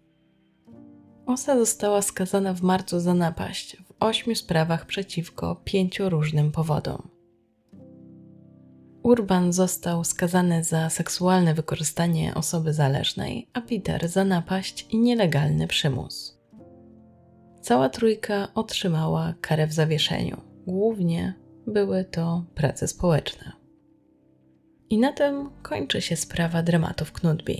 Osa 1.27 1.59
została 1.59 2.03
skazana 2.03 2.55
w 2.55 2.63
marcu 2.63 3.01
za 3.01 3.15
napaść 3.15 3.77
w 3.77 3.93
ośmiu 4.01 4.35
sprawach 4.35 4.87
przeciwko 4.87 5.61
pięciu 5.65 6.09
różnym 6.09 6.53
powodom. 6.53 7.09
Urban 9.03 9.53
został 9.53 10.05
skazany 10.05 10.65
za 10.65 10.91
seksualne 10.91 11.55
wykorzystanie 11.55 12.35
osoby 12.35 12.73
zależnej, 12.73 13.49
a 13.53 13.61
Peter 13.61 14.09
za 14.09 14.25
napaść 14.25 14.87
i 14.91 14.99
nielegalny 14.99 15.67
przymus. 15.67 16.39
Cała 17.61 17.89
trójka 17.89 18.49
otrzymała 18.55 19.35
karę 19.41 19.67
w 19.67 19.73
zawieszeniu. 19.73 20.41
Głównie 20.67 21.35
były 21.67 22.05
to 22.05 22.45
prace 22.55 22.89
społeczne. 22.89 23.53
I 24.91 24.99
na 24.99 25.13
tym 25.13 25.51
kończy 25.63 26.01
się 26.01 26.17
sprawa 26.17 26.63
dramatów 26.63 27.13
Knudby. 27.13 27.57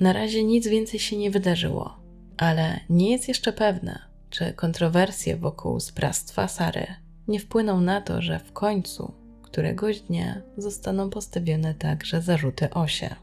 Na 0.00 0.12
razie 0.12 0.44
nic 0.44 0.66
więcej 0.66 1.00
się 1.00 1.16
nie 1.16 1.30
wydarzyło, 1.30 2.07
ale 2.38 2.80
nie 2.90 3.10
jest 3.10 3.28
jeszcze 3.28 3.52
pewne, 3.52 3.98
czy 4.30 4.52
kontrowersje 4.52 5.36
wokół 5.36 5.80
sprawstwa 5.80 6.48
Sary 6.48 6.86
nie 7.28 7.40
wpłyną 7.40 7.80
na 7.80 8.00
to, 8.00 8.22
że 8.22 8.38
w 8.38 8.52
końcu 8.52 9.14
któregoś 9.42 10.00
dnia 10.00 10.42
zostaną 10.56 11.10
postawione 11.10 11.74
także 11.74 12.22
zarzuty 12.22 12.70
Osie. 12.70 13.14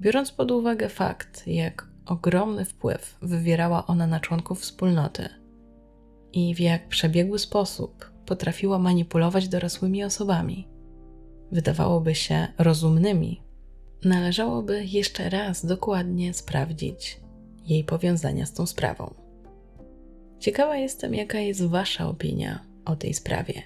Biorąc 0.00 0.32
pod 0.32 0.50
uwagę 0.50 0.88
fakt, 0.88 1.46
jak 1.46 1.88
ogromny 2.06 2.64
wpływ 2.64 3.16
wywierała 3.22 3.86
ona 3.86 4.06
na 4.06 4.20
członków 4.20 4.60
wspólnoty 4.60 5.28
i 6.32 6.54
w 6.54 6.60
jak 6.60 6.88
przebiegły 6.88 7.38
sposób 7.38 8.12
potrafiła 8.26 8.78
manipulować 8.78 9.48
dorosłymi 9.48 10.04
osobami, 10.04 10.68
wydawałoby 11.52 12.14
się 12.14 12.48
rozumnymi, 12.58 13.42
należałoby 14.04 14.84
jeszcze 14.84 15.30
raz 15.30 15.66
dokładnie 15.66 16.34
sprawdzić 16.34 17.21
jej 17.66 17.84
powiązania 17.84 18.46
z 18.46 18.52
tą 18.52 18.66
sprawą. 18.66 19.14
Ciekawa 20.38 20.76
jestem, 20.76 21.14
jaka 21.14 21.38
jest 21.38 21.66
Wasza 21.66 22.08
opinia 22.08 22.64
o 22.84 22.96
tej 22.96 23.14
sprawie 23.14 23.62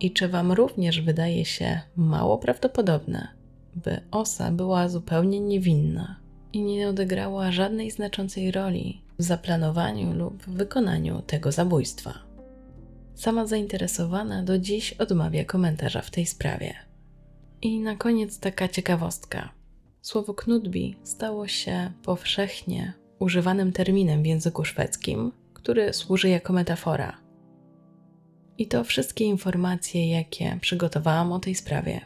i 0.00 0.12
czy 0.12 0.28
Wam 0.28 0.52
również 0.52 1.00
wydaje 1.00 1.44
się 1.44 1.80
mało 1.96 2.38
prawdopodobne, 2.38 3.28
by 3.76 4.00
Osa 4.10 4.50
była 4.50 4.88
zupełnie 4.88 5.40
niewinna 5.40 6.20
i 6.52 6.62
nie 6.62 6.88
odegrała 6.88 7.52
żadnej 7.52 7.90
znaczącej 7.90 8.50
roli 8.50 9.02
w 9.18 9.22
zaplanowaniu 9.22 10.12
lub 10.12 10.42
wykonaniu 10.42 11.22
tego 11.22 11.52
zabójstwa. 11.52 12.14
Sama 13.14 13.46
zainteresowana 13.46 14.42
do 14.42 14.58
dziś 14.58 14.92
odmawia 14.92 15.44
komentarza 15.44 16.02
w 16.02 16.10
tej 16.10 16.26
sprawie. 16.26 16.74
I 17.62 17.80
na 17.80 17.96
koniec 17.96 18.38
taka 18.38 18.68
ciekawostka. 18.68 19.48
Słowo 20.02 20.34
knudbi 20.34 20.96
stało 21.02 21.48
się 21.48 21.92
powszechnie 22.02 22.92
używanym 23.18 23.72
terminem 23.72 24.22
w 24.22 24.26
języku 24.26 24.64
szwedzkim, 24.64 25.32
który 25.54 25.92
służy 25.92 26.28
jako 26.28 26.52
metafora. 26.52 27.20
I 28.58 28.66
to 28.66 28.84
wszystkie 28.84 29.24
informacje, 29.24 30.10
jakie 30.10 30.58
przygotowałam 30.60 31.32
o 31.32 31.38
tej 31.38 31.54
sprawie. 31.54 32.00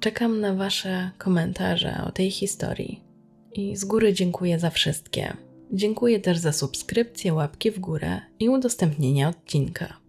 Czekam 0.00 0.40
na 0.40 0.54
Wasze 0.54 1.10
komentarze 1.18 2.04
o 2.06 2.12
tej 2.12 2.30
historii 2.30 3.04
i 3.52 3.76
z 3.76 3.84
góry 3.84 4.12
dziękuję 4.12 4.58
za 4.58 4.70
wszystkie. 4.70 5.36
Dziękuję 5.72 6.20
też 6.20 6.38
za 6.38 6.52
subskrypcję, 6.52 7.34
łapki 7.34 7.70
w 7.70 7.78
górę 7.78 8.20
i 8.38 8.48
udostępnienie 8.48 9.28
odcinka. 9.28 10.00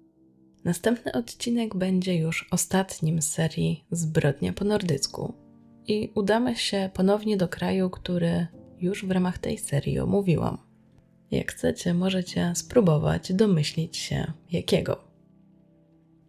Następny 0.64 1.12
odcinek 1.12 1.76
będzie 1.76 2.16
już 2.16 2.48
ostatnim 2.52 3.22
z 3.22 3.28
serii 3.32 3.86
Zbrodnia 3.92 4.54
po 4.54 4.66
nordycku 4.66 5.34
i 5.88 6.12
udamy 6.16 6.56
się 6.56 6.90
ponownie 6.94 7.38
do 7.38 7.48
kraju, 7.48 7.90
który 7.90 8.48
już 8.82 9.06
w 9.06 9.12
ramach 9.12 9.38
tej 9.38 9.58
serii 9.58 10.00
omówiłam. 10.00 10.58
Jak 11.32 11.52
chcecie, 11.52 11.94
możecie 11.94 12.52
spróbować 12.56 13.34
domyślić 13.34 13.98
się 13.98 14.34
jakiego. 14.52 15.04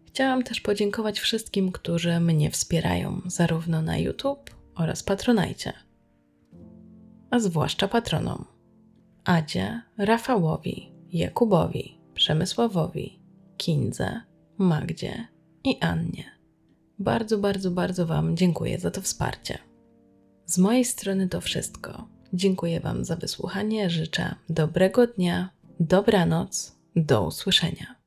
Chciałam 0.07 0.43
też 0.43 0.61
podziękować 0.61 1.21
wszystkim, 1.21 1.73
którzy 1.73 2.21
mnie 2.21 2.51
wspierają, 2.51 3.21
zarówno 3.27 3.83
na 3.83 3.99
YouTube 3.99 4.51
oraz 4.75 5.03
Patronajcie 5.03 5.73
a 7.31 7.39
zwłaszcza 7.39 7.89
patronom 7.89 8.45
Adzie, 9.25 9.83
Rafałowi, 9.99 10.93
Jakubowi, 11.13 11.99
Przemysławowi, 12.15 13.21
Kindze, 13.57 14.21
Magdzie 14.59 15.27
i 15.65 15.79
Annie. 15.81 16.25
Bardzo, 16.99 17.39
bardzo, 17.39 17.71
bardzo 17.71 18.07
Wam 18.07 18.37
dziękuję 18.37 18.79
za 18.79 18.91
to 18.91 19.03
wsparcie. 19.03 19.59
Z 20.47 20.59
mojej 20.59 20.85
strony 20.85 21.29
to 21.29 21.41
wszystko. 21.41 22.09
Dziękuję 22.33 22.81
Wam 22.81 23.05
za 23.05 23.17
wysłuchanie. 23.17 23.91
Życzę 23.91 24.35
dobrego 24.49 25.07
dnia, 25.07 25.51
dobranoc, 25.81 26.77
do 26.97 27.23
usłyszenia. 27.23 28.00